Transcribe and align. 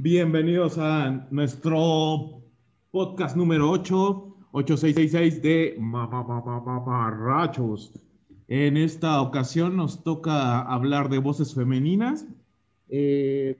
Bienvenidos 0.00 0.78
a 0.78 1.26
nuestro 1.32 2.40
podcast 2.92 3.34
número 3.34 3.68
8, 3.68 4.36
8666 4.52 5.42
de 5.42 5.76
Maparrachos. 5.80 7.90
En 8.46 8.76
esta 8.76 9.20
ocasión 9.20 9.76
nos 9.76 10.04
toca 10.04 10.60
hablar 10.60 11.08
de 11.08 11.18
voces 11.18 11.52
femeninas. 11.52 12.26
Eh, 12.88 13.58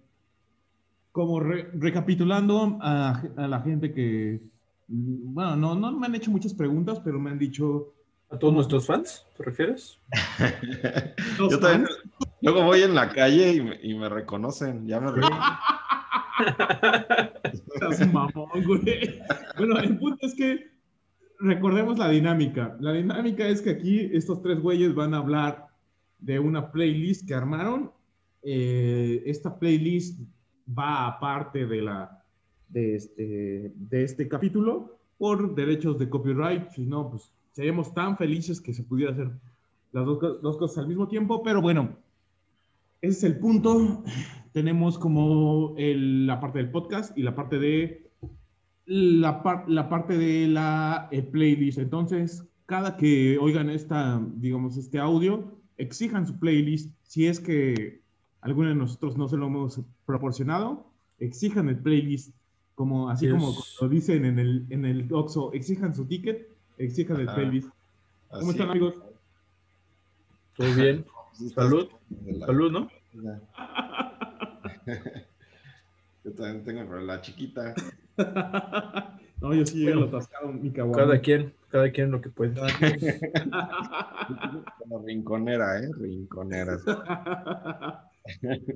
como 1.10 1.40
recapitulando 1.40 2.78
a, 2.82 3.20
la 3.36 3.60
gente 3.62 3.92
que, 3.92 4.40
bueno, 4.86 5.56
no, 5.56 5.74
no 5.74 5.90
me 5.90 6.06
han 6.06 6.14
hecho 6.14 6.30
muchas 6.30 6.54
preguntas, 6.54 7.00
pero 7.00 7.18
me 7.18 7.30
han 7.30 7.38
dicho... 7.40 7.94
¿A 8.30 8.38
todos 8.38 8.54
nuestros 8.54 8.86
fans, 8.86 9.26
te 9.36 9.42
refieres? 9.42 9.98
Yo 11.50 11.58
también, 11.58 11.88
luego 12.42 12.62
voy 12.62 12.82
en 12.82 12.94
la 12.94 13.08
calle 13.08 13.54
y 13.54 13.60
me, 13.60 13.80
y 13.82 13.94
me 13.94 14.08
reconocen, 14.08 14.86
ya 14.86 15.00
me 15.00 15.10
Bueno, 19.56 19.79
el 19.79 19.98
punto 19.98 20.27
es 20.27 20.34
que 20.34 20.70
recordemos 21.41 21.98
la 21.98 22.09
dinámica. 22.09 22.77
La 22.80 22.92
dinámica 22.92 23.46
es 23.48 23.62
que 23.62 23.70
aquí 23.70 24.10
estos 24.12 24.43
tres 24.43 24.60
güeyes 24.60 24.95
van 24.95 25.15
a 25.15 25.19
hablar 25.19 25.69
de 26.19 26.38
una 26.38 26.70
playlist 26.70 27.27
que 27.27 27.34
armaron. 27.34 27.91
Eh, 28.43 29.23
esta 29.27 29.59
playlist 29.59 30.20
va 30.79 31.06
aparte 31.06 31.66
de, 31.66 31.82
la, 31.82 32.23
de, 32.68 32.96
este, 32.96 33.73
de 33.74 34.05
este 34.05 34.29
capítulo 34.29 34.98
por 35.18 35.55
derechos 35.55 35.98
de 35.98 36.09
copyright. 36.09 36.70
Si 36.70 36.84
no, 36.84 37.10
pues 37.10 37.30
seríamos 37.52 37.95
tan 37.95 38.16
felices 38.16 38.60
que 38.60 38.74
se 38.74 38.82
pudiera 38.82 39.12
hacer 39.12 39.30
las 39.93 40.05
dos, 40.05 40.43
dos 40.43 40.57
cosas 40.57 40.79
al 40.79 40.88
mismo 40.88 41.09
tiempo. 41.09 41.43
Pero 41.43 41.60
bueno, 41.60 41.96
ese 43.01 43.18
es 43.18 43.24
el 43.24 43.38
punto. 43.38 44.02
Tenemos 44.59 44.98
como 44.98 45.77
la 45.79 46.41
parte 46.41 46.59
del 46.59 46.73
podcast 46.73 47.16
y 47.16 47.23
la 47.23 47.37
parte 47.37 47.61
de 47.61 48.11
la, 48.87 49.65
la 49.69 49.88
parte 49.88 50.19
de 50.19 50.49
la 50.49 51.07
eh, 51.13 51.23
playlist. 51.23 51.79
Entonces, 51.79 52.45
cada 52.66 52.97
que 52.97 53.38
oigan 53.38 53.71
esta, 53.71 54.21
digamos, 54.35 54.77
este 54.77 54.99
audio, 54.99 55.60
exijan 55.77 56.27
su 56.27 56.41
playlist. 56.41 56.93
Si 57.05 57.29
es 57.29 57.38
que 57.38 58.02
alguno 58.41 58.71
de 58.71 58.74
nosotros 58.74 59.16
no 59.16 59.29
se 59.29 59.37
lo 59.37 59.47
hemos 59.47 59.80
proporcionado, 60.05 60.91
exijan 61.21 61.69
el 61.69 61.79
playlist. 61.79 62.35
Como, 62.75 63.10
así 63.10 63.30
como 63.30 63.54
lo 63.80 63.88
dicen 63.88 64.25
en 64.25 64.41
el, 64.41 64.66
en 64.70 64.84
el 64.84 65.06
Oxxo, 65.12 65.52
exijan 65.52 65.94
su 65.94 66.04
ticket, 66.04 66.48
exijan 66.78 67.20
el 67.20 67.27
playlist. 67.27 67.69
¿Cómo 68.28 68.50
están, 68.50 68.70
amigos? 68.70 68.97
¿Todo 70.56 70.75
bien? 70.75 71.04
Salud. 71.54 71.86
Salud, 72.44 72.72
¿no? 72.72 72.88
Yo 76.25 76.33
también 76.33 76.64
tengo 76.64 76.97
la 76.97 77.20
chiquita. 77.20 77.75
no, 79.41 79.55
yo 79.55 79.64
sí 79.64 79.78
llego 79.78 80.05
atascado, 80.05 80.53
mi 80.53 80.70
cabrón. 80.70 80.94
Cada 80.94 81.20
quien, 81.20 81.55
cada 81.69 81.91
quien 81.92 82.11
lo 82.11 82.20
que 82.20 82.28
puede. 82.28 82.55
Como 84.78 85.06
rinconera, 85.06 85.81
¿eh? 85.81 85.89
Rinconera. 85.97 86.78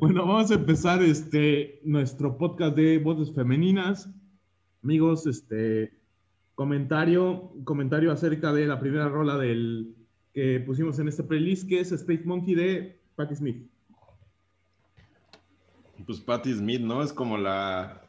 bueno, 0.01 0.27
vamos 0.27 0.51
a 0.51 0.55
empezar 0.55 1.03
este, 1.03 1.81
nuestro 1.85 2.39
podcast 2.39 2.77
de 2.77 2.99
voces 2.99 3.35
femeninas. 3.35 4.09
Amigos, 4.85 5.27
este 5.27 5.93
comentario, 6.55 7.53
comentario 7.65 8.13
acerca 8.13 8.53
de 8.53 8.67
la 8.67 8.79
primera 8.79 9.09
rola 9.09 9.37
del 9.37 9.97
que 10.33 10.61
pusimos 10.61 10.99
en 10.99 11.09
este 11.09 11.25
playlist, 11.25 11.69
que 11.69 11.81
es 11.81 11.93
Space 11.93 12.23
Monkey 12.25 12.55
de 12.55 13.01
Patti 13.17 13.35
Smith. 13.35 13.72
Pues 16.07 16.21
Patti 16.21 16.53
Smith, 16.53 16.81
¿no? 16.81 17.03
Es 17.03 17.13
como 17.13 17.39
la, 17.39 18.09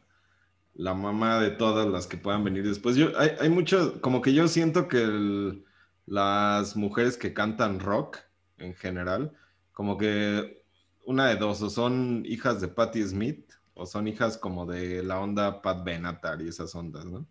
la 0.74 0.94
mamá 0.94 1.40
de 1.40 1.50
todas 1.50 1.86
las 1.86 2.06
que 2.06 2.16
puedan 2.16 2.44
venir 2.44 2.66
después. 2.66 2.96
Yo, 2.96 3.10
hay, 3.18 3.30
hay 3.40 3.48
mucho, 3.48 4.00
como 4.00 4.20
que 4.20 4.32
yo 4.32 4.48
siento 4.48 4.88
que 4.88 5.62
las 6.06 6.76
mujeres 6.76 7.16
que 7.16 7.32
cantan 7.32 7.80
rock 7.80 8.18
en 8.58 8.74
general, 8.74 9.32
como 9.72 9.96
que 9.96 10.64
una 11.04 11.28
de 11.28 11.36
dos, 11.36 11.62
o 11.62 11.70
son 11.70 12.22
hijas 12.26 12.60
de 12.60 12.68
Patti 12.68 13.02
Smith, 13.02 13.52
o 13.74 13.86
son 13.86 14.08
hijas 14.08 14.38
como 14.38 14.66
de 14.66 15.02
la 15.02 15.20
onda 15.20 15.62
Pat 15.62 15.84
Benatar 15.84 16.40
y 16.42 16.48
esas 16.48 16.74
ondas, 16.74 17.04
¿no? 17.04 17.26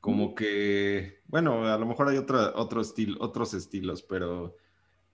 Como 0.00 0.34
que, 0.34 1.20
bueno, 1.26 1.66
a 1.66 1.76
lo 1.78 1.86
mejor 1.86 2.08
hay 2.08 2.16
otra, 2.16 2.52
otro 2.56 2.80
estilo, 2.80 3.16
otros 3.20 3.54
estilos, 3.54 4.02
pero, 4.02 4.56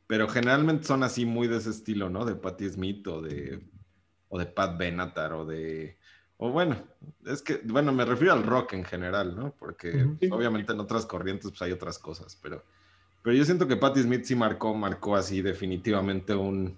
pero 0.06 0.28
generalmente 0.28 0.86
son 0.86 1.02
así 1.02 1.26
muy 1.26 1.48
de 1.48 1.58
ese 1.58 1.70
estilo, 1.70 2.08
¿no? 2.08 2.24
De 2.24 2.36
Patti 2.36 2.68
Smith 2.68 3.06
o 3.08 3.20
de, 3.20 3.62
o 4.28 4.38
de 4.38 4.46
Pat 4.46 4.76
Benatar 4.76 5.32
o 5.32 5.44
de, 5.44 5.96
o 6.36 6.50
bueno, 6.50 6.76
es 7.24 7.42
que, 7.42 7.60
bueno, 7.64 7.92
me 7.92 8.04
refiero 8.04 8.32
al 8.32 8.42
rock 8.42 8.74
en 8.74 8.84
general, 8.84 9.36
¿no? 9.36 9.54
Porque 9.58 10.06
obviamente 10.30 10.72
en 10.72 10.80
otras 10.80 11.06
corrientes 11.06 11.50
pues 11.50 11.62
hay 11.62 11.72
otras 11.72 11.98
cosas, 11.98 12.38
pero, 12.42 12.62
pero 13.22 13.36
yo 13.36 13.44
siento 13.44 13.66
que 13.66 13.76
Patti 13.76 14.02
Smith 14.02 14.24
sí 14.24 14.34
marcó, 14.34 14.74
marcó 14.74 15.16
así 15.16 15.42
definitivamente 15.42 16.34
un, 16.34 16.76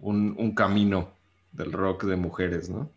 un, 0.00 0.34
un 0.38 0.54
camino 0.54 1.12
del 1.52 1.72
rock 1.72 2.04
de 2.04 2.16
mujeres, 2.16 2.68
¿no? 2.68 2.90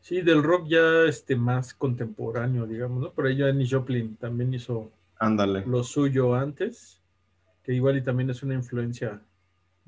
Sí, 0.00 0.20
del 0.20 0.42
rock 0.42 0.66
ya 0.66 1.04
este, 1.06 1.36
más 1.36 1.74
contemporáneo, 1.74 2.66
digamos, 2.66 3.02
¿no? 3.02 3.12
Pero 3.12 3.28
ella, 3.28 3.46
Annie 3.46 3.68
Joplin 3.70 4.16
también 4.16 4.52
hizo 4.52 4.90
Ándale. 5.18 5.64
lo 5.64 5.84
suyo 5.84 6.34
antes, 6.34 7.00
que 7.62 7.72
igual 7.72 7.96
y 7.98 8.02
también 8.02 8.28
es 8.30 8.42
una 8.42 8.54
influencia 8.54 9.22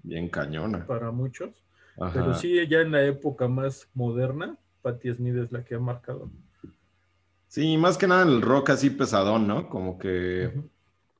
bien 0.04 0.28
cañona 0.28 0.86
para 0.86 1.10
muchos. 1.10 1.63
Pero 2.12 2.34
sí, 2.34 2.66
ya 2.68 2.80
en 2.80 2.92
la 2.92 3.04
época 3.04 3.48
más 3.48 3.88
moderna, 3.94 4.56
Patti 4.82 5.12
Smith 5.12 5.36
es 5.36 5.52
la 5.52 5.64
que 5.64 5.76
ha 5.76 5.78
marcado. 5.78 6.30
Sí, 7.48 7.76
más 7.76 7.96
que 7.96 8.08
nada 8.08 8.22
en 8.22 8.30
el 8.30 8.42
rock 8.42 8.70
así 8.70 8.90
pesadón, 8.90 9.46
¿no? 9.46 9.68
Como 9.68 9.96
que 9.96 10.52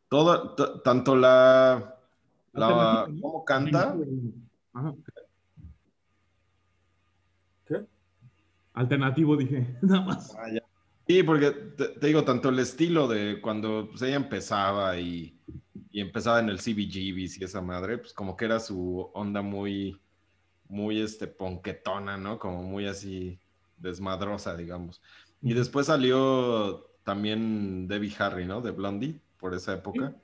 todo, 0.09 0.55
tanto 0.83 1.15
la, 1.15 1.97
la 2.53 3.07
cómo 3.21 3.45
canta. 3.45 3.97
Ajá. 4.73 4.95
alternativo, 8.75 9.37
dije, 9.37 9.77
nada 9.83 10.03
más. 10.03 10.37
Ah, 10.37 10.49
sí, 11.07 11.23
porque 11.23 11.51
te, 11.51 12.07
digo, 12.07 12.25
tanto 12.25 12.51
el 12.51 12.59
estilo 12.59 13.09
de 13.09 13.41
cuando 13.41 13.89
pues, 13.89 14.03
ella 14.03 14.17
empezaba 14.17 14.99
y, 14.99 15.39
y, 15.91 16.01
empezaba 16.01 16.41
en 16.41 16.51
el 16.51 16.59
CBGBs 16.59 17.41
y 17.41 17.45
esa 17.45 17.63
madre, 17.63 17.99
pues 17.99 18.13
como 18.13 18.37
que 18.37 18.45
era 18.45 18.61
su 18.61 19.09
onda 19.15 19.41
muy, 19.41 20.01
muy 20.75 21.01
este, 21.01 21.29
ponquetona, 21.29 22.17
¿no? 22.17 22.39
Como 22.39 22.63
muy 22.65 22.87
así 22.87 23.39
desmadrosa, 23.79 24.57
digamos. 24.57 25.01
Y 25.41 25.55
después 25.55 25.87
salió 25.87 26.91
también 27.05 27.87
Debbie 27.87 28.15
Harry, 28.19 28.45
¿no? 28.45 28.61
De 28.61 28.73
Blondie, 28.73 29.21
por 29.39 29.55
esa 29.55 29.75
época, 29.75 30.15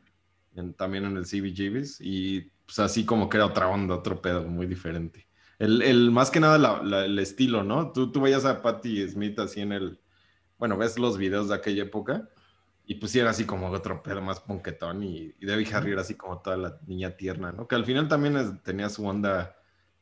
también 0.76 1.04
en 1.04 1.16
el 1.16 1.24
CBGBs, 1.24 2.00
y 2.00 2.50
pues 2.66 2.80
así 2.80 3.04
como 3.04 3.28
que 3.28 3.36
era 3.36 3.46
otra 3.46 3.68
onda, 3.68 3.94
otro 3.94 4.20
pedo, 4.20 4.42
muy 4.42 4.66
diferente. 4.66 5.28
El, 5.58 6.10
más 6.10 6.30
que 6.30 6.40
nada 6.40 6.80
el 7.04 7.18
estilo, 7.18 7.62
¿no? 7.62 7.92
Tú, 7.92 8.10
tú 8.10 8.20
veías 8.22 8.44
a 8.44 8.62
Patti 8.62 9.06
Smith 9.08 9.38
así 9.38 9.60
en 9.60 9.72
el, 9.72 10.00
bueno, 10.58 10.76
ves 10.76 10.98
los 10.98 11.16
videos 11.16 11.48
de 11.48 11.54
aquella 11.54 11.82
época 11.82 12.28
y 12.86 12.94
pues 12.94 13.12
sí 13.12 13.20
era 13.20 13.30
así 13.30 13.44
como 13.44 13.68
otro 13.70 14.02
pedo 14.02 14.22
más 14.22 14.40
ponquetón 14.40 15.04
y, 15.04 15.34
y 15.38 15.46
Debbie 15.46 15.72
Harry 15.72 15.92
era 15.92 16.00
así 16.00 16.14
como 16.14 16.38
toda 16.38 16.56
la 16.56 16.78
niña 16.86 17.10
tierna, 17.10 17.52
¿no? 17.52 17.68
Que 17.68 17.74
al 17.74 17.84
final 17.84 18.08
también 18.08 18.58
tenía 18.64 18.88
su 18.88 19.06
onda 19.06 19.59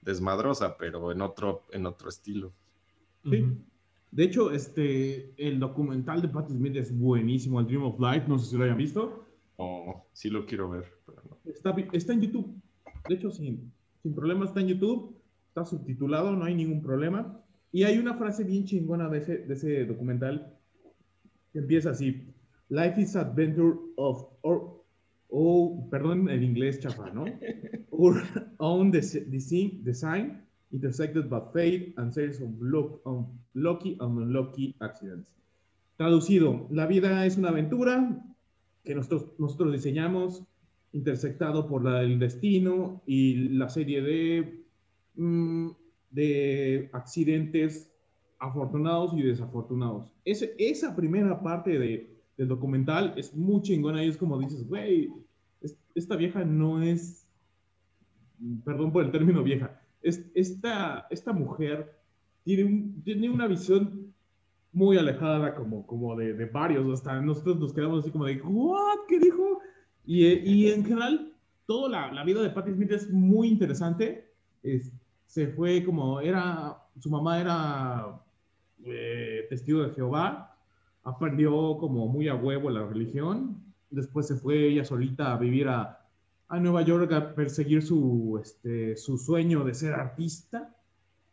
desmadrosa, 0.09 0.77
pero 0.79 1.13
en 1.13 1.21
otro, 1.21 1.67
en 1.71 1.87
otro 1.87 2.09
estilo. 2.09 2.53
Sí. 3.25 3.45
De 4.11 4.25
hecho, 4.25 4.51
este, 4.51 5.35
el 5.37 5.61
documental 5.61 6.23
de 6.23 6.29
Patti 6.29 6.55
Smith 6.55 6.77
es 6.77 6.97
buenísimo, 6.97 7.61
el 7.61 7.67
Dream 7.67 7.85
of 7.85 8.01
Life, 8.01 8.27
no 8.27 8.39
sé 8.39 8.51
si 8.51 8.57
lo 8.57 8.65
hayan 8.65 8.79
visto. 8.79 9.27
Oh, 9.57 10.07
sí 10.13 10.31
lo 10.31 10.47
quiero 10.47 10.71
ver. 10.71 10.87
Pero 11.05 11.23
no. 11.29 11.39
está, 11.45 11.77
está, 11.93 12.13
en 12.15 12.23
YouTube. 12.23 12.61
De 13.07 13.15
hecho, 13.17 13.31
sin, 13.31 13.71
sin 14.03 14.15
problema 14.15 14.47
está 14.47 14.61
en 14.61 14.69
YouTube 14.69 15.19
subtitulado, 15.65 16.33
no 16.33 16.45
hay 16.45 16.55
ningún 16.55 16.83
problema. 16.83 17.41
Y 17.73 17.85
hay 17.85 17.99
una 17.99 18.15
frase 18.15 18.45
bien 18.45 18.65
chingona 18.65 19.09
de 19.09 19.19
ese, 19.19 19.39
de 19.39 19.55
ese 19.55 19.85
documental 19.85 20.57
que 21.53 21.59
empieza 21.59 21.91
así: 21.91 22.33
Life 22.69 23.01
is 23.01 23.17
adventure 23.17 23.77
of, 23.97 24.25
or, 24.43 24.78
oh, 25.29 25.89
perdón, 25.91 26.29
el 26.29 26.43
inglés 26.43 26.81
chafa, 26.81 27.11
¿no? 27.11 27.25
Our 27.91 28.23
own 28.59 28.91
design, 28.91 30.47
intersected 30.71 31.29
by 31.29 31.41
fate 31.53 31.95
and 31.97 32.13
series 32.13 32.41
of 32.41 32.51
um, 33.05 33.27
lucky 33.55 33.97
and 34.01 34.19
unlucky 34.19 34.77
accidents. 34.81 35.33
Traducido, 35.97 36.69
la 36.71 36.87
vida 36.87 37.27
es 37.27 37.37
una 37.37 37.49
aventura 37.49 38.25
que 38.85 38.95
nosotros, 38.95 39.33
nosotros 39.39 39.73
diseñamos, 39.73 40.45
intersectado 40.93 41.67
por 41.67 41.85
la, 41.85 42.03
el 42.03 42.19
destino 42.19 43.03
y 43.05 43.49
la 43.51 43.69
serie 43.69 44.01
de 44.01 44.59
Mm, 45.19 45.71
de 46.11 46.89
accidentes 46.93 47.93
afortunados 48.39 49.13
y 49.15 49.23
desafortunados. 49.23 50.13
Ese, 50.25 50.55
esa 50.59 50.95
primera 50.95 51.43
parte 51.43 51.77
de, 51.77 52.18
del 52.39 52.49
documental 52.49 53.13
es 53.17 53.35
muy 53.35 53.61
chingona 53.61 54.03
y 54.03 54.09
es 54.09 54.17
como 54.17 54.39
dices, 54.39 54.67
güey, 54.67 55.13
esta 55.95 56.17
vieja 56.17 56.45
no 56.45 56.81
es, 56.81 57.27
perdón 58.65 58.93
por 58.93 59.05
el 59.05 59.11
término 59.11 59.43
vieja, 59.43 59.83
es, 60.01 60.25
esta, 60.35 61.07
esta 61.11 61.33
mujer 61.33 61.99
tiene, 62.45 62.95
tiene 63.05 63.29
una 63.29 63.49
visión 63.49 64.15
muy 64.73 64.97
alejada 64.97 65.55
como, 65.57 65.85
como 65.87 66.15
de, 66.15 66.35
de 66.35 66.45
varios, 66.47 66.91
hasta 66.93 67.21
nosotros 67.21 67.59
nos 67.59 67.73
quedamos 67.73 68.01
así 68.05 68.13
como 68.13 68.25
de, 68.25 68.41
¿what? 68.41 69.01
¿Qué 69.09 69.19
dijo? 69.19 69.61
Y, 70.07 70.25
y 70.25 70.71
en 70.71 70.85
general, 70.85 71.33
toda 71.67 71.89
la, 71.89 72.13
la, 72.13 72.25
vida 72.25 72.41
de 72.41 72.51
Patti 72.51 72.73
Smith 72.73 72.93
es 72.93 73.11
muy 73.11 73.49
interesante. 73.49 74.31
Es, 74.63 74.93
se 75.27 75.49
fue 75.49 75.85
como, 75.85 76.21
era, 76.21 76.79
su 76.99 77.11
mamá 77.11 77.41
era 77.41 78.23
eh, 78.85 79.47
testigo 79.51 79.83
de 79.83 79.91
Jehová, 79.91 80.48
aprendió 81.05 81.79
como 81.79 82.09
muy 82.09 82.29
a 82.29 82.35
huevo 82.35 82.71
la 82.71 82.87
religión, 82.87 83.63
después 83.91 84.27
se 84.27 84.37
fue 84.37 84.69
ella 84.69 84.85
solita 84.85 85.33
a 85.33 85.39
vivir 85.39 85.69
a, 85.69 86.07
a 86.49 86.59
Nueva 86.59 86.83
York 86.83 87.13
a 87.13 87.35
perseguir 87.35 87.83
su, 87.83 88.39
este, 88.43 88.97
su 88.97 89.19
sueño 89.19 89.65
de 89.65 89.75
ser 89.75 89.95
artista, 89.95 90.75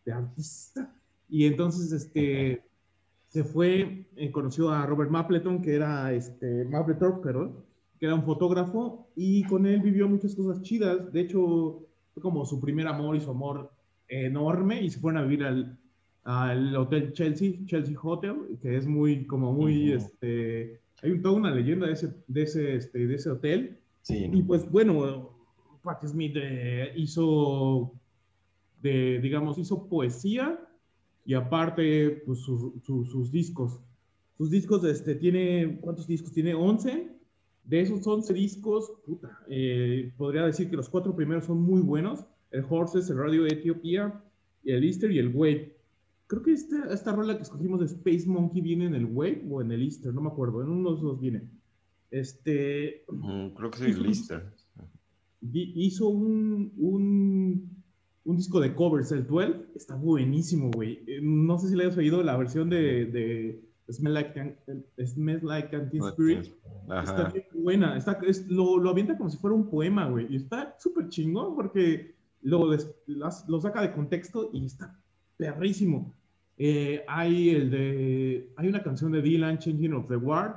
de 0.06 0.12
artista, 0.12 0.94
y 1.30 1.46
entonces 1.46 1.92
este, 1.92 2.64
se 3.28 3.44
fue, 3.44 4.08
eh, 4.16 4.32
conoció 4.32 4.70
a 4.70 4.86
Robert 4.86 5.10
Mapleton, 5.10 5.62
que 5.62 5.76
era, 5.76 6.14
este, 6.14 6.66
Mapleton, 6.66 7.22
perdón, 7.22 7.66
que 8.00 8.06
era 8.06 8.16
un 8.16 8.24
fotógrafo, 8.24 9.08
y 9.16 9.44
con 9.46 9.66
él 9.66 9.82
vivió 9.82 10.08
muchas 10.08 10.36
cosas 10.36 10.62
chidas, 10.62 11.12
de 11.12 11.22
hecho, 11.22 11.82
fue 12.14 12.22
como 12.22 12.46
su 12.46 12.60
primer 12.60 12.88
amor 12.88 13.16
y 13.16 13.22
su 13.22 13.32
amor 13.32 13.72
enorme, 14.08 14.82
y 14.82 14.90
se 14.90 15.00
fueron 15.00 15.22
a 15.22 15.26
vivir 15.26 15.44
al, 15.44 15.78
al 16.26 16.76
Hotel 16.76 17.14
Chelsea, 17.14 17.54
Chelsea 17.66 17.96
Hotel, 18.02 18.58
que 18.62 18.76
es 18.76 18.88
muy, 18.88 19.26
como 19.26 19.54
muy, 19.54 19.92
uh 19.92 19.94
-huh. 19.94 19.98
este, 19.98 20.82
hay 21.02 21.22
toda 21.22 21.36
una 21.36 21.54
leyenda 21.54 21.86
de 21.86 21.94
ese, 21.94 22.14
de 22.28 22.42
ese, 22.42 22.76
este, 22.76 23.08
de 23.08 23.16
ese 23.16 23.30
hotel. 23.30 23.78
Sí, 24.02 24.28
¿no? 24.28 24.38
Y 24.38 24.44
pues 24.44 24.70
bueno, 24.70 25.30
Patti 25.84 26.08
Smith 26.08 26.36
eh, 26.36 26.92
hizo, 26.96 27.94
de, 28.82 29.20
digamos, 29.22 29.60
hizo 29.60 29.88
poesía 29.88 30.60
y 31.26 31.36
aparte 31.36 32.24
pues, 32.26 32.40
sus, 32.40 32.74
sus, 32.84 33.10
sus 33.12 33.32
discos. 33.32 33.80
Sus 34.38 34.50
discos, 34.50 34.84
este, 34.84 35.16
tiene, 35.16 35.78
¿cuántos 35.80 36.08
discos? 36.08 36.34
Tiene 36.34 36.56
11. 36.56 37.08
De 37.66 37.82
esos 37.82 38.06
11 38.06 38.34
discos, 38.34 38.92
puta, 39.06 39.40
eh, 39.48 40.12
podría 40.18 40.46
decir 40.46 40.70
que 40.70 40.76
los 40.76 40.90
cuatro 40.90 41.16
primeros 41.16 41.46
son 41.46 41.62
muy 41.62 41.82
buenos. 41.82 42.26
El 42.52 42.66
Horses, 42.68 43.10
el 43.10 43.18
Radio 43.18 43.46
Etiopía, 43.46 44.24
el 44.64 44.84
Easter 44.84 45.12
y 45.12 45.20
el 45.20 45.30
Wave 45.30 45.75
creo 46.28 46.42
que 46.42 46.54
esta, 46.54 46.92
esta 46.94 47.12
rola 47.14 47.38
que 47.38 47.44
escogimos 47.44 47.80
de 47.80 47.86
Space 47.86 48.28
Monkey 48.28 48.62
viene 48.62 48.86
en 48.86 48.96
el 48.96 49.06
Wave 49.06 49.46
o 49.50 49.62
en 49.62 49.72
el 49.72 49.84
Easter, 49.84 50.14
no 50.14 50.22
me 50.22 50.30
acuerdo, 50.30 50.62
en 50.62 50.70
uno 50.70 50.90
de 50.90 50.96
los 50.96 51.02
dos 51.02 51.20
viene. 51.20 51.44
Este. 52.12 53.04
Mm, 53.10 53.50
creo 53.50 53.72
que 53.72 53.90
es 53.90 53.98
el 53.98 54.06
Easter. 54.06 54.54
Hizo 55.52 56.08
un, 56.08 56.74
un, 56.78 57.84
un, 58.24 58.38
disco 58.38 58.60
de 58.60 58.74
covers, 58.74 59.12
el 59.12 59.28
12, 59.28 59.68
está 59.76 59.96
buenísimo, 59.96 60.72
güey. 60.72 61.06
No 61.22 61.60
sé 61.60 61.70
si 61.70 61.76
le 61.76 61.84
hayas 61.84 61.98
oído 61.98 62.24
la 62.24 62.36
versión 62.36 62.70
de, 62.70 63.06
de 63.06 63.64
Smell 63.92 64.16
Like, 64.16 64.58
Smell 65.06 65.40
like 65.44 65.80
Teen 65.92 66.04
Spirit. 66.04 66.52
Ajá. 66.90 67.04
Está 67.04 67.30
bien 67.30 67.46
buena, 67.54 67.98
está, 67.98 68.20
es, 68.26 68.48
lo, 68.48 68.80
lo 68.80 68.90
avienta 68.90 69.18
como 69.18 69.30
si 69.30 69.38
fuera 69.38 69.56
un 69.56 69.70
poema, 69.70 70.10
güey. 70.10 70.26
Y 70.32 70.38
está 70.38 70.76
súper 70.80 71.10
chingón 71.10 71.56
porque 71.56 72.16
lo, 72.42 72.76
lo 73.06 73.62
saca 73.62 73.82
de 73.82 73.92
contexto 73.92 74.50
y 74.52 74.66
está 74.66 75.00
perrísimo. 75.38 76.14
Eh, 76.58 77.04
hay 77.08 77.50
el 77.50 77.70
de, 77.70 78.50
hay 78.56 78.68
una 78.68 78.82
canción 78.82 79.12
de 79.12 79.22
Dylan, 79.22 79.60
Changing 79.60 79.94
of 79.94 80.08
the 80.08 80.16
World, 80.16 80.56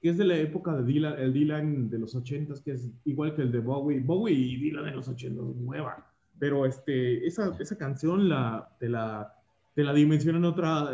que 0.00 0.10
es 0.10 0.18
de 0.18 0.24
la 0.24 0.36
época 0.36 0.76
de 0.76 0.84
Dylan, 0.84 1.18
el 1.18 1.32
Dylan 1.32 1.90
de 1.90 1.98
los 1.98 2.14
80s, 2.14 2.62
que 2.62 2.72
es 2.72 2.90
igual 3.04 3.34
que 3.34 3.42
el 3.42 3.52
de 3.52 3.60
Bowie. 3.60 4.00
Bowie 4.00 4.34
y 4.34 4.56
Dylan 4.56 4.84
de 4.84 4.92
los 4.92 5.08
80s, 5.08 5.54
nueva. 5.56 6.06
Pero 6.38 6.66
este, 6.66 7.26
esa, 7.26 7.56
esa 7.58 7.76
canción 7.76 8.28
la, 8.28 8.68
te, 8.78 8.88
la, 8.88 9.34
te 9.74 9.84
la 9.84 9.92
dimensiona 9.92 10.38
en 10.38 10.44
otra, 10.44 10.90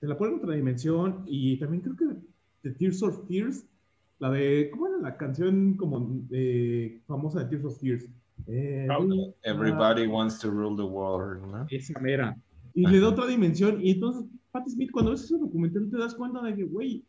te 0.00 0.06
la 0.06 0.16
pone 0.16 0.32
en 0.32 0.38
otra 0.38 0.54
dimensión 0.54 1.24
y 1.26 1.58
también 1.58 1.82
creo 1.82 1.96
que 1.96 2.68
de 2.68 2.74
Tears 2.74 3.02
of 3.02 3.26
Tears, 3.28 3.66
la 4.18 4.30
de, 4.30 4.70
¿cómo 4.72 4.88
era 4.88 4.98
la 4.98 5.16
canción 5.16 5.74
como 5.74 6.22
eh, 6.30 7.00
famosa 7.06 7.40
de 7.40 7.46
Tears 7.46 7.64
of 7.64 7.78
Tears? 7.78 8.06
Eh, 8.46 8.86
Everybody 9.42 10.06
uh, 10.06 10.10
wants 10.10 10.38
to 10.38 10.50
rule 10.50 10.76
the 10.76 10.82
world, 10.82 11.42
¿no? 11.46 11.66
Esa 11.70 11.98
mera 12.00 12.36
y 12.76 12.84
Ajá. 12.84 12.94
le 12.94 13.00
da 13.00 13.08
otra 13.08 13.26
dimensión. 13.26 13.80
Y 13.82 13.92
entonces, 13.92 14.26
Patti 14.52 14.70
Smith, 14.70 14.90
cuando 14.92 15.12
ves 15.12 15.24
ese 15.24 15.38
documental, 15.38 15.88
te 15.90 15.96
das 15.96 16.14
cuenta 16.14 16.42
de 16.42 16.54
que, 16.54 16.64
güey, 16.64 17.02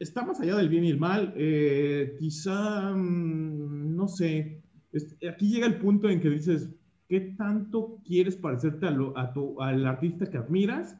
está 0.00 0.24
más 0.26 0.40
allá 0.40 0.56
del 0.56 0.68
bien 0.68 0.84
y 0.84 0.90
el 0.90 0.98
mal. 0.98 1.32
Eh, 1.36 2.16
quizá, 2.18 2.92
mmm, 2.92 3.94
no 3.94 4.08
sé, 4.08 4.60
es, 4.92 5.16
aquí 5.32 5.48
llega 5.48 5.66
el 5.68 5.78
punto 5.78 6.10
en 6.10 6.20
que 6.20 6.28
dices, 6.28 6.70
¿qué 7.08 7.20
tanto 7.38 8.00
quieres 8.04 8.34
parecerte 8.34 8.88
a 8.88 8.90
lo, 8.90 9.16
a 9.16 9.32
tu, 9.32 9.62
al 9.62 9.86
artista 9.86 10.28
que 10.28 10.38
admiras? 10.38 10.96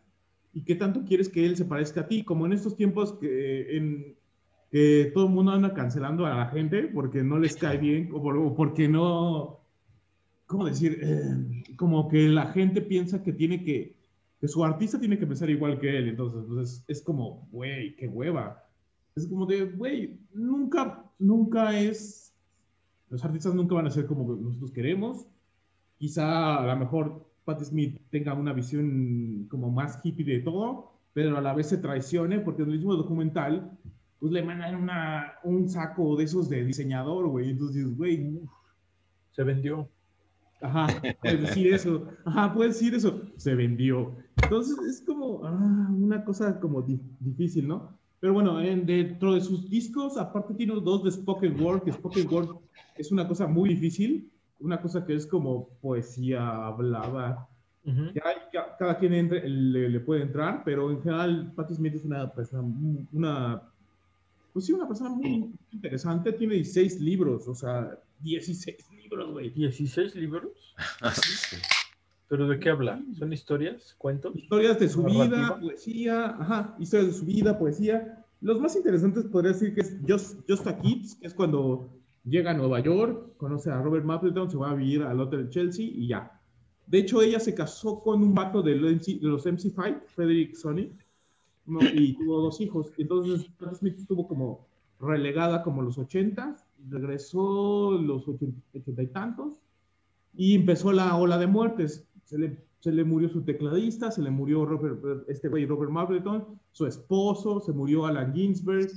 ¿Y 0.55 0.63
qué 0.63 0.77
tanto 0.77 1.05
quieres 1.05 1.29
que 1.29 1.45
él 1.45 1.57
se 1.57 1.65
parezca 1.65 2.03
a 2.03 2.07
ti? 2.07 2.23
Como 2.23 2.47
en 2.47 2.53
estos 2.53 2.77
tiempos 2.77 3.15
que, 3.15 3.77
en, 3.77 4.15
que 4.71 5.11
todo 5.13 5.27
el 5.27 5.33
mundo 5.33 5.51
anda 5.51 5.75
cancelando 5.75 6.27
a 6.27 6.37
la 6.37 6.47
gente 6.47 6.85
porque 6.95 7.25
no 7.25 7.41
les 7.41 7.57
cae 7.57 7.77
bien 7.77 8.11
o, 8.13 8.23
por, 8.23 8.37
o 8.37 8.55
porque 8.55 8.89
no 8.89 9.60
¿cómo 10.51 10.67
decir? 10.67 10.99
Eh, 11.01 11.77
como 11.77 12.09
que 12.09 12.29
la 12.29 12.47
gente 12.47 12.83
piensa 12.83 13.23
que 13.23 13.33
tiene 13.33 13.63
que, 13.63 13.95
que 14.41 14.49
su 14.49 14.65
artista 14.65 14.99
tiene 14.99 15.17
que 15.17 15.27
pensar 15.27 15.49
igual 15.49 15.79
que 15.79 15.97
él, 15.97 16.09
entonces 16.09 16.43
pues, 16.49 16.69
es, 16.69 16.85
es 16.89 17.03
como, 17.03 17.49
güey, 17.53 17.95
qué 17.95 18.09
hueva. 18.09 18.65
Es 19.15 19.29
como 19.29 19.47
de, 19.47 19.67
güey, 19.67 20.19
nunca, 20.35 21.05
nunca 21.21 21.79
es, 21.79 22.35
los 23.11 23.25
artistas 23.25 23.55
nunca 23.55 23.77
van 23.77 23.87
a 23.87 23.91
ser 23.93 24.07
como 24.07 24.35
nosotros 24.35 24.73
queremos. 24.73 25.25
Quizá 25.99 26.57
a 26.57 26.67
lo 26.67 26.77
mejor 26.81 27.31
Patti 27.45 27.65
Smith 27.65 28.01
tenga 28.11 28.35
una 28.35 28.53
visión 28.53 29.47
como 29.49 29.71
más 29.71 30.01
hippie 30.03 30.25
de 30.25 30.41
todo, 30.41 30.95
pero 31.13 31.39
a 31.39 31.41
la 31.41 31.55
vez 31.55 31.69
se 31.69 31.79
traicione 31.79 32.41
porque 32.41 32.63
en 32.63 32.71
el 32.71 32.77
mismo 32.77 32.97
documental, 32.97 33.79
pues 34.19 34.33
le 34.33 34.43
mandan 34.43 34.75
una, 34.75 35.35
un 35.45 35.69
saco 35.69 36.17
de 36.17 36.25
esos 36.25 36.49
de 36.49 36.65
diseñador, 36.65 37.29
güey. 37.29 37.51
Entonces, 37.51 37.97
güey, 37.97 38.41
se 39.31 39.45
vendió. 39.45 39.89
Ajá, 40.61 40.89
puedes 41.21 41.41
decir 41.41 41.73
eso. 41.73 42.07
Ajá, 42.25 42.53
puedes 42.53 42.75
decir 42.75 42.95
eso. 42.95 43.23
Se 43.37 43.55
vendió. 43.55 44.15
Entonces 44.43 44.77
es 44.87 45.03
como 45.07 45.45
ah, 45.45 45.89
una 45.91 46.25
cosa 46.25 46.61
como 46.61 46.83
di 46.83 47.01
difícil, 47.21 47.67
¿no? 47.69 47.99
Pero 48.21 48.35
bueno, 48.35 48.61
en, 48.61 48.85
dentro 48.85 49.35
de 49.35 49.41
sus 49.41 49.69
discos, 49.71 50.19
aparte 50.19 50.55
tiene 50.55 50.75
dos 50.75 51.03
de 51.05 51.11
Spoken 51.11 51.61
Word, 51.61 51.85
que 51.85 51.93
Spoken 51.93 52.29
Word 52.31 52.57
es 52.97 53.11
una 53.11 53.27
cosa 53.27 53.47
muy 53.47 53.71
difícil, 53.71 54.31
una 54.61 54.81
cosa 54.81 55.07
que 55.07 55.15
es 55.15 55.27
como 55.27 55.69
poesía 55.81 56.67
hablada. 56.67 57.49
Uh 57.83 57.91
-huh. 57.93 58.13
ya, 58.13 58.23
ya, 58.53 58.77
cada 58.79 58.99
quien 58.99 59.15
entre, 59.15 59.49
le, 59.49 59.89
le, 59.89 60.01
puede 60.01 60.21
entrar, 60.23 60.63
pero 60.67 60.91
en 60.91 61.01
general 61.01 61.51
Patti 61.57 61.75
Smith 61.75 61.95
es 61.95 62.05
una 62.05 62.31
persona, 62.31 62.63
una, 63.11 63.63
pues 64.53 64.67
sí, 64.67 64.73
una 64.75 64.87
persona 64.87 65.09
muy 65.09 65.55
interesante, 65.73 66.33
tiene 66.33 66.57
16 66.57 67.01
libros, 67.01 67.49
o 67.49 67.55
sea, 67.55 67.99
16 68.23 68.91
libros, 68.93 69.31
güey. 69.33 69.53
¿16 69.55 70.15
libros? 70.15 70.53
¿Pero 72.29 72.47
de 72.47 72.61
qué 72.61 72.71
habla? 72.71 73.03
¿Son 73.19 73.33
historias? 73.33 73.95
¿Cuentos? 73.99 74.37
Historias 74.37 74.79
de 74.79 74.89
su 74.89 75.03
vida, 75.03 75.59
poesía, 75.61 76.27
ajá, 76.27 76.77
historias 76.79 77.13
de 77.13 77.19
su 77.19 77.25
vida, 77.25 77.59
poesía. 77.59 78.25
Los 78.41 78.61
más 78.61 78.77
interesantes 78.77 79.25
podría 79.25 79.53
decir 79.53 79.75
que 79.75 79.81
es 79.81 79.97
Just, 80.07 80.39
Just 80.49 80.67
a 80.67 80.79
Kids, 80.79 81.17
que 81.17 81.27
es 81.27 81.35
cuando 81.35 81.91
llega 82.25 82.53
a 82.53 82.55
Nueva 82.55 82.81
York, 82.81 83.37
conoce 83.37 83.71
a 83.71 83.83
Robert 83.83 84.05
Mapleton, 84.05 84.51
se 84.51 84.57
va 84.57 84.71
a 84.71 84.75
vivir 84.75 85.03
al 85.03 85.21
hotel 85.21 85.51
Chelsea 85.51 85.87
y 85.87 86.07
ya. 86.07 86.41
De 86.87 86.99
hecho, 86.99 87.21
ella 87.21 87.41
se 87.41 87.55
casó 87.55 88.01
con 88.01 88.23
un 88.23 88.35
vato 88.35 88.63
de 88.63 88.77
los, 88.77 88.93
MC, 88.93 89.21
de 89.21 89.29
los 89.29 89.47
MC5, 89.47 90.03
Frederick 90.15 90.55
Sonic, 90.55 90.93
¿no? 91.67 91.81
y 91.83 92.15
tuvo 92.15 92.41
dos 92.41 92.61
hijos. 92.61 92.93
Entonces, 92.97 93.51
Smith 93.77 93.99
estuvo 93.99 94.27
como 94.29 94.67
relegada 95.01 95.63
como 95.63 95.83
los 95.83 95.99
80 95.99 96.57
regresó 96.89 97.93
los 97.93 98.27
ochenta 98.29 99.03
y 99.03 99.07
tantos 99.09 99.61
y 100.35 100.55
empezó 100.55 100.93
la 100.93 101.17
ola 101.17 101.39
de 101.39 101.47
muertes. 101.47 102.09
Se 102.25 102.39
le, 102.39 102.65
se 102.81 102.93
le 102.93 103.05
murió 103.05 103.29
su 103.29 103.43
tecladista, 103.43 104.11
se 104.11 104.23
le 104.23 104.31
murió 104.31 104.65
Robert, 104.65 105.25
este 105.29 105.49
güey 105.49 105.67
Robert 105.67 105.91
Mapleton, 105.91 106.61
su 106.73 106.87
esposo, 106.87 107.61
se 107.61 107.73
murió 107.73 108.07
Alan 108.07 108.33
Ginsberg. 108.35 108.89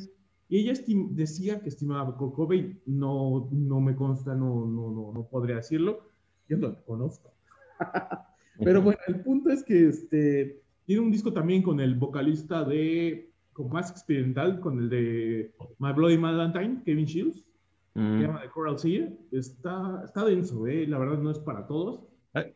Y 0.50 0.60
ella 0.60 0.74
decía 1.12 1.62
que 1.62 1.70
estimaba 1.70 2.10
a 2.10 2.16
Kurt 2.16 2.36
Cobain. 2.36 2.80
No, 2.86 3.50
no 3.52 3.82
me 3.82 3.96
consta, 3.96 4.36
no, 4.36 4.68
no, 4.68 4.92
no, 4.92 5.12
no 5.14 5.28
podría 5.28 5.56
decirlo. 5.58 6.02
Yo 6.48 6.58
no 6.58 6.68
lo 6.70 6.86
conozco. 6.86 7.32
Pero 8.64 8.82
bueno, 8.82 9.00
el 9.08 9.22
punto 9.22 9.50
es 9.50 9.64
que 9.64 9.88
este, 9.88 10.62
tiene 10.86 11.02
un 11.02 11.12
disco 11.12 11.34
también 11.34 11.64
con 11.64 11.80
el 11.80 11.96
vocalista 11.96 12.64
de, 12.64 13.32
con 13.52 13.70
más 13.70 13.90
experimental, 13.90 14.60
con 14.60 14.78
el 14.78 14.90
de 14.90 15.56
My 15.80 15.92
Bloody 15.92 16.18
Valentine, 16.18 16.84
Kevin 16.86 17.06
Shields 17.06 17.44
mm. 17.94 18.20
que 18.20 18.28
llama 18.28 18.42
The 18.42 18.50
Coral 18.50 18.80
Sea, 18.80 19.10
está, 19.32 20.02
está 20.06 20.26
denso, 20.26 20.68
¿eh? 20.68 20.88
la 20.88 21.00
verdad 21.00 21.18
no 21.20 21.32
es 21.32 21.40
para 21.40 21.66
todos. 21.68 22.02
Hay, 22.34 22.54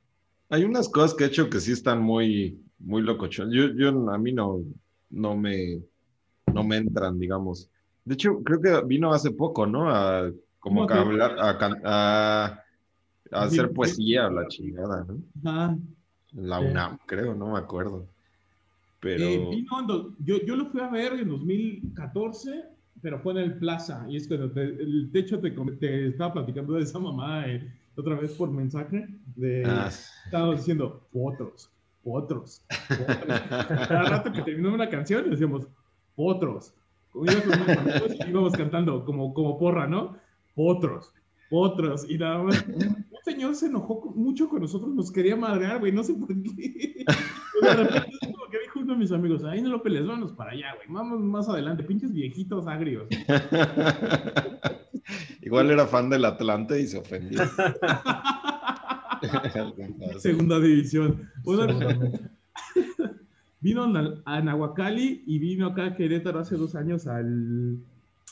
hay, 0.50 0.64
unas 0.64 0.90
cosas 0.90 1.14
que 1.14 1.26
he 1.26 1.28
hecho 1.28 1.50
que 1.50 1.60
sí 1.60 1.72
están 1.72 2.02
muy, 2.02 2.62
muy 2.80 3.02
locochón. 3.02 3.52
Yo, 3.52 3.68
yo, 3.74 3.90
a 4.10 4.18
mí 4.18 4.34
no, 4.34 4.62
no, 5.10 5.36
me, 5.36 5.82
no 6.54 6.64
me 6.64 6.78
entran, 6.78 7.20
digamos. 7.20 7.70
De 8.06 8.14
hecho, 8.14 8.42
creo 8.44 8.62
que 8.62 8.82
vino 8.86 9.14
hace 9.14 9.32
poco, 9.32 9.66
¿no? 9.66 9.90
A, 9.90 10.32
como 10.60 10.88
que 10.88 10.94
hablar, 10.94 11.38
a, 11.40 11.58
a, 11.84 12.64
a 13.32 13.44
hacer 13.44 13.68
sí, 13.68 13.74
poesía 13.74 14.28
o 14.28 14.32
la 14.32 14.48
chingada, 14.48 15.06
¿no? 15.06 15.50
Ajá. 15.50 15.78
La 16.34 16.60
UNAM, 16.60 17.00
creo, 17.06 17.34
no 17.34 17.54
me 17.54 17.60
acuerdo. 17.60 18.08
Pero. 19.00 19.24
Eh, 19.24 19.66
yo, 20.20 20.46
yo 20.46 20.56
lo 20.56 20.68
fui 20.68 20.82
a 20.82 20.90
ver 20.90 21.14
en 21.14 21.30
2014, 21.30 22.66
pero 23.08 23.20
fue 23.20 23.32
en 23.32 23.38
el 23.38 23.54
Plaza. 23.54 24.06
Y 24.10 24.18
es 24.18 24.28
que 24.28 24.34
el 24.34 25.10
techo 25.14 25.40
te, 25.40 25.52
te, 25.52 26.08
estaba 26.08 26.34
platicando 26.34 26.74
de 26.74 26.84
esa 26.84 27.00
mamá 27.00 27.48
eh, 27.48 27.66
otra 27.96 28.16
vez 28.16 28.34
por 28.34 28.52
mensaje. 28.52 29.08
De, 29.38 29.64
ah. 29.66 29.90
Estaba 30.26 30.54
diciendo, 30.54 31.08
otros, 31.14 31.72
otros, 32.04 32.66
otros. 32.90 33.48
Cada 33.88 34.04
rato 34.10 34.34
que 34.34 34.42
terminó 34.42 34.74
una 34.74 34.90
canción, 34.90 35.30
decíamos, 35.30 35.70
otros. 36.18 36.74
y 37.16 38.30
íbamos 38.30 38.52
cantando 38.58 39.06
como, 39.06 39.34
como 39.34 39.58
porra, 39.58 39.88
¿no? 39.88 40.18
Otros, 40.56 41.14
otros. 41.50 42.10
Y 42.10 42.18
nada 42.18 42.44
más, 42.44 42.66
un, 42.68 43.06
señor 43.24 43.56
se 43.56 43.68
enojó 43.68 44.14
mucho 44.16 44.48
con 44.48 44.62
nosotros, 44.62 44.94
nos 44.94 45.12
quería 45.12 45.36
madrear, 45.36 45.80
güey, 45.80 45.92
no 45.92 46.04
sé 46.04 46.14
por 46.14 46.28
qué. 46.28 47.06
de 47.62 47.74
repente 47.74 48.12
es 48.22 48.32
como 48.32 48.48
que 48.50 48.60
dijo 48.60 48.80
uno 48.80 48.94
de 48.94 49.00
mis 49.00 49.12
amigos, 49.12 49.44
ahí 49.44 49.62
no 49.62 49.70
lo 49.70 49.84
pelees, 49.84 50.08
vámonos 50.08 50.32
para 50.34 50.52
allá, 50.52 50.76
güey, 50.76 50.88
vamos 50.90 51.20
más 51.20 51.50
adelante, 51.50 51.84
pinches 51.84 52.14
viejitos 52.14 52.68
agrios. 52.68 53.08
Igual 55.42 55.72
era 55.72 55.88
fan 55.88 56.10
del 56.10 56.26
Atlante 56.26 56.82
y 56.82 56.88
se 56.88 56.98
ofendió. 56.98 57.40
Segunda 60.20 60.60
división. 60.60 61.30
vino 63.62 63.84
a 64.26 64.42
Nahuacali 64.42 65.24
y 65.26 65.40
vino 65.40 65.68
acá 65.68 65.86
a 65.86 65.96
Querétaro 65.96 66.40
hace 66.40 66.56
dos 66.58 66.76
años 66.76 67.08
al. 67.08 67.78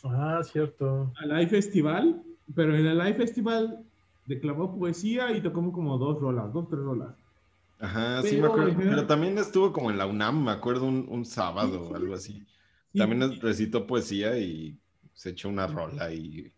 Ah, 0.04 0.42
cierto. 0.44 1.14
Al 1.18 1.30
Live 1.30 1.48
Festival, 1.48 2.22
pero 2.54 2.76
en 2.76 2.86
el 2.86 2.98
Live 2.98 3.16
Festival 3.16 3.86
declamó 4.26 4.78
poesía 4.78 5.32
y 5.32 5.42
tocó 5.42 5.72
como 5.72 5.98
dos 5.98 6.20
rolas, 6.20 6.52
dos, 6.54 6.68
tres 6.68 6.82
rolas. 6.82 7.16
Ajá, 7.80 8.22
sí 8.22 8.38
me 8.38 8.48
acuerdo. 8.48 8.74
Pero 8.78 9.06
también 9.08 9.38
estuvo 9.38 9.74
como 9.74 9.92
en 9.92 9.98
la 9.98 10.08
UNAM, 10.08 10.46
me 10.46 10.52
acuerdo, 10.52 10.86
un, 10.86 11.26
sábado 11.26 11.90
o 11.90 11.96
algo 11.96 12.14
así. 12.14 12.46
También 12.94 13.40
recitó 13.42 13.86
poesía 13.86 14.38
y 14.38 14.78
se 15.14 15.32
echó 15.32 15.50
una 15.50 15.68
rola 15.68 16.14
y. 16.14 16.52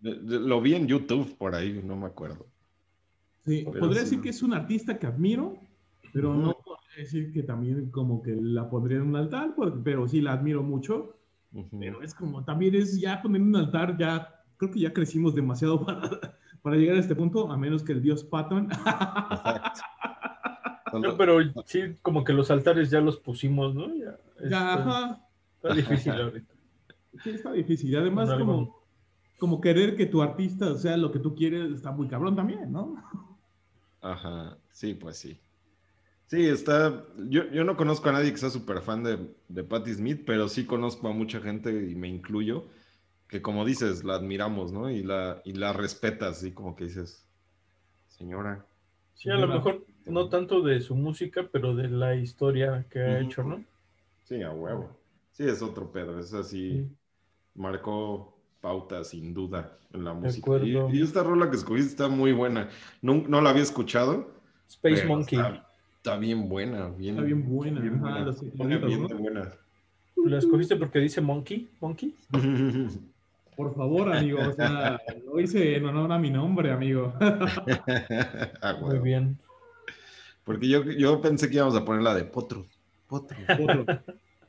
Lo 0.00 0.60
vi 0.60 0.74
en 0.74 0.86
YouTube 0.86 1.36
por 1.36 1.54
ahí, 1.54 1.80
no 1.84 1.96
me 1.96 2.06
acuerdo. 2.06 2.46
Sí, 3.44 3.64
podría 3.64 4.02
decir 4.02 4.20
que 4.20 4.28
es 4.28 4.42
un 4.42 4.52
artista 4.52 4.98
que 4.98 5.06
admiro, 5.06 5.58
pero 6.12 6.34
no 6.34 6.56
podría 6.64 6.98
decir 6.98 7.32
que 7.32 7.42
también 7.42 7.90
como 7.90 8.22
que 8.22 8.34
la 8.34 8.68
pondría 8.68 8.98
en 8.98 9.04
un 9.04 9.16
altar, 9.16 9.54
pero 9.82 10.06
sí 10.06 10.20
la 10.20 10.32
admiro 10.32 10.62
mucho. 10.62 11.16
Pero 11.78 12.02
es 12.02 12.14
como, 12.14 12.44
también 12.44 12.74
es 12.74 13.00
ya 13.00 13.22
poner 13.22 13.40
un 13.40 13.56
altar, 13.56 13.96
ya 13.96 14.37
creo 14.58 14.70
que 14.70 14.80
ya 14.80 14.92
crecimos 14.92 15.34
demasiado 15.34 15.82
para, 15.86 16.38
para 16.60 16.76
llegar 16.76 16.96
a 16.96 17.00
este 17.00 17.14
punto, 17.14 17.50
a 17.50 17.56
menos 17.56 17.82
que 17.82 17.92
el 17.92 18.02
dios 18.02 18.24
Patton. 18.24 18.68
pero 21.16 21.38
sí, 21.64 21.96
como 22.02 22.24
que 22.24 22.32
los 22.32 22.50
altares 22.50 22.90
ya 22.90 23.00
los 23.00 23.18
pusimos, 23.18 23.74
¿no? 23.74 23.94
Ya, 23.94 24.18
ya 24.48 24.74
ajá. 24.74 25.24
Está 25.56 25.74
difícil 25.74 26.12
ahorita. 26.12 26.54
Sí, 27.22 27.30
está 27.30 27.52
difícil. 27.52 27.96
Además, 27.96 28.30
como, 28.34 28.84
como 29.38 29.60
querer 29.60 29.96
que 29.96 30.06
tu 30.06 30.22
artista 30.22 30.76
sea 30.76 30.96
lo 30.96 31.10
que 31.10 31.18
tú 31.18 31.34
quieres, 31.34 31.72
está 31.72 31.90
muy 31.90 32.06
cabrón 32.06 32.36
también, 32.36 32.70
¿no? 32.70 32.96
Ajá, 34.00 34.58
sí, 34.70 34.94
pues 34.94 35.16
sí. 35.16 35.40
Sí, 36.26 36.44
está. 36.46 37.04
Yo, 37.28 37.50
yo 37.50 37.64
no 37.64 37.76
conozco 37.76 38.08
a 38.08 38.12
nadie 38.12 38.30
que 38.30 38.38
sea 38.38 38.50
súper 38.50 38.82
fan 38.82 39.02
de, 39.02 39.34
de 39.48 39.64
Patti 39.64 39.94
Smith, 39.94 40.22
pero 40.26 40.48
sí 40.48 40.64
conozco 40.64 41.08
a 41.08 41.12
mucha 41.12 41.40
gente 41.40 41.90
y 41.90 41.94
me 41.94 42.06
incluyo 42.06 42.66
que 43.28 43.42
como 43.42 43.64
dices, 43.64 44.04
la 44.04 44.14
admiramos, 44.14 44.72
¿no? 44.72 44.90
Y 44.90 45.02
la, 45.02 45.40
y 45.44 45.52
la 45.52 45.72
respetas, 45.72 46.38
así 46.38 46.52
como 46.52 46.74
que 46.74 46.84
dices, 46.84 47.26
señora. 48.08 48.64
Sí, 49.14 49.30
a 49.30 49.34
lo 49.34 49.46
mejor 49.46 49.84
no 50.06 50.28
tanto 50.28 50.62
de 50.62 50.80
su 50.80 50.94
música, 50.94 51.48
pero 51.52 51.74
de 51.74 51.88
la 51.88 52.14
historia 52.14 52.86
que 52.88 53.00
ha 53.00 53.20
hecho, 53.20 53.42
¿no? 53.42 53.62
Sí, 54.24 54.42
a 54.42 54.50
huevo. 54.50 54.96
Sí, 55.32 55.44
es 55.44 55.60
otro 55.62 55.92
pedo, 55.92 56.18
es 56.18 56.32
así, 56.32 56.88
marcó 57.54 58.34
pauta 58.60 59.04
sin 59.04 59.34
duda 59.34 59.78
en 59.92 60.04
la 60.04 60.14
música. 60.14 60.50
Y, 60.64 61.02
esta 61.02 61.22
rola 61.22 61.50
que 61.50 61.56
escogiste 61.56 61.90
está 61.90 62.08
muy 62.08 62.32
buena. 62.32 62.68
No, 63.02 63.24
no 63.28 63.40
la 63.40 63.50
había 63.50 63.62
escuchado. 63.62 64.32
Space 64.68 65.06
Monkey. 65.06 65.38
Está, 65.96 66.16
bien 66.16 66.48
buena, 66.48 66.88
bien, 66.88 67.16
está 67.16 67.26
bien 67.26 67.46
buena. 67.46 67.80
Bien, 67.80 68.00
buena. 68.00 69.52
¿La 70.16 70.38
escogiste 70.38 70.76
porque 70.76 70.98
dice 70.98 71.20
Monkey? 71.20 71.68
¿Monkey? 71.80 72.14
Por 73.58 73.74
favor, 73.74 74.14
amigo, 74.14 74.38
o 74.38 74.52
sea, 74.52 75.02
lo 75.26 75.40
hice 75.40 75.74
en 75.74 75.84
honor 75.84 76.12
a 76.12 76.18
mi 76.18 76.30
nombre, 76.30 76.70
amigo. 76.70 77.12
Ah, 78.62 78.76
muy 78.80 79.00
bien. 79.00 79.36
Porque 80.44 80.68
yo, 80.68 80.84
yo 80.84 81.20
pensé 81.20 81.48
que 81.48 81.56
íbamos 81.56 81.74
a 81.74 81.84
poner 81.84 82.02
la 82.02 82.14
de 82.14 82.22
Potro. 82.22 82.64
Potro. 83.08 83.36
Potro. 83.56 83.84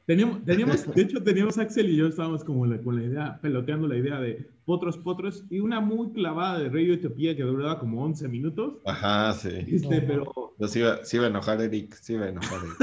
Teníamos, 0.05 0.43
teníamos, 0.45 0.93
de 0.93 1.01
hecho, 1.01 1.23
teníamos 1.23 1.57
Axel 1.57 1.89
y 1.89 1.95
yo 1.95 2.05
estábamos 2.05 2.43
como 2.43 2.67
con 2.83 2.97
la 2.97 3.03
idea, 3.03 3.39
peloteando 3.41 3.87
la 3.87 3.97
idea 3.97 4.19
de 4.19 4.47
potros, 4.65 4.95
potros, 4.99 5.43
y 5.49 5.59
una 5.59 5.79
muy 5.79 6.11
clavada 6.11 6.59
de 6.59 6.69
Radio 6.69 6.93
Etiopía 6.93 7.35
que 7.35 7.41
duraba 7.41 7.79
como 7.79 8.03
11 8.03 8.27
minutos. 8.27 8.75
Ajá, 8.85 9.33
sí. 9.33 9.49
Este, 9.67 10.01
pero... 10.01 10.53
sí 10.67 10.81
iba, 10.81 10.99
iba, 11.11 11.25
a 11.25 11.29
enojar 11.29 11.61
Eric, 11.61 11.95
sí 11.95 12.13
iba 12.13 12.25
a 12.25 12.29
enojar 12.29 12.59
Eric. 12.63 12.77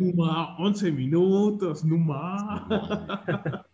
Numa, 0.00 0.54
11 0.58 0.92
minutos, 0.92 1.82
Numa. 1.82 3.64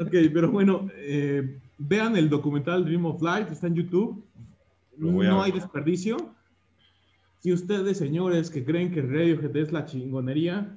Ok, 0.00 0.14
pero 0.32 0.50
bueno, 0.50 0.88
eh, 0.96 1.60
vean 1.78 2.16
el 2.16 2.28
documental 2.28 2.84
Dream 2.84 3.06
of 3.06 3.22
Life, 3.22 3.52
está 3.52 3.66
en 3.66 3.74
YouTube. 3.74 4.24
No 4.96 5.42
hay 5.42 5.52
desperdicio. 5.52 6.16
Si 7.40 7.52
ustedes, 7.52 7.98
señores, 7.98 8.50
que 8.50 8.64
creen 8.64 8.92
que 8.92 9.02
Radiohead 9.02 9.56
es 9.56 9.72
la 9.72 9.84
chingonería, 9.84 10.76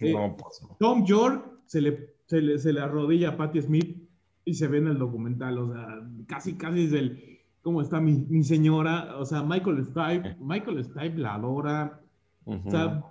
eh, 0.00 0.14
pues 0.36 0.60
Tom 0.78 1.06
York 1.06 1.50
se 1.64 1.80
le, 1.80 2.14
se 2.26 2.42
le, 2.42 2.58
se 2.58 2.72
le 2.74 2.80
arrodilla 2.80 3.30
a 3.30 3.36
Patti 3.36 3.62
Smith 3.62 3.96
y 4.44 4.54
se 4.54 4.68
ve 4.68 4.78
en 4.78 4.88
el 4.88 4.98
documental. 4.98 5.58
O 5.58 5.72
sea, 5.72 6.06
casi, 6.26 6.54
casi 6.54 6.84
es 6.84 6.92
el. 6.92 7.38
¿Cómo 7.62 7.80
está 7.80 8.00
mi, 8.00 8.12
mi 8.28 8.44
señora? 8.44 9.16
O 9.16 9.24
sea, 9.24 9.42
Michael 9.42 9.84
Stipe, 9.84 10.36
Michael 10.40 10.84
Stipe 10.84 11.18
la 11.18 11.34
adora. 11.34 12.00
O 12.44 12.70
sea, 12.70 13.02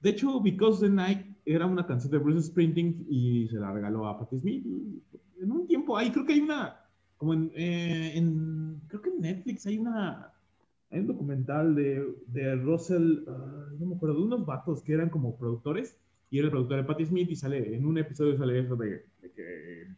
de 0.00 0.10
hecho, 0.10 0.40
Because 0.40 0.80
the 0.80 0.92
Night 0.92 1.27
era 1.54 1.66
una 1.66 1.86
canción 1.86 2.12
de 2.12 2.18
Bruce 2.18 2.48
Springsteen 2.48 3.06
y 3.08 3.48
se 3.48 3.56
la 3.56 3.72
regaló 3.72 4.06
a 4.06 4.18
Patti 4.18 4.38
Smith. 4.38 4.66
En 5.40 5.50
un 5.50 5.66
tiempo 5.66 5.96
ahí, 5.96 6.10
creo 6.10 6.26
que 6.26 6.34
hay 6.34 6.40
una, 6.40 6.84
como 7.16 7.32
en, 7.32 7.50
eh, 7.54 8.22
creo 8.88 9.00
que 9.00 9.10
en 9.10 9.20
Netflix 9.20 9.66
hay 9.66 9.78
una, 9.78 10.30
hay 10.90 11.00
un 11.00 11.06
documental 11.06 11.74
de, 11.74 12.16
de 12.26 12.54
Russell, 12.56 13.24
ah, 13.28 13.68
no 13.78 13.86
me 13.86 13.96
acuerdo, 13.96 14.16
de 14.16 14.22
unos 14.24 14.44
vatos 14.44 14.82
que 14.82 14.92
eran 14.92 15.08
como 15.08 15.36
productores 15.36 15.96
y 16.30 16.38
era 16.38 16.46
el 16.46 16.50
productor 16.50 16.76
de 16.78 16.84
Patti 16.84 17.06
Smith 17.06 17.30
y 17.30 17.36
sale, 17.36 17.74
en 17.74 17.86
un 17.86 17.96
episodio 17.96 18.36
sale 18.36 18.58
eso 18.58 18.76
de, 18.76 19.06
que 19.34 19.88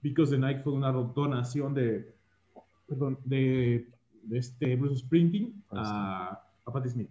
Because 0.00 0.30
the 0.30 0.38
Night 0.38 0.62
fue 0.62 0.72
una 0.72 0.90
donación 0.90 1.74
de, 1.74 2.14
perdón, 2.86 3.18
de, 3.24 3.88
de 4.22 4.38
este 4.38 4.76
Bruce 4.76 5.00
Springsteen 5.04 5.62
a, 5.70 6.42
a 6.64 6.72
Patti 6.72 6.88
Smith. 6.88 7.10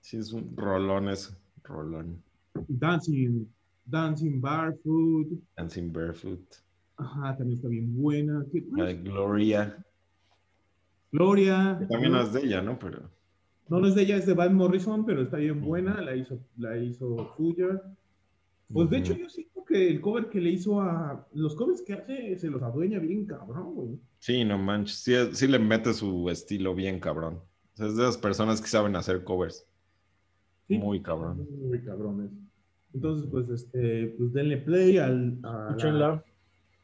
Sí, 0.00 0.16
es 0.16 0.32
un 0.32 0.56
rolón 0.56 1.08
eso, 1.08 1.36
rolón. 1.62 2.25
Dancing, 2.68 3.46
Dancing 3.84 4.40
Barefoot. 4.40 5.28
Dancing 5.56 5.92
Barefoot. 5.92 6.40
Ajá, 6.96 7.36
también 7.36 7.58
está 7.58 7.68
bien 7.68 7.94
buena. 7.94 8.44
Gloria. 9.02 9.84
Gloria. 11.12 11.86
también 11.88 12.14
es 12.16 12.32
de 12.32 12.40
ella, 12.40 12.62
¿no? 12.62 12.78
Pero... 12.78 13.10
No, 13.68 13.80
no 13.80 13.88
es 13.88 13.94
de 13.94 14.02
ella, 14.02 14.16
es 14.16 14.26
de 14.26 14.34
Van 14.34 14.54
Morrison, 14.54 15.04
pero 15.04 15.22
está 15.22 15.38
bien 15.38 15.60
buena. 15.60 16.00
La 16.00 16.14
hizo, 16.14 16.38
la 16.56 16.78
hizo 16.78 17.34
suya. 17.36 17.82
Pues 18.72 18.90
de 18.90 18.98
hecho, 18.98 19.16
yo 19.16 19.28
siento 19.28 19.64
que 19.64 19.88
el 19.88 20.00
cover 20.00 20.28
que 20.28 20.40
le 20.40 20.50
hizo 20.50 20.80
a. 20.80 21.26
Los 21.32 21.54
covers 21.54 21.82
que 21.82 21.94
hace 21.94 22.36
se 22.38 22.48
los 22.48 22.62
adueña 22.62 22.98
bien 22.98 23.26
cabrón, 23.26 23.74
güey. 23.74 24.00
Sí, 24.18 24.44
no 24.44 24.58
manches. 24.58 24.98
Sí, 24.98 25.12
sí 25.32 25.46
le 25.46 25.58
mete 25.58 25.94
su 25.94 26.28
estilo 26.30 26.74
bien 26.74 27.00
cabrón. 27.00 27.40
es 27.78 27.96
de 27.96 28.02
las 28.02 28.16
personas 28.16 28.60
que 28.60 28.68
saben 28.68 28.96
hacer 28.96 29.24
covers. 29.24 29.66
muy 30.68 31.00
cabrón. 31.02 31.46
Muy 31.60 31.82
cabrones. 31.82 32.30
Entonces, 32.96 33.28
pues, 33.30 33.50
este, 33.50 34.14
pues 34.16 34.32
denle 34.32 34.56
play 34.56 34.96
al, 34.96 35.38
a 35.42 35.76
la, 35.78 36.24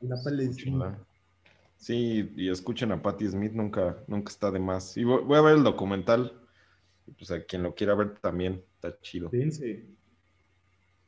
la 0.03 0.99
Sí, 1.79 2.31
y 2.37 2.51
escuchen 2.51 2.93
a 2.93 3.01
Patti 3.01 3.29
Smith, 3.29 3.53
nunca, 3.53 3.97
nunca 4.07 4.31
está 4.31 4.51
de 4.51 4.59
más. 4.59 4.95
Y 4.99 5.05
voy, 5.05 5.39
a 5.39 5.41
ver 5.41 5.57
el 5.57 5.65
documental, 5.65 6.35
pues 7.17 7.31
a 7.31 7.43
quien 7.45 7.63
lo 7.63 7.75
quiera 7.75 7.95
ver 7.95 8.19
también, 8.19 8.63
está 8.75 9.01
chido. 9.01 9.31
Sí. 9.31 9.97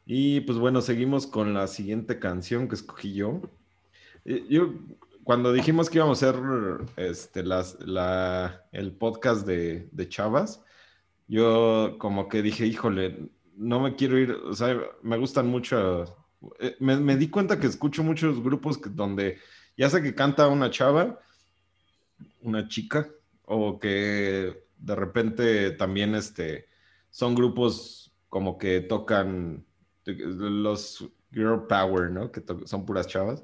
Y 0.06 0.40
pues 0.40 0.56
bueno, 0.56 0.80
seguimos 0.80 1.26
con 1.26 1.52
la 1.52 1.66
siguiente 1.66 2.18
canción 2.18 2.66
que 2.66 2.76
escogí 2.76 3.12
yo. 3.12 3.42
Yo, 4.25 4.73
cuando 5.23 5.52
dijimos 5.52 5.90
que 5.90 5.99
íbamos 5.99 6.23
a 6.23 6.30
hacer 6.30 6.42
este, 6.96 7.42
las, 7.42 7.78
la, 7.80 8.66
el 8.73 8.92
podcast 8.92 9.46
de, 9.46 9.87
de 9.92 10.08
Chavas, 10.08 10.64
yo 11.28 11.96
como 11.99 12.26
que 12.30 12.40
dije, 12.40 12.64
híjole, 12.64 13.28
no 13.56 13.80
me 13.80 13.94
quiero 13.94 14.18
ir, 14.18 14.32
o 14.32 14.54
sea, 14.54 14.78
me 15.02 15.16
gustan 15.16 15.46
mucho. 15.49 16.04
Eh, 16.61 16.76
me, 16.80 17.16
di 17.16 17.28
cuenta 17.28 17.58
que 17.58 17.66
escucho 17.66 18.02
muchos 18.02 18.42
grupos 18.42 18.78
donde 18.94 19.38
ya 19.76 19.88
sé 19.90 20.02
que 20.02 20.14
canta 20.14 20.49
una 20.49 20.70
chava, 20.70 21.20
una 22.42 22.68
chica, 22.68 23.08
o 23.46 23.78
que 23.78 24.64
de 24.76 24.94
repente 24.94 25.70
también 25.73 26.14
este, 26.14 26.68
son 27.11 27.34
grupos 27.34 28.12
como 28.28 28.58
que 28.58 28.80
tocan 28.80 29.64
los 30.04 31.08
Girl 31.32 31.66
Power, 31.66 32.11
¿no? 32.11 32.30
Que 32.30 32.42
son 32.66 32.84
puras 32.84 33.06
chavas. 33.06 33.42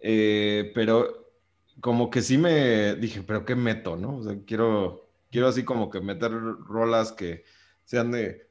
Eh, 0.00 0.72
pero 0.74 1.32
como 1.80 2.10
que 2.10 2.22
sí 2.22 2.38
me 2.38 2.94
dije, 2.96 3.22
pero 3.22 3.44
qué 3.44 3.54
meto, 3.54 3.96
¿no? 3.96 4.22
Sea, 4.22 4.38
quiero, 4.46 5.08
quiero 5.30 5.48
así 5.48 5.64
como 5.64 5.90
que 5.90 6.00
meter 6.00 6.32
rolas 6.32 7.12
que 7.12 7.44
sean 7.84 8.10
de, 8.10 8.47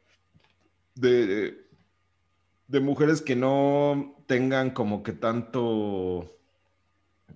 de, 0.99 1.67
de 2.67 2.79
mujeres 2.79 3.21
que 3.21 3.35
no 3.35 4.15
tengan 4.27 4.71
como 4.71 5.03
que 5.03 5.13
tanto, 5.13 6.25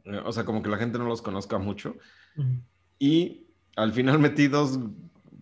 eh, 0.05 0.21
o 0.25 0.31
sea, 0.31 0.43
como 0.43 0.61
que 0.61 0.69
la 0.69 0.77
gente 0.77 0.97
no 0.97 1.05
los 1.05 1.21
conozca 1.21 1.57
mucho. 1.57 1.95
Y 2.99 3.47
al 3.75 3.93
final 3.93 4.19
metí 4.19 4.47
dos 4.47 4.79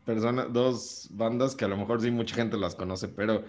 personas, 0.05 0.51
dos 0.51 1.07
bandas 1.11 1.55
que 1.55 1.65
a 1.65 1.67
lo 1.67 1.77
mejor 1.77 2.01
sí 2.01 2.11
mucha 2.11 2.35
gente 2.35 2.57
las 2.57 2.75
conoce, 2.75 3.07
pero, 3.07 3.43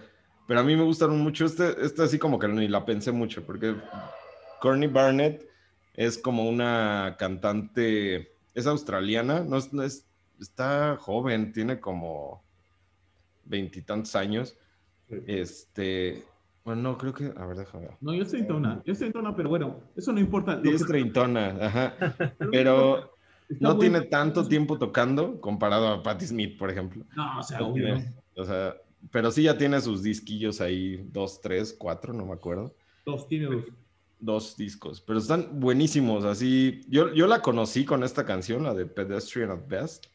pero 0.47 0.59
a 0.59 0.63
mí 0.63 0.75
me 0.75 0.83
gustaron 0.83 1.19
mucho. 1.21 1.45
Este, 1.45 1.75
este 1.83 2.03
así 2.03 2.19
como 2.19 2.39
que 2.39 2.47
ni 2.47 2.67
la 2.67 2.85
pensé 2.85 3.11
mucho, 3.11 3.45
porque 3.45 3.75
Courtney 4.61 4.87
Barnett 4.87 5.47
es 5.93 6.17
como 6.17 6.47
una 6.47 7.15
cantante, 7.19 8.35
es 8.53 8.67
australiana, 8.67 9.41
no 9.41 9.57
es, 9.57 10.05
está 10.39 10.97
joven, 10.99 11.53
tiene 11.53 11.79
como 11.79 12.43
veintitantos 13.45 14.15
años. 14.15 14.57
Este, 15.27 16.23
bueno, 16.63 16.81
no, 16.81 16.97
creo 16.97 17.13
que, 17.13 17.33
a 17.35 17.45
ver, 17.45 17.57
déjame 17.57 17.87
ver. 17.87 17.97
No, 18.01 18.13
yo 18.13 18.23
soy 18.23 18.39
treintona, 18.39 18.81
yo 18.85 18.93
soy 18.93 19.11
treintona, 19.11 19.35
pero 19.35 19.49
bueno, 19.49 19.79
eso 19.95 20.13
no 20.13 20.19
importa. 20.19 20.61
es 20.63 20.85
treintona, 20.85 21.57
ajá. 21.59 21.95
Pero 22.51 23.15
no 23.59 23.77
tiene 23.77 24.01
tanto 24.01 24.47
tiempo 24.47 24.77
tocando 24.77 25.41
comparado 25.41 25.87
a 25.87 26.03
Patti 26.03 26.27
Smith, 26.27 26.57
por 26.57 26.69
ejemplo. 26.69 27.03
No, 27.15 27.39
o 27.39 27.43
sea, 27.43 27.61
obvio. 27.61 28.01
O 28.35 28.45
sea, 28.45 28.75
pero 29.11 29.29
sí 29.31 29.43
ya 29.43 29.57
tiene 29.57 29.81
sus 29.81 30.03
disquillos 30.03 30.61
ahí, 30.61 31.05
dos, 31.11 31.41
tres, 31.41 31.75
cuatro, 31.77 32.13
no 32.13 32.25
me 32.25 32.33
acuerdo. 32.33 32.73
Dos, 33.05 33.27
tiene 33.27 33.47
dos 33.47 33.65
dos 34.21 34.55
discos, 34.55 35.01
pero 35.01 35.19
están 35.19 35.59
buenísimos. 35.59 36.23
Así, 36.23 36.81
yo, 36.87 37.13
yo 37.13 37.27
la 37.27 37.41
conocí 37.41 37.83
con 37.83 38.03
esta 38.03 38.23
canción, 38.23 38.63
la 38.63 38.73
de 38.73 38.85
Pedestrian 38.85 39.51
at 39.51 39.67
Best. 39.67 40.05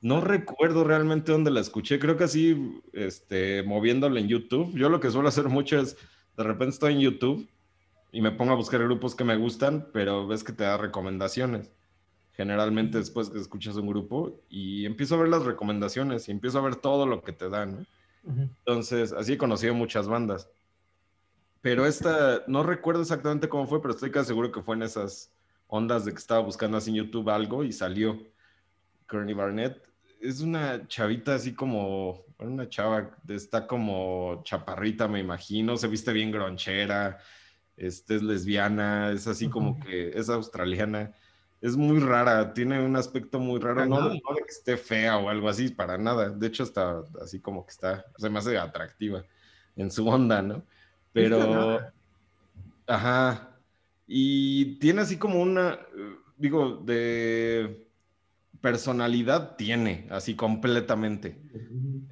No 0.00 0.20
recuerdo 0.20 0.84
realmente 0.84 1.32
dónde 1.32 1.50
la 1.50 1.60
escuché, 1.60 1.98
creo 1.98 2.16
que 2.16 2.24
así, 2.24 2.80
este, 2.92 3.62
moviéndola 3.62 4.20
en 4.20 4.28
YouTube. 4.28 4.76
Yo 4.76 4.88
lo 4.88 5.00
que 5.00 5.10
suelo 5.10 5.28
hacer 5.28 5.48
mucho 5.48 5.80
es, 5.80 5.96
de 6.36 6.44
repente 6.44 6.74
estoy 6.74 6.92
en 6.94 7.00
YouTube 7.00 7.48
y 8.12 8.20
me 8.20 8.30
pongo 8.30 8.52
a 8.52 8.56
buscar 8.56 8.82
grupos 8.82 9.14
que 9.14 9.24
me 9.24 9.36
gustan, 9.36 9.88
pero 9.92 10.26
ves 10.26 10.44
que 10.44 10.52
te 10.52 10.64
da 10.64 10.76
recomendaciones. 10.76 11.72
Generalmente 12.32 12.98
después 12.98 13.30
que 13.30 13.38
escuchas 13.38 13.76
un 13.76 13.86
grupo 13.86 14.40
y 14.50 14.84
empiezo 14.84 15.14
a 15.14 15.18
ver 15.18 15.28
las 15.28 15.44
recomendaciones 15.44 16.28
y 16.28 16.32
empiezo 16.32 16.58
a 16.58 16.62
ver 16.62 16.76
todo 16.76 17.06
lo 17.06 17.22
que 17.22 17.32
te 17.32 17.48
dan. 17.48 17.86
Entonces, 18.26 19.12
así 19.12 19.34
he 19.34 19.38
conocido 19.38 19.72
muchas 19.74 20.08
bandas. 20.08 20.50
Pero 21.62 21.86
esta, 21.86 22.44
no 22.46 22.62
recuerdo 22.62 23.02
exactamente 23.02 23.48
cómo 23.48 23.66
fue, 23.66 23.80
pero 23.80 23.94
estoy 23.94 24.10
casi 24.10 24.28
seguro 24.28 24.52
que 24.52 24.62
fue 24.62 24.76
en 24.76 24.82
esas 24.82 25.32
ondas 25.66 26.04
de 26.04 26.12
que 26.12 26.18
estaba 26.18 26.40
buscando 26.40 26.76
así 26.76 26.90
en 26.90 26.96
YouTube 26.96 27.28
algo 27.30 27.64
y 27.64 27.72
salió 27.72 28.20
Courtney 29.08 29.34
Barnett. 29.34 29.82
Es 30.20 30.40
una 30.40 30.86
chavita 30.88 31.34
así 31.34 31.54
como, 31.54 32.24
una 32.38 32.68
chava, 32.68 33.16
está 33.28 33.66
como 33.66 34.42
chaparrita, 34.44 35.08
me 35.08 35.20
imagino, 35.20 35.76
se 35.76 35.88
viste 35.88 36.12
bien 36.12 36.30
gronchera, 36.30 37.18
este, 37.76 38.16
es 38.16 38.22
lesbiana, 38.22 39.12
es 39.12 39.26
así 39.26 39.48
como 39.48 39.78
que 39.78 40.10
es 40.10 40.28
australiana. 40.28 41.12
Es 41.60 41.76
muy 41.76 42.00
rara, 42.00 42.52
tiene 42.52 42.84
un 42.84 42.96
aspecto 42.96 43.40
muy 43.40 43.60
raro, 43.60 43.86
no, 43.86 44.00
no, 44.00 44.10
de 44.10 44.20
que 44.20 44.50
esté 44.50 44.76
fea 44.76 45.16
o 45.18 45.28
algo 45.28 45.48
así, 45.48 45.70
para 45.70 45.96
nada. 45.96 46.28
De 46.30 46.46
hecho, 46.46 46.62
está 46.62 47.02
así 47.22 47.40
como 47.40 47.64
que 47.64 47.70
está, 47.70 48.04
se 48.16 48.28
me 48.28 48.38
hace 48.38 48.58
atractiva 48.58 49.24
en 49.74 49.90
su 49.90 50.06
onda, 50.06 50.42
¿no? 50.42 50.64
Pero, 51.12 51.80
ajá, 52.86 53.56
y 54.06 54.78
tiene 54.78 55.00
así 55.00 55.18
como 55.18 55.40
una, 55.40 55.78
digo, 56.36 56.76
de 56.84 57.85
personalidad 58.66 59.54
tiene, 59.54 60.08
así 60.10 60.34
completamente. 60.34 61.40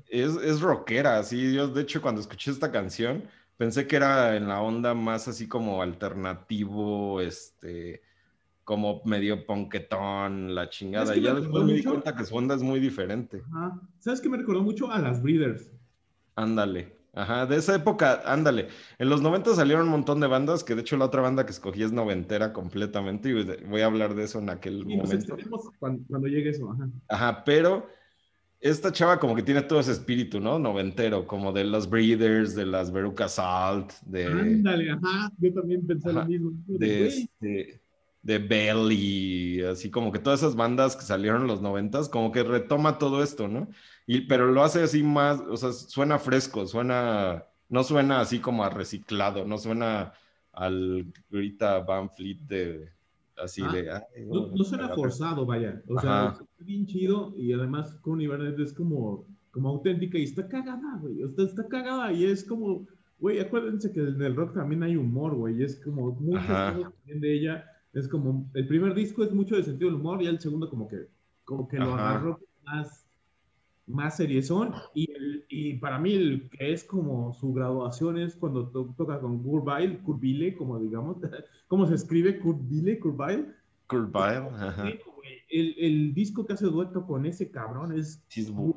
Es, 0.09 0.37
es 0.37 0.61
rockera, 0.61 1.19
así, 1.19 1.53
yo 1.53 1.67
de 1.67 1.83
hecho 1.83 2.01
cuando 2.01 2.21
escuché 2.21 2.53
esta 2.53 2.71
canción 2.71 3.25
pensé 3.57 3.89
que 3.89 3.97
era 3.97 4.37
en 4.37 4.47
la 4.47 4.61
onda 4.61 4.95
más 4.95 5.27
así 5.27 5.49
como 5.49 5.83
alternativo, 5.83 7.21
este, 7.21 8.03
como 8.63 9.03
medio 9.05 9.45
ponquetón, 9.45 10.55
la 10.55 10.69
chingada. 10.69 11.17
Y 11.17 11.23
ya 11.23 11.35
después 11.35 11.65
me 11.65 11.73
di 11.73 11.83
cuenta 11.83 12.15
que 12.15 12.25
su 12.25 12.37
onda 12.37 12.55
es 12.55 12.63
muy 12.63 12.79
diferente. 12.79 13.43
¿Sabes 13.99 14.21
qué 14.21 14.29
me 14.29 14.37
recordó 14.37 14.63
mucho? 14.63 14.93
A 14.93 15.01
las 15.01 15.21
Breeders. 15.21 15.73
Ándale. 16.37 16.97
Ajá, 17.15 17.47
de 17.47 17.57
esa 17.57 17.75
época, 17.77 18.23
ándale. 18.25 18.69
En 18.99 19.09
los 19.09 19.23
90 19.23 19.55
salieron 19.55 19.85
un 19.85 19.91
montón 19.91 20.21
de 20.21 20.27
bandas, 20.27 20.65
que 20.65 20.75
de 20.75 20.81
hecho 20.81 20.97
la 20.97 21.05
otra 21.05 21.23
banda 21.23 21.47
que 21.47 21.53
escogí 21.53 21.83
es 21.83 21.93
noventera 21.93 22.53
completamente, 22.53 23.29
y 23.31 23.67
voy 23.67 23.81
a 23.83 23.87
hablar 23.87 24.15
de 24.15 24.25
eso 24.25 24.41
en 24.41 24.51
aquel 24.51 24.85
momento. 24.85 25.37
Cuando, 25.79 26.03
cuando, 26.09 26.29
llegue 26.29 26.51
eso, 26.51 26.71
ajá. 26.73 26.89
Ajá, 27.09 27.45
pero 27.45 27.87
esta 28.61 28.91
chava 28.91 29.21
como 29.21 29.37
que 29.37 29.43
tiene 29.43 29.63
todo 29.63 29.79
ese 29.79 29.93
espíritu, 29.93 30.41
¿no? 30.41 30.59
Noventero, 30.59 31.27
como 31.27 31.53
de 31.53 31.65
los 31.65 31.89
Breeders, 31.89 32.55
de 32.55 32.67
las 32.67 32.91
Veruca 32.91 33.29
Salt, 33.29 33.93
de... 34.07 34.27
Ándale, 34.27 34.91
ajá, 34.91 35.31
yo 35.39 35.53
también 35.53 35.87
pensé 35.87 36.13
lo 36.13 36.25
mismo. 36.25 36.53
De, 36.67 37.07
este, 37.07 37.81
de 38.23 38.39
Belly, 38.39 39.63
así 39.65 39.91
como 39.91 40.11
que 40.11 40.19
todas 40.19 40.41
esas 40.41 40.57
bandas 40.57 40.97
que 40.97 41.03
salieron 41.03 41.43
en 41.43 41.47
los 41.47 41.61
noventas, 41.61 42.09
como 42.09 42.33
que 42.33 42.43
retoma 42.43 42.97
todo 42.97 43.23
esto, 43.23 43.49
¿no? 43.49 43.69
Y, 44.07 44.23
pero 44.23 44.51
lo 44.51 44.63
hace 44.63 44.83
así 44.83 45.03
más, 45.03 45.41
o 45.41 45.57
sea, 45.57 45.73
suena 45.73 46.19
fresco, 46.19 46.67
suena, 46.67 47.45
no 47.69 47.85
suena 47.85 48.21
así 48.21 48.39
como 48.39 48.65
a 48.65 48.71
reciclado, 48.71 49.47
no 49.47 49.59
suena 49.59 50.13
al 50.53 51.07
Grita 51.31 51.81
Van 51.81 52.11
Fleet 52.11 52.39
de, 52.41 52.91
así 53.37 53.63
ah, 53.65 53.73
de... 53.73 54.27
no, 54.27 54.65
suena 54.65 54.91
forzado, 54.91 55.47
vaya, 55.47 55.83
o 55.89 55.99
sea, 56.01 56.33
está 56.33 56.65
bien 56.65 56.87
chido 56.87 57.33
y 57.37 57.53
además 57.53 57.95
con 58.03 58.27
Barnett 58.29 58.59
es 58.61 58.75
como, 58.75 59.25
como 59.51 59.71
auténtica 59.71 60.19
y 60.19 60.25
está 60.25 60.47
cagada, 60.47 60.99
güey, 61.01 61.23
está, 61.23 61.43
está 61.43 61.67
cagada 61.67 62.13
y 62.13 62.27
es 62.27 62.45
como, 62.45 62.87
güey, 63.19 63.41
acuérdense 63.41 63.91
que 63.91 64.01
en 64.01 64.21
el 64.21 64.37
rock 64.37 64.55
también 64.55 64.83
hay 64.83 64.97
humor, 64.97 65.35
güey, 65.35 65.63
es 65.63 65.81
como 65.83 66.13
muchas 66.13 66.75
cosas 66.75 66.93
de 67.07 67.35
ella 67.35 67.65
es 67.95 68.09
como, 68.09 68.51
el 68.55 68.67
primer 68.67 68.93
disco 68.93 69.23
es 69.23 69.33
mucho 69.33 69.57
de 69.57 69.63
sentido 69.63 69.91
del 69.91 70.01
humor 70.01 70.21
y 70.21 70.27
el 70.27 70.41
segundo 70.41 70.69
como 70.69 70.89
que, 70.89 71.07
como 71.45 71.69
que 71.69 71.79
lo 71.79 71.95
agarró 71.95 72.41
más, 72.65 73.04
más 73.87 74.17
seriezón. 74.17 74.73
Y, 74.95 75.09
y 75.49 75.75
para 75.75 75.99
mí 75.99 76.15
el 76.15 76.51
que 76.51 76.73
es 76.73 76.85
como 76.85 77.33
su 77.35 77.53
graduación 77.53 78.19
es 78.19 78.37
cuando 78.37 78.69
toca 78.69 79.21
con 79.21 79.43
Kurbile, 79.43 79.99
Kurbile, 79.99 80.57
como 80.57 80.79
digamos, 80.79 81.19
¿cómo 81.69 81.87
se 81.87 81.95
escribe? 81.95 82.39
Kurbile, 82.39 82.99
Kurbile. 82.99 83.47
Kurbile, 83.87 84.49
ajá 84.59 84.87
el, 85.55 85.75
el, 85.79 86.15
disco 86.15 86.45
que 86.45 86.55
hace 86.55 86.67
dueto 86.67 87.07
con 87.07 87.27
ese 87.27 87.51
cabrón 87.51 87.97
es... 87.97 88.23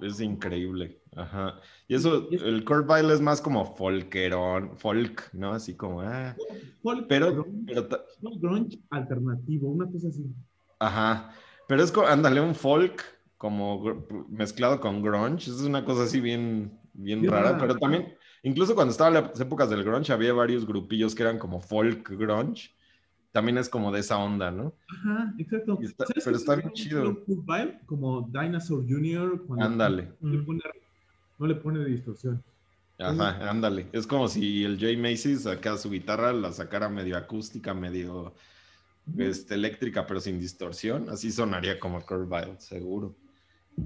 es, 0.01 0.21
increíble. 0.21 1.01
Ajá. 1.15 1.59
Y 1.87 1.95
eso, 1.95 2.29
el 2.29 2.63
Kurt 2.65 2.87
Vile 2.87 3.13
es 3.13 3.21
más 3.21 3.41
como 3.41 3.75
folkerón, 3.75 4.77
folk, 4.77 5.29
¿no? 5.33 5.53
Así 5.53 5.75
como... 5.75 6.01
Ah. 6.01 6.35
Folk, 6.83 7.07
pero, 7.07 7.47
pero 7.65 7.87
grunge 8.39 8.79
alternativo, 8.91 9.69
una 9.69 9.89
cosa 9.89 10.09
así. 10.09 10.25
Ajá. 10.79 11.31
Pero 11.67 11.83
es 11.83 11.91
como, 11.91 12.07
ándale, 12.07 12.41
un 12.41 12.55
folk 12.55 13.03
como 13.37 14.05
mezclado 14.29 14.79
con 14.79 15.01
grunge. 15.01 15.49
Es 15.49 15.61
una 15.61 15.85
cosa 15.85 16.03
así 16.03 16.19
bien, 16.19 16.79
bien, 16.93 17.25
rara, 17.27 17.57
pero 17.57 17.77
también... 17.77 18.13
Incluso 18.43 18.75
cuando 18.75 18.91
estaban 18.91 19.15
las 19.15 19.39
épocas 19.39 19.69
del 19.69 19.83
grunge 19.83 20.13
había 20.13 20.31
varios 20.31 20.65
grupillos 20.65 21.15
que 21.15 21.23
eran 21.23 21.39
como 21.39 21.59
folk 21.59 22.07
grunge 22.11 22.71
también 23.37 23.59
es 23.59 23.69
como 23.69 23.91
de 23.91 23.99
esa 23.99 24.17
onda, 24.17 24.49
¿no? 24.49 24.73
Ajá, 24.87 25.31
exacto. 25.37 25.77
pero 26.25 26.37
está 26.37 26.55
bien 26.55 26.71
chido. 26.73 27.23
como 27.85 28.27
Dinosaur 28.31 28.83
Jr. 28.89 29.45
Ándale. 29.59 30.11
No 30.21 31.45
le 31.45 31.53
pone 31.53 31.79
de 31.79 31.85
distorsión. 31.85 32.43
Ajá, 32.97 33.47
ándale. 33.47 33.89
Es 33.91 34.07
como 34.07 34.27
si 34.27 34.63
el 34.63 34.79
Jay 34.79 34.97
Macy 34.97 35.35
sacara 35.35 35.77
su 35.77 35.91
guitarra, 35.91 36.33
la 36.33 36.51
sacara 36.51 36.89
medio 36.89 37.15
acústica, 37.15 37.75
medio 37.75 38.33
este, 39.19 39.53
eléctrica, 39.53 40.07
pero 40.07 40.19
sin 40.19 40.39
distorsión. 40.39 41.07
Así 41.09 41.31
sonaría 41.31 41.79
como 41.79 42.03
Kurt 42.03 42.59
seguro. 42.59 43.15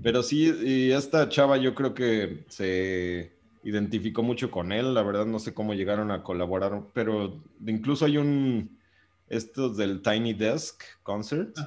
Pero 0.04 0.24
sí, 0.24 0.54
y 0.64 0.92
esta 0.92 1.30
chava 1.30 1.58
yo 1.58 1.76
creo 1.76 1.94
que 1.94 2.46
se 2.48 3.34
identificó 3.64 4.24
mucho 4.24 4.50
con 4.50 4.72
él. 4.72 4.94
La 4.94 5.04
verdad 5.04 5.26
no 5.26 5.40
sé 5.40 5.54
cómo 5.54 5.74
llegaron 5.74 6.12
a 6.12 6.24
colaborar, 6.24 6.82
pero 6.94 7.42
incluso 7.66 8.06
hay 8.06 8.18
un 8.18 8.78
estos 9.28 9.78
del 9.78 10.02
Tiny 10.02 10.34
Desk 10.34 10.82
Concert. 11.04 11.58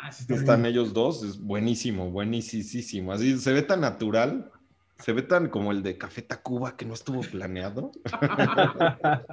Ah, 0.00 0.10
están 0.10 0.64
ellos 0.64 0.92
dos, 0.92 1.24
es 1.24 1.40
buenísimo, 1.40 2.10
buenísimo. 2.10 3.12
Así 3.12 3.36
se 3.38 3.52
ve 3.52 3.62
tan 3.62 3.80
natural, 3.80 4.50
se 4.98 5.12
ve 5.12 5.22
tan 5.22 5.48
como 5.48 5.72
el 5.72 5.82
de 5.82 5.98
Café 5.98 6.22
Tacuba 6.22 6.76
que 6.76 6.84
no 6.84 6.94
estuvo 6.94 7.20
planeado. 7.22 7.90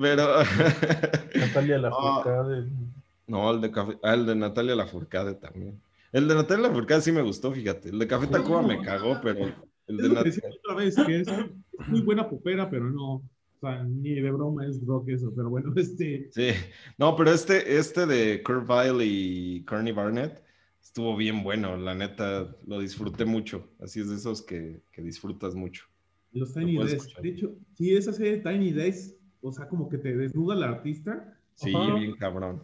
Pero. 0.00 0.42
Natalia 1.34 1.78
la 1.82 1.90
oh. 1.92 2.24
No, 3.26 3.50
el 3.52 3.60
de 3.60 3.70
Café, 3.70 3.98
ah, 4.02 4.14
el 4.14 4.26
de 4.26 4.34
Natalia 4.34 4.74
Lafourcade 4.74 5.34
también. 5.34 5.80
El 6.12 6.26
de 6.26 6.34
Natalia 6.34 6.68
Lafourcade 6.68 7.02
sí 7.02 7.12
me 7.12 7.22
gustó, 7.22 7.52
fíjate. 7.52 7.90
El 7.90 7.98
de 7.98 8.06
Café 8.06 8.26
Tacuba 8.26 8.62
me 8.62 8.80
cagó, 8.82 9.20
pero 9.22 9.46
el 9.86 9.96
de 9.96 10.08
Natalia... 10.08 10.40
otra 10.58 10.74
vez, 10.76 10.96
que 10.96 11.20
es 11.20 11.28
muy 11.88 12.00
buena 12.00 12.28
popera, 12.28 12.68
pero 12.68 12.90
no, 12.90 13.14
o 13.14 13.22
sea, 13.60 13.84
ni 13.84 14.14
de 14.14 14.30
broma 14.30 14.66
es 14.66 14.84
rock 14.84 15.08
eso, 15.10 15.32
pero 15.34 15.50
bueno, 15.50 15.72
este, 15.76 16.28
Sí, 16.32 16.50
no, 16.98 17.14
pero 17.16 17.30
este, 17.30 17.78
este 17.78 18.06
de 18.06 18.42
Kurt 18.42 18.66
Vile 18.66 19.04
y 19.04 19.64
Courtney 19.64 19.92
Barnett 19.92 20.42
estuvo 20.82 21.16
bien 21.16 21.44
bueno, 21.44 21.76
la 21.76 21.94
neta, 21.94 22.56
lo 22.66 22.80
disfruté 22.80 23.24
mucho. 23.24 23.68
Así 23.80 24.00
es 24.00 24.08
de 24.08 24.16
esos 24.16 24.42
que, 24.42 24.82
que 24.90 25.02
disfrutas 25.02 25.54
mucho. 25.54 25.84
los 26.32 26.56
Lo 26.56 26.60
Tiny 26.62 26.82
escuchar. 26.82 27.22
de 27.22 27.28
hecho, 27.28 27.54
sí, 27.74 27.94
esa 27.94 28.12
serie 28.12 28.38
de 28.38 28.50
Tiny 28.50 28.72
Desk, 28.72 29.14
o 29.42 29.52
sea, 29.52 29.68
como 29.68 29.88
que 29.88 29.98
te 29.98 30.16
desnuda 30.16 30.54
al 30.54 30.64
artista, 30.64 31.36
Sí, 31.54 31.74
Ajá. 31.74 31.94
bien 31.94 32.16
cabrón. 32.16 32.62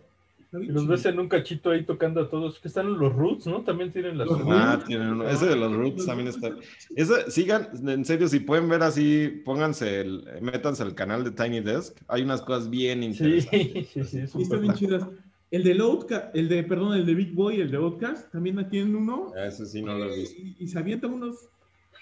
Y 0.62 0.66
los 0.66 0.86
ves 0.86 1.04
en 1.06 1.18
un 1.18 1.28
cachito 1.28 1.70
ahí 1.70 1.84
tocando 1.84 2.20
a 2.20 2.28
todos. 2.30 2.58
Que 2.60 2.68
están 2.68 2.98
los 2.98 3.14
Roots, 3.14 3.46
¿no? 3.46 3.62
También 3.62 3.92
tienen 3.92 4.18
las. 4.18 4.28
Ah, 4.46 4.82
tienen 4.86 5.08
uno- 5.08 5.28
ese 5.28 5.46
de 5.46 5.56
los 5.56 5.72
Roots 5.72 6.06
también 6.06 6.28
está. 6.28 6.54
Ese, 6.94 7.30
sigan, 7.30 7.68
en 7.86 8.04
serio, 8.04 8.28
si 8.28 8.40
pueden 8.40 8.68
ver 8.68 8.82
así, 8.82 9.42
pónganse, 9.44 10.00
el, 10.00 10.24
métanse 10.42 10.82
al 10.82 10.94
canal 10.94 11.24
de 11.24 11.30
Tiny 11.32 11.60
Desk. 11.60 11.96
Hay 12.08 12.22
unas 12.22 12.42
cosas 12.42 12.70
bien 12.70 13.02
interesantes. 13.02 13.88
sí, 13.88 14.04
sí. 14.04 14.26
Sí, 14.26 14.42
están 14.42 14.60
bien 14.62 14.74
chidas. 14.74 15.06
El 15.50 15.62
de 15.62 15.78
Outcast, 15.80 16.34
el 16.34 16.48
de, 16.48 16.64
perdón, 16.64 16.94
el 16.94 17.06
de 17.06 17.14
Big 17.14 17.32
Boy, 17.32 17.60
el 17.60 17.70
de 17.70 17.76
Outcast, 17.76 18.32
también 18.32 18.68
tienen 18.68 18.96
uno. 18.96 19.32
Ah, 19.36 19.46
Ese 19.46 19.64
sí 19.66 19.80
no 19.80 19.96
lo 19.96 20.06
he 20.06 20.16
visto. 20.18 20.42
Y, 20.42 20.56
y 20.58 20.66
se 20.66 20.78
avientan 20.78 21.12
unos, 21.12 21.48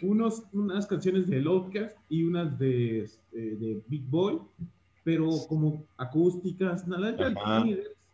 unos, 0.01 0.45
unas 0.53 0.87
canciones 0.87 1.27
de 1.29 1.43
Outcast 1.43 1.97
y 2.09 2.25
unas 2.25 2.59
de, 2.59 3.01
este, 3.03 3.39
de 3.57 3.83
Big 3.87 4.05
Boy, 4.09 4.39
pero 5.05 5.29
como 5.47 5.85
acústicas. 5.99 6.89
La 6.89 7.15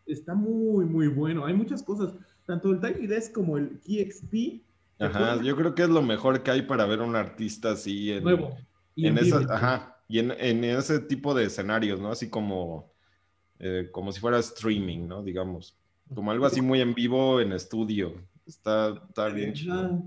está 0.07 0.35
muy, 0.35 0.85
muy 0.85 1.09
bueno. 1.09 1.45
Hay 1.45 1.55
muchas 1.55 1.83
cosas, 1.83 2.15
tanto 2.47 2.71
el 2.71 2.81
Tiny 2.81 3.07
Desk 3.07 3.33
como 3.33 3.59
el 3.59 3.81
KXP. 3.81 4.63
Ajá, 4.99 5.43
yo 5.43 5.57
creo 5.57 5.75
que 5.75 5.83
es 5.83 5.89
lo 5.89 6.03
mejor 6.03 6.43
que 6.43 6.51
hay 6.51 6.63
para 6.63 6.85
ver 6.87 7.01
a 7.01 7.05
un 7.05 7.17
artista 7.17 7.73
así 7.73 8.13
en, 8.13 8.25
Nuevo. 8.25 8.57
y 8.95 9.07
en 9.07 9.17
en 9.17 9.51
ajá, 9.51 9.97
y 10.09 10.19
en, 10.19 10.33
en 10.33 10.65
ese 10.65 11.01
tipo 11.01 11.35
de 11.35 11.45
escenarios, 11.45 12.01
¿no? 12.01 12.11
Así 12.11 12.29
como, 12.29 12.93
eh, 13.59 13.89
como 13.93 14.13
si 14.13 14.21
fuera 14.21 14.39
streaming, 14.39 15.07
¿no? 15.09 15.23
Digamos, 15.23 15.79
como 16.15 16.31
algo 16.31 16.45
así 16.47 16.61
muy 16.61 16.81
en 16.81 16.95
vivo 16.95 17.41
en 17.41 17.53
estudio. 17.53 18.15
Está, 18.47 19.03
está 19.09 19.29
bien 19.29 19.53
chido. 19.55 20.03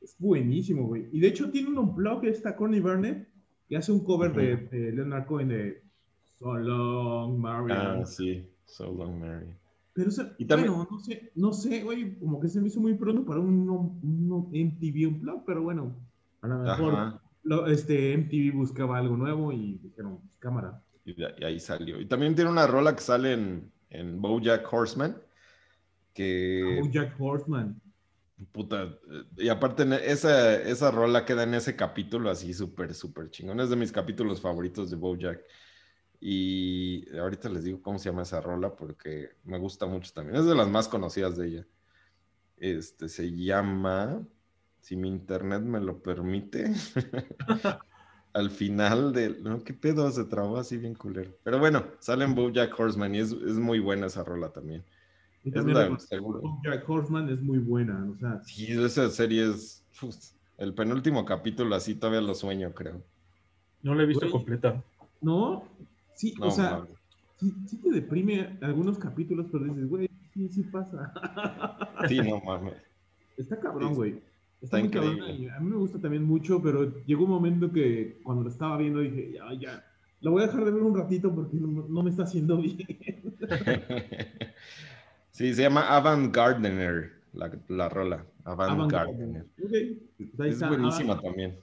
Es 0.00 0.16
buenísimo, 0.18 0.86
güey. 0.86 1.08
Y 1.12 1.20
de 1.20 1.28
hecho 1.28 1.50
tiene 1.50 1.78
un 1.78 1.94
blog 1.94 2.24
esta 2.24 2.56
Connie 2.56 2.80
Burnett 2.80 3.28
que 3.68 3.76
hace 3.76 3.92
un 3.92 4.04
cover 4.04 4.32
de, 4.32 4.56
de 4.56 4.92
Leonard 4.92 5.26
Cohen 5.26 5.48
de 5.48 5.82
So 6.38 6.54
Long, 6.54 7.38
Marian. 7.38 8.02
Ah, 8.02 8.06
sí, 8.06 8.46
So 8.74 8.92
Long 8.92 9.20
Mary. 9.20 9.46
Pero 9.92 10.08
eso, 10.08 10.24
Y 10.38 10.44
también- 10.46 10.72
bueno, 10.72 10.88
no 10.90 10.98
sé, 10.98 11.30
no 11.36 11.52
sé, 11.52 11.82
güey, 11.84 12.18
como 12.18 12.40
que 12.40 12.48
se 12.48 12.60
me 12.60 12.66
hizo 12.66 12.80
muy 12.80 12.94
pronto 12.94 13.24
para 13.24 13.38
un, 13.38 13.68
un, 13.70 14.00
un 14.32 14.50
MTV 14.52 15.06
Unplugged, 15.06 15.44
pero 15.46 15.62
bueno, 15.62 15.94
a 16.42 16.48
lo 16.48 16.58
mejor 16.58 17.20
lo- 17.44 17.66
este 17.68 18.12
MTV 18.16 18.52
buscaba 18.56 18.98
algo 18.98 19.16
nuevo 19.16 19.52
y 19.52 19.78
dijeron, 19.78 20.18
pues, 20.18 20.36
cámara. 20.40 20.82
y, 21.04 21.14
de- 21.14 21.34
y 21.38 21.44
ahí 21.44 21.60
salió. 21.60 22.00
Y 22.00 22.06
también 22.06 22.34
tiene 22.34 22.50
una 22.50 22.66
rola 22.66 22.96
que 22.96 23.02
sale 23.02 23.34
en, 23.34 23.70
en 23.90 24.20
BoJack 24.20 24.66
Horseman, 24.72 25.16
que... 26.12 26.80
Oh, 26.82 26.88
Jack 26.90 27.14
Horseman. 27.18 27.80
Puta, 28.50 28.92
y 29.36 29.48
aparte 29.48 29.84
esa, 30.10 30.60
esa 30.60 30.90
rola 30.90 31.24
queda 31.24 31.44
en 31.44 31.54
ese 31.54 31.76
capítulo 31.76 32.30
así 32.30 32.52
súper, 32.52 32.92
súper 32.94 33.30
chingón. 33.30 33.60
Es 33.60 33.70
de 33.70 33.76
mis 33.76 33.92
capítulos 33.92 34.40
favoritos 34.40 34.90
de 34.90 34.96
BoJack. 34.96 35.40
Y 36.20 37.06
ahorita 37.16 37.48
les 37.48 37.64
digo 37.64 37.82
cómo 37.82 37.98
se 37.98 38.08
llama 38.10 38.22
esa 38.22 38.40
rola 38.40 38.74
porque 38.74 39.30
me 39.44 39.58
gusta 39.58 39.86
mucho 39.86 40.12
también. 40.12 40.36
Es 40.36 40.46
de 40.46 40.54
las 40.54 40.68
más 40.68 40.88
conocidas 40.88 41.36
de 41.36 41.46
ella. 41.48 41.66
Este 42.56 43.08
se 43.08 43.30
llama, 43.34 44.22
si 44.80 44.96
mi 44.96 45.08
internet 45.08 45.62
me 45.62 45.80
lo 45.80 46.02
permite, 46.02 46.72
al 48.32 48.50
final 48.50 49.12
del... 49.12 49.42
No, 49.42 49.62
qué 49.62 49.74
pedo, 49.74 50.10
se 50.10 50.24
trabó 50.24 50.56
así 50.56 50.76
bien 50.78 50.94
culero. 50.94 51.36
Pero 51.42 51.58
bueno, 51.58 51.84
sale 51.98 52.24
en 52.24 52.34
BoJack 52.34 52.78
Horseman 52.78 53.14
y 53.14 53.18
es, 53.18 53.32
es 53.32 53.56
muy 53.56 53.78
buena 53.80 54.06
esa 54.06 54.24
rola 54.24 54.50
también. 54.50 54.82
Y 55.44 55.48
Es 55.50 55.54
también 55.56 55.92
la- 55.92 55.98
seguro. 55.98 56.40
Jack 56.64 56.88
Horseman 56.88 57.28
es 57.28 57.40
muy 57.42 57.58
buena, 57.58 58.06
o 58.10 58.14
sea, 58.16 58.42
Sí, 58.44 58.72
esa 58.72 59.10
serie 59.10 59.50
es. 59.50 59.84
uf, 60.00 60.16
el 60.56 60.72
penúltimo 60.72 61.24
capítulo, 61.26 61.74
así 61.74 61.94
todavía 61.96 62.22
lo 62.22 62.34
sueño, 62.34 62.72
creo. 62.72 63.02
No 63.82 63.94
la 63.94 64.04
he 64.04 64.06
visto 64.06 64.22
Güey. 64.22 64.32
completa. 64.32 64.82
¿no? 65.20 65.64
Sí, 66.14 66.34
No, 66.38 66.46
o 66.46 66.50
sea, 66.50 66.86
sí, 67.40 67.52
sí 67.66 67.76
te 67.78 67.90
deprime 67.90 68.58
algunos 68.62 68.98
capítulos, 68.98 69.46
pero 69.50 69.64
dices, 69.64 69.88
güey, 69.88 70.08
sí, 70.32 70.48
sí 70.48 70.62
pasa. 70.64 71.12
Sí, 72.08 72.18
no 72.20 72.40
mames. 72.40 72.74
Está 73.36 73.58
cabrón, 73.58 73.94
güey. 73.94 74.12
está 74.60 74.78
Está, 74.78 74.78
muy 74.78 74.90
cabrón, 74.90 75.16
increíble. 75.16 75.44
y 75.44 75.48
A 75.48 75.60
mí 75.60 75.70
me 75.70 75.76
gusta 75.76 75.98
también 76.00 76.24
mucho, 76.24 76.62
pero 76.62 77.04
llegó 77.04 77.24
un 77.24 77.30
momento 77.30 77.70
que 77.72 78.20
cuando 78.22 78.44
lo 78.44 78.50
estaba 78.50 78.76
viendo 78.78 79.00
dije, 79.00 79.32
ya, 79.32 79.52
ya, 79.58 79.84
lo 80.20 80.30
voy 80.32 80.42
a 80.42 80.46
dejar 80.46 80.64
de 80.64 80.70
ver 80.70 80.82
un 80.82 80.96
ratito 80.96 81.34
porque 81.34 81.56
no, 81.56 81.86
no 81.88 82.02
me 82.02 82.10
está 82.10 82.22
haciendo 82.24 82.58
bien. 82.58 82.78
Sí, 85.30 85.52
se 85.52 85.62
llama 85.62 85.88
Avant 85.96 86.32
Gardener, 86.32 87.10
la, 87.32 87.50
la 87.68 87.88
rola. 87.88 88.24
Avant 88.44 88.70
Avant 88.70 88.92
Gardener. 88.92 89.44
Pues 89.56 89.72
Es 90.50 90.54
está. 90.54 90.68
buenísima 90.68 91.20
también. 91.20 91.56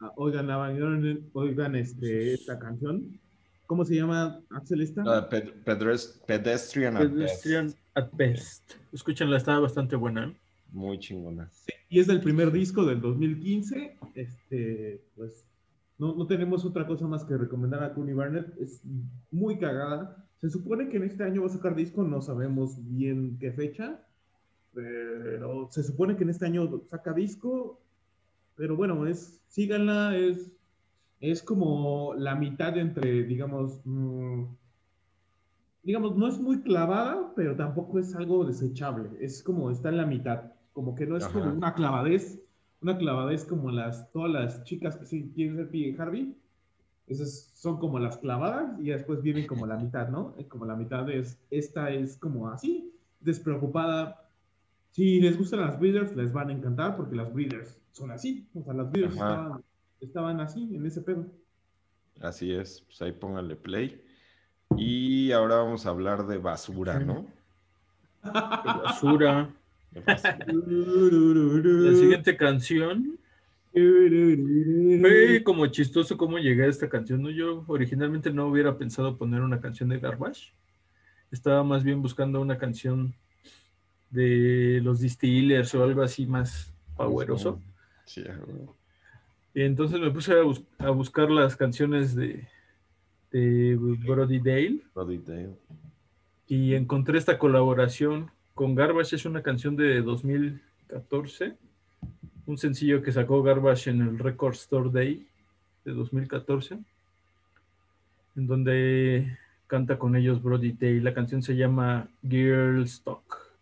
ah, 0.00 0.10
oigan, 0.16 0.50
Avant 0.50 0.78
Gardener, 0.78 1.20
oigan 1.34 1.76
este, 1.76 2.32
esta 2.34 2.58
canción. 2.58 3.20
¿Cómo 3.68 3.84
se 3.84 3.96
llama, 3.96 4.40
Axel, 4.48 4.80
esta? 4.80 5.04
La 5.04 5.28
ped- 5.28 5.52
pedres- 5.62 6.20
pedestrian, 6.26 6.96
at 6.96 7.02
Best. 7.02 7.14
Pedestrian 7.16 7.74
at 7.94 8.08
best. 8.14 8.72
Escúchenla, 8.94 9.36
está 9.36 9.58
bastante 9.58 9.94
buena. 9.94 10.24
¿eh? 10.28 10.36
Muy 10.72 10.98
chingona. 10.98 11.50
Sí, 11.52 11.72
y 11.90 12.00
es 12.00 12.06
del 12.06 12.22
primer 12.22 12.50
disco 12.50 12.86
del 12.86 13.02
2015. 13.02 13.94
Este, 14.14 15.02
pues 15.14 15.44
no, 15.98 16.14
no 16.14 16.26
tenemos 16.26 16.64
otra 16.64 16.86
cosa 16.86 17.06
más 17.06 17.24
que 17.24 17.36
recomendar 17.36 17.84
a 17.84 17.92
Cooney 17.92 18.14
Barnett. 18.14 18.58
Es 18.58 18.80
muy 19.30 19.58
cagada. 19.58 20.24
Se 20.40 20.48
supone 20.48 20.88
que 20.88 20.96
en 20.96 21.04
este 21.04 21.24
año 21.24 21.42
va 21.42 21.48
a 21.48 21.50
sacar 21.50 21.74
disco, 21.76 22.02
no 22.04 22.22
sabemos 22.22 22.76
bien 22.88 23.36
qué 23.38 23.52
fecha, 23.52 24.00
pero 24.72 25.68
se 25.70 25.82
supone 25.82 26.16
que 26.16 26.22
en 26.24 26.30
este 26.30 26.46
año 26.46 26.80
saca 26.88 27.12
disco. 27.12 27.78
Pero 28.56 28.76
bueno, 28.76 29.06
es 29.06 29.40
síganla, 29.48 30.16
es, 30.16 30.50
es 31.20 31.42
como 31.42 32.14
la 32.14 32.34
mitad 32.34 32.76
entre, 32.78 33.24
digamos, 33.24 33.80
mm, 33.84 34.44
digamos, 35.82 36.16
no 36.16 36.28
es 36.28 36.38
muy 36.38 36.60
clavada, 36.60 37.32
pero 37.34 37.56
tampoco 37.56 37.98
es 37.98 38.14
algo 38.14 38.44
desechable. 38.44 39.10
Es 39.20 39.42
como 39.42 39.70
está 39.70 39.88
en 39.88 39.96
la 39.96 40.06
mitad. 40.06 40.52
Como 40.72 40.94
que 40.94 41.06
no 41.06 41.16
es 41.16 41.26
como 41.28 41.50
una 41.52 41.74
clavadez, 41.74 42.40
una 42.82 42.96
clavadez 42.98 43.44
como 43.44 43.70
las, 43.70 44.10
todas 44.12 44.30
las 44.30 44.64
chicas 44.64 44.96
que 44.96 45.06
sí 45.06 45.32
quieren 45.34 45.56
ser 45.56 45.70
P. 45.70 45.96
Harvey. 45.98 46.36
Esas 47.06 47.50
son 47.54 47.78
como 47.78 47.98
las 47.98 48.18
clavadas 48.18 48.78
y 48.78 48.90
después 48.90 49.22
vienen 49.22 49.46
como 49.46 49.66
la 49.66 49.76
mitad, 49.76 50.08
¿no? 50.10 50.34
Eh, 50.36 50.46
Como 50.46 50.66
la 50.66 50.76
mitad 50.76 51.08
es, 51.08 51.40
esta 51.50 51.90
es 51.90 52.18
como 52.18 52.48
así, 52.48 52.92
despreocupada. 53.20 54.28
Si 54.90 55.18
les 55.20 55.38
gustan 55.38 55.60
las 55.60 55.80
breeders, 55.80 56.14
les 56.14 56.32
van 56.32 56.50
a 56.50 56.52
encantar 56.52 56.96
porque 56.96 57.16
las 57.16 57.32
breeders 57.32 57.80
son 57.92 58.10
así. 58.10 58.46
O 58.54 58.62
sea, 58.62 58.74
las 58.74 58.90
breeders 58.90 59.16
Ajá. 59.18 59.30
estaban, 59.30 59.64
estaban 60.00 60.40
así, 60.40 60.74
en 60.74 60.86
ese 60.86 61.00
pedo. 61.02 61.26
Así 62.20 62.52
es. 62.52 62.82
Pues 62.82 63.00
ahí 63.02 63.12
pónganle 63.12 63.56
play. 63.56 64.02
Y 64.76 65.32
ahora 65.32 65.56
vamos 65.56 65.86
a 65.86 65.90
hablar 65.90 66.26
de 66.26 66.38
basura, 66.38 66.98
¿no? 66.98 67.26
Basura. 68.22 69.50
De 69.90 70.00
basura. 70.00 70.34
La 71.90 71.94
siguiente 71.94 72.36
canción. 72.36 73.18
Fue 73.72 75.42
como 75.44 75.66
chistoso 75.68 76.16
cómo 76.16 76.38
llegué 76.38 76.64
a 76.64 76.68
esta 76.68 76.88
canción. 76.88 77.22
¿no? 77.22 77.30
Yo 77.30 77.64
originalmente 77.68 78.32
no 78.32 78.46
hubiera 78.46 78.76
pensado 78.76 79.16
poner 79.16 79.42
una 79.42 79.60
canción 79.60 79.88
de 79.88 80.00
Garbage. 80.00 80.52
Estaba 81.30 81.62
más 81.62 81.84
bien 81.84 82.02
buscando 82.02 82.40
una 82.40 82.58
canción 82.58 83.14
de 84.10 84.80
los 84.82 85.00
Distillers 85.00 85.74
o 85.74 85.84
algo 85.84 86.02
así 86.02 86.26
más 86.26 86.72
poweroso. 86.96 87.60
Sí, 88.04 88.22
a 88.26 88.32
huevo. 88.32 88.78
Y 89.58 89.62
entonces 89.62 89.98
me 89.98 90.12
puse 90.12 90.32
a, 90.38 90.42
bus- 90.42 90.62
a 90.78 90.90
buscar 90.90 91.28
las 91.32 91.56
canciones 91.56 92.14
de, 92.14 92.46
de 93.32 93.74
Brody 93.76 94.38
Dale 94.38 94.82
Dale. 94.94 95.48
y 96.46 96.74
encontré 96.74 97.18
esta 97.18 97.38
colaboración 97.40 98.30
con 98.54 98.76
Garbage. 98.76 99.16
Es 99.16 99.24
una 99.24 99.42
canción 99.42 99.74
de 99.74 100.00
2014, 100.00 101.56
un 102.46 102.56
sencillo 102.56 103.02
que 103.02 103.10
sacó 103.10 103.42
Garbage 103.42 103.90
en 103.90 104.00
el 104.02 104.18
Record 104.20 104.54
Store 104.54 104.90
Day 104.92 105.26
de 105.84 105.92
2014, 105.92 106.78
en 108.36 108.46
donde 108.46 109.38
canta 109.66 109.98
con 109.98 110.14
ellos 110.14 110.40
Brody 110.40 110.70
Day. 110.70 111.00
La 111.00 111.14
canción 111.14 111.42
se 111.42 111.56
llama 111.56 112.06
Girls 112.22 113.02
Talk. 113.02 113.56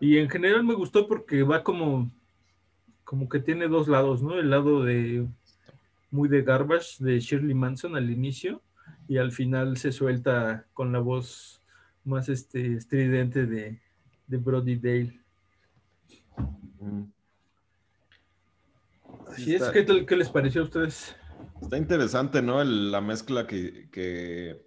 Y 0.00 0.16
en 0.16 0.30
general 0.30 0.64
me 0.64 0.72
gustó 0.72 1.06
porque 1.06 1.42
va 1.42 1.62
como, 1.62 2.10
como 3.10 3.28
que 3.28 3.40
tiene 3.40 3.66
dos 3.66 3.88
lados, 3.88 4.22
¿no? 4.22 4.38
El 4.38 4.50
lado 4.50 4.84
de 4.84 5.26
muy 6.12 6.28
de 6.28 6.42
Garbage 6.42 7.02
de 7.02 7.18
Shirley 7.18 7.54
Manson 7.54 7.96
al 7.96 8.08
inicio 8.08 8.62
y 9.08 9.16
al 9.18 9.32
final 9.32 9.76
se 9.78 9.90
suelta 9.90 10.64
con 10.74 10.92
la 10.92 11.00
voz 11.00 11.60
más 12.04 12.28
este, 12.28 12.74
estridente 12.76 13.46
de, 13.46 13.80
de 14.28 14.36
Brody 14.36 14.76
Dale. 14.76 15.20
Mm. 16.78 17.02
Así 19.32 19.56
es, 19.56 19.60
está- 19.60 19.72
¿qué, 19.72 19.82
tal- 19.82 20.06
qué 20.06 20.16
les 20.16 20.28
pareció 20.30 20.60
a 20.60 20.64
ustedes? 20.66 21.16
Está 21.60 21.78
interesante, 21.78 22.40
¿no? 22.42 22.62
El- 22.62 22.92
la 22.92 23.00
mezcla 23.00 23.44
que... 23.48 23.88
que- 23.90 24.64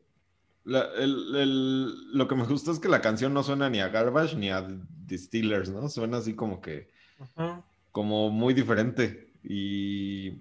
la- 0.66 0.90
el- 0.98 1.34
el- 1.34 2.12
lo 2.18 2.28
que 2.28 2.36
me 2.36 2.44
gusta 2.44 2.72
es 2.72 2.80
que 2.80 2.90
la 2.90 3.00
canción 3.00 3.34
no 3.34 3.42
suena 3.42 3.70
ni 3.70 3.80
a 3.80 3.88
Garbage 3.88 4.36
ni 4.36 4.50
a 4.50 4.68
The 5.08 5.18
Steelers, 5.18 5.70
¿no? 5.70 5.88
Suena 5.88 6.18
así 6.18 6.34
como 6.36 6.60
que... 6.60 6.90
Ajá. 7.38 7.64
Como 7.94 8.30
muy 8.30 8.54
diferente. 8.54 9.30
Y 9.44 10.32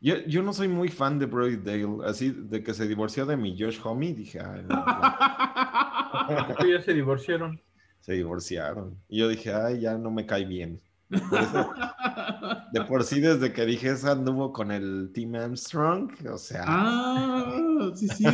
yo, 0.00 0.16
yo 0.28 0.42
no 0.44 0.52
soy 0.52 0.68
muy 0.68 0.88
fan 0.88 1.18
de 1.18 1.26
Brody 1.26 1.56
Dale, 1.56 2.06
así 2.06 2.30
de 2.30 2.62
que 2.62 2.72
se 2.74 2.86
divorció 2.86 3.26
de 3.26 3.36
mi 3.36 3.58
Josh 3.60 3.80
Homme, 3.82 4.14
dije, 4.14 4.38
ay, 4.40 4.62
no, 4.68 4.76
no, 4.76 6.46
¿Por 6.46 6.56
qué 6.58 6.72
ya 6.74 6.80
se 6.82 6.94
divorciaron? 6.94 7.60
se 8.00 8.12
divorciaron. 8.12 8.96
Y 9.08 9.18
yo 9.18 9.28
dije, 9.28 9.52
ay, 9.52 9.80
ya 9.80 9.98
no 9.98 10.10
me 10.10 10.24
cae 10.24 10.44
bien. 10.44 10.80
Por 11.10 11.40
eso- 11.40 11.72
de 12.72 12.80
por 12.82 13.02
sí, 13.04 13.20
desde 13.20 13.52
que 13.52 13.64
dije 13.66 13.90
eso 13.90 14.10
anduvo 14.12 14.52
con 14.52 14.70
el 14.70 15.10
Team 15.14 15.34
Armstrong, 15.34 16.10
o 16.30 16.38
sea, 16.38 16.64
ah, 16.66 17.90
sí, 17.94 18.06
sí. 18.08 18.24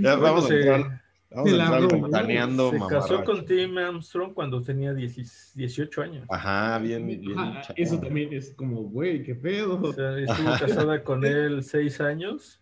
Ya 0.00 0.16
vamos 0.16 0.50
a 0.50 0.54
entrar. 0.54 1.02
Vamos 1.36 1.50
se 1.50 1.54
a 1.54 1.58
la 1.58 1.64
entrar 1.64 1.82
robó, 1.90 2.02
ventaneando, 2.02 2.70
se 2.70 2.78
casó 2.78 2.90
mamarracho. 2.94 3.24
con 3.24 3.44
Tim 3.46 3.78
Armstrong 3.78 4.32
cuando 4.34 4.62
tenía 4.62 4.92
10 4.94 5.52
18 5.54 6.02
años. 6.02 6.26
Ajá, 6.28 6.78
bien, 6.78 7.06
bien. 7.06 7.38
Ajá, 7.38 7.60
chavo. 7.62 7.74
eso 7.76 8.00
también 8.00 8.32
es 8.32 8.52
como, 8.54 8.82
güey, 8.82 9.22
qué 9.22 9.34
pedo. 9.34 9.80
O 9.80 9.92
sea, 9.92 10.18
estuvo 10.18 10.36
casada 10.58 11.04
con 11.04 11.24
él 11.24 11.62
6 11.62 12.00
años 12.00 12.60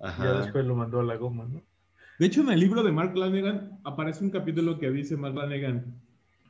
y 0.00 0.06
Ajá. 0.06 0.24
ya 0.24 0.40
después 0.40 0.66
lo 0.66 0.74
mandó 0.76 1.00
a 1.00 1.04
la 1.04 1.16
goma, 1.16 1.46
¿no? 1.48 1.62
De 2.18 2.26
hecho, 2.26 2.40
en 2.42 2.50
el 2.50 2.60
libro 2.60 2.82
de 2.82 2.92
Mark 2.92 3.16
Lanegan 3.16 3.78
aparece 3.84 4.24
un 4.24 4.30
capítulo 4.30 4.78
que 4.78 4.90
dice 4.90 5.16
Mark 5.16 5.34
Lanegan, 5.34 5.94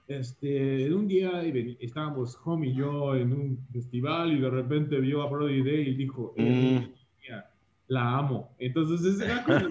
este, 0.08 0.92
un 0.94 1.08
día 1.08 1.42
y 1.44 1.76
estábamos 1.80 2.38
Home 2.44 2.68
y 2.68 2.74
yo 2.76 3.16
en 3.16 3.32
un 3.32 3.66
festival 3.72 4.32
y 4.32 4.38
de 4.40 4.48
repente 4.50 5.00
vio 5.00 5.22
a 5.22 5.28
Brody 5.28 5.62
Day 5.64 5.88
y 5.88 5.94
dijo, 5.96 6.32
"Eh, 6.36 6.86
Mm. 6.88 6.92
la 7.88 8.18
amo. 8.18 8.54
Entonces, 8.58 9.04
ese 9.14 9.24
era 9.26 9.42
como- 9.44 9.70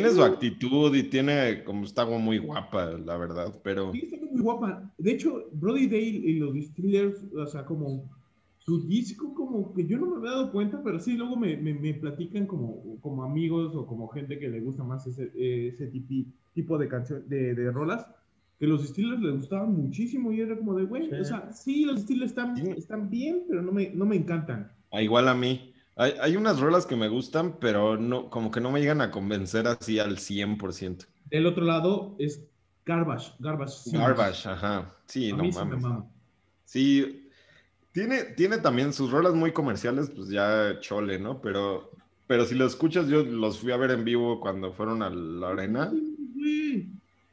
Tiene 0.00 0.10
su 0.10 0.22
actitud 0.22 0.94
y 0.94 1.02
tiene, 1.04 1.62
como 1.64 1.84
está 1.84 2.04
muy 2.06 2.38
guapa, 2.38 2.90
la 3.04 3.16
verdad, 3.16 3.60
pero... 3.62 3.92
Sí, 3.92 4.08
está 4.12 4.26
muy 4.30 4.40
guapa. 4.40 4.92
De 4.98 5.12
hecho, 5.12 5.48
Brody 5.52 5.86
Dale 5.86 6.02
y 6.02 6.38
los 6.38 6.52
Distillers, 6.54 7.24
o 7.36 7.46
sea, 7.46 7.64
como 7.64 8.10
su 8.58 8.86
disco, 8.86 9.34
como 9.34 9.72
que 9.74 9.86
yo 9.86 9.98
no 9.98 10.06
me 10.06 10.16
había 10.16 10.30
dado 10.30 10.50
cuenta, 10.52 10.82
pero 10.82 10.98
sí, 10.98 11.16
luego 11.16 11.36
me, 11.36 11.56
me, 11.56 11.74
me 11.74 11.94
platican 11.94 12.46
como, 12.46 12.98
como 13.00 13.22
amigos 13.24 13.74
o 13.76 13.86
como 13.86 14.08
gente 14.08 14.38
que 14.38 14.48
le 14.48 14.60
gusta 14.60 14.82
más 14.82 15.06
ese, 15.06 15.30
ese 15.34 15.92
tipi- 15.92 16.26
tipo 16.54 16.78
de 16.78 16.88
canción, 16.88 17.28
de, 17.28 17.54
de 17.54 17.70
rolas, 17.70 18.06
que 18.58 18.66
los 18.66 18.82
Distillers 18.82 19.20
les 19.20 19.34
gustaban 19.36 19.74
muchísimo 19.74 20.32
y 20.32 20.40
era 20.40 20.56
como 20.56 20.74
de, 20.74 20.84
güey, 20.84 21.08
Sí. 21.10 21.16
o 21.20 21.24
sea, 21.24 21.52
sí, 21.52 21.84
los 21.84 21.96
Distillers 21.96 22.30
están, 22.30 22.56
Sí. 22.56 22.70
están 22.76 23.10
bien, 23.10 23.42
pero 23.48 23.60
no 23.62 23.70
me, 23.70 23.90
no 23.90 24.06
me 24.06 24.16
encantan. 24.16 24.72
Ah, 24.90 25.02
igual 25.02 25.28
a 25.28 25.34
mí. 25.34 25.73
Hay, 25.96 26.14
hay 26.20 26.36
unas 26.36 26.60
rolas 26.60 26.86
que 26.86 26.96
me 26.96 27.08
gustan, 27.08 27.58
pero 27.60 27.96
no, 27.96 28.28
como 28.30 28.50
que 28.50 28.60
no 28.60 28.70
me 28.70 28.80
llegan 28.80 29.00
a 29.00 29.10
convencer 29.10 29.66
así 29.68 29.98
al 29.98 30.16
100%. 30.18 31.06
Del 31.30 31.46
otro 31.46 31.64
lado 31.64 32.16
es 32.18 32.42
Garbage, 32.84 33.32
Garbage. 33.38 33.72
sí. 33.72 33.96
Garbage, 33.96 34.48
ajá. 34.48 34.94
Sí, 35.06 35.30
A 35.30 35.36
no 35.36 35.44
sí 35.44 35.52
mames. 35.52 35.80
mama. 35.80 36.06
Sí, 36.64 37.28
tiene, 37.92 38.24
tiene 38.36 38.58
también 38.58 38.92
sus 38.92 39.10
rolas 39.10 39.34
muy 39.34 39.52
comerciales, 39.52 40.10
pues 40.10 40.28
ya 40.28 40.78
chole, 40.80 41.18
¿no? 41.18 41.40
Pero, 41.40 41.92
pero 42.26 42.44
si 42.44 42.54
lo 42.56 42.66
escuchas, 42.66 43.06
yo 43.06 43.22
los 43.22 43.60
fui 43.60 43.70
a 43.72 43.76
ver 43.76 43.92
en 43.92 44.04
vivo 44.04 44.40
cuando 44.40 44.72
fueron 44.72 45.02
a 45.02 45.10
la 45.10 45.50
arena. 45.50 45.92
Güey, 46.34 46.88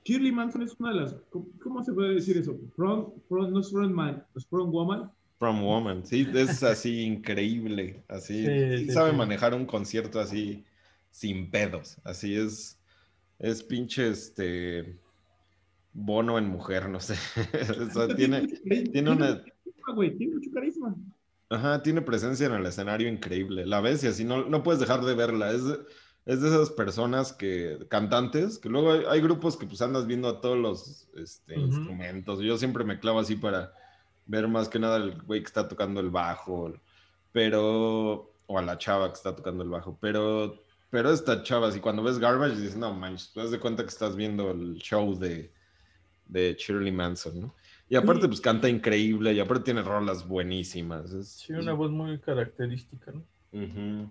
Shirley 0.06 0.32
Manson 0.32 0.62
es 0.62 0.76
una 0.80 0.90
de 0.90 1.02
las. 1.02 1.16
¿Cómo, 1.62 1.84
se 1.84 1.94
puede 1.94 2.16
decir 2.16 2.38
eso? 2.38 2.56
Front, 2.76 3.10
front, 3.28 3.52
no 3.52 3.60
es 3.60 3.72
frontman, 3.72 4.24
es 4.36 4.46
front 4.46 4.72
woman. 4.72 5.12
From 5.42 5.64
Woman, 5.64 6.06
sí, 6.06 6.30
es 6.36 6.62
así 6.62 7.02
increíble, 7.02 8.04
así, 8.08 8.46
Sí, 8.46 8.92
sabe 8.92 9.10
sí. 9.10 9.18
manejar 9.18 9.56
un 9.56 9.66
concierto 9.66 10.20
así 10.20 10.64
sin 11.10 11.50
pedos, 11.50 11.98
así 12.04 12.36
es, 12.36 12.80
es 13.40 13.64
pinche 13.64 14.08
este 14.10 15.00
bono 15.94 16.38
en 16.38 16.46
mujer, 16.48 16.88
no 16.90 17.00
sé, 17.00 17.16
o 17.82 17.90
sea, 17.90 18.16
tiene, 18.16 18.48
tiene 18.94 19.10
una- 19.10 19.44
güey, 19.96 20.16
tiene 20.16 20.36
mucho 20.36 20.52
carisma. 20.54 20.96
ajá, 21.50 21.82
tiene 21.82 22.04
presencia 22.04 22.46
en 22.46 22.54
el 22.54 22.66
escenario 22.68 23.10
increíble, 23.10 23.66
la 23.66 23.82
ves 23.82 24.04
y 24.04 24.08
así 24.10 24.24
no, 24.24 24.46
no 24.46 24.62
puedes 24.62 24.80
dejar 24.80 25.02
de 25.04 25.16
verla, 25.16 25.54
es, 25.54 25.66
de- 25.66 25.80
es 26.28 26.40
de 26.42 26.50
esas 26.50 26.70
personas 26.70 27.34
que, 27.34 27.80
cantantes, 27.90 28.60
que 28.60 28.70
luego 28.70 28.92
hay, 28.92 29.06
hay 29.10 29.22
grupos 29.22 29.58
que 29.58 29.66
pues 29.66 29.82
andas 29.82 30.06
viendo 30.06 30.28
a 30.28 30.40
todos 30.40 30.60
los 30.60 31.10
este, 31.16 31.58
instrumentos, 31.58 32.42
yo 32.42 32.60
siempre 32.60 32.84
me 32.84 33.00
clavo 33.00 33.20
así 33.20 33.36
para 33.36 33.74
ver 34.32 34.48
más 34.48 34.70
que 34.70 34.80
nada 34.80 34.96
el 34.98 35.22
güey 35.24 35.42
que 35.42 35.48
está 35.48 35.68
tocando 35.68 36.00
el 36.00 36.10
bajo, 36.10 36.74
pero, 37.34 38.34
o 38.48 38.58
a 38.58 38.62
la 38.62 38.78
chava 38.78 39.10
que 39.10 39.16
está 39.16 39.36
tocando 39.36 39.62
el 39.64 39.70
bajo, 39.70 39.98
pero, 40.00 40.56
pero 40.90 41.12
esta 41.12 41.44
chava, 41.44 41.68
así 41.68 41.82
cuando 41.82 42.02
ves 42.02 42.18
Garbage 42.18 42.56
dices, 42.56 42.78
no 42.78 42.94
manches, 42.94 43.34
te 43.34 43.42
das 43.42 43.52
de 43.52 43.60
cuenta 43.60 43.84
que 43.84 43.90
estás 43.90 44.16
viendo 44.16 44.50
el 44.52 44.76
show 44.76 45.18
de, 45.20 45.52
de 46.28 46.56
Shirley 46.58 46.94
Manson, 46.94 47.42
¿no? 47.42 47.56
Y 47.90 47.98
aparte, 47.98 48.22
Sí. 48.22 48.28
pues 48.30 48.40
canta 48.40 48.70
increíble 48.70 49.34
y 49.34 49.42
aparte 49.42 49.66
tiene 49.66 49.82
rolas 49.82 50.26
buenísimas. 50.26 51.12
Es, 51.12 51.28
Sí, 51.46 51.52
una 51.52 51.74
voz 51.74 51.92
muy 51.92 52.18
característica, 52.20 53.12
¿no? 53.12 53.26
Ujú, 53.52 54.10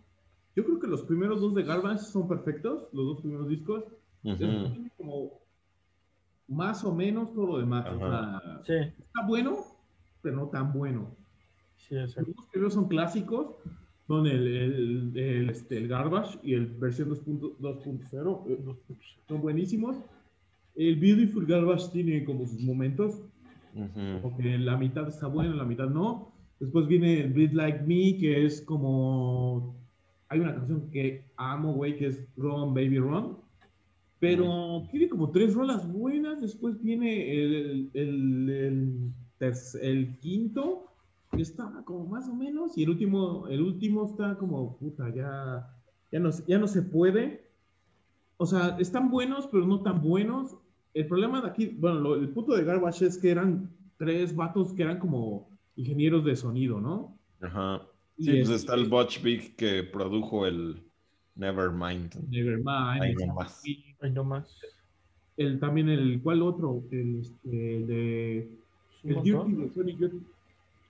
Yo 0.55 0.65
creo 0.67 0.81
que 0.81 0.87
los 0.87 1.03
primeros 1.05 1.41
dos 1.41 1.55
de 1.55 1.63
Garbage 1.63 2.05
son 2.05 2.29
perfectos, 2.29 2.89
los 2.93 3.07
dos 3.07 3.21
primeros 3.23 3.49
discos. 3.49 3.85
Después 4.23 4.73
tiene 4.75 4.91
como 4.99 5.41
más 6.47 6.85
o 6.85 6.95
menos 6.95 7.33
todo 7.33 7.47
lo 7.47 7.59
demás. 7.59 7.87
O 7.89 7.99
sea, 7.99 8.63
Sí, 8.67 8.75
está 8.75 9.27
bueno, 9.27 9.65
pero 10.23 10.37
no 10.37 10.49
tan 10.49 10.73
bueno. 10.73 11.17
sí, 11.77 11.97
exacto. 11.97 12.33
Los 12.37 12.47
primeros 12.47 12.75
son 12.75 12.89
clásicos, 12.89 13.57
son 14.07 14.27
el, 14.27 14.47
el, 14.47 15.17
el, 15.17 15.51
este, 15.51 15.77
el 15.79 15.89
Garbage 15.89 16.39
y 16.43 16.55
el 16.55 16.67
versión 16.67 17.11
2.0. 17.11 17.59
2.0, 17.59 18.51
eh, 18.51 18.75
son 19.29 19.41
buenísimos. 19.41 19.97
El 20.77 20.97
Beautiful 20.97 21.47
Garbage 21.47 21.91
tiene 21.93 22.25
como 22.25 22.47
sus 22.47 22.61
momentos, 22.61 23.21
Ujú. 23.75 24.23
como 24.23 24.37
que 24.37 24.59
la 24.59 24.77
mitad 24.77 25.07
está 25.09 25.27
buena, 25.27 25.55
la 25.55 25.65
mitad 25.65 25.89
no. 25.89 26.33
Después 26.59 26.87
viene 26.87 27.21
el 27.21 27.33
Breathe 27.33 27.55
Like 27.55 27.83
Me, 27.87 28.17
que 28.19 28.45
es 28.45 28.61
como. 28.63 29.77
Hay 30.29 30.39
una 30.41 30.55
canción 30.55 30.91
que 30.91 31.25
amo, 31.37 31.73
güey, 31.75 31.97
que 31.97 32.07
es 32.09 32.25
Run 32.37 32.73
Baby 32.75 32.99
Run. 32.99 33.37
Pero 34.21 34.87
tiene 34.91 35.09
como 35.09 35.31
tres 35.31 35.55
rolas 35.55 35.91
buenas. 35.91 36.41
Después 36.41 36.81
viene 36.83 37.33
el, 37.43 37.91
el, 37.95 38.51
el, 38.51 39.13
el 39.41 40.19
quinto, 40.19 40.87
está 41.33 41.83
como 41.85 42.07
más 42.07 42.29
o 42.29 42.35
menos. 42.35 42.77
Y 42.77 42.85
el 42.85 42.91
último, 42.91 43.49
el 43.49 43.63
último 43.63 44.07
está 44.07 44.37
como, 44.37 44.77
puta, 44.79 45.09
ya, 45.15 45.75
ya, 46.13 46.19
no, 46.21 46.31
se- 46.33 46.45
ya 46.47 46.59
no 46.59 46.67
se 46.69 46.83
puede. 46.83 47.49
O 48.37 48.47
sea, 48.47 48.77
están 48.79 49.11
buenos, 49.11 49.47
pero 49.47 49.67
no 49.67 49.83
tan 49.83 50.03
buenos. 50.03 50.57
El 50.95 51.07
problema 51.07 51.41
de 51.41 51.49
aquí, 51.49 51.67
bueno, 51.79 52.01
lo- 52.01 52.17
el 52.17 52.29
punto 52.31 52.55
de 52.55 52.65
Garbage 52.65 53.07
es 53.07 53.19
que 53.19 53.31
eran 53.31 53.71
tres 53.97 54.35
vatos 54.35 54.73
que 54.73 54.83
eran 54.83 54.99
como 54.99 55.49
ingenieros 55.77 56.25
de 56.25 56.37
sonido, 56.37 56.81
¿no? 56.81 57.19
Ajá. 57.41 57.83
Y 58.17 58.25
Sí, 58.25 58.31
pues 58.31 58.41
este- 58.43 58.55
está 58.57 58.75
el 58.75 58.89
Butch 58.89 59.23
Big 59.23 59.57
que 59.57 59.83
produjo 59.85 60.47
el 60.47 60.83
Nevermind. 61.37 62.15
Nevermind. 62.29 63.03
Ahí 63.03 63.15
nomás. 63.15 63.63
Ay, 64.03 64.11
no 64.13 64.25
más. 64.25 64.55
el, 65.37 65.59
también 65.59 65.89
el, 65.89 66.21
¿cuál 66.23 66.43
otro? 66.43 66.83
El, 66.91 67.21
este, 67.21 67.77
el 67.77 67.87
de... 67.87 68.60
Un 69.05 69.11
El 69.11 69.17
montón. 69.17 69.49
Dirty 69.57 69.63
de 69.69 69.75
Sonic 69.75 69.99
Youth. 69.99 70.23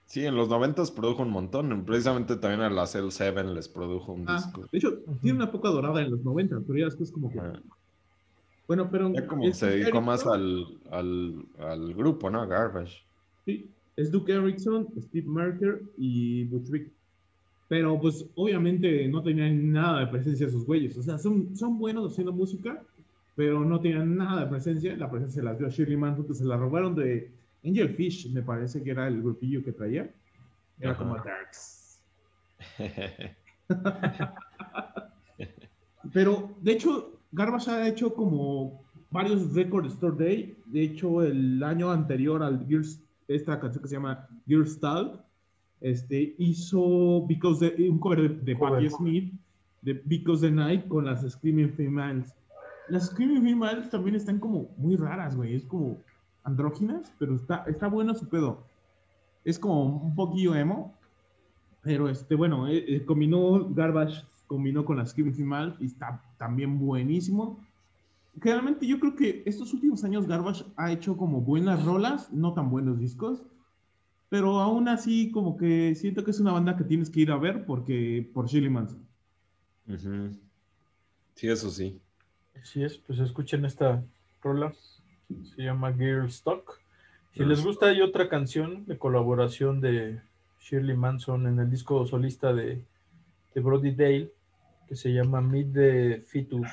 Sí, 0.05 0.25
en 0.25 0.35
los 0.35 0.49
noventas 0.49 0.91
produjo 0.91 1.23
un 1.23 1.29
montón. 1.29 1.85
Precisamente 1.85 2.35
también 2.35 2.61
a 2.61 2.69
la 2.69 2.85
Cell 2.85 3.09
7 3.09 3.43
les 3.45 3.69
produjo 3.69 4.11
un 4.13 4.25
Ah, 4.27 4.35
disco. 4.37 4.67
de 4.71 4.77
hecho, 4.77 4.99
tiene 5.21 5.37
una 5.37 5.45
época 5.45 5.69
dorada 5.69 6.01
en 6.01 6.11
los 6.11 6.21
90, 6.23 6.59
pero 6.67 6.79
ya 6.79 6.85
después 6.85 7.11
como 7.11 7.31
que... 7.31 7.39
Ajá. 7.39 7.53
Bueno, 8.67 8.89
pero... 8.91 9.11
Ya 9.13 9.25
como 9.27 9.51
se 9.53 9.65
dedicó 9.67 9.99
Erickson, 9.99 10.05
más 10.05 10.25
al, 10.27 10.65
al, 10.91 11.45
al 11.59 11.93
grupo, 11.93 12.29
¿no? 12.29 12.45
Garbage. 12.47 13.03
Sí, 13.45 13.69
es 13.95 14.11
Duke 14.11 14.33
Erickson, 14.33 14.87
Steve 14.99 15.27
Merker 15.27 15.81
y 15.97 16.43
Butch 16.45 16.69
Vig. 16.69 16.91
Pero 17.69 17.99
pues 17.99 18.25
obviamente 18.35 19.07
no 19.07 19.23
tenían 19.23 19.71
nada 19.71 20.01
de 20.01 20.07
presencia 20.07 20.47
esos 20.47 20.65
güeyes. 20.65 20.97
O 20.97 21.03
sea, 21.03 21.17
son, 21.17 21.55
son 21.55 21.79
buenos 21.79 22.11
haciendo 22.11 22.33
música, 22.33 22.81
pero 23.35 23.63
no 23.63 23.79
tenían 23.79 24.17
nada 24.17 24.41
de 24.41 24.47
presencia. 24.47 24.95
La 24.97 25.09
presencia 25.09 25.41
la 25.41 25.53
dio 25.53 25.69
Shirley 25.69 25.95
Manson, 25.95 26.27
que 26.27 26.33
se 26.33 26.43
la 26.43 26.57
robaron 26.57 26.95
de 26.95 27.31
Angel 27.65 27.89
Fish, 27.95 28.31
me 28.31 28.41
parece 28.41 28.81
que 28.83 28.91
era 28.91 29.07
el 29.07 29.21
grupillo 29.21 29.63
que 29.63 29.71
traía. 29.71 30.09
Era 30.79 30.91
Ajá. 30.91 30.99
como 30.99 31.15
Darks. 31.17 32.01
Pero, 36.13 36.55
de 36.61 36.71
hecho, 36.73 37.19
Garbage 37.31 37.69
ha 37.71 37.87
hecho 37.87 38.13
como 38.13 38.81
varios 39.11 39.53
Record 39.53 39.85
Store 39.87 40.15
Day. 40.17 40.55
De 40.65 40.81
hecho, 40.83 41.21
el 41.21 41.63
año 41.63 41.91
anterior 41.91 42.41
al 42.43 42.65
Gears, 42.67 42.99
esta 43.27 43.59
canción 43.59 43.81
que 43.83 43.89
se 43.89 43.95
llama 43.95 44.27
Gears 44.47 44.73
Style, 44.73 45.11
este, 45.81 46.35
hizo 46.37 47.25
Because 47.27 47.69
the- 47.69 47.89
un 47.89 47.99
cover 47.99 48.21
de, 48.43 48.53
de. 48.53 48.55
Patti 48.55 48.89
Smith, 48.89 49.33
de 49.81 49.93
Because 50.05 50.45
the 50.47 50.51
Night, 50.53 50.87
con 50.87 51.05
las 51.05 51.21
Screaming 51.29 51.73
Females. 51.73 52.33
las 52.89 53.07
Screaming 53.07 53.43
Females 53.43 53.89
también 53.89 54.15
están 54.15 54.39
como 54.39 54.69
muy 54.77 54.95
raras, 54.95 55.35
güey. 55.35 55.55
Es 55.55 55.65
como 55.65 55.97
andróginas, 56.43 57.11
pero 57.19 57.35
está, 57.35 57.63
está 57.67 57.87
bueno 57.87 58.13
su 58.15 58.27
pedo. 58.27 58.65
Es 59.43 59.59
como 59.59 59.83
un 59.83 60.15
poquillo 60.15 60.55
emo, 60.55 60.95
pero 61.81 62.09
este, 62.09 62.35
bueno, 62.35 62.67
eh, 62.67 62.83
eh, 62.87 63.05
combinó 63.05 63.69
Garbage, 63.69 64.23
combinó 64.47 64.85
con 64.85 64.97
las 64.97 65.11
Screaming 65.11 65.35
Females 65.35 65.75
y 65.79 65.85
está 65.85 66.21
también 66.37 66.77
buenísimo. 66.77 67.59
Generalmente 68.41 68.87
yo 68.87 68.99
creo 68.99 69.15
que 69.15 69.43
estos 69.45 69.73
últimos 69.73 70.03
años 70.03 70.27
Garbage 70.27 70.63
ha 70.77 70.91
hecho 70.91 71.17
como 71.17 71.41
buenas 71.41 71.83
rolas, 71.83 72.31
no 72.31 72.53
tan 72.53 72.69
buenos 72.69 72.99
discos, 72.99 73.43
pero 74.29 74.59
aún 74.59 74.87
así 74.87 75.31
como 75.31 75.57
que 75.57 75.93
siento 75.95 76.23
que 76.23 76.31
es 76.31 76.39
una 76.39 76.53
banda 76.53 76.77
que 76.77 76.85
tienes 76.85 77.09
que 77.09 77.21
ir 77.21 77.31
a 77.31 77.37
ver 77.37 77.65
porque 77.65 78.29
por 78.33 78.47
Shirley 78.47 78.69
Manson. 78.69 79.05
Ujú. 79.87 80.31
Sí, 81.35 81.47
eso 81.47 81.69
sí. 81.69 81.99
Así 82.61 82.83
es, 82.83 82.97
pues 82.97 83.19
escuchen 83.19 83.65
esta 83.65 84.03
rola. 84.41 84.73
Se 85.43 85.63
llama 85.63 85.91
Girl 85.93 86.25
Stock. 86.27 86.79
Si 87.33 87.45
les 87.45 87.63
gusta, 87.63 87.87
hay 87.87 88.01
otra 88.01 88.27
canción 88.27 88.85
de 88.85 88.97
colaboración 88.97 89.79
de 89.79 90.19
Shirley 90.59 90.97
Manson 90.97 91.47
en 91.47 91.59
el 91.59 91.69
disco 91.69 92.05
solista 92.05 92.53
de, 92.53 92.83
de 93.53 93.61
Brody 93.61 93.91
Dale, 93.91 94.31
que 94.87 94.95
se 94.95 95.13
llama 95.13 95.41
Meet 95.41 95.73
the 95.73 96.23
Fetus. 96.27 96.67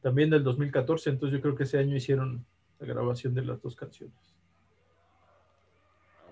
También 0.00 0.30
del 0.30 0.42
2014, 0.44 1.10
entonces 1.10 1.36
yo 1.36 1.42
creo 1.42 1.54
que 1.54 1.64
ese 1.64 1.78
año 1.78 1.94
hicieron 1.96 2.44
la 2.78 2.86
grabación 2.86 3.34
de 3.34 3.42
las 3.44 3.60
dos 3.60 3.76
canciones. 3.76 4.16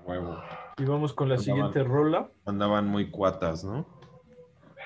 Huevo. 0.06 0.38
Y 0.78 0.84
vamos 0.84 1.12
con 1.12 1.28
la 1.28 1.34
Andaban. 1.34 1.44
siguiente 1.56 1.82
rola. 1.84 2.30
Andaban 2.44 2.86
muy 2.86 3.10
cuatas, 3.10 3.64
¿no? 3.64 3.86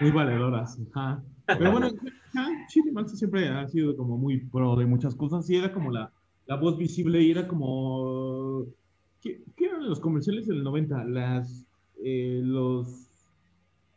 Muy 0.01 0.11
valedoras. 0.11 0.79
Ajá. 0.95 1.23
Pero 1.47 1.73
bueno, 1.73 1.89
ajá, 2.35 2.50
Shirley 2.71 2.93
Manson 2.93 3.17
siempre 3.17 3.49
ha 3.49 3.67
sido 3.69 3.97
como 3.97 4.17
muy 4.17 4.39
pro 4.39 4.77
de 4.77 4.87
muchas 4.87 5.15
cosas 5.15 5.49
y 5.51 5.57
era 5.57 5.73
como 5.73 5.91
la, 5.91 6.11
la 6.47 6.57
voz 6.57 6.79
visible 6.79 7.21
y 7.23 7.31
era 7.31 7.47
como... 7.49 8.65
¿Qué, 9.21 9.43
qué 9.57 9.67
eran 9.67 9.89
los 9.89 10.01
comerciales 10.01 10.47
del 10.47 10.63
90? 10.63 11.05
Las, 11.05 11.67
eh, 12.03 12.41
los 12.43 13.07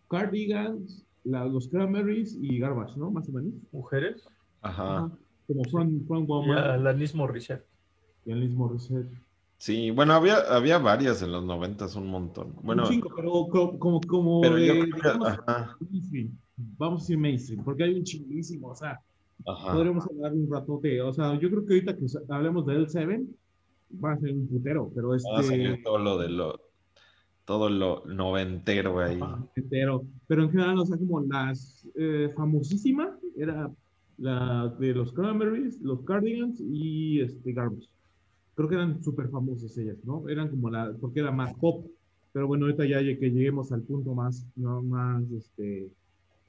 Cardigans, 0.09 1.05
la- 1.23 1.45
los 1.45 1.67
Cranberries 1.69 2.37
y 2.39 2.59
Garbage, 2.59 2.97
¿no? 2.97 3.09
Más 3.11 3.27
o 3.29 3.31
menos. 3.31 3.53
Mujeres. 3.71 4.27
Ajá. 4.61 4.97
Ajá. 4.97 5.11
Como 5.47 5.63
Front, 5.65 6.07
front 6.07 6.27
Woman 6.27 6.57
Alanis 6.57 7.13
Morissette. 7.15 7.65
y 8.25 8.31
Alanis 8.31 8.55
Morissette. 8.55 9.09
Sí, 9.57 9.91
bueno, 9.91 10.13
había, 10.13 10.37
había 10.49 10.77
varias 10.77 11.21
en 11.21 11.31
los 11.31 11.43
noventas, 11.43 11.95
un 11.95 12.07
montón. 12.07 12.53
Bueno, 12.63 12.83
Un 12.83 12.89
chingo, 12.89 13.09
pero 13.15 13.31
co- 13.49 13.79
como, 13.79 14.01
como, 14.01 14.41
pero 14.41 14.57
yo 14.57 14.73
de, 14.73 14.79
creo 14.79 14.85
que- 14.91 14.95
digamos, 14.97 15.27
ajá. 15.47 15.77
Vamos 16.55 17.01
a 17.01 17.03
decir 17.03 17.17
mainstream, 17.17 17.63
porque 17.63 17.83
hay 17.83 17.95
un 17.95 18.03
chinguísimo, 18.03 18.69
o 18.69 18.75
sea, 18.75 18.99
ajá. 19.45 19.73
podríamos 19.73 20.05
hablar 20.07 20.33
un 20.33 20.51
ratote. 20.51 21.01
O 21.01 21.11
sea, 21.11 21.39
yo 21.39 21.49
creo 21.49 21.65
que 21.65 21.73
ahorita 21.73 21.97
que 21.97 22.05
hablemos 22.29 22.65
de 22.65 22.79
L7, 22.79 23.27
va 24.03 24.13
a 24.13 24.17
ser 24.17 24.33
un 24.33 24.47
putero, 24.47 24.91
pero 24.93 25.09
Va 25.09 25.15
a 25.15 25.43
salir 25.43 25.67
este. 25.67 25.83
todo 25.83 25.97
lo 25.97 26.17
de 26.17 26.29
lo, 26.29 26.59
todo 27.45 27.69
lo 27.69 28.05
noventero 28.05 28.99
ahí. 28.99 29.19
Ajá, 29.21 29.45
entero. 29.55 30.05
Pero 30.27 30.43
en 30.43 30.51
general, 30.51 30.79
o 30.79 30.85
sea, 30.85 30.97
como 30.97 31.21
las 31.21 31.87
eh, 31.95 32.31
famosísimas, 32.35 33.11
era 33.35 33.71
la 34.17 34.73
de 34.79 34.93
los 34.93 35.11
Cranberries, 35.13 35.81
los 35.81 36.01
Cardigans 36.03 36.61
y 36.61 37.21
este 37.21 37.53
Garbage. 37.53 37.89
Creo 38.55 38.69
que 38.69 38.75
eran 38.75 39.03
súper 39.03 39.29
famosas 39.29 39.75
ellas, 39.77 39.97
¿no? 40.03 40.29
Eran 40.29 40.49
como 40.49 40.69
la, 40.69 40.93
porque 40.99 41.21
era 41.21 41.31
más 41.31 41.53
pop. 41.55 41.85
Pero 42.31 42.47
bueno, 42.47 42.65
ahorita 42.65 42.85
ya 42.85 42.99
que 42.99 43.29
lleguemos 43.29 43.71
al 43.71 43.83
punto 43.83 44.13
más, 44.15 44.45
¿no? 44.55 44.81
más 44.81 45.23
este, 45.31 45.87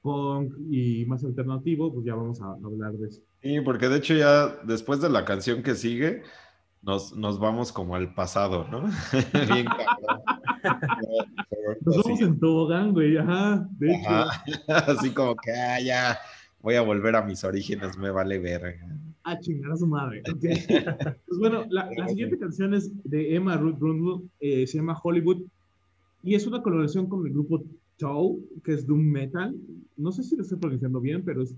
punk 0.04 0.54
y 0.70 1.06
más 1.06 1.24
alternativo, 1.24 1.92
pues 1.92 2.04
ya 2.04 2.14
vamos 2.14 2.40
a 2.42 2.52
hablar 2.62 2.92
de 2.92 3.08
eso. 3.08 3.22
Sí, 3.42 3.60
porque 3.62 3.88
de 3.88 3.96
hecho 3.96 4.14
ya 4.14 4.54
después 4.64 5.00
de 5.00 5.08
la 5.08 5.24
canción 5.24 5.62
que 5.62 5.74
sigue, 5.74 6.22
nos, 6.82 7.16
nos 7.16 7.40
vamos 7.40 7.72
como 7.72 7.96
al 7.96 8.12
pasado, 8.14 8.68
¿no? 8.70 8.82
Bien 9.52 9.66
cabrón. 9.66 10.20
Nos 11.80 12.04
vamos 12.04 12.20
en 12.20 12.38
tobogán, 12.38 12.92
güey, 12.92 13.16
ajá, 13.16 13.66
de 13.78 13.94
hecho. 13.94 14.10
ajá. 14.10 14.44
Así 14.92 15.10
como 15.10 15.34
que, 15.36 15.50
ah, 15.52 15.80
ya, 15.80 16.18
voy 16.60 16.74
a 16.74 16.82
volver 16.82 17.16
a 17.16 17.22
mis 17.22 17.42
orígenes, 17.42 17.96
me 17.96 18.10
vale 18.10 18.38
verga. 18.38 18.86
A 19.22 19.40
chingar 19.40 19.72
a 19.72 19.76
su 19.78 19.86
madre. 19.86 20.22
ok. 20.30 20.38
pues 21.26 21.38
bueno, 21.38 21.64
la, 21.70 21.88
la 21.96 22.08
siguiente 22.08 22.38
canción 22.38 22.74
es 22.74 22.90
de 23.04 23.34
Emma 23.34 23.56
Ruth 23.56 23.78
Rundle, 23.78 24.28
eh, 24.40 24.66
se 24.66 24.76
llama 24.76 25.00
Hollywood, 25.02 25.42
y 26.22 26.34
es 26.34 26.46
una 26.46 26.62
colaboración 26.62 27.08
con 27.08 27.26
el 27.26 27.32
grupo 27.32 27.64
Toe, 27.98 28.38
que 28.64 28.72
es 28.74 28.86
Doom 28.86 29.00
Metal. 29.02 29.54
No 29.96 30.10
sé 30.12 30.22
si 30.22 30.36
lo 30.36 30.42
estoy 30.42 30.58
pronunciando 30.58 31.00
bien, 31.00 31.22
pero 31.24 31.42
es 31.42 31.54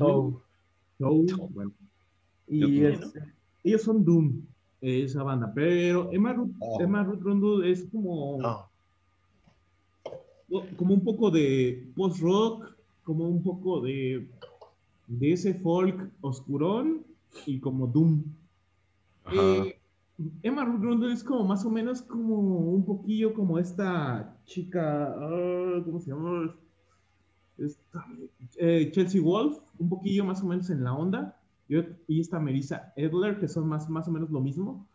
Oh, 0.00 0.40
Toe, 0.98 1.26
bueno. 1.50 1.72
Y 2.48 2.84
es- 2.84 3.00
ellos 3.64 3.82
son 3.82 4.04
Doom, 4.04 4.40
esa 4.80 5.22
banda, 5.22 5.52
pero 5.54 6.10
Emma 6.12 6.32
Ruth, 6.32 6.50
Oh. 6.58 6.80
Emma 6.80 7.04
Ruth 7.04 7.20
Rundle 7.22 7.70
es 7.70 7.84
como, 7.92 8.38
No. 8.40 8.66
como 10.76 10.94
un 10.94 11.04
poco 11.04 11.30
de 11.30 11.86
post-rock, 11.96 12.66
como 13.04 13.28
un 13.28 13.42
poco 13.42 13.80
de, 13.80 14.26
de 15.06 15.32
ese 15.32 15.54
folk 15.54 16.10
oscurón 16.20 17.02
y 17.46 17.58
como 17.58 17.86
Doom. 17.86 18.22
Eh, 19.32 19.76
Emma 20.42 20.64
Ruth 20.64 20.82
Rundle 20.82 21.12
es 21.12 21.22
como 21.24 21.44
más 21.44 21.64
o 21.64 21.70
menos 21.70 22.02
como 22.02 22.34
un 22.36 22.84
poquillo 22.84 23.34
como 23.34 23.58
esta 23.58 24.38
chica, 24.44 25.14
ah, 25.18 25.82
¿cómo 25.84 26.00
se 26.00 26.10
llama? 26.10 26.54
Esta, 27.58 28.04
eh, 28.58 28.90
Chelsea 28.92 29.20
Wolf, 29.20 29.58
un 29.78 29.88
poquillo 29.88 30.24
más 30.24 30.42
o 30.42 30.46
menos 30.46 30.70
en 30.70 30.82
la 30.84 30.94
onda, 30.94 31.38
y, 31.68 31.74
ot- 31.76 31.96
y 32.08 32.20
esta 32.20 32.40
Melissa 32.40 32.92
Edler, 32.96 33.38
que 33.38 33.48
son 33.48 33.68
más, 33.68 33.88
más 33.90 34.08
o 34.08 34.10
menos 34.12 34.30
lo 34.30 34.40
mismo. 34.40 34.86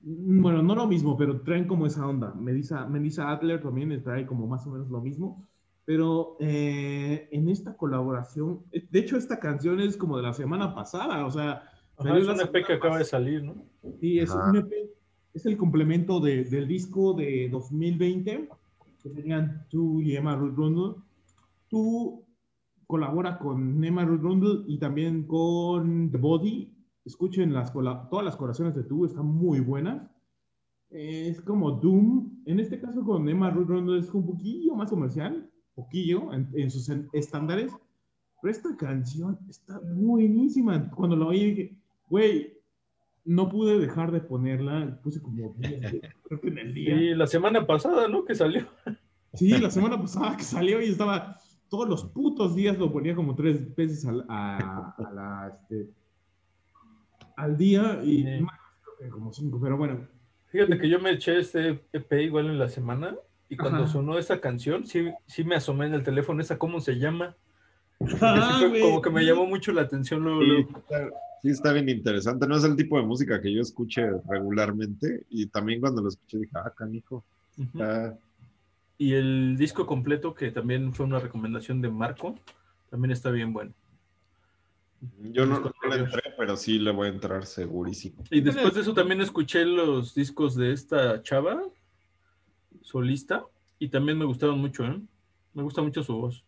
Bueno, 0.00 0.62
no 0.62 0.74
lo 0.74 0.86
mismo, 0.86 1.16
pero 1.16 1.40
traen 1.42 1.66
como 1.66 1.86
esa 1.86 2.06
onda. 2.06 2.34
Melissa, 2.34 2.86
Melissa 2.86 3.30
Adler 3.30 3.62
también 3.62 4.02
trae 4.02 4.26
como 4.26 4.46
más 4.46 4.66
o 4.66 4.70
menos 4.70 4.90
lo 4.90 5.00
mismo. 5.00 5.46
Pero 5.86 6.36
eh, 6.40 7.28
en 7.32 7.48
esta 7.48 7.76
colaboración, 7.76 8.60
de 8.72 8.98
hecho 8.98 9.16
esta 9.18 9.38
canción 9.38 9.80
es 9.80 9.96
como 9.96 10.16
de 10.16 10.22
la 10.22 10.32
semana 10.32 10.74
pasada, 10.74 11.26
o 11.26 11.30
sea, 11.30 11.62
Ajá, 11.98 12.18
es 12.18 12.26
la 12.26 12.34
un 12.34 12.40
EP 12.40 12.64
que 12.66 12.72
acaba 12.74 12.98
de 12.98 13.04
salir, 13.04 13.42
¿no? 13.42 13.54
Sí, 14.00 14.18
es 14.18 14.30
Ajá. 14.30 14.50
un 14.50 14.56
EP, 14.56 14.72
es 15.34 15.46
el 15.46 15.56
complemento 15.56 16.20
de- 16.20 16.44
del 16.44 16.66
disco 16.68 17.12
de 17.14 17.48
2020 17.50 18.48
que 19.02 19.10
tenían 19.10 19.66
tú 19.68 20.00
y 20.00 20.16
Emma 20.16 20.34
Ruth 20.36 20.54
Rundle. 20.56 20.94
Tú 21.68 22.24
colabora 22.86 23.38
con 23.38 23.82
Emma 23.84 24.04
Ruth 24.04 24.20
Rundle 24.22 24.64
y 24.66 24.78
también 24.78 25.24
con 25.26 26.10
The 26.10 26.18
Body. 26.18 26.70
Escuchen 27.04 27.52
las, 27.52 27.72
todas 27.72 28.24
las 28.24 28.36
colaboraciones 28.36 28.74
de 28.74 28.84
tú, 28.84 29.04
están 29.04 29.26
muy 29.26 29.60
buenas. 29.60 30.10
Es 30.90 31.40
como 31.42 31.72
Doom. 31.72 32.42
En 32.46 32.60
este 32.60 32.80
caso 32.80 33.04
con 33.04 33.28
Emma 33.28 33.50
Ruth 33.50 33.68
Rundle 33.68 33.98
es 33.98 34.12
un 34.14 34.24
poquillo 34.26 34.74
más 34.74 34.90
comercial, 34.90 35.50
poquillo 35.74 36.32
en, 36.32 36.48
en 36.54 36.70
sus 36.70 36.88
estándares. 37.12 37.72
Pero 38.40 38.52
esta 38.52 38.76
canción 38.76 39.38
está 39.48 39.80
buenísima. 39.96 40.90
Cuando 40.90 41.16
la 41.16 41.26
oí 41.26 41.44
dije, 41.50 41.76
güey, 42.14 42.56
no 43.24 43.48
pude 43.48 43.76
dejar 43.80 44.12
de 44.12 44.20
ponerla. 44.20 45.00
Puse 45.02 45.20
como 45.20 45.52
10, 45.58 45.80
güey, 45.80 46.00
creo 46.22 46.40
que 46.40 46.48
en 46.48 46.58
el 46.58 46.72
día. 46.74 46.94
Y 46.94 47.14
la 47.16 47.26
semana 47.26 47.66
pasada, 47.66 48.06
¿no? 48.06 48.24
Que 48.24 48.36
salió. 48.36 48.66
Sí, 49.32 49.48
la 49.58 49.68
semana 49.70 50.00
pasada 50.00 50.36
que 50.36 50.44
salió 50.44 50.80
y 50.80 50.90
estaba 50.90 51.36
todos 51.68 51.88
los 51.88 52.04
putos 52.04 52.54
días 52.54 52.78
lo 52.78 52.92
ponía 52.92 53.16
como 53.16 53.34
tres 53.34 53.74
veces 53.74 54.06
al, 54.06 54.24
a, 54.28 54.94
a 54.96 55.10
la, 55.12 55.48
este, 55.52 55.88
al 57.36 57.56
día 57.56 57.98
y 58.04 58.22
Sí. 58.22 58.40
más, 58.42 58.60
creo 58.84 58.96
que 59.00 59.08
como 59.08 59.32
cinco, 59.32 59.58
pero 59.60 59.76
bueno. 59.76 60.06
Fíjate 60.52 60.78
que 60.78 60.88
yo 60.88 61.00
me 61.00 61.10
eché 61.10 61.40
este 61.40 61.84
EP 61.92 62.12
igual 62.22 62.46
en 62.46 62.60
la 62.60 62.68
semana 62.68 63.16
y 63.48 63.56
cuando 63.56 63.82
Ajá. 63.84 63.88
sonó 63.92 64.18
esa 64.18 64.40
canción, 64.40 64.86
sí, 64.86 65.10
sí 65.26 65.42
me 65.42 65.56
asomé 65.56 65.86
en 65.86 65.94
el 65.94 66.04
teléfono, 66.04 66.40
¿esa 66.40 66.58
cómo 66.58 66.78
se 66.80 66.94
llama? 67.00 67.34
Sí 68.06 68.16
Ah, 68.20 68.66
fue 68.70 68.80
como 68.80 69.02
que 69.02 69.10
me 69.10 69.24
llamó 69.24 69.46
mucho 69.46 69.72
la 69.72 69.82
atención 69.82 70.22
luego, 70.22 70.42
Sí, 70.42 70.46
luego. 70.46 70.68
Sí, 71.44 71.50
está 71.50 71.72
bien 71.74 71.88
interesante. 71.90 72.46
No 72.48 72.56
es 72.56 72.64
el 72.64 72.74
tipo 72.74 72.98
de 72.98 73.04
música 73.06 73.40
que 73.40 73.52
yo 73.52 73.60
escuche 73.60 74.02
regularmente. 74.28 75.26
Y 75.28 75.46
también 75.46 75.80
cuando 75.80 76.00
lo 76.02 76.08
escuché 76.08 76.38
dije, 76.38 76.52
ah, 76.54 76.72
canijo. 76.74 77.22
Está- 77.58 78.18
Y 78.96 79.12
el 79.12 79.56
disco 79.58 79.86
completo, 79.86 80.34
que 80.34 80.50
también 80.50 80.92
fue 80.94 81.04
una 81.04 81.18
recomendación 81.20 81.82
de 81.82 81.90
Marco, 81.90 82.34
también 82.90 83.10
está 83.12 83.30
bien 83.30 83.52
bueno. 83.52 83.72
Yo 85.20 85.44
no, 85.44 85.60
no 85.60 85.72
le 85.90 85.96
entré, 85.96 86.22
pero 86.38 86.56
sí 86.56 86.78
le 86.78 86.90
voy 86.90 87.08
a 87.08 87.10
entrar 87.10 87.44
segurísimo. 87.44 88.24
Y 88.30 88.40
después 88.40 88.72
de 88.72 88.80
eso 88.80 88.94
también 88.94 89.20
escuché 89.20 89.66
los 89.66 90.14
discos 90.14 90.54
de 90.56 90.72
esta 90.72 91.20
chava, 91.22 91.60
solista, 92.80 93.44
y 93.78 93.88
también 93.88 94.16
me 94.18 94.24
gustaron 94.24 94.58
mucho, 94.58 94.84
¿eh? 94.86 94.98
Me 95.52 95.62
gusta 95.62 95.82
mucho 95.82 96.02
su 96.02 96.14
voz. 96.14 96.42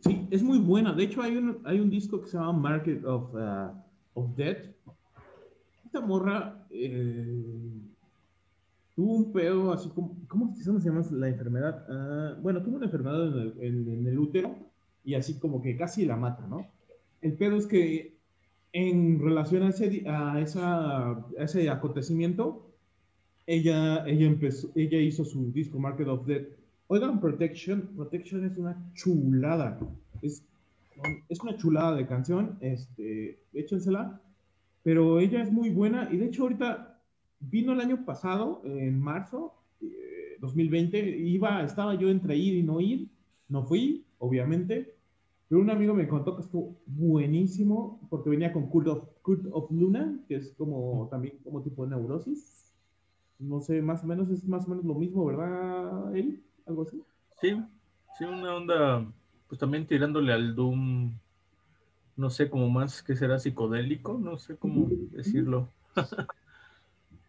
Sí, 0.00 0.26
es 0.30 0.42
muy 0.42 0.58
buena. 0.58 0.92
De 0.92 1.04
hecho, 1.04 1.22
hay 1.22 1.36
un, 1.36 1.58
hay 1.64 1.80
un 1.80 1.90
disco 1.90 2.20
que 2.20 2.28
se 2.28 2.36
llama 2.38 2.52
Market 2.52 3.04
of, 3.04 3.34
uh, 3.34 3.70
of 4.14 4.36
Death. 4.36 4.64
Esta 5.84 6.00
morra 6.00 6.66
eh, 6.70 7.42
tuvo 8.94 9.14
un 9.16 9.32
pedo 9.32 9.72
así 9.72 9.88
como. 9.90 10.16
¿Cómo 10.28 10.54
se 10.54 10.64
llama 10.64 11.04
la 11.12 11.28
enfermedad? 11.28 11.84
Ah, 11.88 12.36
bueno, 12.42 12.62
tuvo 12.62 12.76
una 12.76 12.86
enfermedad 12.86 13.26
en 13.28 13.38
el, 13.40 13.54
en- 13.60 13.88
en 14.00 14.06
el 14.06 14.18
útero 14.18 14.54
y 15.04 15.14
así 15.14 15.38
como 15.38 15.62
que 15.62 15.76
casi 15.76 16.04
la 16.04 16.16
mata, 16.16 16.46
¿no? 16.46 16.66
El 17.22 17.32
pedo 17.34 17.56
es 17.56 17.66
que 17.66 18.16
en 18.72 19.18
relación 19.20 19.62
a 19.62 19.70
ese, 19.70 20.04
a 20.08 20.40
esa, 20.40 21.10
a 21.12 21.24
ese 21.38 21.70
acontecimiento, 21.70 22.66
ella, 23.46 24.06
ella, 24.06 24.26
empezó, 24.26 24.68
ella 24.74 24.98
hizo 25.00 25.24
su 25.24 25.50
disco 25.52 25.78
Market 25.78 26.06
of 26.08 26.26
Death. 26.26 26.48
Oigan, 26.90 27.20
Protection, 27.20 27.82
Protection 27.94 28.44
es 28.46 28.56
una 28.56 28.76
chulada. 28.94 29.78
Es, 30.22 30.42
es 31.28 31.40
una 31.40 31.56
chulada 31.56 31.94
de 31.94 32.06
canción, 32.06 32.56
este, 32.60 33.38
échensela. 33.52 34.20
Pero 34.82 35.20
ella 35.20 35.42
es 35.42 35.52
muy 35.52 35.68
buena 35.68 36.08
y 36.10 36.16
de 36.16 36.26
hecho 36.26 36.44
ahorita 36.44 36.98
vino 37.40 37.72
el 37.74 37.80
año 37.80 38.06
pasado, 38.06 38.62
en 38.64 38.98
marzo, 38.98 39.54
2020, 40.40 40.98
eh, 40.98 41.18
iba, 41.18 41.62
estaba 41.62 41.94
yo 41.94 42.08
entre 42.08 42.36
ir 42.36 42.54
y 42.54 42.62
no 42.62 42.80
ir, 42.80 43.08
no 43.48 43.64
fui, 43.64 44.06
obviamente, 44.18 44.94
pero 45.48 45.60
un 45.60 45.70
amigo 45.70 45.94
me 45.94 46.08
contó 46.08 46.36
que 46.36 46.42
estuvo 46.42 46.76
buenísimo 46.86 48.00
porque 48.08 48.30
venía 48.30 48.52
con 48.52 48.68
Cult 48.68 48.88
of, 48.88 49.08
Cult 49.22 49.46
of 49.52 49.70
Luna, 49.70 50.20
que 50.26 50.36
es 50.36 50.54
como 50.56 51.08
también 51.10 51.38
como 51.44 51.62
tipo 51.62 51.84
de 51.84 51.90
neurosis. 51.90 52.72
No 53.38 53.60
sé, 53.60 53.82
más 53.82 54.02
o 54.04 54.06
menos 54.06 54.30
es 54.30 54.46
más 54.46 54.66
o 54.66 54.70
menos 54.70 54.84
lo 54.84 54.94
mismo, 54.94 55.24
¿verdad, 55.24 56.16
él? 56.16 56.42
¿Algo 56.68 56.82
así? 56.82 57.02
Sí, 57.40 57.56
sí, 58.18 58.24
una 58.24 58.54
onda, 58.54 59.06
pues 59.48 59.58
también 59.58 59.86
tirándole 59.86 60.34
al 60.34 60.54
Doom, 60.54 61.14
no 62.16 62.30
sé, 62.30 62.50
como 62.50 62.68
más 62.68 63.02
que 63.02 63.16
será 63.16 63.38
psicodélico, 63.38 64.18
no 64.18 64.36
sé 64.36 64.56
cómo 64.56 64.86
decirlo. 65.12 65.70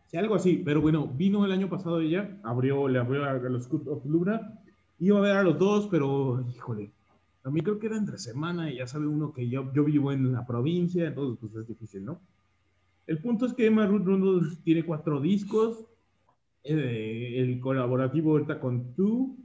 sí, 0.07 0.17
algo 0.17 0.35
así, 0.35 0.57
pero 0.57 0.81
bueno, 0.81 1.07
vino 1.07 1.45
el 1.45 1.53
año 1.53 1.69
pasado 1.69 2.01
ella, 2.01 2.37
abrió, 2.43 2.89
le 2.89 2.99
abrió 2.99 3.23
a 3.23 3.33
los 3.35 3.67
Cult 3.69 3.87
of 3.87 4.05
Luna, 4.05 4.59
iba 4.99 5.17
a 5.19 5.21
ver 5.21 5.37
a 5.37 5.43
los 5.43 5.57
dos, 5.57 5.87
pero 5.89 6.43
híjole, 6.53 6.91
a 7.45 7.49
mí 7.49 7.61
creo 7.61 7.79
que 7.79 7.87
era 7.87 7.95
entre 7.95 8.17
semana 8.17 8.69
y 8.69 8.77
ya 8.77 8.87
sabe 8.87 9.07
uno 9.07 9.31
que 9.31 9.47
yo, 9.47 9.71
yo 9.73 9.85
vivo 9.85 10.11
en 10.11 10.33
la 10.33 10.45
provincia, 10.45 11.07
entonces 11.07 11.37
pues 11.39 11.55
es 11.55 11.67
difícil, 11.67 12.03
¿no? 12.03 12.19
El 13.07 13.19
punto 13.19 13.45
es 13.45 13.53
que 13.53 13.67
Emma 13.67 13.87
Ruth 13.87 14.59
tiene 14.65 14.83
cuatro 14.83 15.21
discos, 15.21 15.85
el 16.64 17.60
colaborativo 17.60 18.32
ahorita 18.32 18.60
con 18.60 18.93
Two, 18.95 19.36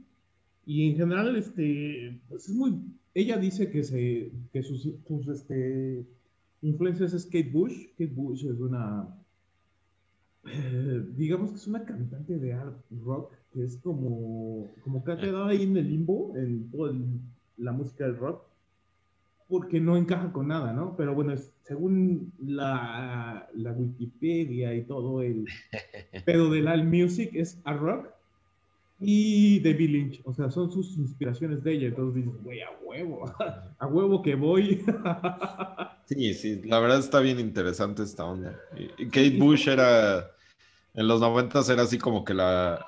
y 0.65 0.89
en 0.89 0.97
general, 0.97 1.35
este, 1.35 2.19
pues 2.27 2.49
es 2.49 2.55
muy, 2.55 2.81
ella 3.13 3.37
dice 3.37 3.69
que, 3.69 3.83
se, 3.83 4.31
que 4.51 4.63
sus, 4.63 4.87
este, 5.27 6.05
influencias 6.61 7.13
es 7.13 7.25
Kate 7.25 7.51
Bush, 7.51 7.89
Kate 7.97 8.13
Bush 8.13 8.45
es 8.45 8.59
una, 8.59 9.07
eh, 10.45 11.05
digamos 11.15 11.51
que 11.51 11.57
es 11.57 11.67
una 11.67 11.85
cantante 11.85 12.37
de 12.39 12.53
art 12.53 12.77
rock, 13.03 13.31
que 13.53 13.63
es 13.63 13.77
como, 13.77 14.71
como 14.81 15.03
que 15.03 15.11
ha 15.11 15.17
quedado 15.17 15.45
ahí 15.45 15.63
en 15.63 15.77
el 15.77 15.87
limbo, 15.87 16.33
en 16.35 16.69
todo 16.71 16.89
el 16.89 17.19
la 17.57 17.71
música 17.71 18.05
del 18.05 18.17
rock 18.17 18.43
porque 19.47 19.79
no 19.79 19.97
encaja 19.97 20.31
con 20.31 20.47
nada, 20.47 20.73
¿no? 20.73 20.95
Pero 20.97 21.13
bueno, 21.13 21.33
según 21.63 22.33
la, 22.39 23.47
la, 23.53 23.71
Wikipedia 23.71 24.73
y 24.73 24.83
todo 24.83 25.21
el 25.21 25.45
pedo 26.25 26.49
del 26.49 26.67
All 26.67 26.85
Music 26.85 27.31
es 27.33 27.59
a 27.63 27.73
rock 27.73 28.07
y 28.99 29.59
David 29.59 29.89
Lynch, 29.89 30.21
o 30.23 30.33
sea, 30.33 30.49
son 30.49 30.71
sus 30.71 30.97
inspiraciones 30.97 31.63
de 31.63 31.73
ella, 31.73 31.87
entonces 31.87 32.23
dices, 32.23 32.43
güey, 32.43 32.61
a 32.61 32.69
huevo, 32.81 33.25
a 33.79 33.87
huevo 33.87 34.21
que 34.21 34.35
voy. 34.35 34.83
sí, 36.05 36.33
sí, 36.33 36.61
la 36.63 36.79
verdad 36.79 36.99
está 36.99 37.19
bien 37.19 37.39
interesante 37.39 38.03
esta 38.03 38.23
onda. 38.23 38.57
Kate 39.11 39.37
Bush 39.37 39.67
era, 39.67 40.31
en 40.93 41.07
los 41.07 41.19
noventas 41.19 41.67
era 41.69 41.83
así 41.83 41.97
como 41.97 42.23
que 42.23 42.33
la, 42.33 42.85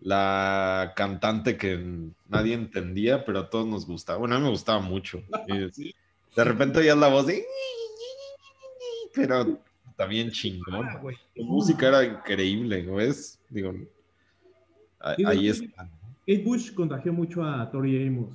la 0.00 0.92
cantante 0.96 1.56
que 1.56 2.10
nadie 2.28 2.54
entendía, 2.54 3.24
pero 3.24 3.40
a 3.40 3.50
todos 3.50 3.66
nos 3.66 3.86
gustaba. 3.86 4.18
Bueno, 4.18 4.36
a 4.36 4.38
mí 4.38 4.44
me 4.44 4.50
gustaba 4.50 4.80
mucho. 4.80 5.22
De 6.36 6.44
repente 6.44 6.78
oías 6.78 6.96
la 6.96 7.08
voz 7.08 7.26
de... 7.26 7.44
Pero 9.12 9.58
también 9.96 10.30
chingón. 10.30 10.86
Ah, 10.86 11.00
la 11.34 11.44
música 11.44 11.88
era 11.88 12.04
increíble, 12.04 12.82
¿ves? 12.82 13.40
Digo, 13.48 13.74
ahí 15.00 15.48
está. 15.48 15.88
Kate 16.20 16.42
Bush 16.44 16.72
contagió 16.72 17.12
mucho 17.12 17.42
a 17.42 17.68
Tori 17.68 18.06
Amos. 18.06 18.32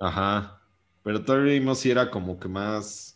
Ajá. 0.00 0.60
Pero 1.04 1.24
Tori 1.24 1.58
Amos 1.58 1.78
sí 1.78 1.90
era 1.90 2.10
como 2.10 2.40
que 2.40 2.48
más 2.48 3.15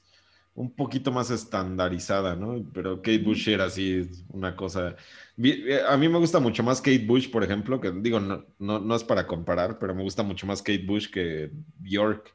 un 0.54 0.70
poquito 0.70 1.12
más 1.12 1.30
estandarizada, 1.30 2.34
¿no? 2.34 2.64
Pero 2.72 2.96
Kate 2.96 3.18
Bush 3.18 3.48
era 3.48 3.64
así, 3.64 4.08
una 4.30 4.56
cosa. 4.56 4.96
Eh, 5.38 5.80
a 5.88 5.96
mí 5.96 6.08
me 6.08 6.18
gusta 6.18 6.40
mucho 6.40 6.62
más 6.62 6.80
Kate 6.80 7.06
Bush, 7.06 7.30
por 7.30 7.44
ejemplo, 7.44 7.80
que 7.80 7.92
digo, 7.92 8.20
no, 8.20 8.44
no, 8.58 8.94
es 8.94 9.04
para 9.04 9.26
comparar, 9.26 9.78
pero 9.78 9.94
me 9.94 10.02
gusta 10.02 10.22
mucho 10.22 10.46
más 10.46 10.60
Kate 10.60 10.84
Bush 10.86 11.08
que 11.10 11.50
Bjork. 11.78 12.34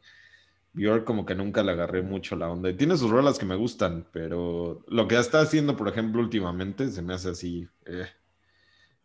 Bjork 0.73 1.05
como 1.05 1.25
que 1.25 1.35
nunca 1.35 1.63
le 1.63 1.71
agarré 1.71 2.01
mucho 2.01 2.35
la 2.35 2.49
onda. 2.49 2.75
tiene 2.75 2.97
sus 2.97 3.09
rolas 3.09 3.37
que 3.37 3.45
me 3.45 3.55
gustan, 3.55 4.05
pero 4.11 4.83
lo 4.87 5.07
que 5.07 5.17
está 5.17 5.41
haciendo, 5.41 5.75
por 5.75 5.87
ejemplo, 5.87 6.21
últimamente, 6.21 6.89
se 6.89 7.01
me 7.01 7.13
hace 7.13 7.29
así. 7.29 7.67
Eh. 7.85 8.07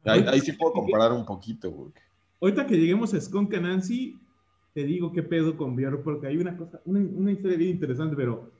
Ahí, 0.05 0.41
sí 0.41 0.53
puedo 0.53 0.73
comparar 0.73 1.13
un 1.13 1.27
poquito, 1.27 1.71
güey. 1.71 1.93
Ahorita 2.41 2.67
que 2.67 2.77
lleguemos 2.77 3.13
a 3.13 3.21
Skunk 3.21 3.53
Nancy, 3.53 4.17
te 4.73 4.85
digo 4.85 5.13
qué 5.13 5.23
pedo 5.23 5.57
con 5.57 5.77
Bjork, 5.77 6.03
porque 6.03 6.29
hay 6.29 6.39
una 6.39 6.57
cosa, 6.57 6.81
una, 6.87 7.01
una 7.01 7.33
historia 7.33 7.59
bien 7.59 7.73
interesante, 7.73 8.17
pero 8.17 8.60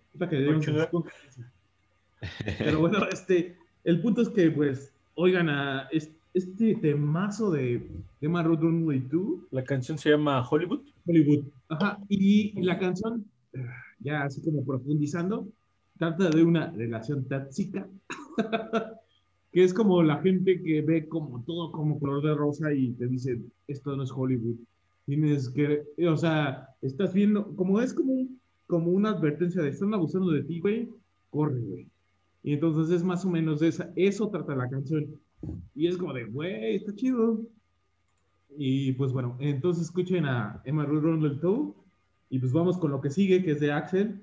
pero 2.59 2.81
bueno, 2.81 2.99
este, 3.13 3.57
el 3.85 4.01
punto 4.01 4.23
es 4.23 4.29
que, 4.29 4.51
pues, 4.51 4.93
oigan, 5.15 5.49
a 5.49 5.89
este, 6.35 6.75
temazo 6.77 7.51
de 7.51 7.87
Emma 8.21 8.43
Road 8.43 8.61
Runway 8.61 9.01
2. 9.01 9.23
La 9.51 9.65
canción 9.65 9.99
se 9.99 10.11
llama 10.11 10.47
Hollywood. 10.49 10.83
Hollywood, 11.07 11.45
ajá. 11.69 11.99
Y, 12.09 12.61
la 12.63 12.79
canción, 12.79 13.25
ya 14.01 14.25
así 14.25 14.43
como 14.43 14.65
profundizando, 14.65 15.49
trata 15.99 16.31
de 16.31 16.43
una 16.43 16.71
relación 16.71 17.25
tóxica, 17.25 17.87
que 19.53 19.65
es 19.65 19.75
como 19.75 20.03
la 20.03 20.19
gente 20.19 20.63
que 20.63 20.81
ve 20.83 21.09
como 21.09 21.43
todo 21.45 21.73
como 21.73 21.99
color 21.99 22.23
de 22.23 22.35
rosa 22.35 22.73
y 22.73 22.93
te 22.93 23.07
dice, 23.07 23.41
esto 23.69 23.97
no 23.97 24.03
es 24.03 24.11
Hollywood. 24.11 24.57
Tienes 25.07 25.49
que, 25.51 25.83
o 26.07 26.17
sea, 26.17 26.69
estás 26.83 27.13
viendo, 27.13 27.55
como 27.57 27.81
es 27.81 27.93
como 27.93 28.13
un 28.13 28.41
como 28.71 28.93
una 28.93 29.11
advertencia 29.11 29.61
de 29.61 29.71
están 29.71 29.93
abusando 29.93 30.31
de 30.31 30.45
ti, 30.45 30.61
güey, 30.61 30.89
corre, 31.29 31.61
güey. 31.61 31.89
Y 32.43 32.55
entonces 32.55 32.95
es 32.95 33.05
más 33.05 33.25
o 33.25 33.29
menos 33.29 33.61
esa, 33.61 33.91
eso 33.97 34.31
trata 34.31 34.55
la 34.55 34.71
canción. 34.71 35.21
Y 35.75 35.89
es 35.89 35.97
como 35.97 36.15
de, 36.15 36.25
güey, 36.25 36.77
está 36.77 36.95
chido. 36.95 37.41
Y 38.57 38.93
pues 38.93 39.13
bueno, 39.13 39.37
entonces 39.41 39.85
escuchen 39.85 40.25
a 40.25 40.63
Emma 40.65 40.87
del 40.87 41.41
Toe. 41.41 41.75
Y 42.31 42.39
pues 42.39 42.53
vamos 42.53 42.79
con 42.79 42.93
lo 42.93 43.01
que 43.01 43.11
sigue, 43.11 43.43
que 43.43 43.51
es 43.51 43.61
de 43.61 43.73
Axel. 43.73 44.21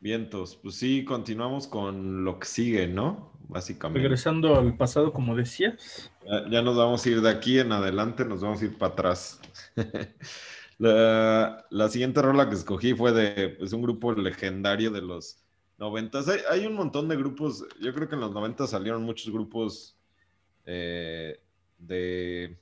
Vientos, 0.00 0.56
pues 0.56 0.74
sí, 0.74 1.04
continuamos 1.04 1.68
con 1.68 2.24
lo 2.24 2.38
que 2.40 2.46
sigue, 2.46 2.88
¿no? 2.88 3.32
Básicamente. 3.48 4.00
Regresando 4.00 4.56
al 4.56 4.76
pasado, 4.76 5.12
como 5.12 5.36
decías. 5.36 6.10
Ya, 6.26 6.50
ya 6.50 6.62
nos 6.62 6.76
vamos 6.76 7.06
a 7.06 7.08
ir 7.08 7.20
de 7.20 7.30
aquí 7.30 7.60
en 7.60 7.70
adelante, 7.70 8.24
nos 8.24 8.42
vamos 8.42 8.60
a 8.60 8.64
ir 8.64 8.76
para 8.76 8.92
atrás. 8.92 9.40
La, 10.78 11.88
siguiente 11.88 12.20
rola 12.22 12.48
que 12.48 12.56
escogí 12.56 12.94
fue 12.94 13.12
de 13.12 13.50
pues, 13.50 13.72
un 13.72 13.82
grupo 13.82 14.12
legendario 14.12 14.90
de 14.90 15.02
los 15.02 15.44
noventas. 15.78 16.28
Hay, 16.50 16.66
un 16.66 16.74
montón 16.74 17.08
de 17.08 17.16
grupos, 17.16 17.64
yo 17.80 17.94
creo 17.94 18.08
que 18.08 18.14
en 18.14 18.20
los 18.20 18.32
noventas 18.32 18.70
salieron 18.70 19.02
muchos 19.02 19.32
grupos 19.32 19.96
eh, 20.66 21.40
de, 21.78 22.58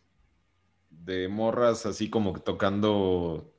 de 0.91 1.29
morras 1.29 1.87
así 1.87 2.11
como 2.11 2.33
tocando 2.41 3.53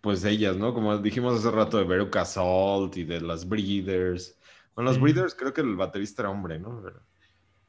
pues 0.00 0.24
ellas, 0.24 0.56
¿no? 0.56 0.74
Como 0.74 0.98
dijimos 0.98 1.38
hace 1.38 1.50
rato 1.50 1.78
de 1.78 1.84
Veruca 1.84 2.24
Salt 2.24 2.96
y 2.96 3.04
de 3.04 3.20
las 3.20 3.48
Breeders. 3.48 4.36
Bueno, 4.74 4.90
los 4.90 5.00
Breeders 5.00 5.34
creo 5.34 5.52
que 5.52 5.60
el 5.60 5.76
baterista 5.76 6.22
era 6.22 6.30
hombre, 6.30 6.58
¿no? 6.58 6.82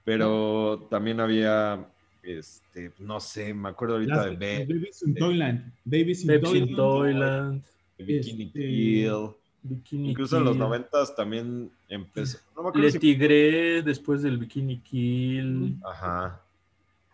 Pero 0.03 0.87
también 0.89 1.19
había 1.19 1.92
este, 2.23 2.91
no 2.99 3.19
sé, 3.19 3.53
me 3.53 3.69
acuerdo 3.69 3.95
ahorita 3.95 4.25
de 4.25 4.35
Be 4.35 4.65
Babies 4.65 5.03
in 5.03 5.15
Toyland. 5.15 5.73
Babies 5.85 6.23
in 6.23 6.75
Toyland. 6.75 7.63
Bikini 7.97 8.43
este, 8.45 8.59
Kill. 8.59 9.29
Incluso 9.91 10.37
en 10.37 10.43
los 10.43 10.57
noventas 10.57 11.15
también 11.15 11.71
empezó. 11.87 12.39
No 12.55 12.71
me 12.71 12.81
Le 12.81 12.91
Tigre 12.91 13.81
después 13.81 14.21
del 14.21 14.37
Bikini 14.37 14.79
Kill. 14.79 15.77
Ajá. 15.85 16.41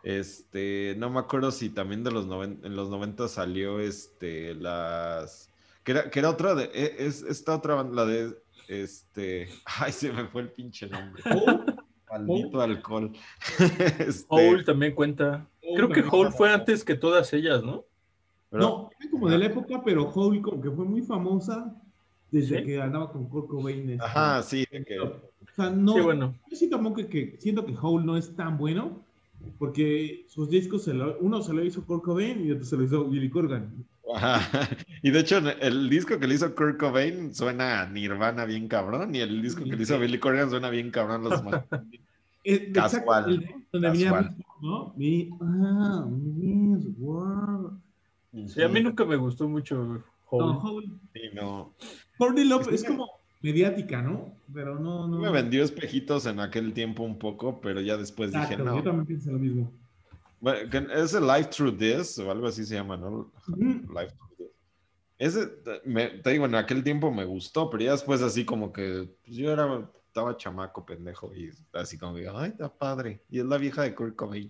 Este, 0.04 0.96
no 0.98 1.10
me 1.10 1.20
acuerdo 1.20 1.52
si 1.52 1.70
también 1.70 2.04
de 2.04 2.12
los 2.12 2.26
en 2.26 2.76
los 2.76 2.90
90 2.90 3.28
salió 3.28 3.80
este 3.82 4.56
las 4.56 5.50
que 5.84 5.92
era, 5.92 6.10
que 6.10 6.20
era 6.20 6.30
otra 6.30 6.56
de 6.56 6.72
e, 6.74 6.96
es, 7.00 7.22
esta 7.22 7.56
otra 7.56 7.76
banda 7.76 7.96
la 7.96 8.06
de 8.06 8.34
este, 8.70 9.50
ay 9.66 9.92
se 9.92 10.14
me 10.14 10.26
fue 10.28 10.44
el 10.44 10.52
pinche 10.52 10.88
nombre. 10.88 11.22
Oh. 11.36 11.66
Maldito 12.12 12.62
alcohol. 12.62 13.12
este... 14.00 14.26
Hole 14.28 14.64
también 14.64 14.94
cuenta. 14.94 15.48
Creo 15.76 15.90
que 15.90 16.04
Hole 16.10 16.32
fue 16.32 16.52
antes 16.52 16.84
que 16.84 16.96
todas 16.96 17.32
ellas, 17.34 17.64
¿no? 17.64 17.86
No, 18.52 18.90
como 19.12 19.30
de 19.30 19.38
la 19.38 19.46
época, 19.46 19.82
pero 19.84 20.10
Hole 20.10 20.42
como 20.42 20.62
que 20.62 20.72
fue 20.72 20.86
muy 20.86 21.02
famosa 21.02 21.76
desde 22.32 22.64
que 22.64 22.82
andaba 22.82 23.12
con 23.12 23.28
Kurt 23.30 23.48
Cobain. 23.48 23.90
Este, 23.92 24.04
Ajá, 24.04 24.42
sí. 24.44 24.66
O 25.02 25.56
sea, 25.56 25.70
no, 25.70 25.94
sí, 25.94 26.02
bueno. 26.02 26.36
yo 26.50 26.56
siento 26.56 26.96
que, 27.10 27.36
siento 27.40 27.66
que 27.66 27.76
Hole 27.80 28.06
no 28.06 28.18
es 28.18 28.36
tan 28.36 28.58
bueno, 28.58 29.04
porque 29.58 30.26
sus 30.28 30.50
discos, 30.50 30.90
uno 31.20 31.42
se 31.42 31.54
lo 31.54 31.64
hizo 31.64 31.86
Kurt 31.86 32.04
Cobain 32.04 32.46
y 32.46 32.52
otro 32.52 32.66
se 32.66 32.78
lo 32.78 32.84
hizo 32.84 33.06
Billy 33.06 33.30
Corgan. 33.30 33.86
Ajá. 34.16 34.40
Y 35.02 35.12
de 35.12 35.20
hecho, 35.20 35.38
el 35.62 35.90
disco 35.90 36.20
que 36.20 36.28
le 36.28 36.36
hizo 36.36 36.54
Kurt 36.56 36.78
Cobain 36.78 37.34
suena 37.34 37.82
a 37.82 37.90
Nirvana 37.90 38.44
bien 38.46 38.68
cabrón, 38.68 39.16
y 39.16 39.20
el 39.20 39.42
disco 39.42 39.64
que 39.64 39.76
le 39.76 39.84
hizo 39.84 39.98
Billy 39.98 40.20
Corgan 40.20 40.50
suena 40.50 40.70
bien 40.70 40.92
cabrón. 40.92 41.24
Los 41.24 41.44
más... 41.44 41.64
Eh, 42.46 42.72
Casual. 42.72 43.46
Casual. 43.70 44.36
¿no? 44.62 44.94
Mi, 44.96 45.30
ah. 45.42 46.08
Sí, 48.48 48.62
a 48.62 48.68
mí 48.70 48.82
nunca 48.82 49.04
me 49.06 49.18
gustó 49.18 49.48
mucho 49.50 49.76
No, 49.84 50.04
Hole. 50.30 50.60
Hole. 50.62 50.88
Sí, 51.14 51.22
no. 51.34 51.74
Courtney 52.18 52.46
Love 52.46 52.66
Sí, 52.70 52.76
es 52.76 52.82
me- 52.84 52.88
como 52.90 53.08
mediática, 53.42 54.02
¿no? 54.02 54.34
Pero 54.54 54.80
no, 54.80 55.08
no. 55.08 55.20
Me 55.20 55.30
vendió 55.32 55.64
espejitos 55.64 56.26
en 56.28 56.40
aquel 56.40 56.74
tiempo 56.74 57.04
un 57.04 57.20
poco, 57.20 57.60
pero 57.62 57.82
ya 57.82 57.98
después 57.98 58.30
Exacto, 58.30 58.52
dije, 58.58 58.64
no. 58.64 58.78
yo 58.78 58.84
también 58.84 59.06
pienso 59.06 59.32
lo 59.32 59.40
mismo. 59.40 59.72
Es 60.42 61.14
el 61.14 61.28
Life 61.28 61.50
Through 61.50 61.78
This 61.78 62.18
o 62.20 62.32
algo 62.32 62.48
así 62.48 62.66
se 62.66 62.76
llama, 62.76 62.96
¿no? 62.98 63.32
Life 63.48 64.14
Through 64.16 64.38
This. 64.38 64.48
Ese, 65.18 65.50
me, 65.86 66.08
te 66.08 66.30
digo, 66.32 66.46
en 66.46 66.56
aquel 66.56 66.84
tiempo 66.84 67.12
me 67.12 67.26
gustó, 67.26 67.70
pero 67.70 67.84
ya 67.84 67.92
después 67.92 68.22
así 68.22 68.46
como 68.46 68.72
que 68.72 69.10
pues, 69.26 69.36
yo 69.36 69.52
era, 69.52 69.90
estaba 70.08 70.38
chamaco, 70.38 70.86
pendejo, 70.86 71.34
y 71.36 71.52
así 71.74 71.98
como 71.98 72.16
que, 72.16 72.30
ay, 72.30 72.52
está 72.52 72.70
padre. 72.74 73.22
Y 73.30 73.40
es 73.40 73.46
la 73.46 73.58
vieja 73.58 73.84
de 73.84 73.94
Kurt 73.94 74.16
Cobain. 74.16 74.50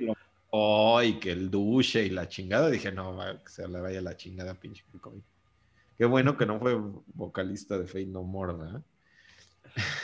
Lo- 0.00 0.14
Oh, 0.54 1.00
que 1.18 1.32
el 1.32 1.50
duche 1.50 2.04
y 2.04 2.10
la 2.10 2.28
chingada, 2.28 2.68
dije, 2.68 2.92
no, 2.92 3.16
va, 3.16 3.42
que 3.42 3.48
se 3.50 3.66
le 3.66 3.80
vaya 3.80 4.02
la 4.02 4.14
chingada, 4.18 4.52
pinche 4.52 4.84
Kurt 4.90 5.02
Cobain. 5.02 5.22
Qué 5.96 6.04
bueno 6.04 6.36
que 6.36 6.44
no 6.44 6.58
fue 6.60 6.78
vocalista 7.14 7.78
de 7.78 7.86
Fate 7.86 8.04
No 8.06 8.22
More, 8.22 8.52
¿verdad? 8.52 8.82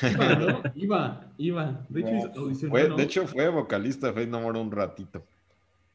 Iba, 0.02 0.34
¿no? 0.36 0.62
Iba, 0.74 1.32
iba. 1.38 1.86
De 1.88 2.00
hecho, 2.00 2.32
No, 2.34 2.54
fue- 2.70 2.88
¿no? 2.88 2.96
de 2.96 3.02
hecho, 3.02 3.26
fue 3.26 3.48
vocalista 3.48 4.08
Fate 4.12 4.26
No 4.26 4.40
More 4.40 4.58
un 4.58 4.70
ratito. 4.70 5.24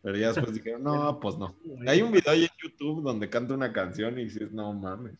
Pero 0.02 0.18
ya 0.18 0.34
después 0.34 0.54
dijeron, 0.54 0.84
no, 0.84 1.20
pues 1.22 1.38
no. 1.38 1.56
Hay 1.88 2.02
un 2.02 2.12
video 2.12 2.32
ahí 2.34 2.44
en 2.44 2.50
YouTube 2.62 3.02
donde 3.04 3.30
canta 3.30 3.54
una 3.54 3.72
canción 3.72 4.20
y 4.20 4.26
dices, 4.26 4.52
no 4.52 4.74
mames. 4.74 5.14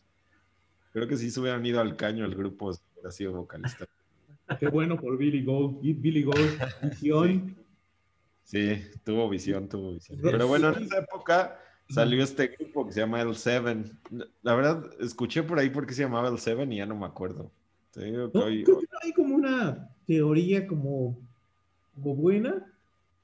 Creo 0.92 1.08
que 1.08 1.16
si 1.16 1.30
se 1.30 1.40
hubieran 1.40 1.64
ido 1.66 1.80
al 1.80 1.96
caño 1.96 2.24
el 2.24 2.34
grupo 2.34 2.72
si 2.72 2.80
hubiera 2.94 3.10
sido 3.10 3.32
vocalista. 3.32 3.86
Qué 4.60 4.68
bueno 4.68 5.00
por 5.00 5.16
Billy 5.16 5.42
Gold. 5.42 5.80
Billy 5.80 6.22
Gold, 6.22 6.60
visión. 6.82 7.56
Sí, 8.44 8.82
tuvo 9.04 9.28
visión, 9.30 9.68
tuvo 9.68 9.94
visión. 9.94 10.18
Pero 10.22 10.46
bueno, 10.46 10.68
en 10.76 10.84
esa 10.84 10.98
época 10.98 11.58
salió 11.88 12.22
este 12.22 12.48
grupo 12.48 12.86
que 12.86 12.92
se 12.92 13.00
llama 13.00 13.22
El 13.22 13.34
Seven. 13.34 13.98
La 14.42 14.54
verdad, 14.54 14.84
escuché 15.00 15.42
por 15.42 15.58
ahí 15.58 15.70
por 15.70 15.86
qué 15.86 15.94
se 15.94 16.02
llamaba 16.02 16.28
El 16.28 16.38
Seven 16.38 16.70
y 16.72 16.76
ya 16.76 16.86
no 16.86 16.94
me 16.94 17.06
acuerdo. 17.06 17.50
Te 17.94 18.04
digo 18.04 18.30
que 18.32 18.38
¿No? 18.38 18.44
hoy- 18.44 18.64
Creo 18.64 18.80
que 18.80 18.86
no 18.92 18.98
hay 19.02 19.12
como 19.12 19.34
una 19.36 19.88
teoría 20.06 20.66
como, 20.66 21.16
como 21.94 22.14
buena, 22.16 22.66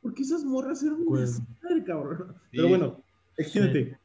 porque 0.02 0.22
esas 0.22 0.44
morras 0.44 0.82
eran 0.82 1.00
un 1.00 1.06
Pues- 1.06 1.40
desmadre, 1.60 1.84
cabrón. 1.84 2.26
Sí. 2.50 2.56
Pero 2.56 2.68
bueno, 2.68 3.02
extiéndete. 3.36 3.98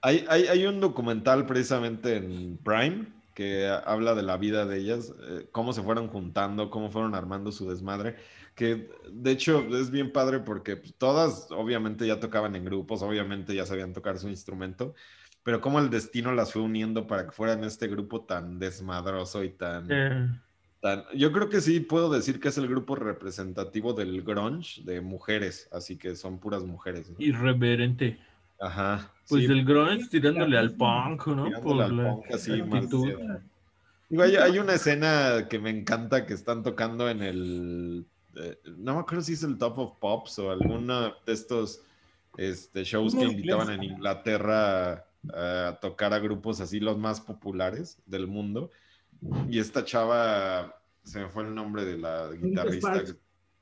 Hay, 0.00 0.24
hay, 0.28 0.46
hay 0.46 0.66
un 0.66 0.80
documental 0.80 1.46
precisamente 1.46 2.16
en 2.16 2.56
Prime 2.64 3.06
que 3.34 3.66
habla 3.86 4.14
de 4.14 4.22
la 4.22 4.36
vida 4.36 4.66
de 4.66 4.78
ellas, 4.78 5.12
eh, 5.28 5.46
cómo 5.52 5.72
se 5.72 5.82
fueron 5.82 6.08
juntando, 6.08 6.70
cómo 6.70 6.90
fueron 6.90 7.14
armando 7.14 7.50
su 7.50 7.68
desmadre, 7.68 8.16
que 8.54 8.90
de 9.10 9.30
hecho 9.30 9.60
es 9.74 9.90
bien 9.90 10.12
padre 10.12 10.40
porque 10.40 10.76
pues, 10.76 10.94
todas 10.98 11.50
obviamente 11.50 12.06
ya 12.06 12.20
tocaban 12.20 12.54
en 12.56 12.64
grupos, 12.66 13.00
obviamente 13.02 13.54
ya 13.54 13.64
sabían 13.64 13.94
tocar 13.94 14.18
su 14.18 14.28
instrumento, 14.28 14.94
pero 15.42 15.60
cómo 15.60 15.78
el 15.78 15.90
destino 15.90 16.32
las 16.32 16.52
fue 16.52 16.62
uniendo 16.62 17.06
para 17.06 17.26
que 17.26 17.32
fueran 17.32 17.64
este 17.64 17.88
grupo 17.88 18.22
tan 18.22 18.58
desmadroso 18.58 19.42
y 19.44 19.50
tan... 19.50 19.86
Eh, 19.90 20.28
tan- 20.80 21.04
Yo 21.14 21.32
creo 21.32 21.48
que 21.48 21.60
sí 21.60 21.80
puedo 21.80 22.10
decir 22.10 22.38
que 22.40 22.48
es 22.48 22.58
el 22.58 22.68
grupo 22.68 22.94
representativo 22.96 23.92
del 23.92 24.22
grunge 24.22 24.82
de 24.84 25.00
mujeres, 25.00 25.68
así 25.72 25.96
que 25.96 26.14
son 26.16 26.38
puras 26.38 26.62
mujeres. 26.62 27.10
¿no? 27.10 27.16
irreverente. 27.18 28.18
Ajá. 28.60 29.10
Pues 29.28 29.42
sí, 29.42 29.48
del 29.48 29.64
grunge 29.64 30.08
tirándole 30.08 30.56
al 30.58 30.72
punk, 30.76 31.26
¿no? 31.28 31.44
tirándole 31.46 31.60
Por 31.62 31.82
al 31.82 31.96
la 31.96 32.10
punk 32.14 32.24
así, 32.32 32.60
actitud. 32.60 33.12
Digo, 34.08 34.22
hay, 34.22 34.36
hay 34.36 34.58
una 34.58 34.74
escena 34.74 35.48
que 35.48 35.58
me 35.58 35.70
encanta 35.70 36.26
que 36.26 36.34
están 36.34 36.62
tocando 36.62 37.08
en 37.08 37.22
el. 37.22 38.04
eh, 38.36 38.58
no 38.76 38.94
me 38.94 39.00
acuerdo 39.00 39.22
si 39.24 39.32
es 39.32 39.42
el 39.42 39.56
Top 39.58 39.78
of 39.78 39.92
Pops 39.98 40.38
o 40.38 40.50
alguno 40.50 41.14
de 41.24 41.32
estos 41.32 41.80
este, 42.36 42.84
shows 42.84 43.14
que 43.14 43.24
invitaban 43.24 43.70
en. 43.70 43.82
Inglaterra 43.82 45.06
a 45.32 45.78
tocar 45.80 46.12
a 46.12 46.18
grupos 46.18 46.60
así, 46.60 46.80
los 46.80 46.98
más 46.98 47.20
populares 47.20 47.98
del 48.06 48.26
mundo. 48.26 48.70
Y 49.48 49.58
esta 49.58 49.84
chava, 49.84 50.80
se 51.04 51.20
me 51.20 51.28
fue 51.28 51.44
el 51.44 51.54
nombre 51.54 51.84
de 51.84 51.98
la 51.98 52.30
guitarrista. 52.32 52.94
Sparks. 52.94 53.16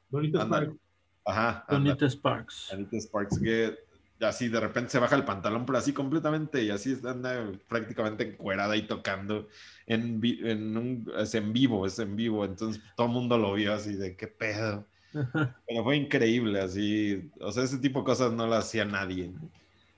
Bonita 0.08 0.42
Ándale. 0.42 0.66
Sparks. 0.66 0.82
Ajá, 1.24 1.64
ándale. 1.68 1.90
Bonita 1.90 2.10
Sparks. 2.10 2.72
Anita 2.72 3.00
Sparks 3.00 3.38
que 3.38 3.78
así 4.26 4.48
de 4.48 4.60
repente 4.60 4.90
se 4.90 4.98
baja 4.98 5.16
el 5.16 5.24
pantalón, 5.24 5.64
pero 5.66 5.78
así 5.78 5.92
completamente, 5.92 6.62
y 6.62 6.70
así 6.70 6.96
anda 7.04 7.50
prácticamente 7.68 8.24
encuerada 8.24 8.76
y 8.76 8.82
tocando 8.82 9.48
en, 9.86 10.20
en, 10.22 10.76
un, 10.76 11.12
es 11.16 11.34
en 11.34 11.52
vivo, 11.52 11.86
es 11.86 11.98
en 11.98 12.16
vivo, 12.16 12.44
entonces 12.44 12.82
todo 12.96 13.06
el 13.06 13.12
mundo 13.12 13.38
lo 13.38 13.54
vio 13.54 13.72
así 13.72 13.94
de 13.94 14.16
qué 14.16 14.26
pedo. 14.26 14.86
Pero 15.12 15.84
fue 15.84 15.96
increíble, 15.96 16.60
así, 16.60 17.30
o 17.40 17.50
sea, 17.50 17.64
ese 17.64 17.78
tipo 17.78 18.00
de 18.00 18.04
cosas 18.04 18.32
no 18.32 18.46
las 18.46 18.66
hacía 18.66 18.84
nadie. 18.84 19.28
¿no? 19.28 19.50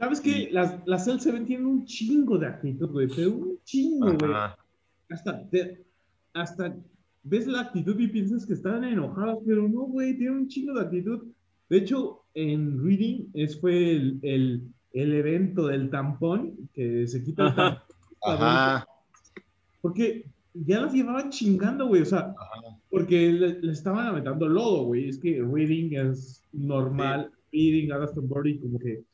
¿Sabes 0.02 0.20
qué? 0.20 0.48
Las, 0.50 0.80
las 0.84 1.06
L7 1.06 1.46
tienen 1.46 1.64
un 1.64 1.84
chingo 1.84 2.36
de 2.36 2.48
actitud, 2.48 2.90
güey, 2.90 3.06
pero 3.14 3.30
un 3.30 3.58
chingo, 3.62 4.06
güey. 4.18 4.32
Hasta, 5.08 5.48
te- 5.48 5.84
hasta 6.32 6.74
ves 7.22 7.46
la 7.46 7.60
actitud 7.60 7.96
y 8.00 8.08
piensas 8.08 8.44
que 8.44 8.54
están 8.54 8.82
enojadas, 8.82 9.38
pero 9.46 9.68
no, 9.68 9.82
güey, 9.82 10.18
tienen 10.18 10.38
un 10.38 10.48
chingo 10.48 10.74
de 10.74 10.80
actitud. 10.80 11.22
De 11.70 11.76
hecho, 11.78 12.22
en 12.34 12.82
Reading 12.84 13.26
es, 13.34 13.60
fue 13.60 13.92
el, 13.92 14.18
el, 14.22 14.62
el 14.92 15.12
evento 15.12 15.68
del 15.68 15.88
tampón, 15.88 16.68
que 16.74 17.06
se 17.06 17.22
quita 17.22 17.46
el 17.50 17.54
tampón. 17.54 17.82
Ajá, 18.24 18.84
Porque 19.80 20.24
ya 20.52 20.80
las 20.80 20.92
llevaban 20.92 21.30
chingando, 21.30 21.86
güey, 21.86 22.02
o 22.02 22.06
sea, 22.06 22.34
ajá. 22.36 22.76
porque 22.90 23.32
le, 23.32 23.60
le 23.60 23.70
estaban 23.70 24.04
aventando 24.08 24.48
lodo, 24.48 24.86
güey. 24.86 25.08
Es 25.08 25.18
que 25.18 25.40
Reading 25.48 25.92
es 25.96 26.42
normal, 26.52 27.30
Reading, 27.52 27.86
Glastonbury, 27.86 28.58
como 28.58 28.80
que 28.80 29.04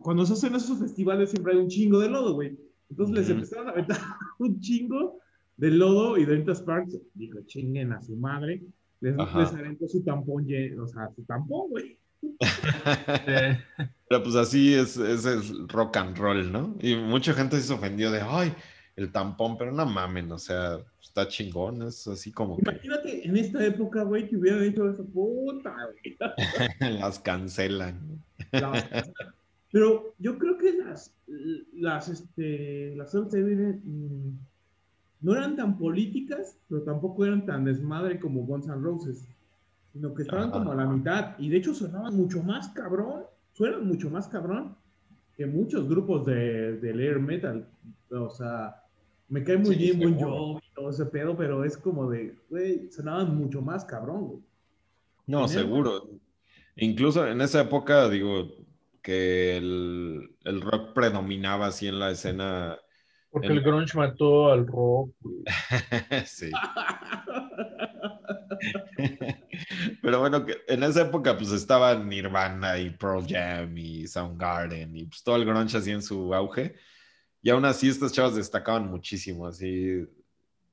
cuando 0.00 0.24
se 0.26 0.34
hacen 0.34 0.54
esos 0.54 0.78
festivales 0.78 1.30
siempre 1.30 1.52
hay 1.52 1.58
un 1.58 1.68
chingo 1.68 1.98
de 2.00 2.08
lodo, 2.08 2.34
güey. 2.34 2.56
Entonces 2.90 3.16
les 3.16 3.30
empezaron 3.30 3.68
a 3.68 3.70
aventar 3.72 3.98
un 4.38 4.60
chingo 4.60 5.18
de 5.56 5.70
lodo 5.70 6.16
y 6.18 6.24
Donita 6.24 6.52
Sparks 6.54 6.98
dijo, 7.14 7.38
chinguen 7.46 7.92
a 7.92 8.00
su 8.02 8.16
madre. 8.16 8.62
Les, 9.00 9.14
les 9.16 9.52
aventó 9.52 9.86
su 9.88 10.02
tampón, 10.02 10.46
lle- 10.46 10.78
o 10.80 10.86
sea, 10.86 11.10
su 11.14 11.22
tampón, 11.24 11.68
güey. 11.70 11.98
Pero 14.08 14.22
pues 14.22 14.34
así 14.36 14.74
es, 14.74 14.96
es 14.96 15.24
el 15.26 15.68
rock 15.68 15.96
and 15.96 16.16
roll, 16.16 16.50
¿no? 16.50 16.76
Y 16.80 16.96
mucha 16.96 17.34
gente 17.34 17.60
se 17.60 17.72
ofendió 17.72 18.10
de, 18.10 18.20
ay, 18.22 18.54
el 18.96 19.10
tampón, 19.12 19.58
pero 19.58 19.72
no 19.72 19.84
mamen, 19.84 20.30
o 20.32 20.38
sea, 20.38 20.78
está 21.02 21.28
chingón, 21.28 21.82
es 21.82 22.06
así 22.08 22.32
como 22.32 22.56
que 22.56 22.62
Imagínate 22.62 23.26
en 23.26 23.36
esta 23.36 23.64
época, 23.66 24.04
güey, 24.04 24.26
que 24.28 24.36
hubieran 24.36 24.62
hecho 24.64 24.88
eso, 24.88 25.04
puta, 25.06 25.74
güey. 25.74 26.16
las 27.00 27.18
cancelan. 27.18 28.22
La- 28.52 29.04
Pero 29.72 30.14
yo 30.18 30.38
creo 30.38 30.56
que 30.58 30.72
las, 30.74 31.14
las, 31.74 32.08
este, 32.08 32.94
las 32.96 33.14
mm, 33.14 34.30
no 35.20 35.34
eran 35.34 35.56
tan 35.56 35.76
políticas, 35.76 36.56
pero 36.68 36.82
tampoco 36.82 37.24
eran 37.24 37.44
tan 37.46 37.64
desmadre 37.64 38.20
como 38.20 38.46
Guns 38.46 38.66
N' 38.66 38.76
Roses, 38.76 39.26
sino 39.92 40.14
que 40.14 40.22
estaban 40.22 40.50
como 40.50 40.72
a 40.72 40.76
la 40.76 40.86
mitad 40.86 41.38
y 41.38 41.48
de 41.48 41.56
hecho 41.56 41.74
sonaban 41.74 42.14
mucho 42.14 42.42
más 42.42 42.68
cabrón, 42.68 43.24
suenan 43.54 43.86
mucho 43.86 44.08
más 44.10 44.28
cabrón 44.28 44.76
que 45.36 45.46
muchos 45.46 45.88
grupos 45.88 46.24
de, 46.26 46.78
del 46.78 47.00
air 47.00 47.18
metal. 47.18 47.68
O 48.10 48.30
sea, 48.30 48.82
me 49.28 49.42
cae 49.42 49.58
muy 49.58 49.74
Sí, 49.74 49.92
bien 49.92 50.16
Bon. 50.16 50.30
Jovi 50.30 50.60
y 50.64 50.74
todo 50.74 50.90
ese 50.90 51.06
pedo, 51.06 51.36
pero 51.36 51.64
es 51.64 51.76
como 51.76 52.08
de, 52.08 52.36
güey, 52.48 52.90
sonaban 52.90 53.36
mucho 53.36 53.60
más 53.60 53.84
cabrón, 53.84 54.26
güey. 54.26 54.40
No, 55.26 55.48
seguro. 55.48 56.08
Incluso 56.76 57.26
en 57.26 57.40
esa 57.40 57.62
época, 57.62 58.08
digo, 58.08 58.65
que 59.06 59.56
el, 59.56 60.34
el 60.42 60.60
rock 60.60 60.92
predominaba 60.92 61.68
así 61.68 61.86
en 61.86 62.00
la 62.00 62.10
escena. 62.10 62.76
porque 63.30 63.46
El- 63.46 63.58
el 63.58 63.62
grunge 63.62 63.96
mató 63.96 64.50
al 64.50 64.66
rock. 64.66 65.14
sí. 66.26 66.50
Pero 70.02 70.18
bueno, 70.20 70.44
que 70.44 70.56
en 70.66 70.82
esa 70.82 71.02
época 71.02 71.36
pues 71.38 71.52
estaban 71.52 72.08
Nirvana 72.08 72.78
y 72.78 72.90
Pearl 72.90 73.24
Jam 73.28 73.78
y 73.78 74.08
Soundgarden 74.08 74.96
y 74.96 75.04
pues 75.06 75.22
todo 75.22 75.36
el 75.36 75.44
grunge 75.44 75.76
así 75.76 75.92
en 75.92 76.02
su 76.02 76.34
auge. 76.34 76.74
Y 77.42 77.50
aún 77.50 77.64
así 77.64 77.88
estas 77.88 78.12
chavas 78.12 78.34
destacaban 78.34 78.88
muchísimo, 78.88 79.46
así. 79.46 80.04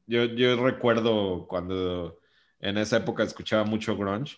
Yo, 0.08 0.24
yo 0.26 0.56
recuerdo 0.66 1.46
cuando 1.48 2.18
en 2.60 2.80
esa 2.80 2.98
época 2.98 3.22
escuchaba 3.22 3.64
mucho 3.64 3.96
grunge, 3.96 4.38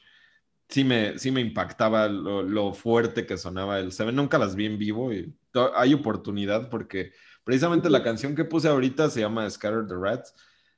sí 0.69 0.83
me, 0.83 1.17
sí 1.19 1.31
me 1.31 1.41
impactaba 1.41 2.07
lo, 2.07 2.43
lo 2.43 2.73
fuerte 2.73 3.25
que 3.25 3.37
sonaba 3.37 3.79
el 3.79 3.91
Seven. 3.91 4.15
Nunca 4.15 4.37
las 4.37 4.55
vi 4.55 4.65
en 4.65 4.77
vivo 4.77 5.13
y 5.13 5.33
hay 5.75 5.93
oportunidad 5.93 6.69
porque 6.69 7.13
precisamente 7.43 7.89
la 7.89 8.03
canción 8.03 8.35
que 8.35 8.45
puse 8.45 8.67
ahorita 8.67 9.09
se 9.09 9.21
llama 9.21 9.49
Scattered 9.49 9.87
the 9.87 9.95
Rats, 9.95 10.33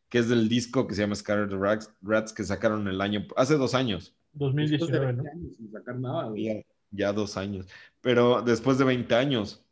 que 0.09 0.19
es 0.19 0.29
del 0.29 0.49
disco 0.49 0.87
que 0.87 0.95
se 0.95 1.01
llama 1.01 1.15
Scattered 1.15 1.49
the 1.49 1.57
Rats, 1.57 1.93
Rats 2.01 2.33
que 2.33 2.43
sacaron 2.43 2.87
el 2.87 3.01
año, 3.01 3.25
hace 3.35 3.55
dos 3.55 3.73
años. 3.73 4.15
Después 4.33 4.91
de 4.91 4.99
2019, 4.99 5.05
20 5.05 5.23
¿no? 5.23 5.31
años 5.31 5.57
sin 5.57 5.71
sacar 5.71 5.99
nada, 5.99 6.23
güey. 6.25 6.47
Y, 6.47 6.65
ya 6.91 7.11
dos 7.11 7.35
años, 7.35 7.67
pero 8.01 8.41
después 8.41 8.77
de 8.77 8.85
20 8.85 9.13
años. 9.15 9.63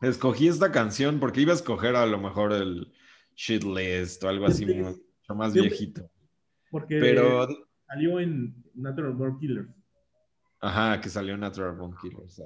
Escogí 0.00 0.48
esta 0.48 0.72
canción 0.72 1.20
porque 1.20 1.40
iba 1.40 1.52
a 1.52 1.56
escoger 1.56 1.96
a 1.96 2.04
lo 2.04 2.18
mejor 2.18 2.52
el 2.52 2.92
Shit 3.36 3.62
List 3.64 4.22
o 4.24 4.28
algo 4.28 4.46
así 4.46 4.66
mucho 4.66 5.34
más 5.34 5.54
viejito. 5.54 6.10
Porque 6.70 6.98
Pero, 6.98 7.46
salió 7.94 8.18
en 8.20 8.54
Natural 8.74 9.12
Born 9.12 9.38
Killers. 9.38 9.68
ajá, 10.60 11.00
que 11.00 11.08
salió 11.08 11.36
Natural 11.36 11.76
Born 11.76 11.96
Killers. 12.00 12.42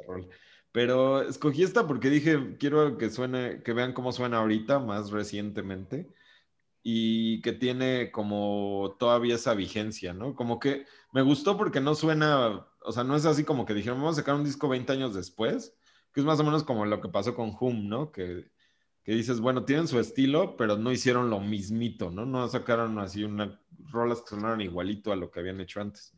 Pero 0.73 1.23
escogí 1.23 1.63
esta 1.63 1.87
porque 1.87 2.11
dije, 2.11 2.57
quiero 2.59 2.99
que 2.99 3.11
suene, 3.11 3.63
que 3.63 3.73
vean 3.73 3.95
cómo 3.95 4.13
suena 4.13 4.39
ahorita, 4.39 4.79
más 4.79 5.11
recientemente, 5.11 6.13
y 6.83 7.41
que 7.41 7.53
tiene 7.53 8.11
como 8.13 8.97
todavía 8.99 9.37
esa 9.37 9.55
vigencia, 9.55 10.13
¿no? 10.13 10.35
Como 10.35 10.59
que 10.61 10.85
me 11.13 11.23
gustó 11.23 11.57
porque 11.57 11.81
no 11.81 11.95
suena, 11.95 12.67
o 12.83 12.93
sea, 12.93 13.05
no 13.05 13.17
es 13.17 13.25
así 13.25 13.45
como 13.45 13.65
que 13.65 13.75
dijeron, 13.75 13.99
vamos 13.99 14.19
a 14.19 14.21
sacar 14.21 14.35
un 14.35 14.45
disco 14.45 14.69
20 14.69 14.93
años 14.93 15.15
después, 15.15 15.75
que 16.13 16.21
es 16.21 16.27
más 16.27 16.39
o 16.41 16.45
menos 16.45 16.65
como 16.65 16.85
lo 16.85 17.01
que 17.01 17.09
pasó 17.09 17.35
con 17.35 17.57
Hum, 17.59 17.89
¿no? 17.89 18.13
Que, 18.13 18.51
que 19.03 19.13
dices, 19.13 19.41
bueno, 19.41 19.65
tienen 19.65 19.89
su 19.89 19.99
estilo, 19.99 20.57
pero 20.57 20.77
no 20.77 20.93
hicieron 20.93 21.31
lo 21.31 21.41
mismito, 21.41 22.11
¿no? 22.11 22.27
No 22.27 22.47
sacaron 22.49 22.99
así 22.99 23.25
una 23.25 23.59
rolas 23.91 24.21
que 24.23 24.31
sonaron 24.31 24.61
igualito 24.61 25.13
a 25.13 25.17
lo 25.17 25.31
que 25.31 25.41
habían 25.41 25.61
hecho 25.61 25.81
antes. 25.81 26.15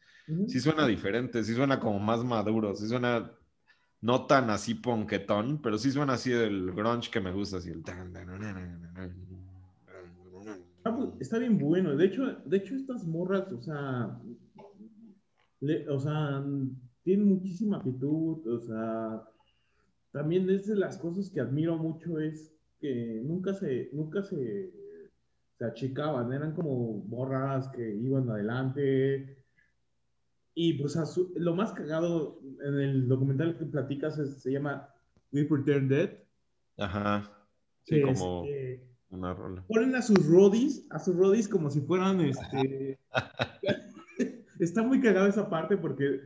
Sí 0.46 0.60
suena 0.60 0.86
diferente, 0.86 1.42
sí 1.44 1.54
suena 1.54 1.80
como 1.80 1.98
más 1.98 2.24
maduro, 2.24 2.74
sí 2.74 2.86
suena 2.88 3.32
no 4.00 4.26
tan 4.26 4.48
así 4.50 4.74
ponquetón, 4.74 5.60
pero 5.60 5.76
sí 5.76 5.90
suena 5.90 6.14
así 6.14 6.32
el 6.32 6.72
grunge 6.72 7.10
que 7.10 7.20
me 7.20 7.32
gusta, 7.32 7.58
así 7.58 7.70
el... 7.70 7.82
Ah, 10.84 10.96
pues, 10.96 11.10
está 11.20 11.38
bien 11.38 11.58
bueno. 11.58 11.96
De 11.96 12.06
hecho, 12.06 12.26
de 12.44 12.56
hecho 12.56 12.74
estas 12.74 13.06
morras, 13.06 13.52
o 13.52 13.60
sea, 13.60 14.18
le- 15.60 15.88
o 15.88 15.98
sea, 16.00 16.44
tienen 17.02 17.28
muchísima 17.28 17.76
actitud, 17.78 18.46
o 18.46 18.60
sea, 18.60 19.22
también 20.12 20.48
es 20.50 20.66
de 20.66 20.76
las 20.76 20.96
cosas 20.98 21.30
que 21.30 21.40
admiro 21.40 21.76
mucho 21.76 22.18
es 22.18 22.52
que 22.80 23.20
nunca 23.24 23.52
se, 23.52 23.90
nunca 23.92 24.22
se, 24.22 24.72
se 25.60 25.66
achicaban, 25.66 26.32
eran 26.32 26.54
como 26.54 27.04
morras 27.06 27.68
que 27.68 27.94
iban 27.96 28.30
adelante. 28.30 29.36
Y 30.54 30.72
pues 30.74 30.94
su- 30.94 31.34
lo 31.36 31.54
más 31.54 31.72
cagado 31.74 32.40
en 32.64 32.80
el 32.80 33.06
documental 33.06 33.58
que 33.58 33.66
platicas 33.66 34.18
es- 34.18 34.40
se 34.42 34.52
llama 34.52 34.88
We 35.32 35.44
Pretend 35.44 35.90
Dead. 35.90 36.10
Ajá. 36.78 37.30
Sí, 37.84 38.00
como 38.00 38.44
este, 38.46 38.86
una 39.10 39.34
rola. 39.34 39.62
ponen 39.68 39.94
a 39.96 40.00
sus 40.00 40.26
rodis, 40.26 40.86
a 40.88 40.98
sus 40.98 41.14
rodis 41.14 41.46
como 41.46 41.68
si 41.68 41.82
fueran 41.82 42.22
este. 42.22 42.98
Está 44.58 44.82
muy 44.82 45.00
cagada 45.02 45.28
esa 45.28 45.48
parte 45.50 45.76
porque 45.76 46.20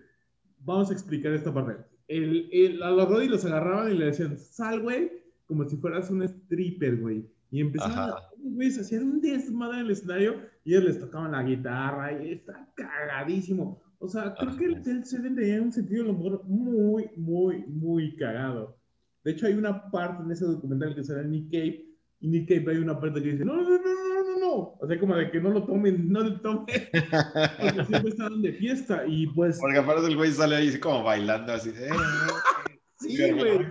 vamos 0.60 0.90
a 0.90 0.92
explicar 0.92 1.32
esta 1.32 1.52
parte. 1.52 1.82
El, 2.06 2.48
el- 2.52 2.82
a 2.84 2.90
los 2.92 3.08
rodis 3.08 3.30
los 3.30 3.44
agarraban 3.44 3.90
y 3.92 3.96
le 3.98 4.06
decían, 4.06 4.38
sal, 4.38 4.80
güey, 4.80 5.10
como 5.46 5.68
si 5.68 5.76
fueras 5.76 6.08
un 6.10 6.22
stripper, 6.22 7.00
güey. 7.00 7.28
Y 7.50 7.60
empezaban, 7.60 7.92
Ajá. 7.92 8.08
a- 8.18 8.28
güey, 8.38 8.70
se 8.70 8.80
hacían 8.80 9.04
un 9.04 9.20
desmadre 9.20 9.78
en 9.80 9.84
el 9.86 9.90
escenario 9.92 10.36
y 10.64 10.72
ellos 10.74 10.84
les 10.84 11.00
tocaban 11.00 11.32
la 11.32 11.42
guitarra 11.42 12.12
y 12.22 12.32
está 12.32 12.68
cagadísimo. 12.74 13.82
O 13.98 14.08
sea, 14.08 14.34
creo 14.34 14.56
que 14.56 14.64
el, 14.66 14.74
Ajá. 14.76 14.90
el 14.90 15.04
Seven 15.04 15.34
tenía 15.36 15.62
un 15.62 15.72
sentido 15.72 16.04
del 16.04 16.14
humor 16.14 16.42
muy, 16.44 17.08
muy, 17.16 17.64
muy 17.66 18.16
cagado. 18.16 18.76
De 19.22 19.30
hecho, 19.32 19.46
hay 19.46 19.54
una 19.54 19.90
parte 19.90 20.22
en 20.22 20.30
ese 20.30 20.44
documental 20.44 20.94
que 20.94 21.04
sale 21.04 21.24
Nick 21.26 21.50
Cave 21.50 21.84
y 22.20 22.28
Nick 22.28 22.48
Cave 22.48 22.72
hay 22.72 22.82
una 22.82 22.98
parte 23.00 23.22
que 23.22 23.32
dice, 23.32 23.44
no, 23.44 23.54
no, 23.56 23.62
no, 23.62 23.78
no, 23.78 24.24
no, 24.24 24.38
no. 24.38 24.54
O 24.78 24.86
sea, 24.86 24.98
como 25.00 25.16
de 25.16 25.30
que 25.30 25.40
no 25.40 25.50
lo 25.50 25.64
tomen, 25.64 26.10
no 26.12 26.20
lo 26.20 26.40
tomen, 26.40 26.66
porque 27.60 27.84
siempre 27.86 28.10
estaban 28.10 28.42
de 28.42 28.52
fiesta 28.52 29.04
y 29.06 29.26
pues, 29.28 29.58
Porque 29.60 29.78
aparte 29.78 30.06
el 30.08 30.16
güey 30.16 30.32
sale 30.32 30.56
ahí 30.56 30.78
como 30.78 31.02
bailando 31.04 31.52
así. 31.54 31.70
de, 31.70 31.86
"Eh, 31.88 31.90
sí, 32.98 33.16
güey, 33.32 33.66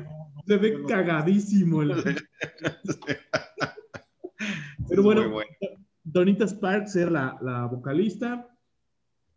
se 0.48 0.58
ve 0.58 0.84
cagadísimo. 0.88 1.84
el- 1.84 1.92
Pero 4.96 5.04
muy 5.04 5.16
bueno, 5.32 5.50
Donita 6.04 6.46
Sparks 6.48 6.96
era 6.96 7.10
la, 7.12 7.38
la 7.42 7.66
vocalista, 7.66 8.50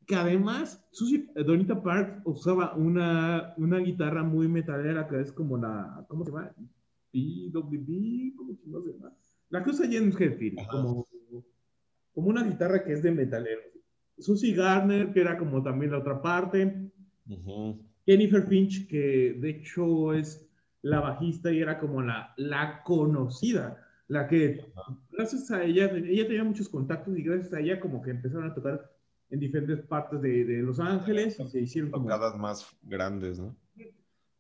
que 0.07 0.15
además, 0.15 0.85
Susie- 0.93 1.31
eh, 1.35 1.43
Donita 1.45 1.83
Parks 1.83 2.23
usaba 2.25 2.75
una, 2.75 3.55
una 3.57 3.79
guitarra 3.79 4.23
muy 4.23 4.49
metalera, 4.49 5.07
que 5.09 5.21
es 5.21 5.33
como 5.33 5.57
la, 5.57 6.05
¿cómo 6.09 6.25
se 6.25 6.31
llama? 6.31 6.53
PWB, 7.13 8.37
¿cómo 8.37 8.55
se 8.55 8.67
llama? 8.93 9.13
La 9.51 9.63
que 9.63 9.71
usa 9.71 9.87
James 9.91 10.21
Hetfield, 10.21 10.59
como, 10.71 11.07
como 12.13 12.29
una 12.29 12.45
guitarra 12.45 12.83
que 12.85 12.93
es 12.93 13.03
de 13.03 13.13
metalero. 13.13 13.63
Susie 14.19 14.55
Gardner, 14.55 15.13
que 15.13 15.21
era 15.21 15.39
como 15.39 15.63
también 15.63 15.93
la 15.93 15.99
otra 15.99 16.21
parte. 16.21 16.91
Ujú. 17.29 17.81
Jennifer 18.07 18.43
Finch, 18.43 18.87
que 18.89 19.37
de 19.39 19.51
hecho 19.51 20.13
es 20.13 20.49
la 20.83 21.01
bajista 21.01 21.51
y 21.53 21.61
era 21.61 21.79
como 21.79 22.01
la, 22.03 22.33
la 22.37 22.83
conocida, 22.85 23.86
la 24.09 24.29
que 24.29 24.65
gracias 25.13 25.51
a 25.51 25.65
ella, 25.65 25.91
ella 25.91 26.27
tenía 26.27 26.45
muchos 26.45 26.69
contactos 26.69 27.17
y 27.19 27.23
gracias 27.23 27.53
a 27.53 27.61
ella 27.61 27.81
como 27.81 28.01
que 28.03 28.11
empezaron 28.11 28.51
a 28.51 28.55
tocar 28.55 28.91
en 29.31 29.41
diferentes 29.41 29.81
partes 29.87 30.23
de, 30.23 30.45
de 30.45 30.63
Los 30.63 30.79
Ángeles 30.79 31.41
y 31.41 31.49
se 31.49 31.61
hicieron 31.61 31.91
como... 31.91 32.05
Tocadas 32.05 32.37
más 32.39 32.77
grandes, 32.83 33.39
¿no? 33.41 33.57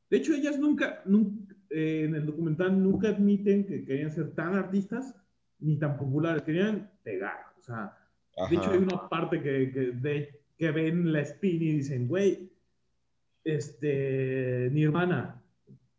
De 0.09 0.17
hecho, 0.19 0.33
ellas 0.35 0.59
nunca, 0.59 1.03
nunca 1.05 1.53
eh, 1.71 2.05
en 2.05 2.15
el 2.15 2.25
documental 2.27 2.81
nunca 2.81 3.09
admiten 3.09 3.67
que 3.67 3.85
querían 3.85 4.13
ser 4.13 4.31
tan 4.33 4.55
artistas 4.55 5.17
ni 5.59 5.77
tan 5.79 5.97
populares, 5.97 6.43
querían 6.43 6.89
pegar, 7.03 7.39
o 7.59 7.63
sea, 7.63 7.99
de 8.49 8.55
hecho, 8.55 8.65
Ajá. 8.67 8.73
hay 8.75 8.79
una 8.79 9.09
parte 9.09 9.43
que, 9.43 9.73
que, 9.73 9.81
de- 9.93 10.41
que 10.59 10.71
ven 10.71 11.13
la 11.13 11.21
spin 11.23 11.61
y 11.63 11.73
dicen, 11.73 12.07
güey, 12.07 12.53
este, 13.45 14.69
Nirvana, 14.73 15.43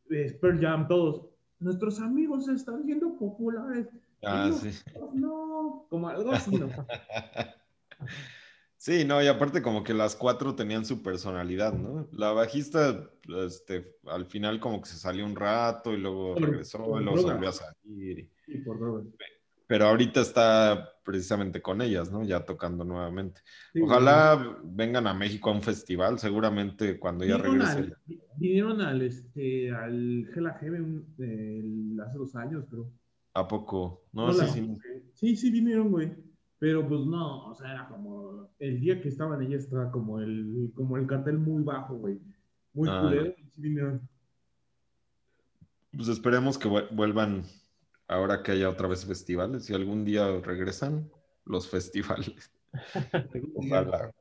eh, 0.09 0.37
Pearl 0.39 0.59
Jam, 0.59 0.87
todos, 0.87 1.26
nuestros 1.59 1.99
amigos 1.99 2.47
están 2.47 2.83
siendo 2.83 3.17
populares. 3.17 3.87
Ah, 4.23 4.47
No, 4.49 4.57
sí. 4.57 4.71
No, 5.13 5.85
como 5.89 6.09
algo 6.09 6.31
así, 6.31 6.51
¿no? 6.51 6.67
Sí, 8.79 9.03
no, 9.03 9.21
y 9.21 9.27
aparte 9.27 9.63
como 9.63 9.83
que 9.83 9.93
las 9.93 10.15
cuatro 10.15 10.55
tenían 10.55 10.85
su 10.85 11.01
personalidad, 11.01 11.73
¿no? 11.73 12.07
La 12.11 12.31
bajista, 12.31 13.09
este, 13.45 13.97
al 14.05 14.27
final 14.27 14.59
como 14.59 14.79
que 14.81 14.87
se 14.87 14.97
salió 14.97 15.25
un 15.25 15.35
rato 15.35 15.91
y 15.91 15.97
luego 15.97 16.35
regresó 16.35 16.97
y 16.99 17.03
luego 17.03 17.17
se 17.17 17.33
volvió 17.33 17.49
a 17.49 17.53
salir. 17.53 18.29
Sí, 18.45 18.57
por 18.59 18.79
Robert. 18.79 19.07
Pero 19.65 19.87
ahorita 19.87 20.21
está 20.21 20.89
precisamente 21.07 21.61
con 21.61 21.81
ellas, 21.81 22.11
¿no? 22.11 22.21
Ya 22.25 22.43
tocando 22.43 22.83
nuevamente. 22.83 23.39
Sí, 23.71 23.81
Ojalá 23.81 24.59
vengan 24.65 25.07
a 25.07 25.13
México 25.13 25.49
a 25.49 25.53
un 25.53 25.61
festival, 25.61 26.19
seguramente 26.19 26.99
cuando 26.99 27.23
ya 27.23 27.37
Vinieron 27.37 27.59
regrese. 27.61 27.77
al, 27.79 27.97
vi- 28.05 28.19
vinieron 28.35 28.81
al, 28.81 29.01
este, 29.01 29.71
al 29.71 30.29
Hell 30.35 30.47
a 30.47 30.53
Heaven 30.59 31.05
el- 31.19 31.97
hace 32.05 32.17
dos 32.17 32.35
años, 32.35 32.65
pero. 32.69 32.91
¿A 33.33 33.47
poco? 33.47 34.03
No, 34.11 34.27
No 34.27 34.33
sí, 34.33 34.45
sí. 34.47 34.77
Sí, 35.13 35.35
sí 35.37 35.49
vinieron, 35.49 35.91
güey. 35.91 36.11
Pero 36.59 36.85
pues 36.85 37.01
no, 37.05 37.47
o 37.47 37.55
sea, 37.55 37.71
era 37.71 37.87
como. 37.87 38.49
El 38.59 38.81
día 38.81 38.99
que 38.99 39.07
estaban 39.07 39.41
ellas 39.41 39.63
estaba 39.63 39.89
como 39.91 40.19
el, 40.19 40.71
como 40.75 40.97
el 40.97 41.07
cartel 41.07 41.37
muy 41.37 41.63
bajo, 41.63 41.95
güey. 41.95 42.19
Muy 42.73 42.89
Ah. 42.91 42.99
culero. 43.01 43.27
y 43.37 43.43
Sí 43.55 43.61
vinieron. 43.61 44.01
Pues 45.95 46.09
esperemos 46.09 46.57
que 46.57 46.67
vu- 46.67 46.87
vuelvan 46.91 47.43
ahora 48.07 48.43
que 48.43 48.51
haya 48.53 48.69
otra 48.69 48.87
vez 48.87 49.05
festivales 49.05 49.69
y 49.69 49.73
algún 49.73 50.05
día 50.05 50.27
regresan 50.41 51.09
los 51.45 51.67
festivales. 51.67 52.51
Ojalá. 53.55 54.11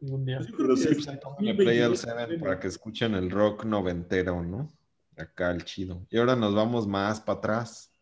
Algún 0.00 0.24
día. 0.24 0.40
Yo 0.40 0.56
creo 0.56 0.68
que 0.70 0.76
sí, 0.76 0.94
play 0.94 1.80
al 1.80 1.90
2022, 1.94 1.98
Seven 1.98 2.40
para 2.40 2.58
que 2.58 2.68
escuchen 2.68 3.14
el 3.14 3.30
rock 3.30 3.64
noventero, 3.64 4.42
¿no? 4.42 4.68
Acá 5.16 5.50
el 5.50 5.64
chido. 5.64 6.06
Y 6.10 6.18
ahora 6.18 6.34
nos 6.34 6.54
vamos 6.54 6.86
más 6.86 7.20
para 7.20 7.38
atrás. 7.38 7.92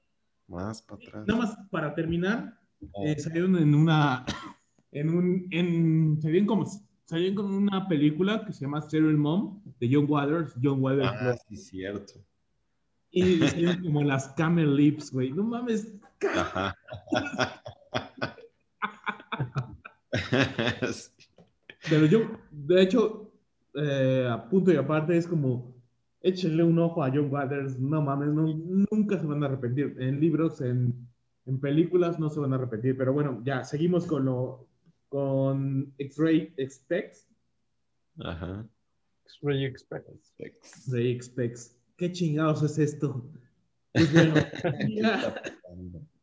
Más 0.46 0.82
para 0.82 1.02
atrás. 1.02 1.26
Nada 1.26 1.40
más 1.40 1.56
para 1.70 1.94
terminar, 1.94 2.60
Oh, 2.92 3.04
eh, 3.04 3.18
salieron 3.18 3.56
en 3.56 3.74
una. 3.74 4.24
En 4.92 5.08
un. 5.08 5.46
En, 5.52 6.20
salieron, 6.20 6.48
como, 6.48 6.66
salieron 7.04 7.36
con 7.36 7.54
una 7.54 7.86
película 7.86 8.44
que 8.44 8.52
se 8.52 8.62
llama 8.62 8.82
Serial 8.82 9.16
Mom 9.16 9.62
de 9.78 9.88
John 9.88 10.06
Waters. 10.08 10.52
John 10.60 10.82
Waters. 10.82 11.08
ah, 11.08 11.36
sí, 11.48 11.56
cierto. 11.56 12.14
Y 13.12 13.38
salieron 13.48 13.82
como 13.82 14.02
las 14.04 14.28
Camel 14.34 14.76
Lips, 14.76 15.10
güey. 15.12 15.30
No 15.32 15.42
mames. 15.42 15.92
Ajá. 16.36 16.76
Pero 21.88 22.06
yo, 22.06 22.30
de 22.50 22.82
hecho, 22.82 23.32
eh, 23.74 24.28
a 24.30 24.48
punto 24.48 24.72
y 24.72 24.76
aparte 24.76 25.16
es 25.16 25.26
como, 25.26 25.74
échenle 26.22 26.62
un 26.62 26.78
ojo 26.78 27.02
a 27.02 27.10
John 27.10 27.32
Waters, 27.32 27.78
no 27.78 28.02
mames, 28.02 28.28
no- 28.28 28.86
nunca 28.90 29.18
se 29.18 29.26
van 29.26 29.42
a 29.42 29.46
arrepentir. 29.46 29.96
En 29.98 30.20
libros, 30.20 30.60
en, 30.60 30.94
en 31.46 31.58
películas 31.60 32.18
no 32.18 32.28
se 32.28 32.40
van 32.40 32.52
a 32.52 32.56
arrepentir. 32.56 32.96
Pero 32.96 33.12
bueno, 33.12 33.40
ya, 33.44 33.64
seguimos 33.64 34.06
con 34.06 34.24
lo, 34.26 34.66
con 35.08 35.92
X-Ray 35.98 36.52
Expects. 36.56 37.26
Ajá. 38.18 38.66
X-Ray 39.24 39.64
Express. 39.64 40.04
X-Ray 40.38 41.10
Expects. 41.12 41.76
¿Qué 42.00 42.10
chingados 42.12 42.62
es 42.62 42.78
esto? 42.78 43.22
Pues 43.92 44.10
bueno, 44.10 44.32
ya. 44.88 45.34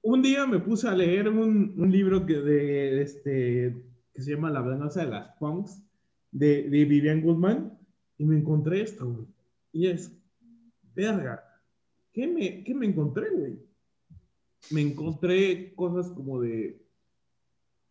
un 0.01 0.23
día 0.23 0.47
me 0.47 0.57
puse 0.57 0.87
a 0.87 0.95
leer 0.95 1.29
un, 1.29 1.75
un 1.77 1.91
libro 1.91 2.25
que, 2.25 2.33
de, 2.33 3.03
este, 3.03 3.85
que 4.11 4.21
se 4.23 4.31
llama 4.31 4.49
La 4.49 4.61
venganza 4.61 5.05
de 5.05 5.11
las 5.11 5.37
punks, 5.37 5.83
de, 6.31 6.63
de 6.63 6.85
Vivian 6.85 7.21
Goodman, 7.21 7.77
y 8.17 8.25
me 8.25 8.39
encontré 8.39 8.81
esto, 8.81 9.05
güey. 9.05 9.27
Y 9.71 9.85
es, 9.85 10.11
verga, 10.95 11.43
¿qué 12.11 12.25
me, 12.25 12.63
qué 12.63 12.73
me 12.73 12.87
encontré, 12.87 13.29
güey? 13.29 13.59
Me 14.71 14.81
encontré 14.81 15.75
cosas 15.75 16.11
como 16.11 16.41
de, 16.41 16.81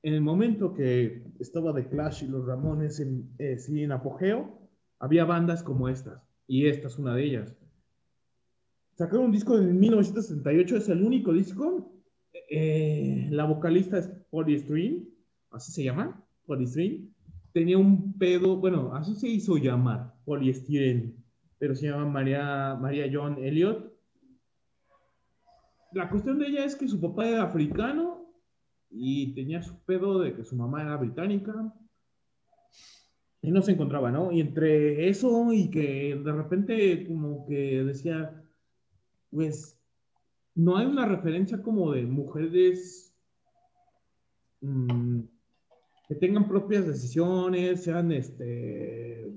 en 0.02 0.12
el 0.12 0.22
momento 0.22 0.74
que 0.74 1.22
estaba 1.38 1.72
The 1.72 1.86
Clash 1.86 2.24
y 2.24 2.26
los 2.26 2.46
Ramones 2.46 2.98
en, 2.98 3.30
eh, 3.38 3.58
sí, 3.58 3.84
en 3.84 3.92
apogeo, 3.92 4.58
había 4.98 5.24
bandas 5.24 5.62
como 5.62 5.88
estas, 5.88 6.20
y 6.48 6.66
esta 6.66 6.88
es 6.88 6.98
una 6.98 7.14
de 7.14 7.22
ellas. 7.22 7.56
Sacaron 8.96 9.26
un 9.26 9.32
disco 9.32 9.58
en 9.58 9.78
1968, 9.78 10.76
es 10.78 10.88
el 10.88 11.02
único 11.02 11.30
disco. 11.34 11.92
Eh, 12.50 13.28
la 13.30 13.44
vocalista 13.44 13.98
es 13.98 14.08
Polystyrene, 14.30 15.04
así 15.50 15.70
se 15.70 15.84
llama, 15.84 16.24
Polystyrene. 16.46 17.10
Tenía 17.52 17.76
un 17.76 18.16
pedo, 18.16 18.56
bueno, 18.56 18.94
así 18.94 19.14
se 19.14 19.28
hizo 19.28 19.58
llamar, 19.58 20.14
Polystyrene, 20.24 21.14
pero 21.58 21.74
se 21.74 21.88
llama 21.88 22.06
María, 22.06 22.74
María 22.80 23.10
John 23.12 23.36
Elliot. 23.38 23.92
La 25.92 26.08
cuestión 26.08 26.38
de 26.38 26.46
ella 26.46 26.64
es 26.64 26.74
que 26.74 26.88
su 26.88 26.98
papá 26.98 27.28
era 27.28 27.42
africano 27.42 28.32
y 28.88 29.34
tenía 29.34 29.62
su 29.62 29.78
pedo 29.84 30.20
de 30.20 30.32
que 30.32 30.44
su 30.44 30.56
mamá 30.56 30.80
era 30.80 30.96
británica 30.96 31.70
y 33.42 33.50
no 33.50 33.60
se 33.60 33.72
encontraba, 33.72 34.10
¿no? 34.10 34.32
Y 34.32 34.40
entre 34.40 35.10
eso 35.10 35.52
y 35.52 35.70
que 35.70 36.18
de 36.24 36.32
repente 36.32 37.06
como 37.06 37.46
que 37.46 37.84
decía, 37.84 38.42
pues 39.36 39.78
no 40.54 40.78
hay 40.78 40.86
una 40.86 41.04
referencia 41.04 41.60
como 41.62 41.92
de 41.92 42.06
mujeres 42.06 43.14
mm, 44.62 45.20
que 46.08 46.14
tengan 46.14 46.48
propias 46.48 46.86
decisiones, 46.86 47.84
sean 47.84 48.12
este, 48.12 49.30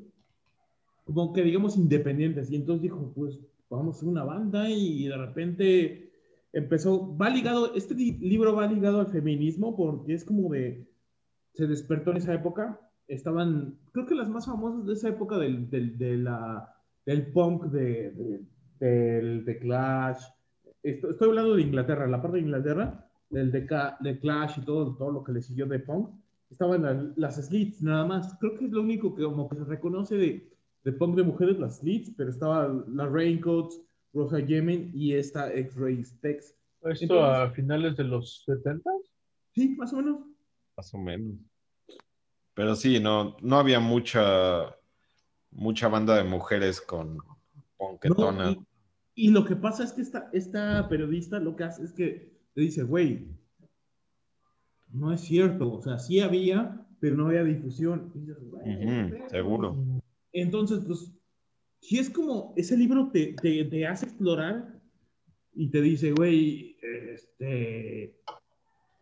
como 1.04 1.34
que 1.34 1.44
digamos 1.44 1.76
independientes. 1.76 2.50
Y 2.50 2.56
entonces 2.56 2.84
dijo, 2.84 3.12
pues 3.14 3.42
vamos 3.70 3.96
a 3.96 3.98
hacer 3.98 4.08
una 4.08 4.24
banda 4.24 4.70
y 4.70 5.06
de 5.10 5.18
repente 5.18 6.14
empezó, 6.54 7.18
va 7.18 7.30
ligado, 7.30 7.76
este 7.76 7.94
libro 7.94 8.56
va 8.56 8.68
ligado 8.68 9.02
al 9.02 9.12
feminismo 9.12 9.76
porque 9.76 10.14
es 10.14 10.24
como 10.24 10.50
de, 10.50 10.88
se 11.56 11.68
despertó 11.68 12.12
en 12.12 12.18
esa 12.18 12.34
época, 12.34 12.80
estaban, 13.10 13.78
creo 13.92 14.06
que 14.06 14.16
las 14.16 14.30
más 14.30 14.46
famosas 14.46 14.86
de 14.86 14.94
esa 14.94 15.10
época 15.10 15.38
del, 15.38 15.70
del, 15.70 15.98
del 17.06 17.32
punk, 17.34 17.66
de, 17.66 18.46
del 18.80 19.46
de 19.46 19.60
Clash, 19.60 20.24
estoy, 20.84 21.12
estoy, 21.12 21.30
hablando 21.30 21.56
de 21.56 21.62
Inglaterra, 21.62 22.08
la 22.08 22.22
parte 22.22 22.38
de 22.38 22.44
Inglaterra, 22.44 23.10
del 23.30 23.52
de, 23.52 23.68
de 24.00 24.20
Clash 24.20 24.60
y 24.60 24.62
todo, 24.62 24.96
todo 24.96 25.12
lo 25.12 25.24
que 25.24 25.34
le 25.34 25.42
siguió 25.42 25.66
de 25.66 25.80
punk, 25.80 26.10
estaban 26.50 26.84
las, 26.84 27.18
las 27.18 27.36
slits 27.46 27.82
nada 27.82 28.06
más, 28.06 28.36
creo 28.40 28.58
que 28.58 28.66
es 28.66 28.72
lo 28.72 28.82
único 28.82 29.14
que 29.16 29.24
como 29.24 29.48
que 29.50 29.58
se 29.58 29.66
reconoce 29.66 30.18
de, 30.18 30.50
de 30.84 30.92
punk 30.92 31.16
de 31.16 31.24
mujeres, 31.24 31.60
las 31.60 31.78
slits, 31.78 32.12
pero 32.18 32.30
estaban 32.30 32.86
las 32.96 33.12
Raincoats, 33.12 33.82
Rosa 34.14 34.40
Yemen 34.40 34.92
y 34.94 35.14
esta 35.14 35.54
X-Ray 35.54 36.04
Tex. 36.22 36.56
¿Esto 36.82 37.04
Entonces, 37.04 37.40
a 37.40 37.50
finales 37.52 37.98
de 37.98 38.04
los 38.06 38.44
70? 38.46 38.90
Sí, 39.54 39.76
más 39.78 39.94
o 39.94 39.98
menos. 39.98 40.20
Más 40.76 40.94
o 40.94 40.98
menos. 40.98 41.36
Pero 42.54 42.76
sí, 42.76 43.00
no, 43.00 43.38
no 43.42 43.58
había 43.58 43.80
mucha, 43.80 44.76
mucha 45.52 45.88
banda 45.88 46.16
de 46.16 46.24
mujeres 46.24 46.82
con 46.82 47.20
ponquetona. 47.78 48.52
No, 48.52 48.66
y, 49.26 49.30
lo 49.32 49.46
que 49.46 49.56
pasa 49.56 49.84
es 49.84 49.94
que 49.94 50.02
esta, 50.02 50.30
esta 50.34 50.88
periodista 50.90 51.40
lo 51.40 51.56
que 51.56 51.64
hace 51.64 51.84
es 51.84 51.94
que 51.94 52.32
le 52.56 52.64
dice, 52.64 52.84
güey, 52.84 53.28
no 54.92 55.14
es 55.14 55.22
cierto. 55.22 55.72
O 55.72 55.82
sea, 55.82 55.98
sí 56.00 56.20
había, 56.20 56.86
pero 57.00 57.16
no 57.16 57.28
había 57.28 57.44
difusión. 57.44 58.12
Y 58.16 58.32
uh 58.32 58.36
-huh, 58.36 59.30
seguro. 59.30 59.78
Entonces, 60.34 60.84
pues, 60.86 61.12
si 61.82 62.00
es 62.00 62.10
como, 62.10 62.54
ese 62.58 62.78
libro 62.78 63.10
te, 63.12 63.34
te, 63.42 63.64
te 63.66 63.88
hace 63.88 64.06
explorar 64.06 64.80
y 65.54 65.70
te 65.70 65.82
dice, 65.82 66.12
güey, 66.12 66.78
este, 67.14 68.16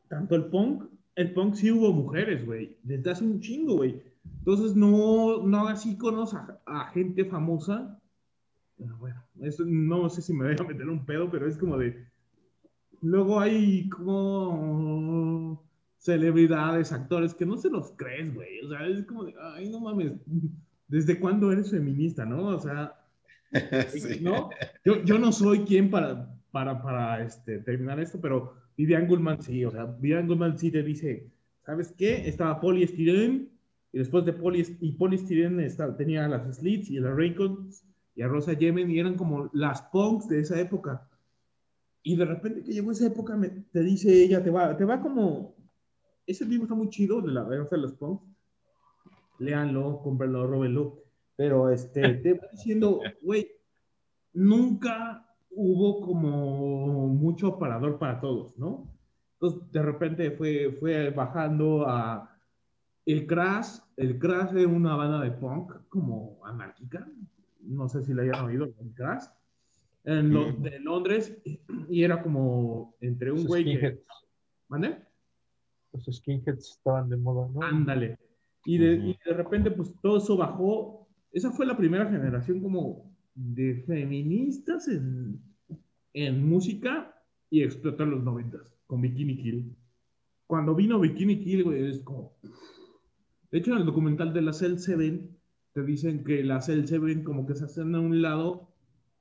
tanto 0.09 0.35
el 0.35 0.45
punk, 0.45 0.83
el 1.15 1.33
punk 1.33 1.55
sí 1.55 1.71
hubo 1.71 1.91
mujeres, 1.91 2.45
güey, 2.45 2.75
desde 2.83 3.11
hace 3.11 3.23
un 3.23 3.39
chingo, 3.39 3.77
güey. 3.77 4.01
Entonces, 4.39 4.75
no, 4.75 5.43
no 5.43 5.59
hagas 5.59 5.85
íconos 5.85 6.33
a, 6.33 6.61
a, 6.65 6.85
gente 6.91 7.25
famosa. 7.25 7.99
Bueno, 8.77 9.23
eso 9.41 9.63
no 9.65 10.09
sé 10.09 10.21
si 10.21 10.33
me 10.33 10.45
voy 10.45 10.55
a 10.59 10.63
meter 10.63 10.87
un 10.87 11.05
pedo, 11.05 11.29
pero 11.29 11.47
es 11.47 11.57
como 11.57 11.77
de. 11.77 12.05
Luego 13.01 13.39
hay 13.39 13.89
como 13.89 15.63
celebridades, 15.97 16.91
actores 16.91 17.33
que 17.33 17.45
no 17.45 17.57
se 17.57 17.69
los 17.69 17.91
crees, 17.95 18.33
güey. 18.33 18.59
O 18.65 18.69
sea, 18.69 18.87
es 18.87 19.05
como 19.05 19.23
de, 19.25 19.35
ay, 19.39 19.69
no 19.69 19.79
mames. 19.79 20.13
¿desde 20.87 21.19
cuándo 21.19 21.51
eres 21.51 21.71
feminista, 21.71 22.25
no? 22.25 22.47
O 22.47 22.59
sea, 22.59 22.95
sí. 23.89 24.19
¿no? 24.21 24.49
Yo, 24.85 25.03
yo, 25.03 25.19
no 25.19 25.31
soy 25.31 25.59
quien 25.59 25.89
para, 25.89 26.33
para, 26.51 26.81
para 26.81 27.23
este, 27.23 27.59
terminar 27.59 27.99
esto, 27.99 28.19
pero 28.21 28.53
Vivian 28.77 29.07
Goldman 29.07 29.41
sí, 29.41 29.65
o 29.65 29.71
sea, 29.71 29.85
Vivian 29.85 30.27
Goldman 30.27 30.57
sí 30.57 30.71
te 30.71 30.83
dice, 30.83 31.27
¿sabes 31.65 31.93
qué? 31.97 32.27
Estaba 32.27 32.59
poliestirén, 32.59 33.49
y 33.91 33.97
después 33.97 34.25
de 34.25 34.35
y 34.81 34.91
poliestirén 34.93 35.59
está, 35.59 35.95
tenía 35.95 36.27
las 36.27 36.57
slits 36.57 36.89
y 36.89 36.99
las 36.99 37.15
Raycons 37.15 37.83
y 38.17 38.23
a 38.23 38.27
Rosa 38.27 38.53
Yemen, 38.53 38.89
y 38.89 38.99
eran 38.99 39.15
como 39.15 39.47
las 39.53 39.83
punks 39.83 40.27
de 40.27 40.39
esa 40.39 40.59
época. 40.59 41.07
Y 42.01 42.15
de 42.15 42.25
repente 42.25 42.63
que 42.63 42.73
llegó 42.73 42.91
esa 42.91 43.05
época, 43.05 43.37
me, 43.37 43.49
te 43.49 43.81
dice 43.81 44.11
ella, 44.11 44.43
te 44.43 44.49
va, 44.49 44.75
te 44.75 44.85
va 44.85 44.99
como, 44.99 45.55
ese 46.25 46.43
libro 46.43 46.63
está 46.63 46.73
muy 46.73 46.89
chido, 46.89 47.21
de 47.21 47.31
la 47.31 47.43
de 47.43 47.77
los 47.77 47.93
punks, 47.93 48.25
léanlo, 49.37 50.01
cómprenlo, 50.01 50.47
róbenlo. 50.47 51.03
Pero 51.35 51.69
este, 51.69 52.01
te 52.23 52.33
va 52.33 52.47
diciendo, 52.51 53.01
güey, 53.21 53.51
nunca 54.33 55.23
hubo 55.51 56.01
como 56.01 57.09
mucho 57.09 57.49
aparador 57.49 57.99
para 57.99 58.19
todos, 58.19 58.57
¿no? 58.57 58.91
Entonces, 59.33 59.71
de 59.71 59.81
repente 59.83 60.31
fue, 60.31 60.71
fue 60.71 61.11
bajando 61.11 61.87
a 61.87 62.35
el 63.05 63.27
Crash, 63.27 63.77
el 63.95 64.17
Crash 64.17 64.53
de 64.53 64.65
una 64.65 64.95
banda 64.95 65.21
de 65.21 65.29
punk 65.29 65.87
como 65.87 66.43
anárquica, 66.43 67.07
no 67.67 67.87
sé 67.89 68.03
si 68.03 68.13
la 68.13 68.23
hayan 68.23 68.45
oído, 68.45 68.73
Crash, 68.95 69.25
en 70.03 70.33
lo, 70.33 70.53
de 70.53 70.79
Londres, 70.79 71.37
y 71.89 72.03
era 72.03 72.21
como 72.21 72.95
entre 73.01 73.31
un 73.31 73.45
güey 73.45 73.65
que... 73.65 74.01
¿Mande? 74.69 74.97
Los 75.93 76.05
skinheads 76.05 76.71
estaban 76.71 77.09
de 77.09 77.17
moda, 77.17 77.49
¿no? 77.53 77.61
Ándale. 77.61 78.17
Y 78.65 78.77
de, 78.77 78.95
uh 78.95 78.97
-huh. 78.97 79.09
y 79.09 79.19
de, 79.29 79.33
repente, 79.33 79.71
pues 79.71 79.93
todo 80.01 80.17
eso 80.17 80.37
bajó. 80.37 81.07
Esa 81.31 81.51
fue 81.51 81.65
la 81.65 81.77
primera 81.77 82.05
generación 82.09 82.61
como 82.61 83.15
de 83.33 83.83
feministas 83.85 84.87
en, 84.87 85.41
en 86.13 86.47
música 86.47 87.13
y 87.49 87.63
explotó 87.63 88.03
en 88.03 88.11
los 88.11 88.23
noventas 88.23 88.77
con 88.87 89.01
Bikini 89.01 89.37
Kill. 89.37 89.75
Cuando 90.47 90.73
vino 90.75 90.99
Bikini 90.99 91.39
Kill, 91.39 91.63
güey, 91.63 91.89
es 91.89 91.99
como... 91.99 92.37
De 93.51 93.59
hecho, 93.59 93.71
en 93.73 93.79
el 93.79 93.85
documental 93.85 94.33
de 94.33 94.41
la 94.41 94.53
Cell 94.53 94.77
7, 94.77 95.29
te 95.77 95.83
dicen 95.83 96.23
que 96.23 96.43
la 96.43 96.59
Cell 96.59 96.85
7 96.87 97.23
como 97.23 97.45
que 97.45 97.53
se 97.53 97.65
hacen 97.65 97.93
a 97.93 97.99
un 97.99 98.19
lado 98.19 98.67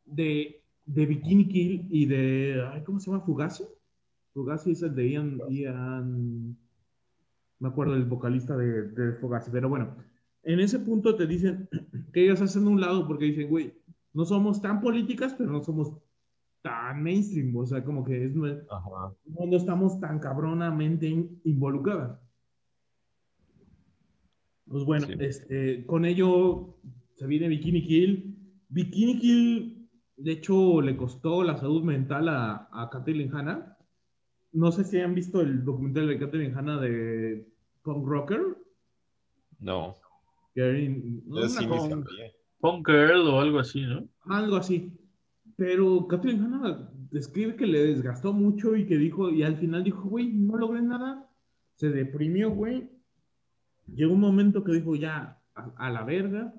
de, 0.06 0.62
de 0.86 1.04
Bikini 1.04 1.48
Kill 1.48 1.86
y 1.90 2.06
de... 2.06 2.66
Ay, 2.72 2.82
¿Cómo 2.82 2.98
se 2.98 3.10
llama? 3.10 3.22
Fugazi. 3.22 3.64
Fugazi 4.32 4.70
es 4.70 4.80
el 4.80 4.94
de 4.94 5.10
Ian... 5.10 5.38
Ian 5.50 6.56
me 7.58 7.68
acuerdo 7.68 7.92
del 7.92 8.06
vocalista 8.06 8.56
de, 8.56 8.88
de 8.88 9.12
Fogazi, 9.16 9.50
pero 9.50 9.68
bueno, 9.68 9.96
en 10.44 10.60
ese 10.60 10.78
punto 10.78 11.14
te 11.14 11.26
dicen 11.26 11.68
que 12.14 12.24
ellos 12.24 12.40
hacen 12.40 12.66
un 12.66 12.80
lado 12.80 13.06
porque 13.06 13.26
dicen, 13.26 13.50
güey, 13.50 13.74
no 14.14 14.24
somos 14.24 14.62
tan 14.62 14.80
políticas, 14.80 15.34
pero 15.36 15.52
no 15.52 15.62
somos 15.62 15.92
tan 16.62 17.02
mainstream, 17.02 17.54
o 17.54 17.66
sea, 17.66 17.84
como 17.84 18.02
que 18.02 18.24
es, 18.24 18.34
no, 18.34 18.46
no 18.46 19.56
estamos 19.56 20.00
tan 20.00 20.20
cabronamente 20.20 21.06
involucradas. 21.44 22.18
Pues 24.66 24.84
bueno, 24.84 25.06
sí. 25.06 25.14
este, 25.20 25.86
con 25.86 26.04
ello 26.04 26.78
se 27.14 27.26
viene 27.26 27.48
Bikini 27.48 27.82
Kill. 27.82 28.36
Bikini 28.68 29.18
Kill, 29.18 29.88
de 30.16 30.32
hecho, 30.32 30.80
le 30.80 30.96
costó 30.96 31.42
la 31.42 31.56
salud 31.56 31.82
mental 31.82 32.28
a, 32.28 32.68
a 32.72 32.90
Kathleen 32.90 33.34
Hanna 33.34 33.76
no 34.56 34.72
sé 34.72 34.84
si 34.84 34.98
han 34.98 35.14
visto 35.14 35.42
el 35.42 35.64
documental 35.64 36.08
de 36.08 36.18
Catherine 36.18 36.54
Hanna 36.56 36.80
de 36.80 37.46
Punk 37.82 38.06
Rocker. 38.06 38.40
No. 39.58 39.94
Que, 40.54 41.22
no 41.26 41.46
sí 41.46 41.66
punk, 41.66 42.06
punk 42.58 42.88
Girl 42.88 43.28
o 43.28 43.40
algo 43.40 43.58
así, 43.58 43.82
¿no? 43.82 44.08
Algo 44.24 44.56
así. 44.56 44.90
Pero 45.56 46.06
Catherine 46.08 46.42
Hanna 46.42 46.90
describe 47.10 47.56
que 47.56 47.66
le 47.66 47.84
desgastó 47.86 48.32
mucho 48.32 48.74
y 48.76 48.86
que 48.86 48.96
dijo, 48.96 49.30
y 49.30 49.42
al 49.42 49.58
final 49.58 49.84
dijo, 49.84 50.08
güey, 50.08 50.28
no 50.28 50.56
logré 50.56 50.80
nada. 50.80 51.30
Se 51.74 51.90
deprimió, 51.90 52.50
güey. 52.50 52.88
Llegó 53.94 54.14
un 54.14 54.20
momento 54.20 54.64
que 54.64 54.72
dijo, 54.72 54.96
ya, 54.96 55.40
a, 55.54 55.72
a 55.76 55.90
la 55.90 56.04
verga. 56.04 56.54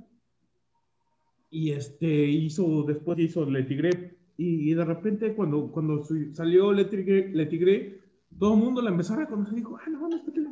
Y 1.50 1.72
este, 1.72 2.28
hizo, 2.28 2.84
después 2.84 3.20
hizo 3.20 3.50
Le 3.50 3.64
Tigre 3.64 4.18
y, 4.38 4.72
y, 4.72 4.74
de 4.74 4.84
repente 4.84 5.34
cuando, 5.34 5.72
cuando 5.72 6.04
salió 6.34 6.74
Le 6.74 6.86
Tigre, 6.86 7.30
Le 7.30 7.46
Tigre 7.46 8.02
todo 8.38 8.54
el 8.54 8.60
mundo 8.60 8.82
la 8.82 8.92
empezó 8.92 9.14
a 9.14 9.18
reconocer 9.18 9.54
y 9.54 9.58
dijo, 9.58 9.78
ah, 9.78 9.90
no, 9.90 10.08
no, 10.10 10.24
que 10.26 10.40
la 10.40 10.52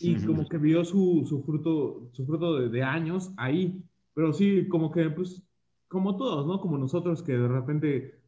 y 0.00 0.14
como 0.24 0.48
que 0.48 0.58
vio 0.58 0.84
su, 0.84 1.24
su 1.28 1.42
fruto, 1.42 2.08
su 2.12 2.24
fruto 2.24 2.58
de, 2.58 2.68
de, 2.68 2.82
años 2.82 3.32
ahí. 3.36 3.82
Pero 4.14 4.32
sí, 4.32 4.68
como 4.68 4.92
que, 4.92 5.10
pues, 5.10 5.42
como 5.88 6.16
todos, 6.16 6.46
¿no? 6.46 6.60
Como 6.60 6.78
nosotros 6.78 7.22
que 7.22 7.32
de 7.32 7.48
repente 7.48 8.20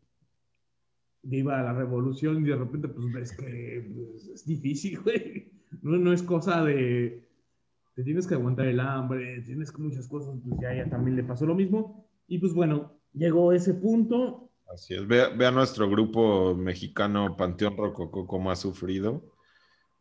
viva 1.23 1.63
la 1.63 1.73
revolución 1.73 2.45
y 2.45 2.49
de 2.49 2.57
repente, 2.57 2.89
pues, 2.89 3.13
ves 3.13 3.37
que 3.37 3.93
pues, 3.95 4.29
es 4.29 4.47
difícil, 4.47 4.99
güey. 5.05 5.53
No, 5.83 5.99
no 5.99 6.13
es 6.13 6.23
cosa 6.23 6.65
de, 6.65 7.23
te 7.95 8.03
tienes 8.03 8.27
que 8.27 8.35
aguantar 8.35 8.67
el 8.67 8.81
hambre, 8.81 9.43
tienes 9.43 9.77
muchas 9.79 10.09
cosas, 10.09 10.37
pues 10.45 10.61
ya, 10.61 10.75
ya 10.75 10.89
también 10.89 11.17
le 11.17 11.25
pasó 11.25 11.47
lo 11.47 11.55
mismo. 11.55 12.07
Y 12.27 12.39
pues 12.39 12.53
bueno, 12.53 12.99
llegó 13.13 13.53
ese 13.53 13.75
punto. 13.75 14.51
Así 14.73 14.95
es, 14.95 15.07
ve, 15.07 15.29
ve 15.37 15.47
a 15.47 15.51
nuestro 15.51 15.91
grupo 15.91 16.55
mexicano 16.55 17.37
Panteón 17.37 17.77
Rococó 17.77 18.27
cómo 18.27 18.51
ha 18.51 18.57
sufrido 18.57 19.35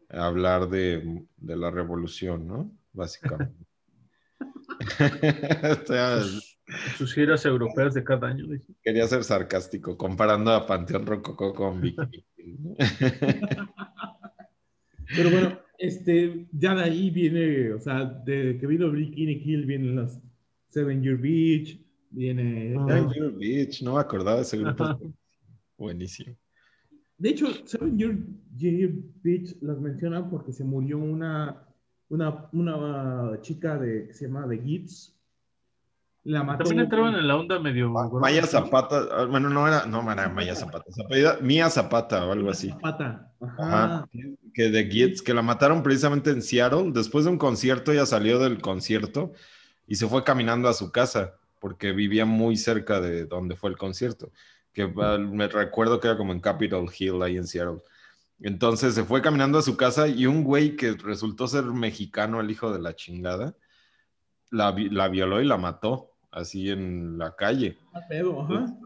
hablar 0.10 0.70
de, 0.70 1.26
de 1.38 1.58
la 1.58 1.72
revolución, 1.72 2.48
¿no? 2.48 2.72
Básicamente. 2.94 3.66
Sus 6.98 7.14
giras 7.14 7.46
europeas 7.46 7.94
de 7.94 8.04
cada 8.04 8.28
año. 8.28 8.48
Dije. 8.48 8.66
Quería 8.84 9.08
ser 9.08 9.24
sarcástico, 9.24 9.96
comparando 9.98 10.52
a 10.52 10.68
Panteón 10.68 11.06
Rococó 11.06 11.54
con 11.54 11.80
Vicky. 11.82 12.26
Pero 15.16 15.32
bueno, 15.32 15.60
este, 15.80 16.48
ya 16.52 16.76
de 16.76 16.84
ahí 16.84 17.10
viene, 17.10 17.72
o 17.72 17.80
sea, 17.80 18.04
de 18.04 18.58
que 18.60 18.68
vino 18.68 18.92
Bikini 18.92 19.40
Kill 19.40 19.66
vienen 19.66 19.96
los 19.96 20.20
Seven 20.68 21.02
Year 21.02 21.18
Beach, 21.18 21.80
viene... 22.12 22.76
Seven 22.88 23.10
Year 23.10 23.32
Beach, 23.32 23.82
no 23.82 23.96
me 23.96 24.02
acordaba 24.02 24.38
de 24.38 24.42
ese 24.44 24.58
grupo. 24.58 25.14
Buenísimo. 25.78 26.36
De 27.18 27.30
hecho, 27.30 27.48
Seven 27.66 27.98
Year, 27.98 28.18
Year 28.58 28.92
Beach 29.24 29.56
las 29.62 29.80
mencionan 29.80 30.30
porque 30.30 30.52
se 30.52 30.66
murió 30.66 30.98
una, 30.98 31.66
una, 32.10 32.50
una 32.52 33.40
chica 33.42 33.80
de, 33.80 34.08
que 34.08 34.14
se 34.14 34.28
llama 34.28 34.48
The 34.50 34.58
Gits, 34.58 35.18
la 36.24 36.44
mató. 36.44 36.64
También 36.64 36.84
entraban 36.84 37.16
en 37.16 37.28
la 37.28 37.38
onda 37.38 37.60
medio. 37.60 37.90
Maya 37.90 38.46
Zapata, 38.46 39.08
ah, 39.12 39.26
bueno, 39.26 39.50
no 39.50 39.68
era, 39.68 39.86
no 39.86 40.12
era 40.12 40.30
Maya 40.30 40.56
Zapata, 40.56 40.86
Mía 41.42 41.70
Zapata 41.70 42.26
o 42.26 42.32
algo 42.32 42.52
así. 42.52 42.70
Zapata, 42.70 43.32
Ajá. 43.42 44.08
Que 44.54 44.70
de 44.70 44.86
Gits, 44.90 45.22
que 45.22 45.34
la 45.34 45.42
mataron 45.42 45.82
precisamente 45.82 46.32
en 46.32 46.42
Seattle. 46.42 46.92
Después 46.92 47.26
de 47.26 47.32
un 47.32 47.38
concierto, 47.38 47.92
ella 47.92 48.06
salió 48.06 48.40
del 48.40 48.62
concierto 48.62 49.34
y 49.88 49.96
se 49.96 50.08
fue 50.08 50.24
caminando 50.24 50.68
a 50.68 50.74
su 50.74 50.92
casa 50.92 51.36
porque 51.60 51.92
vivía 51.92 52.26
muy 52.26 52.58
cerca 52.58 53.00
de 53.02 53.26
donde 53.26 53.56
fue 53.56 53.70
el 53.70 53.78
concierto. 53.78 54.32
Que 54.74 54.88
me 54.88 55.48
recuerdo 55.48 56.00
que 56.00 56.08
era 56.08 56.18
como 56.18 56.32
en 56.34 56.40
Capitol 56.42 56.90
Hill, 56.98 57.22
ahí 57.22 57.38
en 57.38 57.48
Seattle. 57.48 57.82
Entonces 58.42 58.94
se 58.94 59.04
fue 59.04 59.22
caminando 59.22 59.58
a 59.58 59.62
su 59.62 59.76
casa 59.76 60.08
y 60.08 60.26
un 60.26 60.44
güey 60.44 60.76
que 60.76 60.94
resultó 60.94 61.48
ser 61.48 61.66
mexicano, 61.66 62.40
el 62.40 62.52
hijo 62.52 62.72
de 62.72 62.80
la 62.80 62.96
chingada, 62.96 63.56
la, 64.50 64.74
la 64.92 65.10
violó 65.10 65.42
y 65.42 65.46
la 65.46 65.58
mató 65.58 66.09
así 66.32 66.70
en 66.70 67.18
la 67.18 67.36
calle. 67.36 67.78
Ah, 67.94 68.02
pedo, 68.08 68.42
ajá. 68.42 68.78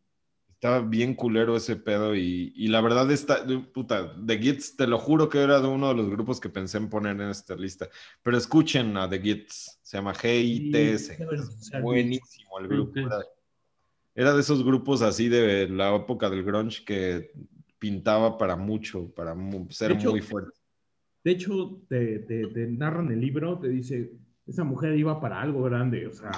Estaba 0.53 0.79
bien 0.79 1.13
culero 1.13 1.57
ese 1.57 1.75
pedo 1.75 2.15
y, 2.15 2.53
y, 2.55 2.69
la 2.69 2.79
verdad 2.79 3.11
está, 3.11 3.45
puta, 3.73 4.15
The 4.25 4.37
Gits, 4.37 4.77
te 4.77 4.87
lo 4.87 4.97
juro 4.97 5.27
que 5.27 5.39
era 5.39 5.59
de 5.59 5.67
uno 5.67 5.89
de 5.89 5.95
los 5.95 6.09
grupos 6.09 6.39
que 6.39 6.47
pensé 6.47 6.77
en 6.77 6.89
poner 6.89 7.19
en 7.19 7.29
esta 7.29 7.55
lista. 7.55 7.89
Pero 8.21 8.37
escuchen 8.37 8.95
a 8.95 9.09
The 9.09 9.19
Gits, 9.19 9.79
se 9.81 9.97
llama 9.97 10.13
GITS. 10.13 11.17
buenísimo 11.81 12.59
el 12.59 12.67
grupo. 12.69 12.97
Era, 12.97 13.25
era, 14.15 14.33
de 14.33 14.39
esos 14.39 14.63
grupos 14.63 15.01
así 15.01 15.27
de 15.27 15.67
la 15.67 15.93
época 15.97 16.29
del 16.29 16.43
grunge 16.43 16.85
que 16.85 17.33
pintaba 17.77 18.37
para 18.37 18.55
mucho, 18.55 19.13
para 19.13 19.35
ser 19.69 19.95
muy 19.95 20.21
fuerte. 20.21 20.57
De 21.25 21.31
hecho, 21.31 21.81
te, 21.89 22.19
te, 22.19 22.47
te 22.47 22.67
narran 22.67 23.11
el 23.11 23.19
libro, 23.19 23.59
te 23.59 23.67
dice, 23.67 24.13
esa 24.47 24.63
mujer 24.63 24.97
iba 24.97 25.19
para 25.21 25.41
algo 25.41 25.63
grande, 25.63 26.07
o 26.07 26.13
sea, 26.13 26.31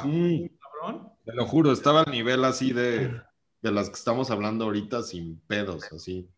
te 1.24 1.34
lo 1.34 1.46
juro, 1.46 1.72
estaba 1.72 2.02
al 2.02 2.12
nivel 2.12 2.44
así 2.46 2.74
de, 2.74 3.22
de 3.62 3.72
las 3.72 3.90
que 3.90 3.96
estamos 3.96 4.32
hablando 4.32 4.66
ahorita 4.66 5.04
sin 5.04 5.40
pedos, 5.42 5.92
así. 5.92 6.30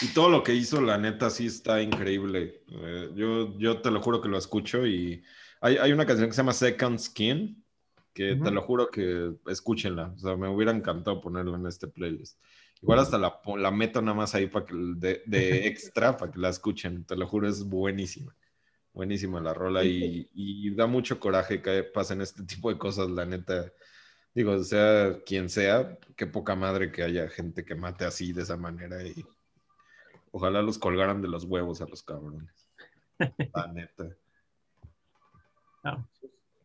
Y 0.00 0.08
todo 0.08 0.30
lo 0.30 0.42
que 0.42 0.54
hizo, 0.54 0.80
la 0.80 0.98
neta, 0.98 1.30
sí 1.30 1.46
está 1.46 1.82
increíble. 1.82 2.62
Eh, 2.70 3.10
yo, 3.14 3.58
yo 3.58 3.80
te 3.80 3.90
lo 3.90 4.00
juro 4.00 4.20
que 4.20 4.28
lo 4.28 4.38
escucho 4.38 4.86
y 4.86 5.22
hay, 5.60 5.76
hay, 5.76 5.92
una 5.92 6.06
canción 6.06 6.28
que 6.28 6.34
se 6.34 6.42
llama 6.42 6.52
Second 6.52 6.98
Skin, 6.98 7.64
que 8.14 8.36
te 8.36 8.50
lo 8.50 8.62
juro 8.62 8.90
que 8.90 9.32
escúchenla. 9.46 10.12
O 10.16 10.18
sea, 10.18 10.36
me 10.36 10.48
hubiera 10.48 10.72
encantado 10.72 11.20
ponerla 11.20 11.56
en 11.56 11.66
este 11.66 11.88
playlist. 11.88 12.38
Igual 12.80 13.00
hasta 13.00 13.18
la, 13.18 13.40
la 13.56 13.70
meto 13.72 14.00
nada 14.00 14.16
más 14.16 14.34
ahí 14.36 14.46
para 14.46 14.66
que, 14.66 14.74
de, 14.74 15.22
de 15.26 15.66
extra 15.66 16.16
para 16.16 16.30
que 16.30 16.38
la 16.38 16.48
escuchen. 16.48 17.04
Te 17.04 17.16
lo 17.16 17.26
juro, 17.26 17.48
es 17.48 17.64
buenísima. 17.64 18.34
Buenísima 18.98 19.40
la 19.40 19.54
rola 19.54 19.84
y, 19.84 20.74
da 20.74 20.88
mucho 20.88 21.20
coraje 21.20 21.62
que 21.62 21.84
pasen 21.84 22.20
este 22.20 22.42
tipo 22.46 22.68
de 22.68 22.78
cosas, 22.78 23.08
la 23.08 23.24
neta. 23.24 23.72
Digo, 24.34 24.60
sea 24.64 25.20
quien 25.24 25.48
sea, 25.48 25.96
qué 26.16 26.26
poca 26.26 26.56
madre 26.56 26.90
que 26.90 27.04
haya 27.04 27.28
gente 27.28 27.64
que 27.64 27.76
mate 27.76 28.04
así 28.04 28.32
de 28.32 28.42
esa 28.42 28.56
manera 28.56 29.00
y 29.06 29.24
ojalá 30.32 30.62
los 30.62 30.78
colgaran 30.78 31.22
de 31.22 31.28
los 31.28 31.44
huevos 31.44 31.80
a 31.80 31.86
los 31.86 32.02
cabrones. 32.02 32.50
La 33.54 33.72
neta. 33.72 34.08
Ah, 35.84 36.04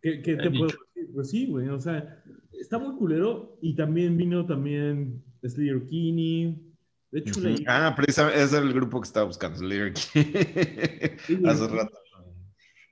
¿Qué, 0.02 0.18
te 0.18 0.50
puedo 0.50 0.66
decir? 0.66 1.12
Pues 1.14 1.30
sí, 1.30 1.46
güey, 1.46 1.70
o 1.70 1.80
sea, 1.80 2.20
está 2.52 2.80
muy 2.80 2.96
culero 2.98 3.60
y 3.62 3.76
también 3.76 4.18
vino 4.18 4.44
también 4.44 5.24
Slayer 5.44 5.86
Kinney, 5.86 6.74
de 7.12 7.20
hecho, 7.20 7.40
uh 7.40 7.44
-huh. 7.44 7.64
Ah, 7.68 7.94
precisamente 7.96 8.42
es 8.42 8.54
el 8.54 8.74
grupo 8.74 9.00
que 9.00 9.06
estaba 9.06 9.28
buscando, 9.28 9.60
Slayer 9.60 9.94
Kinney. 9.94 10.34
Hace 11.46 11.68
rato. 11.68 12.03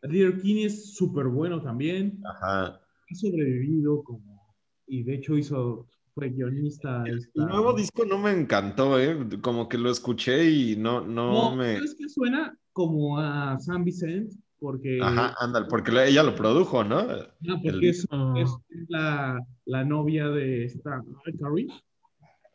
Leader 0.04 0.42
Kinney 0.42 0.66
es 0.66 0.96
súper 0.96 1.28
bueno 1.28 1.62
también. 1.62 2.20
Ajá. 2.26 2.66
Ha 2.66 3.16
sobrevivido 3.16 4.04
como. 4.04 4.56
Y 4.88 5.04
de 5.04 5.16
hecho 5.16 5.38
hizo. 5.38 5.88
Fue 6.14 6.30
guionista. 6.30 7.06
El, 7.06 7.26
nuevo 7.36 7.74
disco 7.74 8.04
no 8.04 8.18
me 8.18 8.32
encantó, 8.32 9.00
¿eh? 9.00 9.18
Como 9.42 9.70
que 9.70 9.78
lo 9.78 9.90
escuché 9.90 10.50
y 10.50 10.76
no, 10.76 11.00
no, 11.00 11.32
no 11.32 11.56
me. 11.56 11.78
Es 11.78 11.96
que 11.98 12.10
suena 12.10 12.54
como 12.74 13.18
a 13.18 13.58
San 13.60 13.86
Vicente, 13.86 14.36
porque. 14.60 15.00
Ajá, 15.02 15.34
ándale, 15.40 15.68
porque 15.70 15.92
ella 16.06 16.24
lo 16.24 16.36
produjo, 16.36 16.84
¿no? 16.84 17.00
Ah, 17.00 17.34
porque 17.64 17.70
el... 17.70 17.84
es, 17.86 18.06
es 18.36 18.50
la, 18.90 19.40
la, 19.64 19.86
novia 19.86 20.28
de 20.28 20.66
esta. 20.66 21.02
Carrie. 21.40 21.68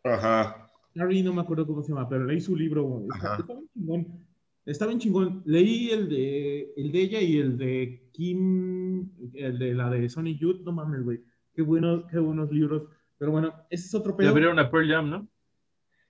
Ajá. 0.04 0.70
Carrie, 0.94 1.22
no 1.22 1.32
me 1.32 1.40
acuerdo 1.40 1.66
cómo 1.66 1.82
se 1.82 1.94
llama, 1.94 2.10
pero 2.10 2.26
leí 2.26 2.42
su 2.42 2.54
libro. 2.54 3.06
Está, 3.14 3.36
está 3.36 3.54
chingón. 3.72 4.25
Está 4.66 4.86
bien 4.86 4.98
chingón. 4.98 5.42
Leí 5.46 5.90
el 5.90 6.08
de, 6.08 6.74
el 6.76 6.90
de 6.90 7.00
ella 7.00 7.20
y 7.20 7.38
el 7.38 7.56
de 7.56 8.10
Kim, 8.12 9.08
el 9.32 9.58
de 9.58 9.74
la 9.74 9.88
de 9.88 10.08
Sony 10.08 10.36
Youth. 10.36 10.62
No 10.62 10.72
mames, 10.72 11.04
güey. 11.04 11.22
Qué, 11.54 11.62
bueno, 11.62 12.04
qué 12.08 12.18
buenos 12.18 12.50
libros. 12.50 12.82
Pero 13.16 13.30
bueno, 13.30 13.54
ese 13.70 13.86
es 13.86 13.94
otro 13.94 14.16
pedo. 14.16 14.30
abrieron 14.30 14.58
a 14.58 14.70
Pearl 14.70 14.90
Jam, 14.90 15.08
¿no? 15.08 15.28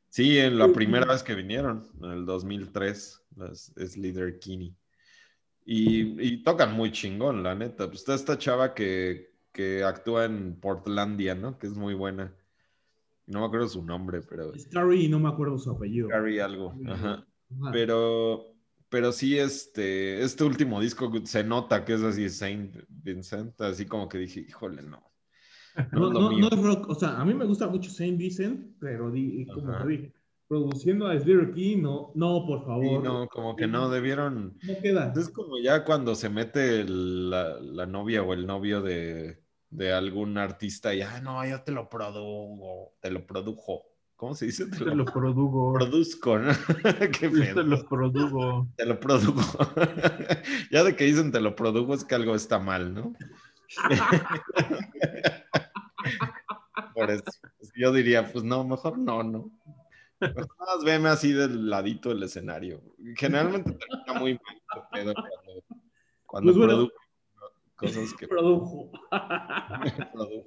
Sí, 0.08 0.38
en 0.38 0.58
la 0.58 0.68
primera 0.68 1.04
vez 1.04 1.22
que 1.22 1.34
vinieron, 1.34 1.86
en 2.00 2.10
el 2.10 2.24
2003, 2.24 3.22
es 3.76 3.96
Leader 3.98 4.38
Kinney. 4.38 4.74
Y, 5.66 6.26
y, 6.26 6.42
tocan 6.42 6.74
muy 6.74 6.92
chingón, 6.92 7.42
la 7.42 7.54
neta. 7.54 7.88
Pues 7.88 7.98
está 7.98 8.14
esta 8.14 8.38
chava 8.38 8.72
que, 8.72 9.34
que 9.52 9.84
actúa 9.84 10.24
en 10.24 10.58
Portlandia, 10.58 11.34
¿no? 11.34 11.58
Que 11.58 11.66
es 11.66 11.74
muy 11.74 11.92
buena. 11.92 12.34
No 13.26 13.40
me 13.40 13.46
acuerdo 13.46 13.68
su 13.68 13.84
nombre, 13.84 14.22
pero... 14.22 14.54
Es 14.54 14.68
Carrie, 14.68 15.08
no 15.08 15.18
me 15.18 15.28
acuerdo 15.28 15.58
su 15.58 15.72
apellido. 15.72 16.08
Carrie 16.08 16.40
algo, 16.40 16.72
ajá. 16.86 17.26
Pero, 17.72 18.54
pero 18.88 19.12
sí, 19.12 19.38
este, 19.38 20.22
este 20.22 20.44
último 20.44 20.80
disco 20.80 21.12
se 21.24 21.44
nota 21.44 21.84
que 21.84 21.94
es 21.94 22.02
así 22.02 22.28
Saint 22.28 22.76
Vincent, 22.88 23.60
así 23.60 23.86
como 23.86 24.08
que 24.08 24.18
dije, 24.18 24.40
híjole, 24.40 24.82
no. 24.82 25.02
No, 25.92 26.10
no, 26.10 26.30
no, 26.32 26.48
es 26.48 26.58
rock, 26.58 26.88
o 26.88 26.94
sea, 26.94 27.20
a 27.20 27.24
mí 27.24 27.34
me 27.34 27.44
gusta 27.44 27.68
mucho 27.68 27.90
Saint 27.90 28.16
Vincent, 28.16 28.78
pero 28.80 29.10
di, 29.10 29.46
como 29.46 29.76
te 29.76 29.86
dije, 29.86 30.14
produciendo 30.48 31.06
a 31.06 31.18
Slayer 31.18 31.52
King, 31.52 31.82
no, 31.82 32.12
no, 32.14 32.46
por 32.46 32.64
favor. 32.64 33.02
no, 33.02 33.28
como 33.28 33.56
que 33.56 33.66
no, 33.66 33.90
debieron. 33.90 34.56
No 34.62 34.74
queda. 34.80 35.12
Es 35.16 35.28
como 35.28 35.58
ya 35.58 35.84
cuando 35.84 36.14
se 36.14 36.30
mete 36.30 36.84
la, 36.84 37.58
la, 37.60 37.86
novia 37.86 38.22
o 38.22 38.32
el 38.32 38.46
novio 38.46 38.80
de, 38.80 39.42
de 39.70 39.92
algún 39.92 40.38
artista 40.38 40.94
y, 40.94 41.02
ah, 41.02 41.20
no, 41.20 41.44
yo 41.46 41.62
te 41.62 41.72
lo 41.72 41.88
produjo, 41.88 42.94
te 43.00 43.10
lo 43.10 43.26
produjo. 43.26 43.84
¿Cómo 44.16 44.34
se 44.34 44.46
dice? 44.46 44.66
Te, 44.66 44.78
te 44.78 44.94
lo, 44.94 45.04
produgo. 45.04 45.74
Produzco, 45.74 46.38
¿no? 46.38 46.52
Qué 47.20 47.28
te 47.28 47.62
lo 47.62 47.86
produgo. 47.86 48.66
Te 48.76 48.86
lo 48.86 48.98
produgo. 48.98 49.42
ya 50.70 50.84
de 50.84 50.96
que 50.96 51.04
dicen 51.04 51.30
te 51.30 51.40
lo 51.40 51.54
produgo 51.54 51.92
es 51.92 52.02
que 52.02 52.14
algo 52.14 52.34
está 52.34 52.58
mal, 52.58 52.94
¿no? 52.94 53.12
Por 56.94 57.10
eso. 57.10 57.24
Yo 57.74 57.92
diría, 57.92 58.32
pues 58.32 58.42
no, 58.42 58.64
mejor 58.64 58.96
no, 58.96 59.22
¿no? 59.22 59.50
Mejor 60.18 60.48
más 60.58 60.82
veme 60.82 61.10
así 61.10 61.32
del 61.32 61.68
ladito 61.68 62.08
del 62.08 62.22
escenario. 62.22 62.80
Generalmente 63.16 63.72
termina 63.72 64.14
muy 64.18 64.32
mal 64.32 64.88
pedo 64.92 65.12
cuando, 65.14 65.62
cuando 66.24 66.52
pues 66.52 66.56
bueno, 66.56 66.72
produjo 66.72 66.92
cosas 67.76 68.14
que 68.14 68.26
produjo. 68.26 68.90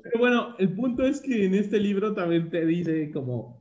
Pero 0.03 0.19
bueno, 0.19 0.55
el 0.57 0.75
punto 0.75 1.03
es 1.03 1.21
que 1.21 1.45
en 1.45 1.53
este 1.53 1.79
libro 1.79 2.15
también 2.15 2.49
te 2.49 2.65
dice 2.65 3.11
como 3.11 3.58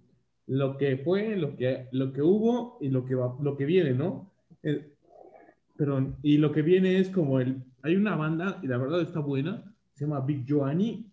lo 0.49 0.77
que 0.77 0.97
fue, 0.99 1.37
lo 1.37 1.57
que, 1.57 1.87
lo 1.93 2.13
que 2.13 2.23
hubo 2.23 2.79
y 2.81 2.89
lo 2.89 3.05
que 3.05 3.15
va, 3.15 3.37
lo 3.41 3.57
que 3.57 3.65
viene, 3.65 3.95
¿no? 3.95 4.31
Eh, 4.63 4.93
Perdón, 5.79 6.17
y 6.23 6.39
lo 6.39 6.51
que 6.51 6.63
viene 6.63 6.99
es 6.99 7.09
como 7.09 7.39
el, 7.39 7.63
hay 7.83 7.95
una 7.95 8.17
banda, 8.17 8.59
y 8.65 8.67
la 8.67 8.79
verdad 8.79 9.01
está 9.01 9.21
buena, 9.21 9.63
se 9.95 10.05
llama 10.05 10.19
Big 10.23 10.45
Joanny, 10.47 11.09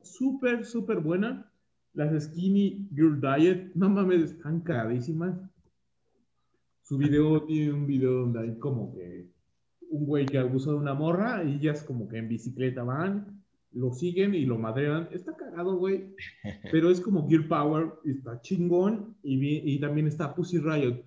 súper, 0.00 0.64
súper 0.64 1.00
buena. 1.00 1.50
Las 1.94 2.22
Skinny 2.22 2.88
Girl 2.94 3.20
Diet, 3.20 3.72
no 3.74 3.90
mames, 3.90 4.30
están 4.30 4.60
carísimas. 4.60 5.36
Su 6.82 6.98
video 6.98 7.42
tiene 7.42 7.72
un 7.72 7.84
video 7.84 8.12
donde 8.12 8.40
hay 8.42 8.58
como 8.60 8.94
que 8.94 9.26
un 9.90 10.06
güey 10.06 10.24
que 10.24 10.38
abusa 10.38 10.70
de 10.70 10.76
una 10.76 10.94
morra 10.94 11.42
y 11.42 11.54
ellas 11.54 11.82
como 11.82 12.06
que 12.06 12.18
en 12.18 12.28
bicicleta 12.28 12.84
van, 12.84 13.39
lo 13.72 13.92
siguen 13.92 14.34
y 14.34 14.44
lo 14.44 14.58
madrean. 14.58 15.08
Está 15.12 15.36
cagado, 15.36 15.76
güey. 15.76 16.14
Pero 16.72 16.90
es 16.90 17.00
como 17.00 17.28
Gear 17.28 17.46
Power, 17.48 17.92
está 18.04 18.40
chingón 18.40 19.16
y, 19.22 19.74
y 19.74 19.78
también 19.80 20.06
está 20.06 20.34
Pussy 20.34 20.58
Riot. 20.58 21.02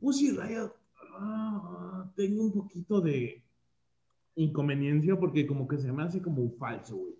Pussy 0.00 0.32
Riot, 0.32 0.72
ah, 1.18 2.10
tengo 2.16 2.44
un 2.44 2.52
poquito 2.52 3.00
de 3.00 3.42
inconveniencia 4.34 5.18
porque 5.18 5.46
como 5.46 5.68
que 5.68 5.78
se 5.78 5.92
me 5.92 6.02
hace 6.02 6.20
como 6.20 6.42
un 6.42 6.56
falso, 6.56 6.96
güey. 6.96 7.14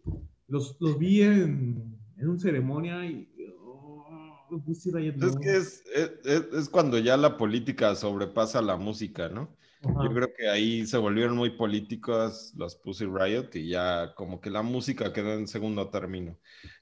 Los, 0.49 0.77
los 0.81 0.99
vi 0.99 1.23
en, 1.23 1.97
en 2.17 2.29
un 2.29 2.39
ceremonia 2.39 3.07
y 3.07 3.29
oh, 3.65 4.63
Pussy 4.67 4.91
Riot. 4.91 5.15
Es 5.23 5.37
que 5.37 5.57
es, 5.57 5.85
es, 5.95 6.53
es 6.53 6.69
cuando 6.69 6.99
ya 6.99 7.17
la 7.17 7.37
política 7.37 7.95
sobrepasa 7.95 8.61
la 8.61 8.77
música, 8.77 9.29
¿no? 9.29 9.49
Yo 9.83 10.15
creo 10.15 10.33
que 10.33 10.49
ahí 10.49 10.87
se 10.87 10.97
volvieron 10.97 11.37
muy 11.37 11.51
políticos 11.51 12.53
los 12.57 12.77
Pussy 12.77 13.07
Riot 13.07 13.49
y 13.55 13.69
ya 13.69 14.15
como 14.15 14.41
que 14.41 14.49
la 14.49 14.63
música 14.63 15.13
quedó 15.13 15.33
en 15.33 15.49
segundo 15.49 15.91
término. 15.91 16.39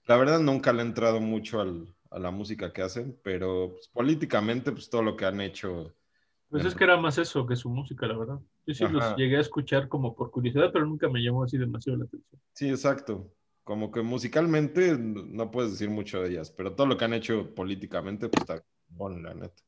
La 0.06 0.16
verdad 0.16 0.38
nunca 0.38 0.72
le 0.72 0.82
he 0.82 0.86
entrado 0.86 1.18
mucho 1.20 1.60
al, 1.60 1.94
a 2.10 2.18
la 2.18 2.30
música 2.30 2.72
que 2.72 2.82
hacen, 2.82 3.18
pero 3.22 3.70
pues, 3.72 3.88
políticamente 3.88 4.72
pues 4.72 4.90
todo 4.90 5.02
lo 5.02 5.16
que 5.16 5.24
han 5.24 5.40
hecho. 5.40 5.94
Pues 6.50 6.64
es 6.64 6.74
que 6.74 6.84
era 6.84 6.98
más 6.98 7.16
eso 7.16 7.46
que 7.46 7.56
su 7.56 7.70
música, 7.70 8.06
la 8.06 8.18
verdad. 8.18 8.40
Yo 8.66 8.74
sí 8.74 8.84
los 8.88 9.16
llegué 9.16 9.38
a 9.38 9.40
escuchar 9.40 9.88
como 9.88 10.14
por 10.14 10.30
curiosidad, 10.30 10.70
pero 10.72 10.84
nunca 10.84 11.08
me 11.08 11.22
llamó 11.22 11.44
así 11.44 11.56
demasiado 11.56 11.98
la 11.98 12.04
atención. 12.04 12.42
Sí, 12.52 12.68
exacto. 12.68 13.32
Como 13.64 13.90
que 13.90 14.02
musicalmente 14.02 14.98
no 14.98 15.50
puedes 15.50 15.70
decir 15.72 15.88
mucho 15.88 16.20
de 16.20 16.30
ellas, 16.30 16.50
pero 16.50 16.74
todo 16.74 16.88
lo 16.88 16.96
que 16.96 17.04
han 17.04 17.14
hecho 17.14 17.54
políticamente 17.54 18.28
pues 18.28 18.42
está 18.42 18.64
bueno, 18.88 19.20
la 19.20 19.34
neta. 19.34 19.62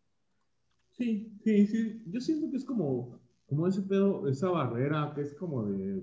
Sí, 0.91 1.33
sí, 1.45 1.67
sí. 1.67 2.03
Yo 2.07 2.21
siento 2.21 2.51
que 2.51 2.57
es 2.57 2.65
como, 2.65 3.21
como 3.53 3.67
ese 3.67 3.83
pedo, 3.83 4.27
esa 4.29 4.49
barrera 4.49 5.13
que 5.15 5.21
es 5.21 5.35
como 5.35 5.65
de, 5.65 6.03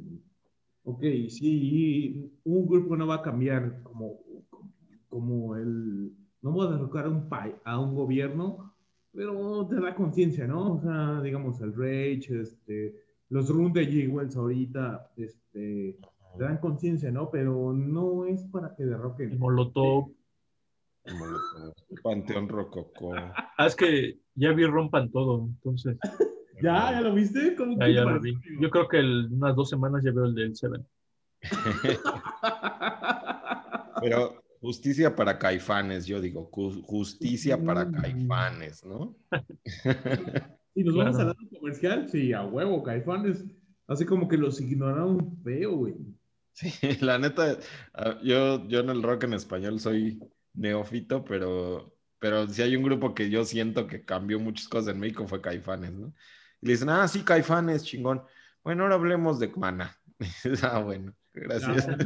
ok, 0.84 1.02
sí, 1.30 2.32
un 2.44 2.68
grupo 2.68 2.96
no 2.96 3.08
va 3.08 3.16
a 3.16 3.22
cambiar 3.24 3.82
como, 3.82 4.20
como 5.08 5.56
el, 5.56 6.14
no 6.44 6.52
voy 6.52 6.68
a 6.68 6.72
derrocar 6.72 7.06
a 7.06 7.10
un, 7.10 7.28
a 7.64 7.80
un 7.80 7.96
gobierno, 7.96 8.76
pero 9.12 9.66
te 9.68 9.82
da 9.82 9.96
conciencia, 9.96 10.46
¿no? 10.46 10.76
O 10.76 10.80
sea, 10.80 11.22
digamos, 11.24 11.60
el 11.62 11.74
Rage, 11.74 12.40
este, 12.40 12.96
los 13.30 13.50
Run 13.50 13.74
de 13.74 13.86
J. 13.86 14.14
Wells 14.14 14.36
ahorita, 14.36 15.12
este, 15.18 15.98
te 16.38 16.44
dan 16.44 16.60
conciencia, 16.60 17.10
¿no? 17.10 17.32
Pero 17.32 17.74
no 17.74 18.26
es 18.26 18.44
para 18.46 18.76
que 18.76 18.84
derroquen. 18.84 19.32
El 19.32 19.40
Molotov. 19.40 20.12
Panteón 22.04 22.48
Rococó. 22.48 23.16
Ah, 23.16 23.66
es 23.66 23.76
que 23.76 24.20
ya 24.36 24.52
vi 24.52 24.66
rompan 24.66 25.10
todo, 25.10 25.48
entonces. 25.48 25.98
¿Ya? 26.62 26.92
¿Ya 26.92 27.02
lo 27.02 27.14
viste? 27.14 27.56
¿Cómo 27.56 27.78
ya, 27.80 27.90
ya 27.90 28.04
lo 28.04 28.20
vi. 28.20 28.36
Yo 28.60 28.70
creo 28.70 28.88
que 28.88 29.00
el, 29.00 29.30
unas 29.32 29.56
dos 29.56 29.70
semanas 29.70 30.04
ya 30.04 30.12
veo 30.12 30.26
el 30.26 30.36
del 30.36 30.56
Seven. 30.56 30.86
Pero 34.02 34.44
justicia 34.62 35.16
para 35.16 35.38
caifanes, 35.38 36.06
yo 36.06 36.20
digo, 36.20 36.50
justicia 36.52 37.64
para 37.64 37.86
mm. 37.86 37.94
caifanes, 37.94 38.86
¿no? 38.86 39.16
Y 40.76 40.84
nos 40.84 40.96
vamos 40.96 41.20
a 41.20 41.26
dar 41.26 41.36
un 41.38 41.50
comercial, 41.50 42.08
sí, 42.10 42.32
a 42.32 42.46
huevo, 42.46 42.84
caifanes. 42.84 43.44
Así 43.88 44.06
como 44.06 44.30
que 44.30 44.38
los 44.38 44.62
ignoraron 44.62 45.38
feo, 45.44 45.76
güey. 45.76 45.96
Sí, 46.54 46.72
la 47.02 47.18
neta, 47.18 47.58
ah, 47.94 48.18
yo, 48.24 48.66
yo 48.68 48.80
en 48.80 48.90
el 48.90 49.04
rock 49.04 49.24
en 49.24 49.34
español 49.34 49.80
soy 49.80 50.20
neófito, 50.54 51.26
pero, 51.26 51.94
pero 52.20 52.48
si 52.48 52.62
hay 52.62 52.76
un 52.76 52.84
grupo 52.84 53.14
que 53.14 53.30
yo 53.30 53.44
siento 53.46 53.88
que 53.88 54.06
cambió 54.06 54.40
muchas 54.40 54.70
cosas 54.70 54.94
en 54.94 55.02
México 55.02 55.28
fue 55.28 55.42
Caifanes, 55.42 55.92
¿no? 55.92 56.14
Y 56.62 56.68
le 56.68 56.74
dicen, 56.74 56.90
ah, 56.90 57.08
sí, 57.08 57.24
Caifanes, 57.24 57.84
chingón. 57.84 58.22
Bueno, 58.64 58.84
ahora 58.84 58.96
hablemos 58.96 59.40
de 59.40 59.48
Mana. 59.50 59.96
ah, 60.64 60.80
bueno, 60.80 61.14
gracias. 61.34 61.88
Ah. 61.88 61.98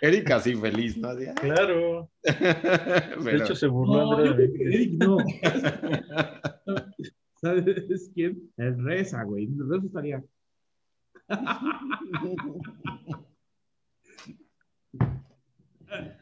Erika 0.00 0.38
sí 0.40 0.54
feliz, 0.54 0.96
¿no? 0.96 1.08
Ah". 1.08 1.16
Claro. 1.40 2.10
De 2.22 3.36
hecho, 3.36 3.54
se 3.54 3.66
burló 3.66 4.16
no, 4.16 4.20
Eric 4.20 4.92
no. 5.02 5.18
¿Sabes 7.40 8.10
quién? 8.14 8.50
El 8.56 8.84
Reza, 8.84 9.22
güey. 9.24 9.44
El 9.44 9.68
Reza 9.68 9.86
estaría. 9.86 10.24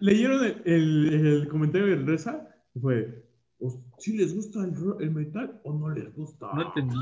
¿Leyeron 0.01 0.45
el, 0.65 1.15
el, 1.15 1.49
comentario 1.49 1.89
del 1.89 2.07
Reza? 2.07 2.49
Fue, 2.81 3.25
si 3.99 4.17
les 4.17 4.35
gusta 4.35 4.61
el, 4.65 4.75
el, 5.01 5.11
metal 5.11 5.61
o 5.65 5.73
no 5.73 5.91
les 5.91 6.15
gusta? 6.15 6.53
No 6.55 6.67
entendí. 6.67 6.97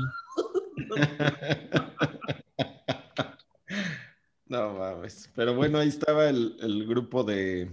no 4.47 4.73
mames. 4.73 5.31
Pero 5.35 5.55
bueno, 5.55 5.79
ahí 5.79 5.89
estaba 5.89 6.29
el, 6.29 6.55
el 6.61 6.87
grupo 6.87 7.23
de 7.23 7.69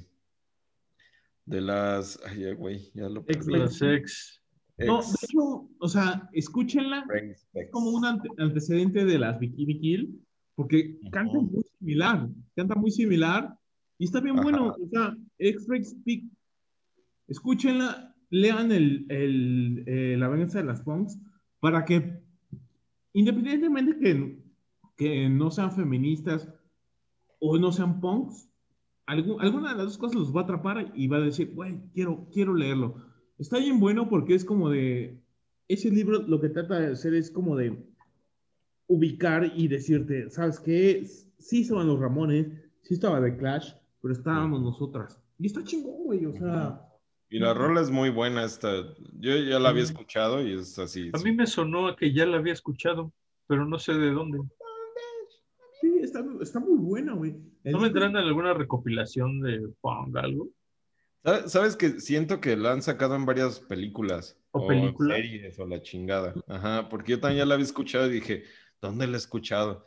de 1.44 1.60
las 1.60 2.20
ay 2.24 2.52
güey, 2.54 2.90
ya 2.94 3.08
lo 3.08 3.24
perdí. 3.24 3.58
Las 3.58 3.82
ex. 3.82 4.42
No, 4.78 5.00
de 5.00 5.16
hecho, 5.22 5.68
o 5.78 5.88
sea, 5.88 6.28
escúchenla 6.32 7.04
es 7.52 7.70
como 7.70 7.90
un 7.90 8.04
antecedente 8.38 9.04
de 9.04 9.18
las 9.18 9.38
Bikini 9.38 9.78
Kill, 9.78 10.20
porque 10.54 10.98
cantan 11.12 11.46
muy 11.46 11.62
similar, 11.78 12.28
canta 12.56 12.74
muy 12.74 12.90
similar 12.90 13.54
y 13.98 14.06
está 14.06 14.20
bien 14.20 14.36
bueno, 14.36 14.74
o 14.74 14.88
sea, 14.88 15.14
Speak, 15.84 16.24
escúchenla, 17.28 18.16
lean 18.30 18.72
el, 18.72 19.06
el, 19.08 19.84
eh, 19.86 20.16
La 20.18 20.28
venganza 20.28 20.58
de 20.58 20.64
las 20.64 20.82
punks 20.82 21.18
para 21.60 21.84
que, 21.84 22.21
independientemente 23.12 23.98
que, 23.98 24.42
que 24.96 25.28
no 25.28 25.50
sean 25.50 25.72
feministas 25.72 26.48
o 27.40 27.58
no 27.58 27.72
sean 27.72 28.00
punks, 28.00 28.48
alguna 29.06 29.70
de 29.70 29.76
las 29.76 29.86
dos 29.86 29.98
cosas 29.98 30.16
los 30.16 30.34
va 30.34 30.42
a 30.42 30.44
atrapar 30.44 30.92
y 30.94 31.08
va 31.08 31.18
a 31.18 31.20
decir, 31.20 31.52
güey, 31.54 31.80
quiero, 31.92 32.28
quiero 32.32 32.54
leerlo. 32.54 32.96
Está 33.38 33.58
bien 33.58 33.80
bueno 33.80 34.08
porque 34.08 34.34
es 34.34 34.44
como 34.44 34.70
de, 34.70 35.20
ese 35.68 35.90
libro 35.90 36.22
lo 36.22 36.40
que 36.40 36.48
trata 36.48 36.78
de 36.78 36.92
hacer 36.92 37.14
es 37.14 37.30
como 37.30 37.56
de 37.56 37.84
ubicar 38.86 39.52
y 39.56 39.68
decirte, 39.68 40.30
¿sabes 40.30 40.60
qué? 40.60 41.06
Sí 41.38 41.62
estaban 41.62 41.86
los 41.86 41.98
Ramones, 41.98 42.46
sí 42.82 42.94
estaba 42.94 43.22
The 43.22 43.36
Clash, 43.36 43.72
pero 44.00 44.14
estábamos 44.14 44.62
nosotras. 44.62 45.20
Y 45.38 45.46
está 45.46 45.64
chingón, 45.64 46.04
güey, 46.04 46.26
o 46.26 46.32
sea. 46.32 46.91
Y 47.32 47.38
la 47.38 47.54
rola 47.54 47.80
es 47.80 47.90
muy 47.90 48.10
buena 48.10 48.44
esta. 48.44 48.70
Yo 49.18 49.34
ya 49.36 49.58
la 49.58 49.70
había 49.70 49.84
escuchado 49.84 50.46
y 50.46 50.52
es 50.52 50.78
así. 50.78 51.10
A 51.14 51.18
mí 51.18 51.32
me 51.32 51.46
sonó 51.46 51.88
a 51.88 51.96
que 51.96 52.12
ya 52.12 52.26
la 52.26 52.36
había 52.36 52.52
escuchado, 52.52 53.10
pero 53.46 53.64
no 53.64 53.78
sé 53.78 53.94
de 53.94 54.10
dónde. 54.10 54.38
Sí, 55.80 56.00
está, 56.02 56.22
está 56.42 56.60
muy 56.60 56.76
buena, 56.76 57.14
güey. 57.14 57.34
¿No 57.64 57.80
me 57.80 57.88
en 57.88 58.16
alguna 58.16 58.52
recopilación 58.52 59.40
de 59.40 59.66
Pong, 59.80 60.14
algo? 60.16 60.50
¿Sabes 61.46 61.74
que 61.76 62.00
Siento 62.00 62.38
que 62.38 62.54
la 62.54 62.72
han 62.72 62.82
sacado 62.82 63.14
en 63.14 63.24
varias 63.24 63.60
películas. 63.60 64.38
O, 64.50 64.66
películas. 64.66 65.16
series 65.16 65.58
o 65.58 65.66
la 65.66 65.80
chingada. 65.80 66.34
Ajá, 66.46 66.90
porque 66.90 67.12
yo 67.12 67.20
también 67.20 67.38
ya 67.38 67.46
la 67.46 67.54
había 67.54 67.64
escuchado 67.64 68.08
y 68.08 68.12
dije, 68.12 68.44
¿dónde 68.82 69.06
la 69.06 69.14
he 69.14 69.16
escuchado? 69.16 69.86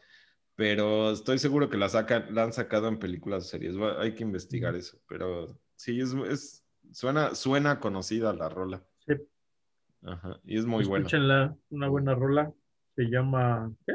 pero 0.56 1.12
estoy 1.12 1.38
seguro 1.38 1.70
que 1.70 1.78
la, 1.78 1.90
sacan, 1.90 2.34
la 2.34 2.44
han 2.44 2.54
sacado 2.54 2.88
en 2.88 2.98
películas 2.98 3.44
o 3.44 3.48
series. 3.48 3.76
Hay 4.00 4.16
que 4.16 4.24
investigar 4.24 4.76
eso, 4.76 4.98
pero 5.08 5.60
sí, 5.76 6.00
es, 6.00 6.14
es 6.30 6.65
suena, 6.92 7.36
suena 7.36 7.80
conocida 7.80 8.34
la 8.34 8.50
rola. 8.50 8.86
Sí. 9.06 9.14
Ajá, 10.04 10.40
y 10.44 10.58
es 10.58 10.66
muy 10.66 10.86
buena. 10.86 11.06
Escúchenla, 11.06 11.58
una 11.70 11.88
buena 11.88 12.16
rola. 12.16 12.54
Se 12.96 13.04
llama, 13.04 13.74
¿qué? 13.86 13.94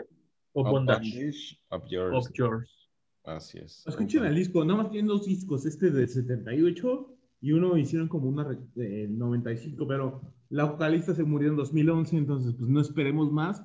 Up, 0.52 0.68
Bondage. 0.68 1.58
Up 1.70 1.86
yours. 1.88 2.28
Up 2.28 2.32
yours. 2.34 2.90
Así 3.24 3.58
es. 3.58 3.86
Escuchen 3.86 4.24
el 4.24 4.34
disco, 4.34 4.64
nada 4.64 4.82
más 4.82 4.90
tienen 4.90 5.08
dos 5.08 5.26
discos, 5.26 5.66
este 5.66 5.90
de 5.90 6.06
78 6.06 7.16
y 7.42 7.52
uno 7.52 7.76
hicieron 7.76 8.08
como 8.08 8.28
una 8.28 8.44
de 8.74 9.08
95, 9.08 9.86
pero 9.86 10.20
la 10.50 10.64
vocalista 10.64 11.14
se 11.14 11.24
murió 11.24 11.48
en 11.50 11.56
2011, 11.56 12.16
entonces 12.16 12.54
pues 12.54 12.68
no 12.68 12.80
esperemos 12.80 13.30
más. 13.32 13.62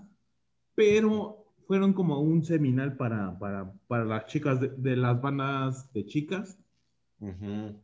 Pero 0.76 1.46
fueron 1.68 1.94
como 1.94 2.20
un 2.20 2.44
seminal 2.44 2.96
para, 2.96 3.38
para, 3.40 3.74
para 3.88 4.06
las 4.06 4.26
chicas 4.26 4.60
de, 4.62 4.96
las 4.96 5.22
bandas 5.22 5.92
de 5.94 6.06
chicas. 6.06 6.60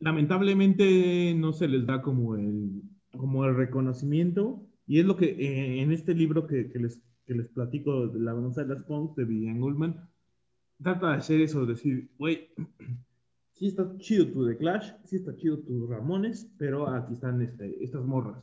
Lamentablemente 0.00 1.34
no 1.34 1.52
se 1.52 1.68
les 1.68 1.86
da 1.86 2.02
como 2.02 2.36
el, 2.36 2.82
como 3.16 3.44
el 3.44 3.56
reconocimiento 3.56 4.66
y 4.86 5.00
es 5.00 5.06
lo 5.06 5.16
que 5.16 5.26
eh, 5.26 5.82
en 5.82 5.92
este 5.92 6.14
libro 6.14 6.46
que, 6.46 6.70
que, 6.70 6.78
les, 6.78 7.00
que 7.24 7.34
les 7.34 7.48
platico 7.48 8.08
de 8.08 8.20
la 8.20 8.34
danza 8.34 8.62
de 8.62 8.74
las 8.74 8.84
punks 8.84 9.16
de 9.16 9.24
Vivian 9.24 9.60
Goldman 9.60 10.08
trata 10.82 11.10
de 11.10 11.16
hacer 11.16 11.40
eso, 11.40 11.64
decir, 11.64 12.10
güey, 12.18 12.48
sí 13.52 13.68
está 13.68 13.96
chido 13.98 14.26
tu 14.32 14.46
The 14.46 14.56
Clash, 14.56 14.92
sí 15.04 15.16
está 15.16 15.34
chido 15.36 15.58
tu 15.60 15.86
Ramones, 15.86 16.52
pero 16.58 16.88
aquí 16.88 17.14
están 17.14 17.40
este, 17.40 17.82
estas 17.82 18.04
morras. 18.04 18.42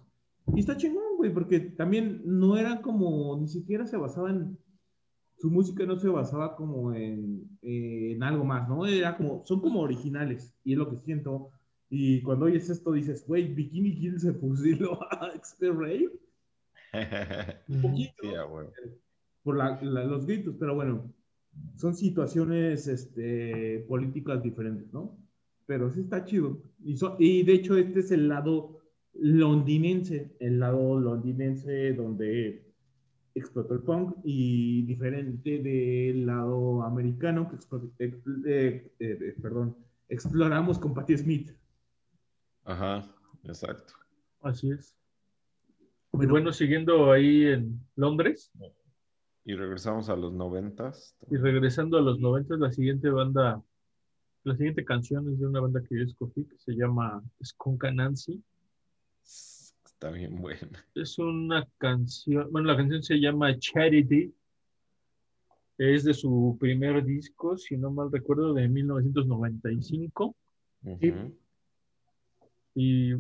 Y 0.56 0.62
está 0.62 0.78
chingón, 0.78 1.18
güey, 1.18 1.34
porque 1.34 1.60
también 1.60 2.22
no 2.26 2.58
era 2.58 2.82
como, 2.82 3.38
ni 3.40 3.48
siquiera 3.48 3.86
se 3.86 3.98
basaban 3.98 4.58
su 5.40 5.50
música 5.52 5.86
no 5.86 5.98
se 6.00 6.10
basaba 6.10 6.56
como 6.56 6.94
en, 6.94 7.50
en 7.62 8.22
algo 8.24 8.44
más, 8.46 8.68
¿no? 8.70 8.86
Era 8.86 9.18
como, 9.18 9.44
son 9.46 9.62
como 9.62 9.82
originales, 9.82 10.54
y 10.64 10.74
es 10.74 10.78
lo 10.80 10.90
que 10.90 10.98
siento. 10.98 11.52
Y 11.90 12.22
cuando 12.22 12.46
oyes 12.46 12.70
esto 12.70 12.92
dices, 12.92 13.26
güey, 13.28 13.54
Bikini 13.54 13.96
Kill 13.96 14.20
se 14.20 14.34
fusiló 14.34 15.00
a 15.12 15.32
X-Ray. 15.36 16.10
Un 17.70 17.82
poquito. 17.82 18.14
Sí, 18.22 18.28
huevo. 18.28 18.72
por 19.44 19.58
la- 19.58 19.80
la- 19.82 20.04
los 20.06 20.26
gritos, 20.26 20.56
pero 20.60 20.76
bueno, 20.76 21.14
son 21.76 21.96
situaciones 21.96 22.88
este, 22.88 23.86
políticas 23.88 24.44
diferentes, 24.44 24.92
¿no? 24.94 25.18
Pero 25.66 25.90
sí 25.90 26.02
está 26.02 26.26
chido. 26.26 26.62
Y, 26.84 26.98
so- 26.98 27.16
y 27.20 27.44
de 27.44 27.54
hecho 27.54 27.78
este 27.78 28.02
es 28.02 28.12
el 28.12 28.28
lado 28.28 28.80
londinense, 29.14 30.36
el 30.40 30.60
lado 30.60 31.00
londinense 31.00 31.94
donde 31.94 32.69
explotó 33.40 33.74
el 33.74 33.82
punk 33.82 34.18
y 34.24 34.84
diferente 34.84 35.60
del 35.60 36.26
lado 36.26 36.84
americano 36.84 37.50
que 37.50 37.56
explo- 37.58 37.92
ex- 38.00 38.22
eh, 38.46 38.92
eh, 39.00 39.36
perdón, 39.42 39.76
exploramos 40.08 40.78
con 40.80 40.94
Patti 40.94 41.18
Smith. 41.18 41.52
Ajá, 42.66 43.04
exacto. 43.44 43.94
Así 44.42 44.72
es. 44.72 44.96
Y 46.14 46.26
bueno, 46.26 46.52
siguiendo 46.52 47.12
ahí 47.12 47.46
en 47.46 47.80
Londres 47.96 48.52
Y 49.46 49.54
regresamos 49.56 50.10
a 50.10 50.16
los 50.16 50.34
noventas. 50.34 51.16
y 51.32 51.38
regresando 51.38 51.98
a 51.98 52.02
los 52.02 52.20
90, 52.20 52.58
la 52.58 52.72
siguiente 52.72 53.10
banda, 53.10 53.64
la 54.44 54.56
siguiente 54.56 54.84
canción 54.86 55.32
es 55.32 55.40
de 55.40 55.48
una 55.48 55.60
banda 55.62 55.82
que 55.88 55.98
yo 55.98 56.04
escogí 56.04 56.46
que 56.46 56.58
se 56.58 56.74
llama 56.74 57.24
Skunk 57.44 57.84
Nancy. 57.94 58.44
Está 60.02 60.12
bien 60.12 60.42
buena. 60.42 60.86
Es 60.96 61.20
una 61.20 61.68
canción, 61.78 62.50
bueno, 62.54 62.70
la 62.70 62.78
canción 62.78 63.04
se 63.04 63.20
llama 63.20 63.60
Charity. 63.60 64.34
Es 65.78 66.06
de 66.06 66.14
su 66.14 66.56
primer 66.58 67.04
disco, 67.04 67.58
si 67.58 67.76
no 67.76 67.92
mal 67.92 68.10
recuerdo, 68.10 68.54
de 68.54 68.70
1995. 68.70 70.38
Sí. 70.82 71.12
Ujú. 71.12 71.38
Y 72.76 73.14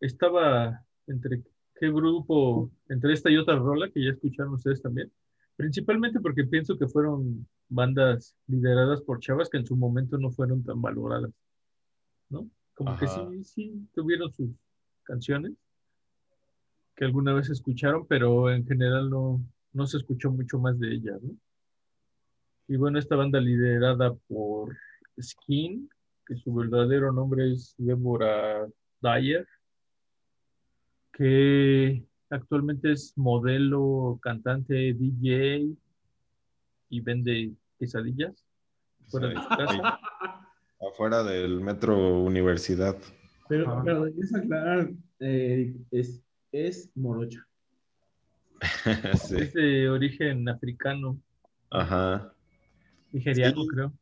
estaba 0.00 0.84
entre 1.06 1.42
qué 1.80 1.90
grupo, 1.90 2.70
entre 2.90 3.14
esta 3.14 3.30
y 3.30 3.38
otra 3.38 3.56
rola 3.56 3.88
que 3.88 4.04
ya 4.04 4.10
escucharon 4.10 4.52
ustedes 4.52 4.82
también. 4.82 5.10
Principalmente 5.56 6.20
porque 6.20 6.44
pienso 6.44 6.76
que 6.76 6.88
fueron 6.88 7.48
bandas 7.70 8.36
lideradas 8.48 9.00
por 9.00 9.20
chavas 9.20 9.48
que 9.48 9.56
en 9.56 9.66
su 9.66 9.76
momento 9.76 10.18
no 10.18 10.30
fueron 10.30 10.62
tan 10.62 10.82
valoradas, 10.82 11.32
¿no? 12.28 12.46
Como 12.74 12.98
que 12.98 13.06
sí, 13.08 13.44
sí 13.44 13.88
tuvieron 13.94 14.30
sus 14.30 14.50
canciones 15.04 15.54
que 16.98 17.04
alguna 17.04 17.32
vez 17.32 17.48
escucharon, 17.48 18.04
pero 18.08 18.50
en 18.52 18.66
general 18.66 19.08
no, 19.08 19.40
no 19.72 19.86
se 19.86 19.98
escuchó 19.98 20.32
mucho 20.32 20.58
más 20.58 20.80
de 20.80 20.94
ellas, 20.94 21.22
¿no? 21.22 21.30
Y 22.66 22.76
bueno, 22.76 22.98
esta 22.98 23.14
banda 23.14 23.40
liderada 23.40 24.12
por 24.26 24.76
Skin, 25.22 25.88
que 26.26 26.34
su 26.36 26.52
verdadero 26.52 27.12
nombre 27.12 27.52
es 27.52 27.76
Deborah 27.78 28.66
Dyer, 29.00 29.46
que 31.12 32.04
actualmente 32.30 32.90
es 32.90 33.16
modelo, 33.16 34.18
cantante, 34.20 34.92
DJ 34.92 35.68
y 36.90 37.00
vende 37.00 37.52
quesadillas 37.78 38.44
fuera 39.06 39.28
de 39.28 39.36
su 39.36 39.48
casa. 39.48 40.00
Afuera 40.80 41.22
del 41.22 41.60
metro 41.60 42.22
universidad. 42.24 42.96
Pero, 43.48 43.82
pero 43.84 44.04
debes 44.04 44.34
aclarar, 44.34 44.90
eh, 45.20 45.74
es, 45.92 46.22
es 46.52 46.90
morocha. 46.94 47.46
Sí. 49.28 49.36
Es 49.38 49.52
de 49.54 49.88
origen 49.88 50.48
africano, 50.48 51.18
Ajá. 51.70 52.32
nigeriano, 53.12 53.62
Sí. 53.62 53.68
creo. 53.68 53.92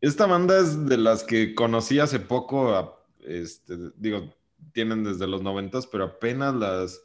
Esta 0.00 0.26
banda 0.26 0.58
es 0.58 0.86
de 0.86 0.96
las 0.96 1.22
que 1.24 1.54
conocí 1.54 1.98
hace 2.00 2.18
poco, 2.20 2.74
a- 2.74 2.96
este, 3.20 3.76
digo, 3.96 4.34
tienen 4.72 5.04
desde 5.04 5.26
los 5.26 5.42
noventas, 5.42 5.86
pero 5.86 6.04
apenas 6.04 6.54
las 6.54 7.02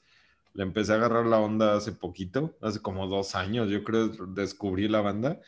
le 0.54 0.64
empecé 0.64 0.94
a 0.94 0.96
agarrar 0.96 1.26
la 1.26 1.40
onda 1.40 1.76
hace 1.76 1.92
poquito, 1.92 2.56
hace 2.62 2.82
como 2.82 3.08
dos 3.08 3.36
años, 3.36 3.70
yo 3.70 3.84
creo, 3.84 4.08
descubrí 4.28 4.88
la 4.88 5.02
banda. 5.02 5.42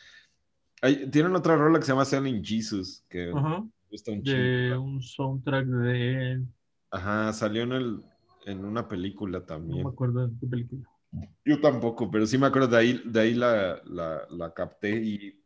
Hay- 0.82 1.10
tienen 1.10 1.34
otra 1.34 1.56
rola 1.56 1.78
que 1.78 1.86
se 1.86 1.92
llama 1.92 2.04
Selling 2.04 2.44
Jesus, 2.44 3.02
que 3.08 3.32
me 3.32 3.40
Ajá. 3.40 3.64
gusta 3.90 4.12
un 4.12 4.22
De 4.22 4.68
chingo. 4.70 4.80
un 4.82 5.02
soundtrack 5.02 5.66
de. 5.66 6.42
Ajá, 6.90 7.32
salió 7.32 7.62
en, 7.62 7.72
el, 7.72 8.02
en 8.48 8.64
una 8.64 8.88
película 8.88 9.38
No 9.40 9.46
también. 9.46 9.84
me 9.84 9.88
acuerdo 9.90 10.26
de 10.26 10.34
qué 10.40 10.46
película. 10.46 10.88
Yo 11.44 11.60
tampoco, 11.60 12.10
pero 12.10 12.26
sí 12.26 12.36
me 12.38 12.46
acuerdo 12.46 12.68
de 12.68 12.76
ahí, 12.76 13.02
de 13.04 13.20
ahí 13.20 13.34
la, 13.34 13.80
la, 13.84 14.26
la 14.30 14.52
capté 14.52 14.96
y, 14.96 15.42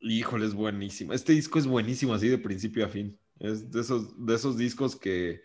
y, 0.00 0.18
híjole, 0.18 0.46
es 0.46 0.54
buenísimo. 0.54 1.12
Este 1.12 1.32
disco 1.32 1.58
es 1.58 1.66
buenísimo 1.66 2.14
así 2.14 2.28
de 2.28 2.38
principio 2.38 2.84
a 2.84 2.88
fin. 2.88 3.18
Es 3.38 3.70
de 3.70 3.80
esos, 3.80 4.24
de 4.24 4.34
esos 4.34 4.56
discos 4.56 4.96
que, 4.96 5.42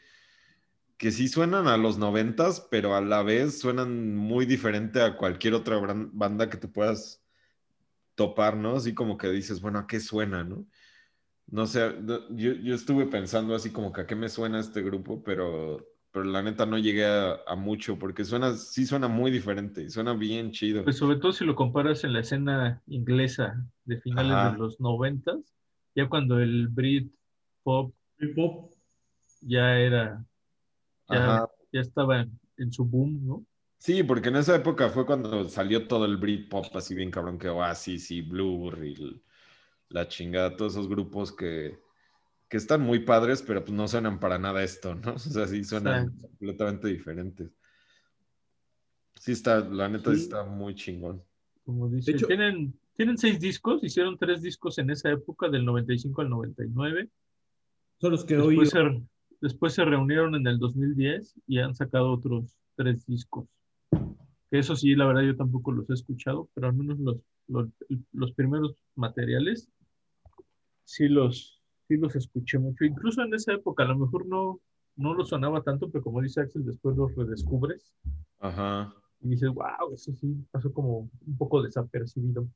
que 0.98 1.12
sí 1.12 1.28
suenan 1.28 1.68
a 1.68 1.78
los 1.78 1.98
noventas, 1.98 2.68
pero 2.72 2.96
a 2.96 3.02
la 3.02 3.22
vez 3.24 3.60
suenan 3.60 4.16
muy 4.16 4.46
diferente 4.46 5.02
a 5.02 5.18
cualquier 5.18 5.54
otra 5.54 5.78
banda 6.12 6.50
que 6.50 6.58
te 6.58 6.68
puedas 6.68 7.24
topar, 8.16 8.58
¿no? 8.58 8.76
Así 8.78 8.94
como 8.94 9.18
que 9.18 9.30
dices, 9.30 9.62
bueno, 9.62 9.80
¿a 9.80 9.88
qué 9.88 10.00
suena, 10.00 10.44
no? 10.44 10.68
No 11.48 11.68
sé, 11.68 11.94
no- 12.02 12.30
yo, 12.36 12.54
yo 12.54 12.76
estuve 12.76 13.08
pensando 13.08 13.56
así 13.56 13.72
como 13.72 13.92
que 13.94 14.02
a 14.02 14.08
qué 14.08 14.16
me 14.16 14.30
suena 14.30 14.60
este 14.60 14.82
grupo, 14.82 15.24
pero, 15.24 15.86
pero 16.12 16.26
la 16.26 16.42
neta 16.42 16.66
no 16.66 16.78
llegué 16.78 17.06
a, 17.06 17.40
a 17.46 17.56
mucho 17.56 17.98
porque 18.00 18.26
suena, 18.26 18.54
sí 18.54 18.86
suena 18.86 19.08
muy 19.08 19.32
diferente 19.32 19.84
y 19.84 19.90
suena 19.90 20.14
bien 20.14 20.52
chido. 20.52 20.84
Pues 20.84 20.98
sobre 20.98 21.18
todo 21.18 21.32
si 21.32 21.46
lo 21.46 21.56
comparas 21.56 22.04
en 22.04 22.14
la 22.14 22.22
escena 22.22 22.82
inglesa 22.88 23.64
de 23.86 24.00
finales 24.02 24.32
Ajá. 24.32 24.52
de 24.52 24.58
los 24.58 24.80
noventas, 24.80 25.38
ya 25.96 26.10
cuando 26.10 26.40
el 26.40 26.68
Brit 26.70 27.12
pop 27.64 27.94
pop. 28.36 28.72
ya 29.42 29.78
era, 29.80 30.26
ya, 31.10 31.48
ya 31.72 31.82
estaba 31.82 32.22
en, 32.22 32.40
en 32.58 32.72
su 32.72 32.86
boom, 32.86 33.26
¿no? 33.26 33.46
Sí, 33.80 34.04
porque 34.04 34.30
en 34.30 34.38
esa 34.38 34.56
época 34.56 34.90
fue 34.90 35.06
cuando 35.06 35.48
salió 35.50 35.88
todo 35.88 36.06
el 36.06 36.18
Britpop 36.18 36.76
así 36.76 36.96
bien 36.96 37.12
cabrón 37.12 37.38
que 37.38 37.48
Oasis 37.48 38.10
y 38.12 38.22
Blur 38.22 38.84
y 38.84 39.22
la 39.90 40.08
chingada, 40.08 40.56
todos 40.56 40.74
esos 40.74 40.90
grupos 40.90 41.32
que, 41.32 41.78
que 42.50 42.58
están 42.58 42.82
muy 42.82 43.00
padres, 43.00 43.42
pero 43.42 43.64
pues 43.64 43.74
no 43.74 43.88
suenan 43.88 44.20
para 44.20 44.38
nada 44.40 44.64
esto, 44.64 44.96
¿no? 44.96 45.14
O 45.16 45.20
sea, 45.20 45.48
sí 45.48 45.64
suenan 45.64 46.16
completamente 46.18 46.88
diferentes. 46.88 47.52
Sí 49.20 49.32
está, 49.32 49.60
la 49.60 49.90
neta 49.90 50.14
sí 50.14 50.22
está 50.22 50.44
muy 50.44 50.76
chingón. 50.76 51.24
Como 51.66 51.90
dice, 51.90 52.12
hecho- 52.12 52.28
tienen, 52.28 52.80
tienen 52.96 53.18
seis 53.18 53.40
discos, 53.40 53.84
hicieron 53.84 54.18
tres 54.18 54.42
discos 54.42 54.78
en 54.78 54.90
esa 54.90 55.12
época, 55.12 55.50
del 55.50 55.66
95 55.66 56.22
al 56.22 56.30
99. 56.30 57.10
Son 58.00 58.12
los 58.12 58.24
que 58.24 58.38
oí. 58.38 58.58
Después 58.60 58.70
se, 58.70 59.08
después 59.42 59.74
se 59.74 59.84
reunieron 59.84 60.36
en 60.36 60.48
el 60.48 60.60
2010 60.60 61.36
y 61.48 61.60
han 61.60 61.76
sacado 61.76 62.12
otros 62.14 62.56
tres 62.76 63.06
discos. 63.06 63.48
Que 64.50 64.60
eso 64.60 64.76
sí, 64.76 64.96
la 64.96 65.06
verdad 65.08 65.24
yo 65.24 65.36
tampoco 65.36 65.72
los 65.74 65.90
he 65.90 65.94
escuchado, 65.94 66.50
pero 66.54 66.68
al 66.68 66.74
menos 66.74 67.00
los, 67.00 67.18
los, 67.48 67.68
los 68.14 68.32
primeros 68.32 68.76
materiales 68.96 69.68
sí 70.86 71.10
los, 71.10 71.57
sí 71.88 71.98
los 71.98 72.16
escuché 72.16 72.58
mucho. 72.60 72.86
Incluso 72.86 73.22
en 73.22 73.34
esa 73.34 73.54
época 73.54 73.84
a 73.84 73.88
lo 73.88 73.98
mejor 73.98 74.26
no, 74.28 74.60
no 74.96 75.14
los 75.14 75.30
sonaba 75.30 75.62
tanto, 75.62 75.90
pero 75.90 76.04
como 76.04 76.22
dice 76.22 76.42
Axel, 76.42 76.66
después 76.66 76.98
los 76.98 77.16
redescubres 77.16 77.94
Ajá. 78.40 78.94
y 79.22 79.30
dices, 79.30 79.50
wow, 79.50 79.94
eso 79.94 80.14
sí 80.14 80.36
pasó 80.52 80.72
como 80.74 81.10
un 81.26 81.38
poco 81.38 81.62
desapercibido. 81.62 82.48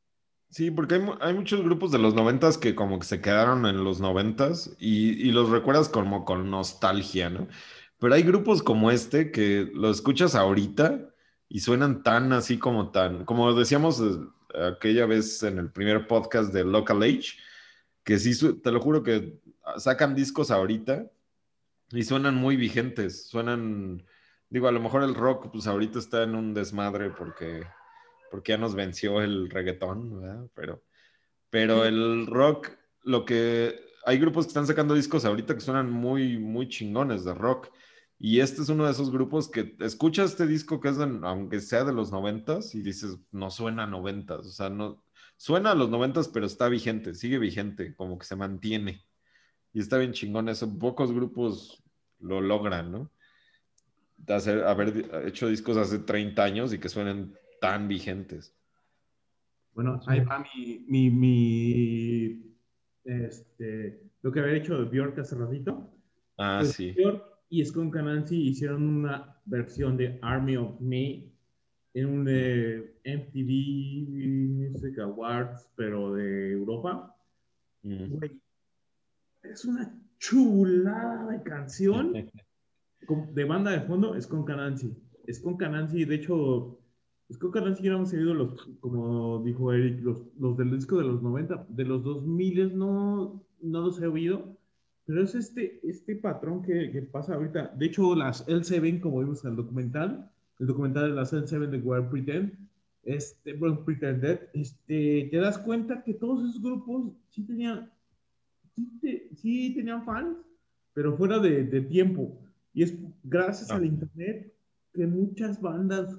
Sí, 0.50 0.70
porque 0.70 0.96
hay, 0.96 1.02
hay 1.22 1.34
muchos 1.34 1.64
grupos 1.64 1.92
de 1.92 2.00
los 2.00 2.14
noventas 2.14 2.58
que 2.58 2.76
como 2.76 3.00
que 3.00 3.06
se 3.06 3.22
quedaron 3.22 3.66
en 3.66 3.84
los 3.86 4.02
noventas 4.02 4.76
y, 4.80 5.12
y 5.28 5.32
los 5.32 5.50
recuerdas 5.50 5.88
como 5.88 6.26
con 6.26 6.50
nostalgia, 6.52 7.30
¿no? 7.30 7.48
Pero 8.00 8.16
hay 8.16 8.24
grupos 8.24 8.64
como 8.64 8.92
este 8.92 9.32
que 9.32 9.70
lo 9.74 9.90
escuchas 9.92 10.36
ahorita 10.36 11.14
y 11.48 11.60
suenan 11.60 12.02
tan 12.02 12.34
así 12.34 12.58
como 12.58 12.92
tan, 12.92 13.26
como 13.26 13.54
decíamos 13.54 14.02
eh, 14.02 14.74
aquella 14.76 15.06
vez 15.06 15.44
en 15.44 15.60
el 15.60 15.72
primer 15.72 16.08
podcast 16.08 16.52
de 16.52 16.66
Local 16.66 17.04
Age, 17.04 17.38
que 18.04 18.18
sí, 18.20 18.54
te 18.62 18.72
lo 18.72 18.80
juro 18.80 19.04
que 19.04 19.40
sacan 19.78 20.16
discos 20.16 20.52
ahorita 20.52 21.10
y 21.92 22.04
suenan 22.04 22.36
muy 22.36 22.56
vigentes, 22.56 23.28
suenan, 23.28 24.06
digo, 24.50 24.68
a 24.68 24.72
lo 24.72 24.80
mejor 24.80 25.04
el 25.04 25.16
rock 25.16 25.52
pues 25.52 25.68
ahorita 25.68 26.00
está 26.00 26.24
en 26.24 26.36
un 26.36 26.54
desmadre 26.54 27.10
porque 27.12 27.64
porque 28.32 28.54
ya 28.54 28.58
nos 28.58 28.76
venció 28.76 29.22
el 29.22 29.50
reggaetón, 29.50 30.22
¿verdad? 30.22 30.48
Pero, 30.56 30.82
pero 31.50 31.84
el 31.84 32.26
rock, 32.28 32.70
lo 33.04 33.26
que 33.26 33.78
hay 34.06 34.18
grupos 34.18 34.46
que 34.46 34.52
están 34.52 34.66
sacando 34.66 34.94
discos 34.96 35.26
ahorita 35.26 35.54
que 35.54 35.60
suenan 35.60 35.92
muy, 35.92 36.38
muy 36.40 36.70
chingones 36.70 37.26
de 37.26 37.34
rock. 37.34 37.70
Y 38.18 38.40
este 38.40 38.62
es 38.62 38.70
uno 38.70 38.86
de 38.86 38.92
esos 38.92 39.12
grupos 39.12 39.50
que 39.50 39.76
escuchas 39.80 40.32
este 40.32 40.48
disco 40.48 40.80
que 40.80 40.90
es, 40.90 40.98
de- 40.98 41.20
aunque 41.24 41.60
sea 41.60 41.84
de 41.84 41.92
los 41.92 42.12
noventas, 42.12 42.74
y 42.74 42.82
dices, 42.82 43.18
no 43.32 43.50
suena 43.52 43.84
a 43.84 43.88
noventas, 43.88 44.46
o 44.46 44.52
sea, 44.52 44.70
no, 44.70 45.04
suena 45.42 45.72
a 45.72 45.76
los 45.76 45.90
noventas, 45.90 46.28
pero 46.28 46.46
está 46.46 46.70
vigente, 46.70 47.16
sigue 47.16 47.40
vigente, 47.40 47.96
como 47.96 48.20
que 48.20 48.26
se 48.26 48.36
mantiene. 48.36 49.04
Y 49.74 49.80
está 49.80 49.98
bien 49.98 50.12
chingón 50.12 50.50
eso. 50.50 50.78
Pocos 50.78 51.12
grupos 51.12 51.84
lo 52.20 52.42
logran, 52.42 52.92
¿no? 52.92 53.12
De 54.18 54.36
hacer, 54.36 54.64
haber 54.66 55.26
hecho 55.26 55.48
discos 55.48 55.78
hace 55.78 55.98
30 55.98 56.44
años 56.44 56.74
y 56.74 56.78
que 56.78 56.90
suenen 56.90 57.34
tan 57.60 57.88
vigentes. 57.88 58.56
Bueno, 59.74 60.00
ahí 60.06 60.20
va 60.20 60.46
mi, 60.56 60.86
mi, 60.88 61.10
mi, 61.10 62.56
este, 63.04 64.12
lo 64.22 64.32
que 64.32 64.42
había 64.42 64.58
hecho 64.58 64.86
Bjork 64.92 65.18
hace 65.18 65.36
ratito. 65.36 65.92
Ah, 66.38 66.60
Pues 66.60 66.74
sí. 66.74 66.92
Bjork 66.92 67.26
y 67.50 67.66
Skunk 67.66 67.96
Anansi 67.96 68.50
hicieron 68.50 68.88
una 68.88 69.42
versión 69.46 69.98
de 69.98 70.20
Army 70.22 70.56
of 70.58 70.80
Me 70.80 71.31
en 71.94 72.06
un 72.06 72.28
eh, 72.30 72.94
MTV 73.06 74.72
Music 74.72 75.00
Awards, 75.00 75.70
pero 75.76 76.14
de 76.14 76.52
Europa. 76.52 77.16
Mm. 77.84 78.08
Güey, 78.10 78.42
es 79.44 79.66
una 79.66 79.94
chulada 80.20 81.32
de 81.32 81.44
canción 81.44 82.14
de 83.34 83.44
banda 83.44 83.72
de 83.72 83.82
fondo, 83.82 84.16
es 84.16 84.28
con 84.28 84.46
Cananci. 84.46 84.96
Es 85.28 85.40
con 85.40 85.58
Cananci, 85.58 86.06
de 86.06 86.16
hecho, 86.16 86.80
es 87.30 87.38
con 87.38 87.52
Cananci 87.52 87.84
ya 87.84 87.94
hemos 87.94 88.10
seguido 88.10 88.34
los, 88.34 88.70
como 88.80 89.42
dijo 89.44 89.72
Eric, 89.74 90.02
los, 90.02 90.24
los 90.40 90.58
del 90.58 90.72
disco 90.72 90.98
de 90.98 91.06
los 91.06 91.22
90, 91.22 91.66
de 91.70 91.86
los 91.86 92.04
2000 92.04 92.78
no, 92.78 93.44
no 93.62 93.82
los 93.82 94.02
he 94.02 94.08
oído, 94.08 94.58
pero 95.06 95.24
es 95.24 95.36
este, 95.36 95.80
este 95.84 96.16
patrón 96.16 96.62
que, 96.62 96.92
que 96.92 97.02
pasa 97.02 97.36
ahorita. 97.36 97.74
De 97.76 97.86
hecho, 97.88 98.16
las 98.16 98.48
L7, 98.48 99.00
como 99.00 99.20
vimos 99.20 99.44
en 99.44 99.52
el 99.52 99.58
documental, 99.58 100.32
el 100.62 100.68
documental 100.68 101.10
de 101.10 101.16
las 101.16 101.34
L7 101.34 101.68
de 101.70 101.78
Wild 101.80 102.10
Pretend, 102.10 102.54
este, 103.04 103.54
bueno, 103.56 103.84
Pretended, 103.84 104.40
este, 104.54 105.28
te 105.32 105.38
das 105.38 105.58
cuenta 105.58 106.04
que 106.04 106.14
todos 106.14 106.48
esos 106.48 106.62
grupos 106.62 107.12
sí 107.32 107.42
tenían, 107.44 107.92
sí, 108.76 108.88
te- 109.02 109.30
sí 109.36 109.74
tenían 109.76 110.06
fans, 110.06 110.38
pero 110.94 111.18
fuera 111.18 111.40
de, 111.40 111.64
de 111.64 111.82
tiempo. 111.82 112.38
Y 112.74 112.84
es 112.84 112.96
gracias 113.24 113.72
Ah. 113.72 113.76
al 113.78 113.86
internet 113.86 114.54
que 114.94 115.08
muchas 115.08 115.60
bandas, 115.60 116.16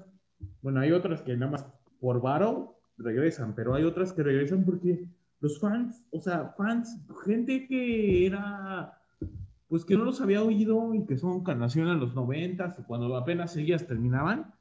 bueno, 0.61 0.81
hay 0.81 0.91
otras 0.91 1.21
que 1.21 1.37
nada 1.37 1.51
más 1.53 1.65
por 2.01 2.21
varo 2.21 2.75
regresan, 2.97 3.55
pero 3.55 3.73
hay 3.75 3.83
otras 3.85 4.11
que 4.11 4.23
regresan 4.23 4.65
porque 4.65 5.07
los 5.39 5.59
fans, 5.59 6.03
o 6.11 6.19
sea, 6.19 6.53
fans, 6.57 6.99
gente 7.23 7.65
que 7.67 8.25
era, 8.25 8.93
pues 9.73 9.85
que 9.85 9.97
no 9.97 10.05
los 10.05 10.21
había 10.21 10.43
oído 10.43 10.93
y 10.93 11.03
que 11.07 11.17
son 11.17 11.43
nacieron 11.43 11.93
en 11.93 11.99
los 11.99 12.13
noventas, 12.13 12.77
cuando 12.85 13.17
apenas 13.17 13.57
ellas 13.57 13.87
terminaban, 13.87 14.53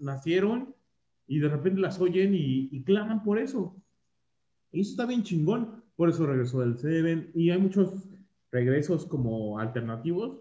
nacieron, 0.00 0.74
y 1.28 1.38
de 1.38 1.48
repente 1.48 1.80
las 1.80 2.00
oyen 2.00 2.34
y, 2.34 2.68
y 2.72 2.82
claman 2.82 3.22
por 3.22 3.38
eso. 3.38 3.76
Y 4.72 4.80
eso 4.80 4.90
está 4.90 5.06
bien 5.06 5.22
chingón. 5.22 5.84
Por 5.94 6.08
eso 6.08 6.26
regresó 6.26 6.64
el 6.64 6.76
Seven. 6.76 7.30
Y 7.32 7.50
hay 7.50 7.58
muchos 7.58 8.08
regresos 8.50 9.06
como 9.06 9.60
alternativos. 9.60 10.40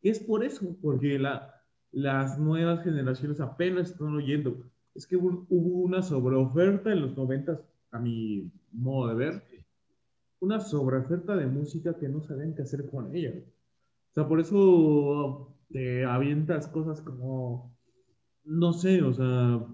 Es 0.00 0.20
por 0.20 0.42
eso, 0.42 0.74
porque 0.80 1.18
la, 1.18 1.54
las 1.92 2.38
nuevas 2.38 2.82
generaciones 2.82 3.40
apenas 3.40 3.90
están 3.90 4.14
oyendo. 4.14 4.56
Es 4.94 5.06
que 5.06 5.16
hubo 5.16 5.44
una 5.50 6.00
sobreoferta 6.00 6.90
en 6.92 7.02
los 7.02 7.14
noventas, 7.14 7.60
a 7.90 7.98
mi 7.98 8.50
modo 8.72 9.08
de 9.08 9.14
ver. 9.16 9.42
Una 10.44 10.60
sobreoferta 10.60 11.36
de 11.36 11.46
música 11.46 11.96
que 11.98 12.08
no 12.08 12.20
sabían 12.22 12.54
qué 12.54 12.62
hacer 12.62 12.88
con 12.90 13.14
ella. 13.16 13.32
O 14.10 14.14
sea, 14.14 14.28
por 14.28 14.40
eso 14.40 15.56
te 15.70 16.04
avientas 16.04 16.68
cosas 16.68 17.00
como, 17.00 17.74
no 18.44 18.72
sé, 18.72 19.02
o 19.02 19.12
sea, 19.12 19.66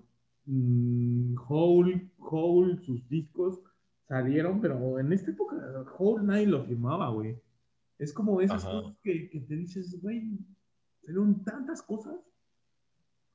mm, 0.47 1.35
Hole, 1.49 2.11
Hole, 2.19 2.79
sus 2.79 3.09
discos 3.09 3.61
salieron, 4.09 4.61
pero 4.61 4.99
en 4.99 5.13
esta 5.13 5.31
época 5.33 5.57
Hole 5.99 6.25
nadie 6.25 6.47
lo 6.47 6.65
firmaba, 6.65 7.11
güey. 7.11 7.37
Es 7.99 8.13
como 8.13 8.41
esas 8.41 8.65
Ajá. 8.65 8.81
cosas 8.81 8.97
que, 9.03 9.29
que 9.31 9.41
te 9.41 9.57
dices, 9.57 10.01
güey, 10.03 10.39
salieron 11.03 11.45
tantas 11.45 11.83
cosas 11.83 12.17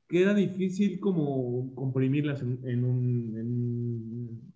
que 0.08 0.22
era 0.22 0.34
difícil 0.34 1.00
como 1.00 1.74
comprimirlas 1.76 2.42
en, 2.42 2.60
en 2.68 2.84
un, 2.84 3.38
en, 3.38 4.54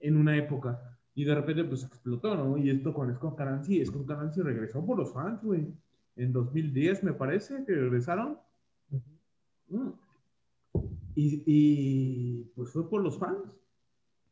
en 0.00 0.16
una 0.16 0.36
época. 0.36 0.93
Y 1.14 1.24
de 1.24 1.34
repente 1.34 1.64
pues 1.64 1.84
explotó, 1.84 2.34
¿no? 2.34 2.56
Y 2.58 2.70
esto 2.70 2.92
con 2.92 3.14
Scott 3.14 3.36
Caranci, 3.36 3.84
Scott 3.84 4.06
Caranci 4.06 4.40
regresó 4.40 4.84
por 4.84 4.98
los 4.98 5.12
fans, 5.12 5.42
güey. 5.42 5.66
En 6.16 6.32
2010 6.32 7.04
me 7.04 7.12
parece 7.12 7.64
que 7.64 7.74
regresaron. 7.74 8.38
Mm. 9.68 9.90
Y, 11.16 11.42
y, 11.46 12.44
pues 12.56 12.70
fue 12.70 12.88
por 12.88 13.02
los 13.02 13.18
fans. 13.18 13.38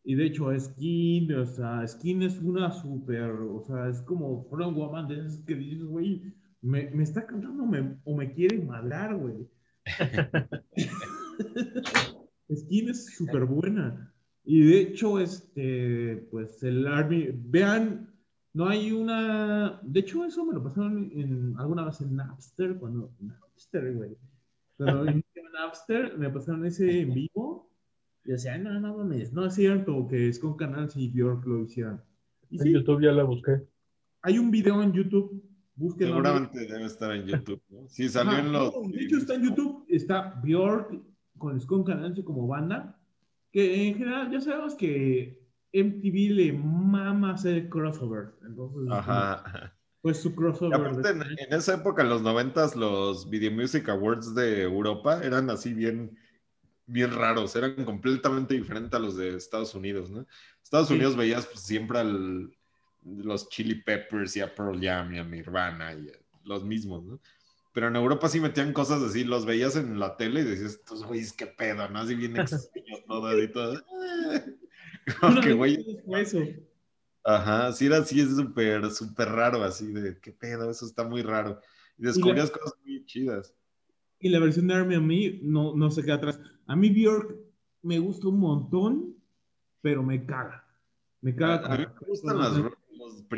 Y 0.05 0.17
de 0.17 0.27
hecho, 0.27 0.51
Skin, 0.59 1.33
o 1.35 1.47
sea, 1.47 1.87
Skin 1.87 2.23
es 2.23 2.41
una 2.41 2.73
super, 2.73 3.31
o 3.31 3.63
sea, 3.63 3.89
es 3.89 4.03
como 4.03 4.45
From 4.51 4.75
Woman, 4.75 5.07
de 5.07 5.21
esas 5.21 5.39
que 5.45 5.55
dices, 5.55 5.85
güey, 5.85 6.35
me, 6.61 6.91
me 6.91 7.05
está 7.05 7.25
cantando 7.25 7.65
me- 7.65 7.99
o 8.03 8.17
me 8.17 8.33
quiere 8.33 8.59
madrar, 8.59 9.17
güey. 9.17 9.49
Skin 12.57 12.89
es 12.91 13.15
súper 13.17 13.45
buena. 13.45 14.12
Y 14.45 14.65
de 14.65 14.81
hecho, 14.81 15.21
este, 15.21 16.27
pues 16.31 16.63
el 16.63 16.87
Army, 16.87 17.29
vean, 17.33 18.13
no 18.55 18.69
hay 18.69 18.91
una, 18.93 19.81
de 19.83 20.01
hecho 20.01 20.25
eso 20.25 20.45
me 20.45 20.55
lo 20.55 20.63
pasaron 20.63 21.11
en, 21.15 21.55
alguna 21.59 21.85
vez 21.85 22.01
en 22.01 22.17
Napster, 22.17 22.77
cuando, 22.77 23.13
Napster, 23.21 23.95
güey. 23.95 24.17
Cuando 24.77 25.07
en 25.09 25.25
Napster, 25.53 26.19
me 26.19 26.29
pasaron 26.31 26.67
ese 26.67 27.03
en 27.03 27.15
vivo, 27.15 27.71
y 28.25 28.33
decía, 28.33 28.59
no, 28.59 28.79
no 28.81 28.97
mames, 28.97 29.33
no 29.33 29.47
es 29.47 29.55
cierto 29.55 30.07
que 30.09 30.29
es 30.29 30.39
con 30.39 30.57
Canal 30.57 30.91
si 30.91 31.09
Bjork 31.09 31.47
lo 31.47 31.63
hicieran. 31.63 32.03
Y 32.51 32.57
En 32.59 32.63
sí, 32.65 32.73
YouTube 32.73 33.03
ya 33.03 33.13
la 33.13 33.25
busqué. 33.25 33.63
hay 34.23 34.39
un 34.39 34.51
video 34.51 34.83
en 34.83 34.93
YouTube, 34.93 35.43
búsquenlo. 35.77 36.17
Seguramente 36.17 36.67
debe 36.67 36.85
estar 36.85 37.13
en 37.13 37.27
YouTube, 37.27 37.63
¿no? 37.71 37.89
Sí, 37.89 38.09
salió 38.09 38.33
Ajá, 38.33 38.41
en 38.41 38.53
los. 38.53 38.75
no, 38.75 38.89
de 38.89 39.05
hecho, 39.05 39.17
está 39.19 39.35
en 39.35 39.43
YouTube. 39.43 39.85
Está 39.89 40.41
Bjork 40.43 41.01
con 41.39 41.61
Skunk 41.61 41.91
Anansi 41.91 42.23
como 42.23 42.47
banda. 42.47 42.99
Que 43.53 43.89
en 43.89 43.95
general 43.99 44.31
ya 44.33 44.41
sabemos 44.41 44.75
que 44.75 45.39
MTV 45.73 46.31
le 46.35 46.53
mama 46.53 47.35
hacer 47.35 47.69
crossovers. 47.69 48.33
Entonces, 48.47 48.91
Ajá. 48.91 49.75
pues 50.01 50.19
su 50.19 50.35
crossover. 50.35 50.75
aparte, 50.75 51.11
en, 51.11 51.23
en 51.23 51.53
esa 51.53 51.75
época, 51.75 52.03
en 52.03 52.09
los 52.09 52.23
noventas, 52.23 52.75
los 52.77 53.29
Video 53.31 53.53
Music 53.53 53.89
Awards 53.89 54.35
de 54.35 54.63
Europa 54.63 55.21
eran 55.23 55.51
así 55.51 55.75
bien, 55.75 56.17
bien 56.87 57.13
raros, 57.13 57.55
eran 57.57 57.85
completamente 57.85 58.55
diferentes 58.55 58.95
a 58.95 58.99
los 58.99 59.17
de 59.17 59.37
Estados 59.37 59.75
Unidos, 59.75 60.11
¿no? 60.11 60.27
Estados 60.63 60.89
Sí. 60.89 60.95
Unidos 60.95 61.17
veías 61.17 61.47
pues, 61.47 61.61
siempre 61.61 61.99
al, 62.01 62.51
los 63.05 63.49
Chili 63.49 63.77
Peppers 63.77 64.37
y 64.37 64.41
a 64.41 64.55
Pearl 64.55 64.81
Jam 64.81 65.13
y 65.15 65.19
a 65.19 65.25
Nirvana 65.25 65.95
y 65.95 66.09
a 66.09 66.13
los 66.45 66.65
mismos, 66.65 67.05
¿no? 67.05 67.21
Pero 67.73 67.89
en 67.89 67.97
Europa 67.97 68.29
sí 68.29 68.39
metían 68.41 68.73
cosas 68.73 69.03
así, 69.03 69.25
los 69.25 69.47
veías 69.47 69.77
en 69.77 69.99
la 69.99 70.17
tele 70.17 70.41
y 70.41 70.45
decías, 70.45 70.73
estos 70.73 71.05
güeyes, 71.07 71.33
qué 71.33 71.47
pedo, 71.47 71.89
¿no? 71.89 72.01
Así 72.01 72.15
bien 72.15 72.37
extraños 72.37 73.05
todos 73.07 73.43
y 73.43 73.49
todo. 73.49 73.83
Como 75.21 75.41
que, 75.41 75.53
güey, 75.53 76.01
Fue 76.05 76.21
eso. 76.21 76.39
Ajá, 77.25 77.73
sí 77.73 77.87
era 77.87 77.99
así, 77.99 78.21
es 78.21 78.35
súper, 78.37 78.91
súper 78.91 79.29
raro, 79.29 79.63
así 79.63 79.93
de 79.93 80.19
qué 80.21 80.33
pedo, 80.33 80.71
eso 80.71 80.85
está 80.87 81.05
muy 81.05 81.23
raro. 81.23 81.61
Y 81.97 82.03
descubrías 82.05 82.51
cosas 82.51 82.75
muy 82.85 83.05
chidas. 83.07 83.55
Y 84.19 84.29
la 84.29 84.39
versión 84.41 84.67
de 84.69 84.75
Army 84.75 84.95
a 84.97 85.01
mí 85.01 85.41
no, 85.43 85.75
no 85.77 85.91
se 85.91 86.03
queda 86.03 86.15
atrás. 86.17 86.41
A 86.67 86.77
mí 86.77 86.91
Bjork 86.91 87.37
me 87.83 87.99
gusta 87.99 88.29
un 88.29 88.39
montón, 88.41 89.17
pero 89.81 90.03
me 90.03 90.25
caga. 90.27 90.67
Me 91.21 91.35
caga. 91.35 91.67
A, 91.67 91.75
a 91.75 91.79
mí 91.79 91.87
me 91.87 92.07
gustan 92.07 92.39
las- 92.39 92.57
los 92.57 92.73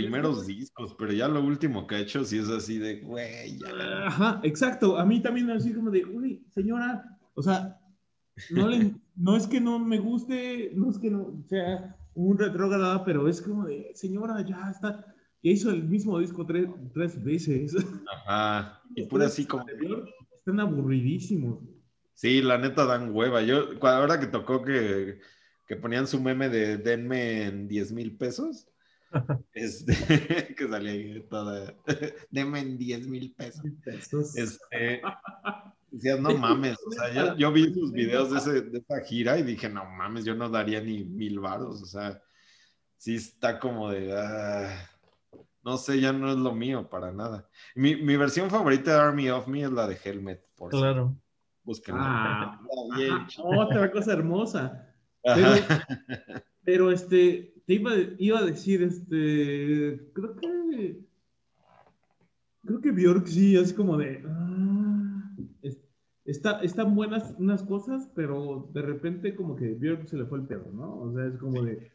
primeros 0.02 0.46
discos, 0.46 0.94
pero 0.98 1.12
ya 1.12 1.28
lo 1.28 1.42
último 1.42 1.86
que 1.86 1.94
ha 1.96 2.00
hecho 2.00 2.24
sí 2.24 2.38
es 2.38 2.48
así 2.48 2.78
de, 2.78 3.00
güey, 3.00 3.58
ya. 3.58 4.06
Ajá, 4.06 4.40
exacto. 4.42 4.98
A 4.98 5.04
mí 5.04 5.20
también 5.22 5.50
así 5.50 5.72
como 5.72 5.90
de, 5.90 6.04
uy, 6.04 6.44
señora, 6.50 7.18
o 7.34 7.42
sea, 7.42 7.78
no, 8.50 8.68
le- 8.68 8.94
no 9.16 9.36
es 9.36 9.46
que 9.46 9.60
no 9.60 9.78
me 9.78 9.98
guste, 9.98 10.70
no 10.74 10.90
es 10.90 10.98
que 10.98 11.10
no 11.10 11.42
sea 11.48 11.96
un 12.14 12.38
retrógrada, 12.38 13.04
pero 13.04 13.28
es 13.28 13.40
como 13.40 13.64
de, 13.64 13.90
señora, 13.94 14.44
ya 14.46 14.70
está, 14.70 15.04
ya 15.42 15.50
hizo 15.50 15.70
el 15.70 15.84
mismo 15.84 16.18
disco 16.18 16.44
tres, 16.46 16.68
tres 16.92 17.22
veces. 17.22 17.74
Ajá, 18.26 18.80
y 18.94 19.04
pura 19.06 19.26
así 19.26 19.46
como, 19.46 19.64
Están 20.36 20.60
aburridísimos. 20.60 21.58
sí, 22.12 22.42
la 22.42 22.58
neta 22.58 22.84
dan 22.86 23.10
hueva. 23.14 23.42
Yo, 23.42 23.64
ahora 23.82 24.20
que 24.20 24.26
tocó 24.26 24.62
que, 24.62 25.18
que 25.66 25.76
ponían 25.76 26.06
su 26.06 26.20
meme 26.20 26.48
de 26.48 26.76
denme 26.76 27.44
en 27.46 27.66
10 27.68 27.92
mil 27.92 28.16
pesos, 28.16 28.68
este, 29.52 29.94
que 30.56 30.68
salía 30.68 30.92
ahí 30.92 31.26
toda, 31.28 31.74
denme 32.30 32.60
en 32.60 32.78
10 32.78 33.06
mil 33.08 33.32
pesos. 33.34 33.64
Pesos. 33.84 34.36
Este, 34.36 35.02
decías, 35.90 36.20
no 36.20 36.36
mames, 36.36 36.76
o 36.86 36.90
sea, 36.92 37.12
yo, 37.12 37.36
yo 37.36 37.52
vi 37.52 37.72
sus 37.72 37.92
videos 37.92 38.30
de, 38.30 38.38
ese- 38.38 38.60
de 38.62 38.78
esa 38.78 39.00
gira 39.00 39.38
y 39.38 39.42
dije, 39.42 39.68
no 39.68 39.84
mames, 39.84 40.24
yo 40.24 40.34
no 40.34 40.48
daría 40.48 40.80
ni 40.80 41.04
mil 41.04 41.40
varos, 41.40 41.82
o 41.82 41.86
sea, 41.86 42.20
sí 42.96 43.16
está 43.16 43.58
como 43.58 43.90
de, 43.90 44.12
ah, 44.16 44.90
no 45.62 45.76
sé, 45.78 46.00
ya 46.00 46.12
no 46.12 46.30
es 46.30 46.36
lo 46.36 46.52
mío 46.54 46.88
para 46.90 47.10
nada. 47.12 47.48
Mi, 47.74 47.96
mi 47.96 48.16
versión 48.16 48.50
favorita 48.50 48.92
de 48.94 49.00
Army 49.00 49.30
of 49.30 49.46
Me 49.46 49.62
es 49.62 49.70
la 49.70 49.86
de 49.86 49.98
Helmet, 50.02 50.44
por 50.56 50.70
Claro. 50.70 51.16
búsquenla. 51.62 52.02
Ah, 52.04 53.26
otra 53.38 53.90
cosa 53.90 54.12
hermosa. 54.12 54.90
Ajá. 55.24 55.86
Pero 56.64 56.90
este, 56.90 57.53
te 57.66 57.74
iba, 57.74 57.92
iba 58.18 58.38
a 58.38 58.44
decir, 58.44 58.82
este, 58.82 60.00
creo 60.12 60.36
que, 60.36 61.00
creo 62.64 62.80
que 62.80 62.90
Bjork 62.92 63.26
sí, 63.26 63.56
es 63.56 63.72
como 63.72 63.96
de, 63.96 64.22
ah, 64.26 65.34
es- 65.62 65.80
está, 66.24 66.60
están 66.60 66.94
buenas 66.94 67.34
unas 67.38 67.62
cosas, 67.62 68.10
pero 68.14 68.70
de 68.72 68.82
repente 68.82 69.34
como 69.34 69.56
que 69.56 69.74
Björk 69.74 70.06
se 70.08 70.16
le 70.16 70.26
fue 70.26 70.38
el 70.38 70.46
pedo, 70.46 70.70
¿no? 70.72 71.00
O 71.00 71.12
sea, 71.14 71.26
es 71.26 71.36
como 71.38 71.62
de... 71.62 71.92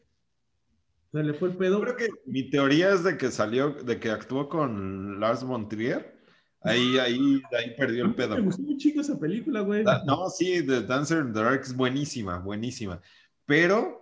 Se 1.11 1.23
le 1.23 1.33
fue 1.33 1.49
el 1.49 1.55
pedo. 1.57 1.81
Creo 1.81 1.95
que 1.95 2.07
mi 2.27 2.51
teoría 2.51 2.93
es 2.93 3.03
de 3.03 3.17
que 3.17 3.31
salió, 3.31 3.71
de 3.71 3.99
que 3.99 4.11
actuó 4.11 4.47
con 4.47 5.19
Lars 5.19 5.43
von 5.43 5.67
Trier. 5.67 6.19
Ahí, 6.61 6.99
ahí, 6.99 7.41
ahí 7.57 7.73
perdió 7.75 8.05
el 8.05 8.13
pedo. 8.13 8.35
Me 8.35 8.41
gustó 8.41 8.61
un 8.61 8.77
chico 8.77 9.01
esa 9.01 9.19
película, 9.19 9.61
güey. 9.61 9.83
Ah, 9.87 10.03
No, 10.05 10.29
sí, 10.29 10.63
The 10.63 10.81
Dancer 10.83 11.25
in 11.25 11.33
the 11.33 11.39
Dark 11.39 11.61
es 11.61 11.75
buenísima, 11.75 12.37
buenísima. 12.37 13.01
Pero 13.47 13.98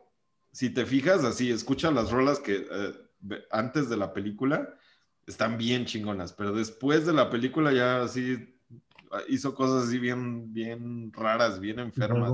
si 0.58 0.72
te 0.72 0.88
fijas 0.88 1.24
así, 1.24 1.52
escucha 1.52 1.92
las 1.92 2.10
rolas 2.10 2.40
que 2.40 2.66
eh, 2.68 2.94
antes 3.52 3.90
de 3.92 3.98
la 3.98 4.12
película 4.12 4.74
están 5.28 5.56
bien 5.56 5.86
chingonas, 5.86 6.34
pero 6.34 6.52
después 6.52 7.06
de 7.06 7.14
la 7.14 7.30
película 7.30 7.72
ya 7.72 8.02
así 8.02 8.58
ah, 9.12 9.20
hizo 9.30 9.54
cosas 9.54 9.88
así 9.88 10.00
bien, 10.00 10.52
bien 10.52 11.12
raras, 11.14 11.60
bien 11.60 11.78
enfermas. 11.78 12.32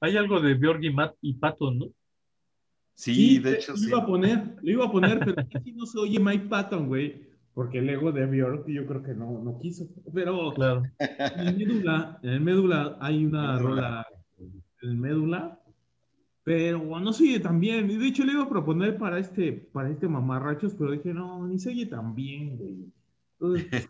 Hay 0.00 0.16
algo 0.16 0.40
de 0.40 0.54
Björk 0.54 0.82
y, 0.82 0.90
Matt 0.92 1.14
y 1.20 1.34
Patton, 1.34 1.78
¿no? 1.78 1.86
Sí, 2.94 3.38
de 3.38 3.54
hecho 3.54 3.72
lo 3.72 3.78
sí. 3.78 3.88
iba 3.90 3.98
a 3.98 4.06
poner, 4.06 4.56
lo 4.60 4.70
iba 4.72 4.86
a 4.86 4.90
poner, 4.90 5.20
pero 5.20 5.40
aquí 5.54 5.70
no 5.70 5.86
se 5.86 6.00
oye 6.00 6.18
Mike 6.18 6.46
Patton, 6.48 6.88
güey, 6.88 7.28
porque 7.54 7.78
el 7.78 7.88
ego 7.90 8.10
de 8.10 8.26
Björk 8.26 8.66
yo 8.66 8.86
creo 8.86 9.04
que 9.04 9.14
no, 9.14 9.40
no 9.44 9.56
quiso. 9.60 9.86
Pero 10.12 10.52
Claro. 10.52 10.82
en 10.98 11.46
el 11.46 11.56
médula, 11.58 12.18
en 12.24 12.30
el 12.30 12.40
médula 12.40 12.98
hay 13.00 13.24
una 13.24 13.52
Médula. 13.52 13.58
rola, 13.58 14.06
en 14.82 14.90
el 14.90 14.96
médula, 14.96 15.60
pero 16.46 16.78
no 17.00 17.12
se 17.12 17.24
oye 17.24 17.40
tan 17.40 17.58
bien. 17.58 17.90
Y 17.90 17.96
de 17.96 18.06
hecho 18.06 18.24
le 18.24 18.30
iba 18.30 18.44
a 18.44 18.48
proponer 18.48 18.96
para 18.96 19.18
este, 19.18 19.52
para 19.52 19.90
este 19.90 20.06
mamarrachos, 20.06 20.74
pero 20.78 20.92
dije, 20.92 21.12
no, 21.12 21.44
ni 21.44 21.58
se 21.58 21.70
oye 21.70 21.86
tan 21.86 22.14
bien, 22.14 22.56
güey. 22.56 22.84
Entonces, 23.32 23.88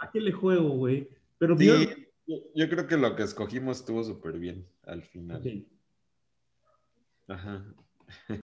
¿a 0.00 0.10
qué 0.10 0.18
le 0.18 0.32
juego, 0.32 0.70
güey? 0.70 1.06
Pero 1.36 1.58
Sí, 1.58 1.66
yo, 1.66 2.36
yo 2.54 2.68
creo 2.70 2.86
que 2.86 2.96
lo 2.96 3.14
que 3.14 3.24
escogimos 3.24 3.80
estuvo 3.80 4.02
súper 4.02 4.38
bien 4.38 4.64
al 4.86 5.02
final. 5.02 5.42
ok. 5.42 5.46
Ajá. 7.28 7.64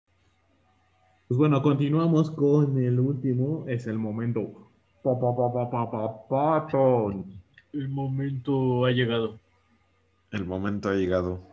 Pues 1.29 1.39
bueno, 1.39 1.63
continuamos 1.63 2.31
con 2.31 2.77
el 2.77 3.01
último, 3.01 3.65
es 3.67 3.87
el 3.87 3.97
momento. 3.97 4.71
Pa, 5.03 5.19
pa, 5.19 5.35
pa, 5.35 5.51
pa, 5.51 5.71
pa, 5.71 5.91
pa, 5.91 6.29
Patton. 6.29 7.25
El 7.73 7.89
momento 7.89 8.85
ha 8.85 8.91
llegado. 8.91 9.39
El 10.31 10.45
momento 10.45 10.91
ha 10.91 10.95
llegado 10.95 11.52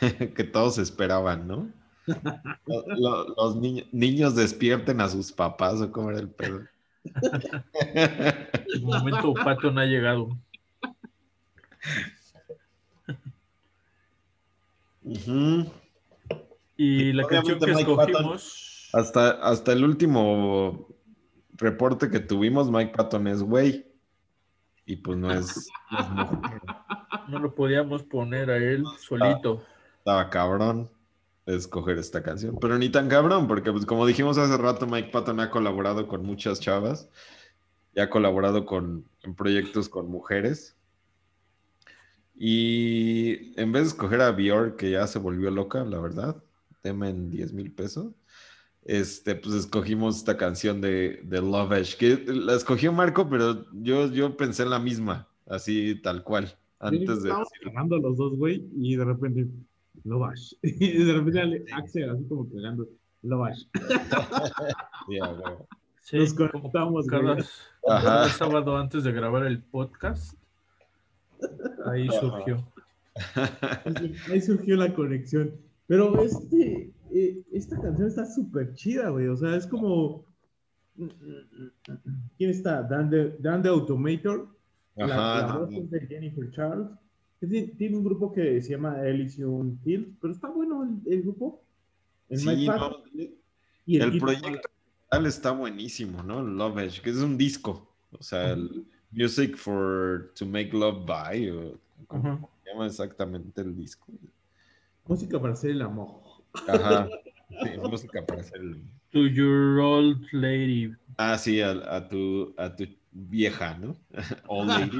que 0.34 0.44
todos 0.44 0.78
esperaban, 0.78 1.46
¿no? 1.46 1.70
Lo- 2.66 2.84
lo- 2.96 3.34
los 3.36 3.56
niños, 3.56 3.86
niños 3.92 4.36
despierten 4.36 5.00
a 5.00 5.08
sus 5.08 5.32
papás 5.32 5.80
o 5.80 5.90
cómo 5.90 6.10
era 6.10 6.20
el 6.20 6.28
pedo. 6.30 6.60
El 8.74 8.82
momento 8.82 9.34
Patton 9.34 9.78
ha 9.78 9.84
llegado. 9.84 10.36
Y 16.76 17.12
la 17.12 17.26
canción 17.26 17.58
que 17.58 17.66
Mike 17.72 17.94
Patton. 17.94 18.10
escogimos, 18.10 18.90
hasta, 18.92 19.30
hasta 19.42 19.72
el 19.72 19.84
último 19.84 20.88
reporte 21.54 22.10
que 22.10 22.20
tuvimos, 22.20 22.70
Mike 22.70 22.92
Patton 22.96 23.26
es 23.28 23.42
güey. 23.42 23.86
Y 24.84 24.96
pues 24.96 25.18
no 25.18 25.32
es, 25.32 25.68
no 25.90 26.40
no 27.28 27.38
lo 27.40 27.54
podíamos 27.56 28.04
poner 28.04 28.50
a 28.50 28.56
él 28.56 28.84
solito. 29.00 29.64
Estaba 30.06 30.30
cabrón 30.30 30.88
escoger 31.46 31.98
esta 31.98 32.22
canción, 32.22 32.58
pero 32.60 32.78
ni 32.78 32.90
tan 32.90 33.08
cabrón, 33.08 33.48
porque 33.48 33.72
pues 33.72 33.84
como 33.84 34.06
dijimos 34.06 34.38
hace 34.38 34.56
rato, 34.56 34.86
Mike 34.86 35.10
Patton 35.10 35.40
ha 35.40 35.50
colaborado 35.50 36.06
con 36.06 36.24
muchas 36.24 36.60
chavas 36.60 37.10
y 37.92 37.98
ha 37.98 38.08
colaborado 38.08 38.66
con, 38.66 39.04
en 39.24 39.34
proyectos 39.34 39.88
con 39.88 40.08
mujeres. 40.08 40.76
Y 42.36 43.52
en 43.60 43.72
vez 43.72 43.82
de 43.82 43.88
escoger 43.88 44.20
a 44.20 44.30
Björk, 44.30 44.76
que 44.76 44.92
ya 44.92 45.08
se 45.08 45.18
volvió 45.18 45.50
loca, 45.50 45.84
la 45.84 45.98
verdad, 45.98 46.40
tema 46.82 47.08
en 47.08 47.28
10 47.28 47.52
mil 47.52 47.72
pesos, 47.72 48.14
este, 48.84 49.34
pues 49.34 49.56
escogimos 49.56 50.18
esta 50.18 50.36
canción 50.36 50.80
de, 50.80 51.20
de 51.24 51.40
Lovage, 51.40 51.96
que 51.96 52.32
la 52.32 52.54
escogió 52.54 52.92
Marco, 52.92 53.28
pero 53.28 53.66
yo, 53.72 54.08
yo 54.12 54.36
pensé 54.36 54.62
en 54.62 54.70
la 54.70 54.78
misma, 54.78 55.26
así 55.46 56.00
tal 56.00 56.22
cual, 56.22 56.56
antes 56.78 57.24
de 57.24 57.30
Estábamos 57.30 57.48
decirlo. 57.50 57.72
cagando 57.72 57.98
los 57.98 58.16
dos, 58.16 58.36
güey, 58.36 58.68
y 58.76 58.94
de 58.94 59.04
repente, 59.04 59.48
Lovash. 60.06 60.54
Y 60.62 61.04
de 61.04 61.12
repente 61.12 61.40
ale- 61.40 61.64
Axel 61.74 62.10
así 62.10 62.24
como 62.28 62.48
cagando, 62.48 62.86
Lovash. 63.22 63.64
Ya, 65.08 65.32
huevo. 65.32 65.66
Sí, 66.02 66.18
Nos 66.18 66.34
conectamos, 66.34 67.06
cada, 67.06 67.34
güey. 67.34 67.44
Ajá. 67.88 68.04
cada 68.04 68.28
sábado 68.28 68.76
antes 68.76 69.02
de 69.04 69.12
grabar 69.12 69.44
el 69.46 69.60
podcast. 69.62 70.34
Ahí 71.84 72.08
surgió. 72.08 72.64
Ahí 74.30 74.40
surgió 74.40 74.76
la 74.76 74.94
conexión. 74.94 75.52
Pero 75.88 76.22
este, 76.22 76.92
eh, 77.12 77.42
esta 77.52 77.80
canción 77.80 78.08
está 78.08 78.24
súper 78.24 78.74
chida, 78.74 79.08
güey. 79.10 79.26
O 79.28 79.36
sea, 79.36 79.56
es 79.56 79.66
como. 79.66 80.24
¿Quién 82.38 82.50
está? 82.50 82.82
Dan 82.82 83.10
the, 83.10 83.36
Dan 83.40 83.62
the 83.62 83.68
Automator. 83.68 84.48
La, 84.96 85.06
la 85.06 85.38
Ajá, 85.44 85.58
voz 85.58 85.72
es 85.72 85.90
de 85.90 86.06
Jennifer 86.06 86.50
Charles. 86.52 86.88
Es 87.40 87.50
decir, 87.50 87.76
Tiene 87.76 87.96
un 87.96 88.04
grupo 88.04 88.32
que 88.32 88.60
se 88.62 88.70
llama 88.70 89.00
Elysium 89.06 89.78
Fields, 89.84 90.16
pero 90.20 90.32
está 90.32 90.48
bueno 90.48 90.82
el, 90.84 91.12
el 91.12 91.22
grupo. 91.22 91.62
El 92.28 92.38
Sí, 92.38 92.46
Mike 92.48 92.66
no, 92.66 92.72
Patton 92.72 93.02
y 93.86 93.96
el 93.98 94.10
tipo- 94.12 94.26
proyecto 94.26 94.68
tal 95.08 95.26
está 95.26 95.52
buenísimo, 95.52 96.22
¿no? 96.22 96.42
Love 96.42 96.78
Edge, 96.78 97.00
que 97.00 97.10
es 97.10 97.18
un 97.18 97.38
disco, 97.38 97.88
o 98.10 98.22
sea, 98.22 98.50
el 98.52 98.84
Music 99.12 99.56
for 99.56 100.32
to 100.36 100.44
Make 100.44 100.70
Love 100.72 101.06
By, 101.06 101.50
o 101.50 101.78
¿cómo 102.08 102.28
Ajá. 102.28 102.48
se 102.64 102.70
llama 102.72 102.86
exactamente 102.86 103.60
el 103.60 103.76
disco? 103.76 104.06
Música 105.06 105.40
para 105.40 105.52
hacer 105.52 105.70
el 105.70 105.82
amor. 105.82 106.20
Ajá, 106.66 107.08
sí, 107.62 107.68
música 107.88 108.26
para 108.26 108.40
hacer 108.40 108.60
el... 108.60 108.82
To 109.12 109.26
your 109.28 109.78
old 109.78 110.20
lady. 110.32 110.92
Ah, 111.16 111.38
sí, 111.38 111.60
a, 111.60 111.70
a 111.94 112.08
tu, 112.08 112.52
a 112.58 112.74
tu 112.74 112.84
vieja, 113.12 113.78
¿no? 113.78 113.96
Old 114.48 114.68
lady. 114.80 114.98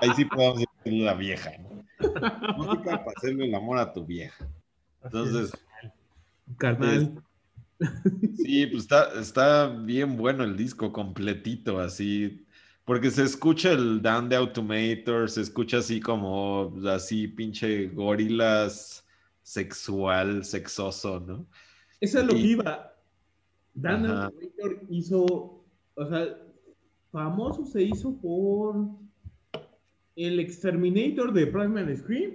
Ahí 0.00 0.10
sí 0.16 0.24
podemos 0.24 0.56
decir 0.56 0.68
la 0.92 1.14
vieja, 1.14 1.52
¿no? 1.58 1.84
Música 2.56 3.04
para 3.04 3.12
hacerle 3.16 3.46
el 3.46 3.54
amor 3.54 3.78
a 3.78 3.92
tu 3.92 4.04
vieja. 4.04 4.48
Entonces, 5.02 5.52
Carnal. 6.58 7.22
Sí, 8.36 8.66
pues 8.66 8.84
está, 8.84 9.20
está 9.20 9.68
bien 9.68 10.16
bueno 10.16 10.44
el 10.44 10.56
disco 10.56 10.92
completito, 10.92 11.80
así, 11.80 12.46
porque 12.84 13.10
se 13.10 13.24
escucha 13.24 13.72
el 13.72 14.00
Down 14.00 14.28
the 14.28 14.36
Automator, 14.36 15.28
se 15.28 15.42
escucha 15.42 15.78
así 15.78 16.00
como, 16.00 16.74
así 16.88 17.28
pinche 17.28 17.88
gorilas 17.88 19.06
sexual, 19.42 20.44
sexoso, 20.44 21.20
¿no? 21.20 21.46
Eso 22.00 22.20
es 22.20 22.26
lo 22.26 22.32
que 22.34 22.40
iba. 22.40 22.94
Dan 23.74 24.06
Ajá. 24.06 24.24
Automator 24.26 24.86
hizo, 24.88 25.64
o 25.94 26.08
sea, 26.08 26.36
famoso 27.10 27.64
se 27.66 27.82
hizo 27.82 28.16
por 28.16 28.88
el 30.16 30.38
Exterminator 30.40 31.32
de 31.32 31.46
Primal 31.46 31.96
Scream 31.96 32.34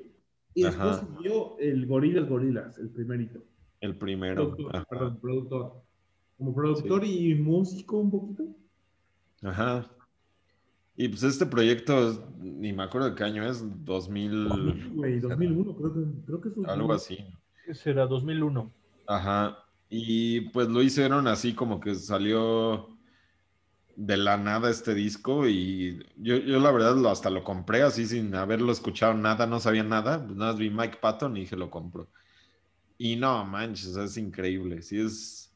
y 0.53 0.63
después 0.63 0.97
Ajá. 0.97 1.07
siguió 1.17 1.57
el 1.59 1.85
Gorillaz 1.85 2.27
Gorilas, 2.27 2.77
el 2.77 2.89
primerito. 2.89 3.39
El 3.81 3.95
primero. 3.95 4.55
Productor, 4.55 4.85
perdón, 4.89 5.19
productor. 5.21 5.73
Como 6.37 6.53
productor 6.55 7.05
y 7.05 7.35
músico 7.35 7.97
un 7.97 8.11
poquito. 8.11 8.43
Ajá. 9.43 9.89
Y 10.97 11.07
pues 11.07 11.23
este 11.23 11.45
proyecto, 11.45 12.29
ni 12.41 12.73
me 12.73 12.83
acuerdo 12.83 13.09
de 13.09 13.15
qué 13.15 13.23
año 13.23 13.45
es, 13.49 13.63
2000, 13.85 14.49
Güey, 14.95 15.19
2001, 15.21 15.75
creo 15.77 15.93
que, 15.93 15.99
creo 16.25 16.41
que 16.41 16.49
es 16.49 16.57
un- 16.57 16.69
algo 16.69 16.91
así. 16.91 17.17
¿Qué 17.65 17.73
será? 17.73 18.05
2001. 18.05 18.69
Ajá. 19.07 19.57
Y 19.89 20.41
pues 20.49 20.67
lo 20.67 20.83
hicieron 20.83 21.27
así 21.27 21.53
como 21.53 21.79
que 21.79 21.95
salió 21.95 22.89
de 23.99 24.15
la 24.15 24.37
nada 24.37 24.69
este 24.69 24.93
disco 24.93 25.45
y 25.45 25.99
yo, 26.15 26.37
yo 26.37 26.57
la 26.61 26.71
verdad 26.71 26.95
lo, 26.95 27.09
hasta 27.09 27.29
lo 27.29 27.43
compré 27.43 27.81
así 27.81 28.05
sin 28.07 28.33
haberlo 28.33 28.71
escuchado 28.71 29.13
nada, 29.13 29.45
no 29.45 29.59
sabía 29.59 29.83
nada, 29.83 30.25
pues 30.25 30.37
nada 30.37 30.53
más 30.53 30.59
vi 30.59 30.69
Mike 30.69 30.99
Patton 31.01 31.35
y 31.35 31.41
dije 31.41 31.57
lo 31.57 31.69
compro. 31.69 32.07
Y 32.97 33.17
no, 33.17 33.43
manches, 33.43 33.97
es 33.97 34.15
increíble, 34.15 34.81
sí 34.83 35.01
es, 35.01 35.53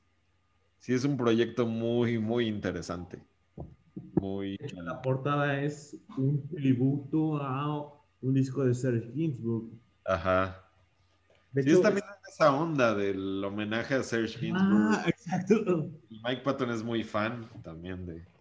sí 0.79 0.93
es 0.93 1.05
un 1.05 1.15
proyecto 1.15 1.65
muy, 1.65 2.19
muy 2.19 2.47
interesante. 2.47 3.23
Muy... 4.15 4.57
La 4.73 5.01
portada 5.01 5.61
es 5.61 5.95
un 6.17 6.45
tributo 6.49 7.37
a 7.37 7.93
un 8.21 8.33
disco 8.33 8.65
de 8.65 8.73
Serge 8.73 9.09
Gainsbourg. 9.15 9.69
Ajá. 10.03 10.61
De 11.53 11.63
Sí, 11.63 11.71
es 11.71 11.81
también 11.81 12.05
esa 12.29 12.53
onda 12.53 12.93
del 12.93 13.41
homenaje 13.41 13.95
a 13.95 14.03
Serge 14.03 14.37
Gainsbourg. 14.37 14.95
Ah, 14.97 15.05
exacto. 15.07 15.89
Y 16.09 16.21
Mike 16.21 16.41
Patton 16.43 16.71
es 16.71 16.83
muy 16.83 17.05
fan 17.05 17.49
también 17.63 18.05
de, 18.05 18.32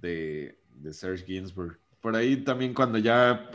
de, 0.00 0.58
de 0.74 0.92
Serge 0.92 1.24
Gainsbourg. 1.26 1.78
Por 2.00 2.14
ahí 2.14 2.36
también 2.44 2.72
cuando 2.74 2.98
ya 2.98 3.50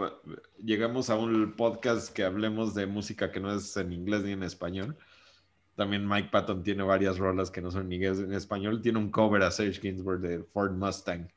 llegamos 0.61 1.09
a 1.09 1.15
un 1.17 1.53
podcast 1.55 2.13
que 2.13 2.23
hablemos 2.23 2.73
de 2.75 2.85
música 2.85 3.31
que 3.31 3.39
no 3.39 3.53
es 3.53 3.77
en 3.77 3.93
inglés 3.93 4.23
ni 4.23 4.31
en 4.31 4.43
español, 4.43 4.97
también 5.75 6.07
Mike 6.07 6.29
Patton 6.31 6.61
tiene 6.63 6.83
varias 6.83 7.17
rolas 7.17 7.49
que 7.49 7.61
no 7.61 7.71
son 7.71 7.85
en 7.85 7.93
inglés 7.93 8.17
ni 8.19 8.25
en 8.25 8.33
español. 8.33 8.81
Tiene 8.81 8.99
un 8.99 9.09
cover 9.09 9.41
a 9.43 9.51
Serge 9.51 9.79
Gainsbourg 9.81 10.19
de 10.19 10.43
Ford 10.43 10.73
Mustang. 10.73 11.27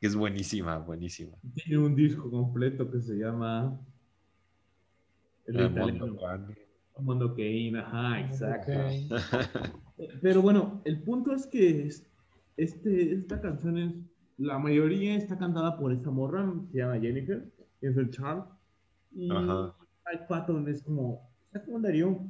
que 0.00 0.06
es 0.06 0.14
buenísima, 0.14 0.78
buenísima. 0.78 1.36
Tiene 1.54 1.78
un 1.78 1.94
disco 1.96 2.30
completo 2.30 2.88
que 2.90 3.00
se 3.00 3.14
llama... 3.16 3.76
El 5.46 5.54
italiano. 5.56 6.06
Mondo. 6.06 6.54
Mundo 7.00 7.34
Kane, 7.34 7.78
ajá, 7.78 8.20
exacto. 8.20 8.72
Pero 10.22 10.42
bueno, 10.42 10.82
el 10.84 11.00
punto 11.02 11.32
es 11.34 11.46
que 11.46 11.86
es- 11.86 12.06
este, 12.56 13.12
esta 13.14 13.40
canción 13.40 13.78
es, 13.78 13.92
la 14.38 14.58
mayoría 14.58 15.16
está 15.16 15.36
cantada 15.36 15.76
por 15.76 15.92
esta 15.92 16.10
morra, 16.10 16.52
se 16.70 16.78
llama 16.78 16.98
Jennifer, 17.00 17.44
Jennifer 17.80 18.10
Charles, 18.10 18.44
y 19.12 19.30
Ajá. 19.30 19.74
Mike 20.06 20.24
Patton 20.28 20.68
es 20.68 20.82
como, 20.82 21.28
está 21.46 21.64
como 21.64 21.80
Darío, 21.80 22.20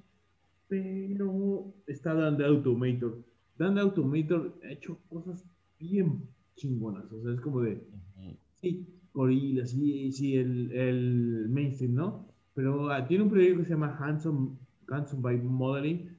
pero 0.68 1.72
está 1.86 2.14
Dan 2.14 2.36
the 2.38 2.44
Automator. 2.44 3.22
Dan 3.58 3.74
the 3.74 3.80
Automator 3.82 4.58
ha 4.64 4.72
hecho 4.72 4.98
cosas 5.08 5.44
bien 5.78 6.28
chingonas, 6.56 7.12
o 7.12 7.22
sea, 7.22 7.32
es 7.32 7.40
como 7.40 7.60
de, 7.60 7.86
sí, 8.60 8.86
gorilas, 9.12 9.70
sí, 9.70 10.10
sí, 10.10 10.36
el, 10.36 10.72
el 10.72 11.48
mainstream, 11.50 11.94
¿no? 11.94 12.26
Pero 12.54 12.90
ah, 12.90 13.06
tiene 13.06 13.24
un 13.24 13.30
proyecto 13.30 13.58
que 13.58 13.64
se 13.66 13.70
llama 13.70 13.96
Handsome, 14.00 14.56
Handsome 14.88 15.22
by 15.22 15.38
Modeling, 15.38 16.16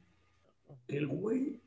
que 0.87 0.97
el 0.97 1.07
güey 1.07 1.59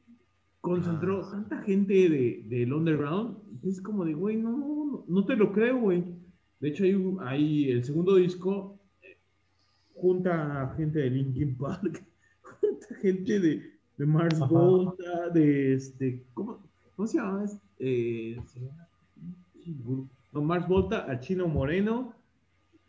concentró 0.63 1.23
Ah. 1.27 1.31
tanta 1.33 1.63
gente 1.63 1.93
de, 2.09 2.45
del 2.49 2.73
underground, 2.73 3.37
es 3.63 3.81
como 3.83 4.05
de, 4.07 4.15
güey, 4.15 4.37
no, 4.39 4.57
no, 4.57 5.05
no 5.07 5.25
te 5.27 5.37
lo 5.37 5.53
creo, 5.53 5.79
güey. 5.79 6.03
De 6.61 6.69
hecho, 6.69 6.85
hay, 6.85 7.17
hay 7.27 7.71
el 7.71 7.85
segundo 7.85 8.15
disco, 8.17 8.79
eh, 9.03 9.19
junta 9.95 10.63
a 10.63 10.75
gente 10.77 11.01
de 11.01 11.11
Linkin 11.11 11.57
Park, 11.57 12.03
junta 12.61 12.95
gente 13.01 13.39
de, 13.41 13.73
de 13.99 14.07
Mars 14.07 14.41
Ajá. 14.41 14.47
Volta, 14.47 15.29
de 15.31 15.75
este, 15.75 16.25
¿cómo, 16.33 16.59
cómo 16.97 17.07
se 17.07 17.19
llama? 17.19 17.45
Eh, 17.79 18.41
se 18.47 18.61
llama- 18.61 18.89
no, 20.33 20.41
Mars 20.43 20.67
Volta, 20.67 21.11
a 21.11 21.21
Chino 21.21 21.47
Moreno, 21.47 22.15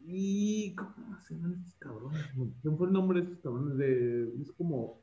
y 0.05 0.73
¿cómo 0.75 1.19
se 1.27 1.33
llaman 1.35 1.53
estos 1.55 1.75
cabrones? 1.79 2.21
¿Quién 2.61 2.77
fue 2.77 2.87
el 2.87 2.93
nombre 2.93 3.19
de 3.21 3.25
estos 3.25 3.39
cabrones? 3.41 3.77
De, 3.77 4.33
es 4.41 4.51
como... 4.53 4.97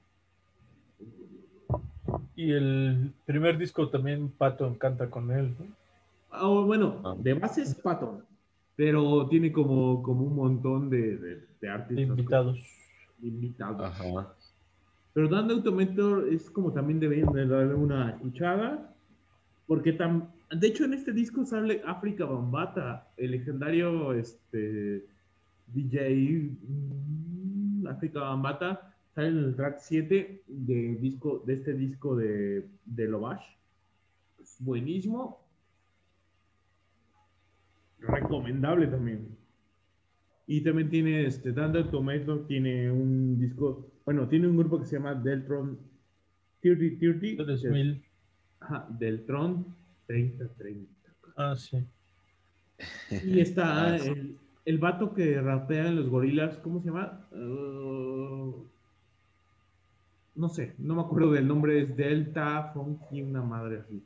Y 2.37 2.53
el 2.53 3.13
primer 3.27 3.59
disco 3.59 3.89
también 3.89 4.29
Pato 4.31 4.77
canta 4.79 5.09
con 5.11 5.31
él. 5.31 5.55
¿no? 5.59 5.67
Ah, 6.31 6.49
bueno, 6.49 7.01
Ah. 7.05 7.15
de 7.19 7.35
base 7.35 7.63
es 7.63 7.75
Patton, 7.75 8.23
pero 8.77 9.27
tiene 9.29 9.51
como, 9.53 10.03
como 10.03 10.23
un 10.25 10.35
montón 10.37 10.89
de, 10.91 11.17
de, 11.19 11.45
de 11.61 11.69
artistas 11.69 12.07
invitados. 12.09 12.59
invitados. 13.23 13.81
Ajá. 13.83 14.35
Pero 15.13 15.29
Dan 15.29 15.51
Automator 15.51 16.29
es 16.33 16.49
como 16.51 16.73
también 16.73 17.01
deben 17.01 17.27
de 17.33 17.47
darle 17.47 17.75
una 17.75 18.11
escuchada, 18.11 18.95
porque 19.67 19.93
tam, 19.93 20.29
de 20.57 20.67
hecho 20.69 20.85
en 20.85 20.95
este 20.95 21.13
disco 21.13 21.45
sale 21.45 21.83
África 21.85 22.25
Bambata, 22.25 23.09
el 23.17 23.33
legendario 23.33 24.13
este, 24.13 25.05
DJ 25.75 26.51
mm, 26.63 27.87
África 27.89 28.21
Bambata, 28.21 28.90
en 29.27 29.39
el 29.39 29.57
track 29.57 29.79
7 29.79 30.43
de, 30.47 30.97
disco, 31.01 31.43
de 31.47 31.55
este 31.55 31.75
disco 31.75 32.17
de, 32.17 32.69
de 32.85 33.09
Lovash. 33.09 33.45
Es 34.41 34.57
buenísimo. 34.61 35.45
Recomendable 37.99 38.87
también. 38.87 39.37
Y 40.47 40.63
también 40.63 40.91
tiene, 40.91 41.27
este, 41.27 41.53
Dan 41.53 41.77
Automator 41.77 42.47
tiene 42.47 42.91
un 42.91 43.39
disco, 43.39 43.93
bueno, 44.05 44.27
tiene 44.29 44.49
un 44.49 44.57
grupo 44.57 44.81
que 44.81 44.87
se 44.87 44.97
llama 44.97 45.15
Deltron 45.15 45.79
3030. 46.61 47.45
3000. 47.45 48.03
Ajá, 48.61 48.89
Deltron 48.99 49.65
3030. 50.07 50.91
Ah, 51.37 51.55
sí. 51.57 51.79
Y 53.25 53.41
está 53.41 53.87
Ah, 53.93 53.97
el, 53.97 54.37
el 54.65 54.79
vato 54.79 55.15
que 55.15 55.41
rapea 55.41 55.89
en 55.89 55.97
los 55.97 56.09
gorilas, 56.09 56.59
¿cómo 56.59 56.81
se 56.81 56.87
llama? 56.89 57.27
Uh, 57.33 58.67
no 60.35 60.49
sé, 60.49 60.75
no 60.79 60.95
me 60.95 61.03
acuerdo 61.03 61.33
del 61.33 61.47
nombre, 61.47 61.81
es 61.81 61.97
Delta 61.97 62.71
Funky, 62.73 63.23
una 63.23 63.43
madre 63.43 63.81
así. 63.81 64.03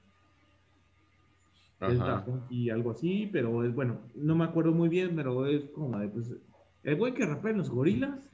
Delta. 1.80 2.20
Funky, 2.20 2.70
algo 2.70 2.92
así, 2.92 3.28
pero 3.32 3.64
es 3.64 3.74
bueno, 3.74 3.98
no 4.14 4.34
me 4.34 4.44
acuerdo 4.44 4.72
muy 4.72 4.88
bien, 4.88 5.14
pero 5.14 5.46
es 5.46 5.64
como 5.70 5.98
de, 5.98 6.08
pues, 6.08 6.34
el 6.82 6.96
güey 6.96 7.14
que 7.14 7.26
rapea 7.26 7.50
en 7.52 7.58
los 7.58 7.70
gorilas 7.70 8.30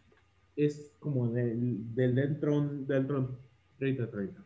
es 0.57 0.93
como 0.99 1.29
del, 1.29 1.95
del 1.95 2.15
Deltron, 2.15 2.87
Deltron 2.87 3.37
3030. 3.79 4.43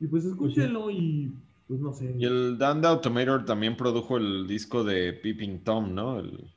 Y 0.00 0.06
pues 0.06 0.24
escúchenlo 0.24 0.90
y 0.90 1.32
pues 1.68 1.80
no 1.80 1.92
sé. 1.92 2.14
Y 2.18 2.24
el 2.24 2.58
Dan 2.58 2.80
the 2.80 2.88
Automator 2.88 3.44
también 3.44 3.76
produjo 3.76 4.16
el 4.16 4.46
disco 4.46 4.82
de 4.82 5.12
Peeping 5.12 5.62
Tom, 5.62 5.94
¿no? 5.94 6.18
El, 6.18 6.50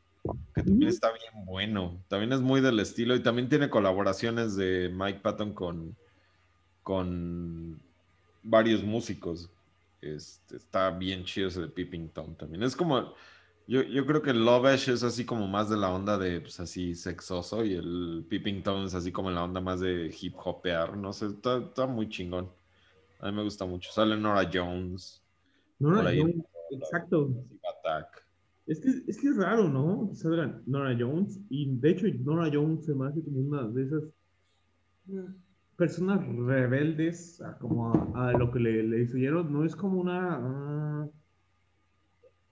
que 0.55 0.63
también 0.63 0.89
está 0.89 1.11
bien 1.11 1.45
bueno. 1.45 2.03
También 2.07 2.31
es 2.33 2.41
muy 2.41 2.61
del 2.61 2.79
estilo 2.79 3.15
y 3.15 3.21
también 3.21 3.49
tiene 3.49 3.69
colaboraciones 3.69 4.55
de 4.55 4.89
Mike 4.93 5.19
Patton 5.21 5.53
con, 5.53 5.95
con 6.83 7.79
varios 8.43 8.83
músicos. 8.83 9.49
Este, 10.01 10.57
está 10.57 10.91
bien 10.91 11.23
chido 11.23 11.47
ese 11.47 11.61
de 11.61 11.67
Peeping 11.67 12.09
Tom 12.09 12.35
también. 12.35 12.63
Es 12.63 12.75
como, 12.75 13.13
yo, 13.67 13.81
yo 13.83 14.05
creo 14.05 14.21
que 14.21 14.33
Lovesh 14.33 14.89
es 14.89 15.03
así 15.03 15.25
como 15.25 15.47
más 15.47 15.69
de 15.69 15.77
la 15.77 15.89
onda 15.89 16.17
de, 16.17 16.41
pues 16.41 16.59
así, 16.59 16.93
sexoso 16.93 17.63
y 17.63 17.73
el 17.73 18.25
Peeping 18.29 18.63
Tom 18.63 18.85
es 18.85 18.93
así 18.93 19.11
como 19.11 19.31
la 19.31 19.43
onda 19.43 19.61
más 19.61 19.79
de 19.79 20.13
hip 20.21 20.35
hopear, 20.43 20.97
no 20.97 21.13
sé, 21.13 21.27
está, 21.27 21.57
está 21.57 21.87
muy 21.87 22.09
chingón. 22.09 22.49
A 23.19 23.31
mí 23.31 23.37
me 23.37 23.43
gusta 23.43 23.65
mucho. 23.65 23.89
Sale 23.89 24.17
Nora 24.17 24.49
Jones. 24.53 25.23
Nora. 25.79 26.11
Jones, 26.13 26.43
exacto. 26.71 27.33
Attack. 27.79 28.21
Es 28.67 28.81
que, 28.81 28.89
es 29.07 29.17
que 29.17 29.29
es 29.29 29.37
raro, 29.37 29.69
¿no? 29.69 30.09
Que 30.09 30.15
salga 30.15 30.61
Nora 30.65 30.93
Jones. 30.99 31.39
Y 31.49 31.73
de 31.77 31.91
hecho, 31.91 32.05
Nora 32.19 32.51
Jones 32.53 32.85
se 32.85 32.93
me 32.93 33.07
hace 33.07 33.21
como 33.21 33.39
una 33.39 33.63
de 33.63 33.83
esas 33.83 34.03
personas 35.77 36.25
rebeldes 36.27 37.41
a, 37.41 37.57
como 37.57 37.93
a, 38.15 38.29
a 38.29 38.31
lo 38.33 38.51
que 38.51 38.59
le, 38.59 38.83
le 38.83 39.01
hicieron. 39.03 39.51
No 39.51 39.65
es 39.65 39.75
como 39.75 39.99
una 39.99 40.37
ah, 40.41 41.09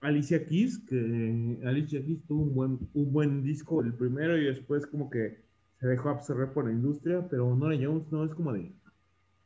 Alicia 0.02 0.44
Keys, 0.44 0.78
que 0.88 1.58
Alicia 1.64 2.04
Keys 2.04 2.24
tuvo 2.26 2.42
un 2.42 2.54
buen, 2.54 2.78
un 2.94 3.12
buen 3.12 3.42
disco, 3.42 3.82
el 3.82 3.94
primero, 3.94 4.36
y 4.36 4.44
después 4.44 4.86
como 4.86 5.08
que 5.08 5.42
se 5.80 5.86
dejó 5.86 6.10
absorber 6.10 6.52
por 6.52 6.66
la 6.66 6.72
industria. 6.72 7.26
Pero 7.28 7.54
Nora 7.54 7.76
Jones 7.80 8.10
no 8.10 8.24
es 8.24 8.34
como 8.34 8.52
de, 8.52 8.72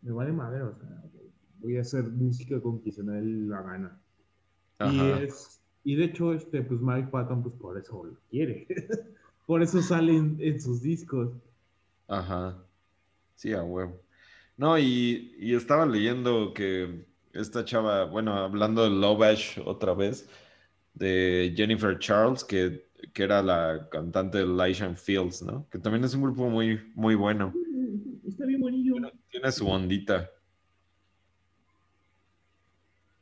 me 0.03 0.13
vale 0.13 0.33
madre, 0.33 0.63
o 0.63 0.75
sea, 0.75 1.05
voy 1.59 1.77
a 1.77 1.83
hacer 1.83 2.05
música 2.05 2.61
con 2.61 2.79
quien 2.79 2.95
se 2.95 3.03
me 3.03 3.21
la 3.23 3.63
gana. 3.63 4.01
Y, 4.91 5.01
es, 5.25 5.61
y 5.85 5.97
de 5.97 6.05
hecho, 6.05 6.33
este, 6.33 6.63
pues 6.63 6.81
Mike 6.81 7.09
Patton, 7.11 7.43
pues 7.43 7.55
por 7.57 7.79
eso 7.79 8.05
lo 8.05 8.17
quiere. 8.31 8.67
por 9.47 9.63
eso 9.63 9.83
salen 9.83 10.37
en 10.41 10.61
sus 10.61 10.83
discos. 10.83 11.33
Ajá. 12.09 12.57
Sí, 13.37 13.53
a 13.53 13.63
huevo. 13.63 14.03
No, 14.57 14.79
y, 14.79 15.35
y 15.39 15.55
estaba 15.55 15.87
leyendo 15.87 16.53
que 16.55 17.05
esta 17.33 17.65
chava, 17.65 18.05
bueno, 18.05 18.33
hablando 18.33 18.83
de 18.83 18.91
Lovesh 18.91 19.61
otra 19.65 19.95
vez, 19.95 20.29
de 20.95 21.53
Jennifer 21.55 21.99
Charles, 21.99 22.43
que, 22.43 22.87
que 23.13 23.23
era 23.23 23.43
la 23.43 23.89
cantante 23.91 24.39
de 24.39 24.45
Elisha 24.45 24.95
Fields, 24.95 25.43
¿no? 25.43 25.69
Que 25.71 25.79
también 25.79 26.05
es 26.05 26.15
un 26.15 26.23
grupo 26.23 26.49
muy, 26.49 26.91
muy 26.95 27.15
bueno. 27.15 27.53
Está 28.27 28.47
bien 28.47 28.61
bonillo. 28.61 28.95
Tiene 29.31 29.53
su 29.53 29.69
ondita. 29.69 30.31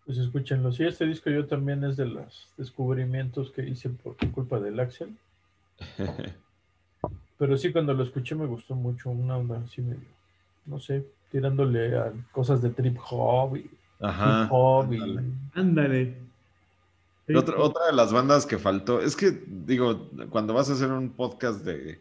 Pues 0.06 0.18
escúchenlo. 0.18 0.70
Sí, 0.70 0.84
este 0.84 1.06
disco 1.06 1.30
yo 1.30 1.46
también 1.46 1.82
es 1.82 1.96
de 1.96 2.06
los 2.06 2.52
descubrimientos 2.56 3.50
que 3.50 3.66
hice 3.66 3.88
por 3.88 4.16
culpa 4.30 4.60
del 4.60 4.78
Axel. 4.78 5.16
Pero 7.38 7.56
sí, 7.56 7.72
cuando 7.72 7.92
lo 7.94 8.04
escuché 8.04 8.34
me 8.34 8.46
gustó 8.46 8.74
mucho. 8.74 9.10
Una 9.10 9.36
onda 9.36 9.60
así 9.64 9.80
medio, 9.82 10.00
no 10.66 10.78
sé, 10.78 11.04
tirándole 11.30 11.96
a 11.98 12.12
cosas 12.32 12.62
de 12.62 12.70
trip 12.70 12.96
hop 13.10 13.56
y 13.56 13.70
Ajá. 14.00 14.44
hip 14.44 14.48
hop 14.52 14.92
y 14.92 15.00
ándale. 15.00 15.22
Ándale. 15.54 16.18
Sí, 17.26 17.34
Otra, 17.34 17.58
otra 17.58 17.86
de 17.86 17.92
las 17.94 18.12
bandas 18.12 18.44
que 18.46 18.58
faltó, 18.58 19.00
es 19.00 19.16
que 19.16 19.42
digo, 19.46 20.10
cuando 20.30 20.52
vas 20.54 20.68
a 20.68 20.74
hacer 20.74 20.90
un 20.90 21.10
podcast 21.10 21.64
de 21.64 21.98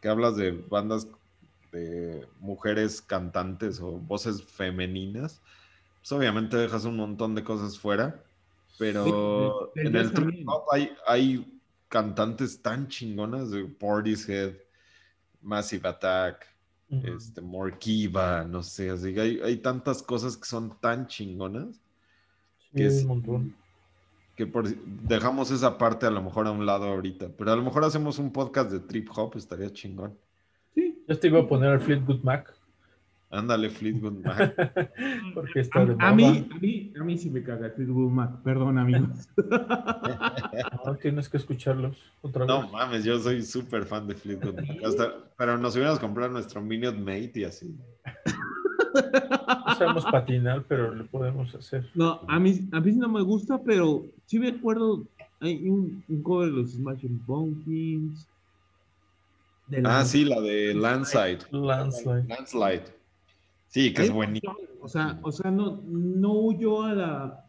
que 0.00 0.08
hablas 0.08 0.36
de 0.36 0.52
bandas 0.52 1.08
de 1.72 2.26
mujeres 2.40 3.02
cantantes 3.02 3.80
o 3.80 3.92
voces 3.98 4.42
femeninas, 4.44 5.40
pues 6.00 6.12
obviamente 6.12 6.56
dejas 6.56 6.84
un 6.84 6.96
montón 6.96 7.34
de 7.34 7.44
cosas 7.44 7.78
fuera, 7.78 8.22
pero 8.78 9.70
Sí, 9.74 9.80
de- 9.80 9.82
de 9.82 9.88
en 9.90 9.96
el 9.96 10.12
trip 10.12 10.48
hop 10.48 10.62
hay, 10.72 10.90
hay 11.06 11.60
cantantes 11.88 12.62
tan 12.62 12.86
chingonas 12.88 13.50
de 13.50 13.64
Portishead, 13.64 14.54
Massive 15.42 15.88
Attack, 15.88 16.46
Ujú. 16.90 17.06
este, 17.16 17.40
Morkiva, 17.40 18.44
no 18.44 18.62
sé, 18.62 18.90
así 18.90 19.14
que 19.14 19.20
hay, 19.20 19.40
hay 19.40 19.56
tantas 19.58 20.02
cosas 20.02 20.36
que 20.36 20.44
son 20.46 20.76
tan 20.80 21.06
chingonas 21.06 21.76
Sí, 22.58 22.68
que 22.76 22.86
es- 22.86 23.02
un 23.02 23.08
montón. 23.08 23.56
que 24.36 24.46
por, 24.46 24.68
dejamos 24.68 25.50
esa 25.50 25.76
parte 25.76 26.06
a 26.06 26.10
lo 26.10 26.22
mejor 26.22 26.46
a 26.46 26.50
un 26.52 26.64
lado 26.64 26.86
ahorita, 26.86 27.28
pero 27.36 27.52
a 27.52 27.56
lo 27.56 27.62
mejor 27.62 27.84
hacemos 27.84 28.18
un 28.18 28.32
podcast 28.32 28.70
de 28.70 28.80
trip 28.80 29.08
hop, 29.14 29.36
estaría 29.36 29.70
chingón. 29.72 30.16
Sí. 30.74 31.02
Ya 31.08 31.18
te 31.18 31.26
iba 31.26 31.40
a 31.40 31.46
poner 31.48 31.70
al 31.70 31.80
Fleetwood 31.80 32.22
Mac. 32.22 32.54
Ándale, 33.30 33.70
Fleetwood 33.70 34.12
Mac. 34.24 34.54
Porque 35.34 35.60
está 35.60 35.84
de 35.84 35.94
A, 36.00 36.08
a 36.08 36.14
mí, 36.14 36.48
a, 36.50 36.58
mí, 36.58 36.92
a 37.00 37.04
mí 37.04 37.16
sí 37.16 37.30
me 37.30 37.42
caga 37.42 37.70
Fleetwood 37.70 38.10
Mac, 38.10 38.42
perdón 38.42 38.78
amigos. 38.78 39.28
No, 40.84 40.96
tienes 40.96 41.28
que 41.28 41.36
escucharlos 41.36 41.96
otra 42.22 42.44
vez. 42.44 42.48
No 42.48 42.68
mames, 42.70 43.04
yo 43.04 43.18
soy 43.20 43.42
súper 43.42 43.84
fan 43.84 44.06
de 44.08 44.14
Fleetwood 44.14 44.54
Mac. 44.56 44.76
Hasta- 44.84 45.14
pero 45.36 45.56
nos 45.58 45.74
hubiéramos 45.74 46.00
comprado 46.00 46.32
nuestro 46.32 46.60
Minute 46.60 46.98
Mate 46.98 47.32
y 47.36 47.44
así. 47.44 47.74
No 48.94 49.74
sabemos 49.76 50.04
patinar, 50.06 50.64
pero 50.66 50.92
lo 50.94 51.06
podemos 51.06 51.54
hacer. 51.54 51.88
No, 51.94 52.20
a 52.26 52.38
mí, 52.40 52.68
a 52.72 52.80
mí 52.80 52.92
sí 52.92 52.98
no 52.98 53.08
me 53.08 53.22
gusta, 53.22 53.58
pero 53.62 54.04
sí 54.26 54.38
me 54.38 54.48
acuerdo, 54.48 55.04
hay 55.40 55.68
un, 55.68 56.02
un 56.08 56.22
cover 56.22 56.50
de 56.50 56.56
los 56.62 56.72
Smashing 56.72 57.18
Pumpkins. 57.26 58.26
Ah, 59.84 60.04
sí, 60.04 60.24
la 60.24 60.40
de 60.40 60.74
Landslide. 60.74 61.38
Landslide. 61.52 62.24
Landslide. 62.26 62.99
Sí, 63.70 63.94
que 63.94 64.02
es 64.02 64.12
buenísimo. 64.12 64.56
O 64.80 64.88
sea, 64.88 65.18
o 65.22 65.30
sea, 65.30 65.50
no, 65.50 65.80
no 65.86 66.32
huyo 66.32 66.82
a 66.82 66.92
la. 66.92 67.46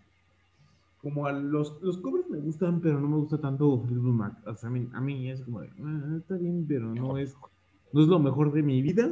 Como 1.02 1.26
a 1.26 1.32
los, 1.32 1.82
los 1.82 1.98
covers 1.98 2.30
me 2.30 2.38
gustan, 2.38 2.80
pero 2.80 3.00
no 3.00 3.08
me 3.08 3.18
gusta 3.18 3.40
tanto 3.40 3.82
Fleetwood 3.82 4.14
Mac. 4.14 4.34
O 4.48 4.56
sea, 4.56 4.70
a 4.70 4.72
mí, 4.72 4.88
a 4.94 5.02
mí 5.02 5.32
es 5.32 5.42
como 5.42 5.62
de, 5.62 5.70
"Ah, 5.84 6.18
está 6.20 6.36
bien, 6.38 6.64
pero 6.68 6.94
no 6.94 7.18
es, 7.18 7.36
no 7.92 8.02
es 8.04 8.08
lo 8.08 8.20
mejor 8.20 8.54
de 8.54 8.62
mi 8.62 8.84
vida. 8.84 9.12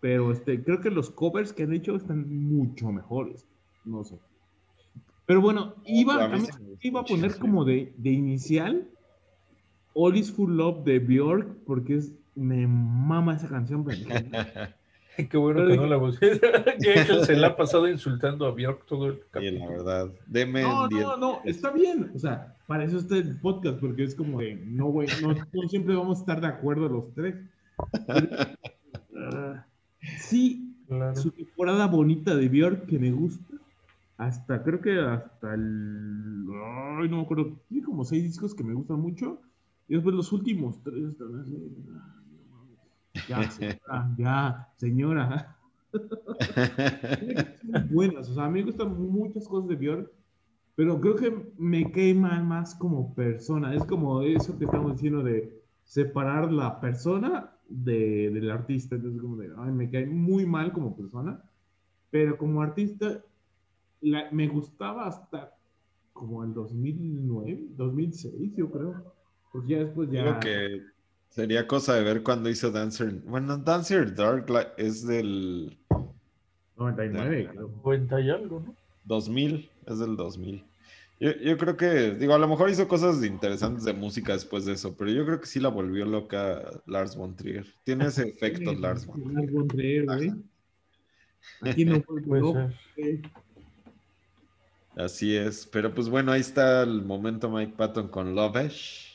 Pero 0.00 0.32
este, 0.32 0.62
creo 0.62 0.80
que 0.82 0.90
los 0.90 1.10
covers 1.10 1.54
que 1.54 1.62
han 1.62 1.72
hecho 1.72 1.96
están 1.96 2.30
mucho 2.48 2.92
mejores. 2.92 3.46
No 3.86 4.04
sé. 4.04 4.18
Pero 5.24 5.40
bueno, 5.40 5.74
iba, 5.86 6.24
A 6.26 6.38
iba 6.82 7.00
a 7.00 7.04
poner 7.04 7.38
como 7.38 7.64
de, 7.64 7.94
de 7.96 8.10
inicial 8.10 8.86
All 9.94 10.16
is 10.16 10.30
Full 10.32 10.56
Love 10.56 10.84
de 10.84 10.98
Bjork, 10.98 11.56
porque 11.64 11.96
es, 11.96 12.12
me 12.34 12.66
mama 12.66 13.36
esa 13.36 13.48
canción. 13.48 13.84
pero 13.84 13.98
Qué 15.28 15.36
bueno 15.36 15.66
que 15.66 15.76
no 15.76 15.86
la 15.86 15.98
puse. 15.98 16.18
que 16.80 17.04
se 17.24 17.36
la 17.36 17.48
ha 17.48 17.56
pasado 17.56 17.88
insultando 17.88 18.46
a 18.46 18.52
Bjork 18.52 18.86
todo 18.86 19.06
el 19.06 19.14
Sí, 19.16 19.20
capítulo. 19.30 19.60
la 19.60 19.68
verdad. 19.70 20.10
Deme 20.26 20.62
No, 20.62 20.88
10. 20.88 21.02
no, 21.02 21.16
no, 21.16 21.40
está 21.44 21.70
bien. 21.70 22.10
O 22.14 22.18
sea, 22.18 22.56
para 22.66 22.84
eso 22.84 22.98
está 22.98 23.16
el 23.16 23.38
podcast, 23.40 23.78
porque 23.80 24.04
es 24.04 24.14
como 24.14 24.40
de, 24.40 24.54
no, 24.56 24.86
güey, 24.86 25.08
no, 25.22 25.32
no 25.34 25.68
siempre 25.68 25.94
vamos 25.94 26.18
a 26.18 26.20
estar 26.20 26.40
de 26.40 26.46
acuerdo 26.46 26.88
los 26.88 27.12
tres. 27.14 27.36
Sí, 30.18 30.66
Claro. 30.88 31.14
su 31.14 31.30
temporada 31.30 31.86
bonita 31.86 32.34
de 32.34 32.48
Björk 32.48 32.86
que 32.86 32.98
me 32.98 33.12
gusta. 33.12 33.54
Hasta, 34.16 34.62
creo 34.64 34.80
que 34.80 34.98
hasta 34.98 35.54
el. 35.54 36.46
Ay, 36.98 37.08
no 37.08 37.18
me 37.18 37.22
acuerdo. 37.22 37.52
Tiene 37.68 37.84
como 37.84 38.04
seis 38.04 38.24
discos 38.24 38.54
que 38.54 38.64
me 38.64 38.74
gustan 38.74 38.98
mucho. 39.00 39.40
Y 39.88 39.94
después 39.94 40.14
los 40.14 40.32
últimos 40.32 40.82
tres 40.82 41.04
están 41.04 41.38
así. 41.40 41.54
ay, 41.54 42.36
no 42.48 42.56
mames. 42.56 42.78
Ya, 43.26 43.48
señora, 43.50 44.14
ya, 44.18 44.72
señora. 44.76 45.56
Buenas, 47.90 48.28
o 48.30 48.34
sea, 48.34 48.44
a 48.44 48.48
mí 48.50 48.60
me 48.60 48.66
gustan 48.66 48.98
muchas 49.10 49.46
cosas 49.48 49.68
de 49.68 49.76
Björk, 49.76 50.10
pero 50.74 51.00
creo 51.00 51.16
que 51.16 51.52
me 51.58 51.92
quema 51.92 52.42
más 52.42 52.74
como 52.74 53.14
persona. 53.14 53.74
Es 53.74 53.84
como 53.84 54.22
eso 54.22 54.58
que 54.58 54.64
estamos 54.66 54.94
diciendo 54.94 55.22
de 55.22 55.62
separar 55.84 56.52
la 56.52 56.80
persona 56.80 57.52
de, 57.68 58.30
del 58.30 58.50
artista. 58.50 58.96
Entonces, 58.96 59.20
como 59.20 59.36
de, 59.36 59.50
ay, 59.58 59.72
me 59.72 59.90
cae 59.90 60.06
muy 60.06 60.46
mal 60.46 60.72
como 60.72 60.96
persona, 60.96 61.42
pero 62.10 62.38
como 62.38 62.62
artista 62.62 63.24
la- 64.00 64.30
me 64.32 64.48
gustaba 64.48 65.06
hasta 65.06 65.54
como 66.12 66.44
el 66.44 66.54
2009, 66.54 67.66
2006, 67.76 68.54
yo 68.56 68.70
creo. 68.70 69.14
Pues 69.52 69.66
ya 69.68 69.78
después 69.78 70.10
ya. 70.10 70.24
Digo 70.24 70.40
que 70.40 70.82
sería 71.30 71.66
cosa 71.66 71.94
de 71.94 72.02
ver 72.02 72.22
cuando 72.22 72.50
hizo 72.50 72.70
Dancer. 72.70 73.12
Bueno, 73.24 73.56
Dancer 73.58 74.14
Dark 74.14 74.46
es 74.76 75.06
del 75.06 75.78
99, 76.76 77.48
creo. 77.52 77.70
90 77.84 78.20
y 78.20 78.30
algo, 78.30 78.60
¿no? 78.60 78.76
2000, 79.04 79.70
es 79.86 79.98
del 79.98 80.16
2000. 80.16 80.64
Yo, 81.20 81.32
yo 81.36 81.58
creo 81.58 81.76
que, 81.76 82.14
digo, 82.14 82.34
a 82.34 82.38
lo 82.38 82.48
mejor 82.48 82.70
hizo 82.70 82.88
cosas 82.88 83.22
interesantes 83.24 83.84
de 83.84 83.92
música 83.92 84.32
después 84.32 84.64
de 84.64 84.72
eso, 84.72 84.96
pero 84.96 85.10
yo 85.10 85.24
creo 85.26 85.40
que 85.40 85.46
sí 85.46 85.60
la 85.60 85.68
volvió 85.68 86.06
loca 86.06 86.62
Lars 86.86 87.16
von 87.16 87.36
Trier. 87.36 87.66
Tiene 87.84 88.06
ese 88.06 88.22
efecto 88.28 88.72
Lars 88.72 89.06
von 89.06 89.22
Trier. 89.22 89.34
Lars 89.34 89.52
von 89.52 89.68
Trier, 89.68 90.04
güey. 90.06 90.32
Aquí 91.62 91.84
no 91.84 92.00
fue 92.06 92.22
Puede 92.22 92.72
ser. 92.94 93.20
Así 94.96 95.36
es. 95.36 95.66
Pero 95.66 95.94
pues 95.94 96.08
bueno, 96.08 96.32
ahí 96.32 96.40
está 96.40 96.82
el 96.82 97.02
momento 97.02 97.50
Mike 97.50 97.74
Patton 97.76 98.08
con 98.08 98.34
Lovesh. 98.34 99.09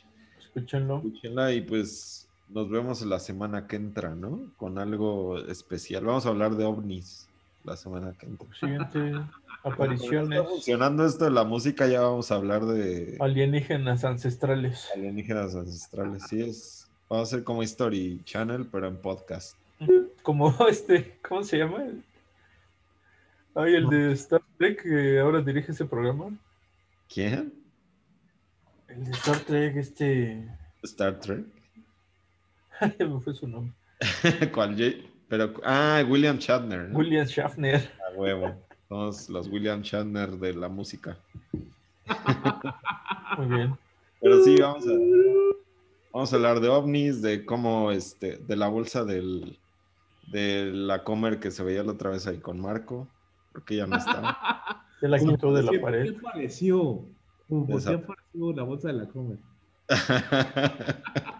Escúchenlo. 0.55 0.97
Escúchenla 0.97 1.51
y 1.53 1.61
pues 1.61 2.27
nos 2.49 2.69
vemos 2.69 3.01
la 3.01 3.19
semana 3.19 3.67
que 3.67 3.75
entra, 3.75 4.15
¿no? 4.15 4.39
Con 4.57 4.79
algo 4.79 5.37
especial. 5.47 6.05
Vamos 6.05 6.25
a 6.25 6.29
hablar 6.29 6.55
de 6.55 6.63
ovnis 6.63 7.27
la 7.65 7.75
semana 7.75 8.13
que 8.17 8.27
entra. 8.27 8.47
Siguiente 8.57 9.13
apariciones 9.63 10.39
está 10.39 10.49
funcionando 10.49 11.05
esto 11.05 11.25
de 11.25 11.31
la 11.31 11.43
música, 11.43 11.87
ya 11.87 12.01
vamos 12.01 12.31
a 12.31 12.35
hablar 12.35 12.65
de 12.65 13.17
alienígenas 13.19 14.05
ancestrales. 14.05 14.89
alienígenas 14.95 15.55
ancestrales. 15.55 16.23
Sí, 16.29 16.41
es. 16.41 16.87
Vamos 17.09 17.27
a 17.27 17.35
hacer 17.35 17.43
como 17.43 17.61
History 17.61 18.21
Channel, 18.23 18.67
pero 18.71 18.87
en 18.87 18.97
podcast. 18.97 19.55
Como 20.23 20.55
este, 20.69 21.17
¿cómo 21.27 21.43
se 21.43 21.57
llama? 21.57 21.83
Ay, 23.53 23.75
el 23.75 23.87
de 23.87 24.11
Star 24.13 24.41
Trek 24.57 24.83
que 24.83 25.19
ahora 25.19 25.41
dirige 25.41 25.71
ese 25.71 25.85
programa. 25.85 26.29
¿Quién? 27.13 27.64
El 28.95 29.05
de 29.05 29.11
Star 29.11 29.39
Trek, 29.39 29.75
este. 29.75 30.47
Star 30.83 31.19
Trek. 31.19 31.45
Me 32.99 33.19
fue 33.19 33.33
su 33.33 33.47
nombre. 33.47 33.73
¿Cuál? 34.53 34.75
Pero, 35.27 35.53
ah, 35.63 36.03
William 36.07 36.37
Shatner. 36.37 36.89
¿no? 36.89 36.97
William 36.99 37.25
Schaffner. 37.25 37.91
A 38.09 38.13
huevo. 38.17 38.55
Somos 38.87 39.29
los 39.29 39.47
William 39.47 39.81
Shatner 39.81 40.31
de 40.31 40.53
la 40.53 40.69
música. 40.69 41.17
Muy 43.37 43.47
bien. 43.47 43.77
Pero 44.21 44.43
sí, 44.43 44.55
vamos 44.59 44.85
a, 44.87 44.91
vamos 46.13 46.31
a 46.31 46.35
hablar 46.35 46.59
de 46.59 46.69
ovnis, 46.69 47.21
de 47.21 47.45
cómo, 47.45 47.91
este, 47.91 48.37
de 48.37 48.55
la 48.55 48.67
bolsa 48.67 49.03
del, 49.03 49.57
de 50.31 50.71
la 50.73 51.03
comer 51.03 51.39
que 51.39 51.51
se 51.51 51.63
veía 51.63 51.83
la 51.83 51.91
otra 51.93 52.11
vez 52.11 52.27
ahí 52.27 52.37
con 52.37 52.59
Marco, 52.61 53.07
porque 53.51 53.75
ya 53.77 53.87
no 53.87 53.97
está. 53.97 54.85
Se 54.99 55.07
la 55.07 55.19
quitó 55.19 55.53
de 55.53 55.63
la 55.63 55.71
¿Qué- 55.71 55.79
pared. 55.79 56.13
¿Qué 56.13 56.21
pareció? 56.21 57.05
Como, 57.47 57.67
¿Por 57.67 57.83
qué 57.83 57.93
apareció 57.93 58.53
la 58.53 58.63
bolsa 58.63 58.87
de 58.87 58.93
la 58.93 59.07
Comer? 59.07 59.37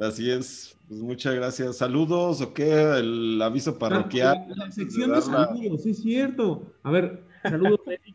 Así 0.00 0.30
es. 0.30 0.76
Pues 0.88 1.00
muchas 1.00 1.34
gracias. 1.34 1.76
Saludos 1.76 2.40
o 2.40 2.54
qué? 2.54 2.70
El 2.98 3.40
aviso 3.42 3.78
parroquial. 3.78 4.46
La, 4.48 4.66
la 4.66 4.72
sección 4.72 5.10
de 5.10 5.16
de 5.16 5.22
saludos, 5.22 5.82
sí 5.82 5.90
es 5.90 6.02
cierto. 6.02 6.62
A 6.82 6.90
ver, 6.90 7.22
saludos. 7.42 7.80
Eric. 7.86 8.14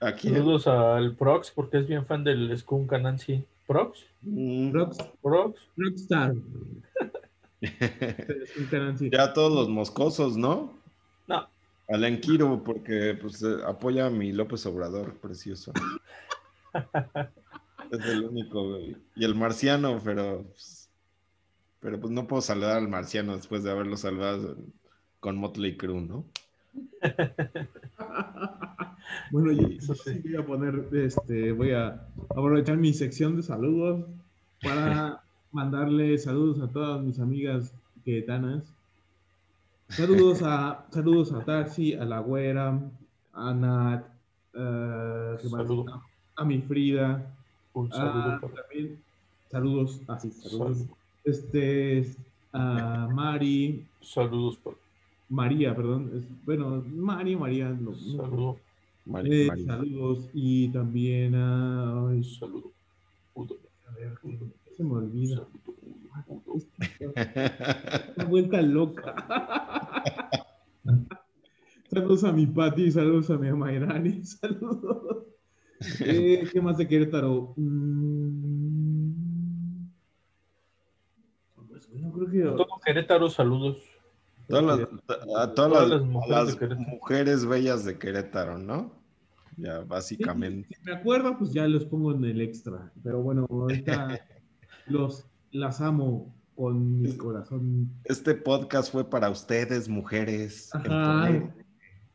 Aquí. 0.00 0.28
Saludos 0.28 0.66
al 0.66 1.14
Prox 1.16 1.50
porque 1.50 1.78
es 1.78 1.86
bien 1.86 2.04
fan 2.04 2.24
del 2.24 2.56
Skunk 2.56 2.92
Nancy. 2.92 3.44
¿Prox? 3.66 4.04
Mm, 4.22 4.72
¿Prox? 5.22 5.56
Canal, 8.70 8.98
sí. 8.98 9.10
ya 9.10 9.32
todos 9.32 9.52
los 9.52 9.68
moscosos, 9.68 10.36
¿no? 10.36 10.74
No. 11.88 11.94
Al 11.94 12.04
Enquiro, 12.04 12.62
porque 12.64 13.16
pues, 13.20 13.42
eh, 13.42 13.56
apoya 13.66 14.06
a 14.06 14.10
mi 14.10 14.32
López 14.32 14.64
Obrador, 14.66 15.14
precioso. 15.18 15.72
es 17.90 18.06
el 18.06 18.24
único, 18.24 18.70
güey. 18.70 18.96
Y 19.14 19.24
el 19.24 19.34
marciano, 19.34 20.00
pero. 20.04 20.44
Pues, 20.44 20.88
pero 21.80 22.00
pues 22.00 22.12
no 22.12 22.26
puedo 22.26 22.42
saludar 22.42 22.78
al 22.78 22.88
marciano 22.88 23.36
después 23.36 23.62
de 23.62 23.70
haberlo 23.70 23.96
salvado 23.96 24.56
con 25.20 25.36
Motley 25.36 25.76
Crue, 25.76 26.00
¿no? 26.00 26.24
Bueno, 29.30 29.52
yo 29.52 29.68
Eso 29.68 29.94
sí. 29.94 30.14
sí 30.14 30.20
voy 30.24 30.36
a 30.36 30.46
poner, 30.46 30.88
este, 30.92 31.52
voy 31.52 31.72
a 31.72 32.06
aprovechar 32.30 32.76
mi 32.76 32.92
sección 32.92 33.36
de 33.36 33.42
saludos 33.42 34.04
para 34.62 35.22
mandarle 35.52 36.18
saludos 36.18 36.60
a 36.60 36.72
todas 36.72 37.02
mis 37.02 37.18
amigas 37.18 37.72
quetanas. 38.04 38.75
Saludos 39.88 40.42
a, 40.42 40.86
saludos 40.90 41.32
a 41.32 41.44
Taxi, 41.44 41.94
a 41.94 42.04
la 42.04 42.18
güera, 42.20 42.80
a 43.32 43.54
Nat. 43.54 44.04
Saludo. 44.52 45.84
a 46.36 46.44
mi 46.44 46.60
Frida, 46.62 47.34
Un 47.74 47.90
saludo 47.92 48.22
ah, 48.24 48.38
para 48.40 48.54
también 48.62 48.98
saludos, 49.50 50.00
así, 50.08 50.30
saludos. 50.30 50.78
Saludo. 50.78 50.96
Este, 51.24 52.06
a 52.52 53.08
Mari, 53.12 53.84
Saludos 54.00 54.58
María, 55.28 55.74
perdón, 55.74 56.10
es- 56.14 56.44
bueno, 56.46 56.82
Mari, 56.88 57.36
María, 57.36 57.68
no- 57.70 57.94
saludo. 57.94 58.56
Mari- 59.04 59.42
eh, 59.42 59.46
Mari. 59.48 59.64
saludos 59.64 60.28
y 60.32 60.68
también 60.68 61.34
a. 61.34 62.08
ay, 62.10 62.24
Saludo. 62.24 62.70
Udo, 63.34 63.56
a 63.88 63.92
ver, 63.94 64.14
se 64.76 64.82
me 64.84 64.92
olvida. 64.94 65.36
saludo, 65.36 66.40
Udo. 66.46 66.64
Vuelta 68.28 68.62
loca. 68.62 69.14
saludos 71.96 72.24
a 72.24 72.32
mi 72.32 72.46
Pati, 72.46 72.90
saludos 72.90 73.30
a 73.30 73.38
mi 73.38 73.48
Amairani, 73.48 74.22
saludos. 74.24 75.24
Eh, 76.00 76.46
¿Qué 76.52 76.60
más 76.60 76.76
de 76.78 76.86
Querétaro? 76.88 77.54
Mm. 77.56 79.16
No 81.94 82.12
creo 82.12 82.30
que. 82.30 82.42
A 82.42 82.56
todo 82.56 82.66
Querétaro, 82.84 83.30
saludos. 83.30 83.78
Todas 84.48 84.64
las- 84.64 84.80
a 85.36 85.52
todas, 85.54 85.54
Todas 85.54 85.88
las, 85.88 86.00
las 86.00 86.02
mujeres 86.04 86.62
a 86.62 86.66
las 86.66 86.78
mujeres 86.78 87.46
bellas 87.46 87.84
de 87.84 87.98
Querétaro, 87.98 88.58
¿no? 88.58 88.92
Ya, 89.56 89.80
básicamente. 89.80 90.68
Si 90.76 90.82
me 90.84 90.92
acuerdo, 90.94 91.36
pues 91.38 91.52
ya 91.52 91.66
los 91.66 91.84
pongo 91.86 92.12
en 92.12 92.24
el 92.24 92.40
extra. 92.42 92.92
Pero 93.02 93.22
bueno, 93.22 93.46
ahorita 93.50 94.20
los 94.86 95.26
las 95.50 95.80
amo 95.80 96.34
con 96.54 97.00
mi 97.00 97.16
corazón. 97.16 97.90
Este 98.04 98.34
podcast 98.34 98.92
fue 98.92 99.08
para 99.08 99.30
ustedes, 99.30 99.88
mujeres. 99.88 100.70
Ajá. 100.74 101.30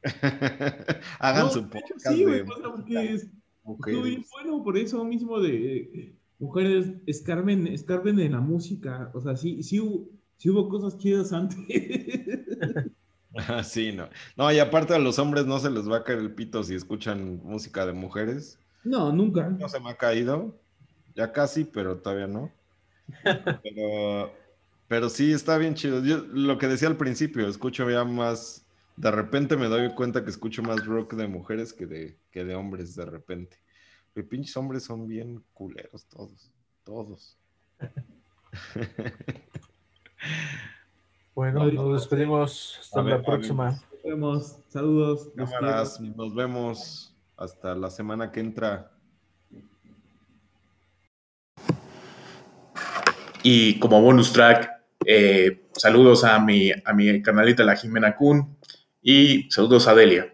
Hagan 1.19 1.45
No, 1.45 1.51
su 1.51 1.69
podcast 1.69 2.07
sí, 2.07 2.23
güey, 2.23 2.43
porque 2.45 3.13
es, 3.13 3.29
bueno 3.63 4.63
por 4.63 4.77
eso 4.77 5.03
mismo 5.03 5.39
de 5.39 6.15
mujeres 6.41 6.87
escarben, 7.05 7.67
escarben 7.67 8.19
en 8.19 8.33
la 8.33 8.41
música. 8.41 9.11
O 9.13 9.21
sea, 9.21 9.37
sí, 9.37 9.63
sí, 9.63 9.79
hubo, 9.79 10.09
sí 10.37 10.49
hubo 10.49 10.67
cosas 10.67 10.97
chidas 10.97 11.31
antes. 11.31 11.59
Ah, 13.37 13.63
Sí, 13.63 13.91
no. 13.91 14.09
No, 14.35 14.51
y 14.51 14.59
aparte 14.59 14.93
a 14.93 14.99
los 14.99 15.19
hombres 15.19 15.45
no 15.45 15.59
se 15.59 15.69
les 15.69 15.89
va 15.89 15.97
a 15.97 16.03
caer 16.03 16.19
el 16.19 16.33
pito 16.33 16.63
si 16.63 16.75
escuchan 16.75 17.39
música 17.43 17.85
de 17.85 17.93
mujeres. 17.93 18.59
no, 18.83 19.13
nunca. 19.13 19.49
No 19.49 19.69
se 19.69 19.79
me 19.79 19.91
ha 19.91 19.95
caído. 19.95 20.59
Ya 21.15 21.31
casi, 21.31 21.63
pero 21.65 21.97
todavía 21.97 22.27
no. 22.27 22.51
Pero, 23.63 24.33
pero 24.87 25.09
sí, 25.09 25.31
está 25.31 25.57
bien 25.57 25.75
chido. 25.75 26.03
Yo 26.03 26.25
lo 26.31 26.57
que 26.57 26.67
decía 26.67 26.87
al 26.87 26.97
principio, 26.97 27.47
escucho 27.47 27.89
ya 27.89 28.03
más. 28.03 28.65
De 29.01 29.09
repente 29.09 29.57
me 29.57 29.65
doy 29.65 29.89
cuenta 29.95 30.23
que 30.23 30.29
escucho 30.29 30.61
más 30.61 30.85
rock 30.85 31.15
de 31.15 31.27
mujeres 31.27 31.73
que 31.73 31.87
de, 31.87 32.19
que 32.29 32.45
de 32.45 32.53
hombres, 32.53 32.95
de 32.95 33.03
repente. 33.03 33.57
Los 34.13 34.27
pinches 34.27 34.55
hombres 34.57 34.83
son 34.83 35.07
bien 35.07 35.43
culeros 35.53 36.05
todos. 36.05 36.51
Todos. 36.83 37.35
Bueno, 41.33 41.65
nos 41.71 41.93
despedimos. 41.93 42.77
Hasta 42.81 43.01
ver, 43.01 43.19
la 43.19 43.23
próxima. 43.23 43.71
Nos 43.71 44.03
vemos. 44.03 44.57
Saludos. 44.67 45.29
Cámaras, 45.35 45.99
nos 45.99 46.35
vemos 46.35 47.15
hasta 47.37 47.73
la 47.73 47.89
semana 47.89 48.31
que 48.31 48.41
entra. 48.41 48.91
Y 53.41 53.79
como 53.79 54.01
bonus 54.01 54.33
track, 54.33 54.69
eh, 55.05 55.67
saludos 55.73 56.23
a 56.23 56.37
mi, 56.39 56.71
a 56.71 56.93
mi 56.93 57.21
carnalita, 57.21 57.63
la 57.63 57.75
Jimena 57.75 58.15
Kun, 58.15 58.57
y 59.01 59.49
saludos 59.51 59.87
a 59.87 59.95
Delia. 59.95 60.33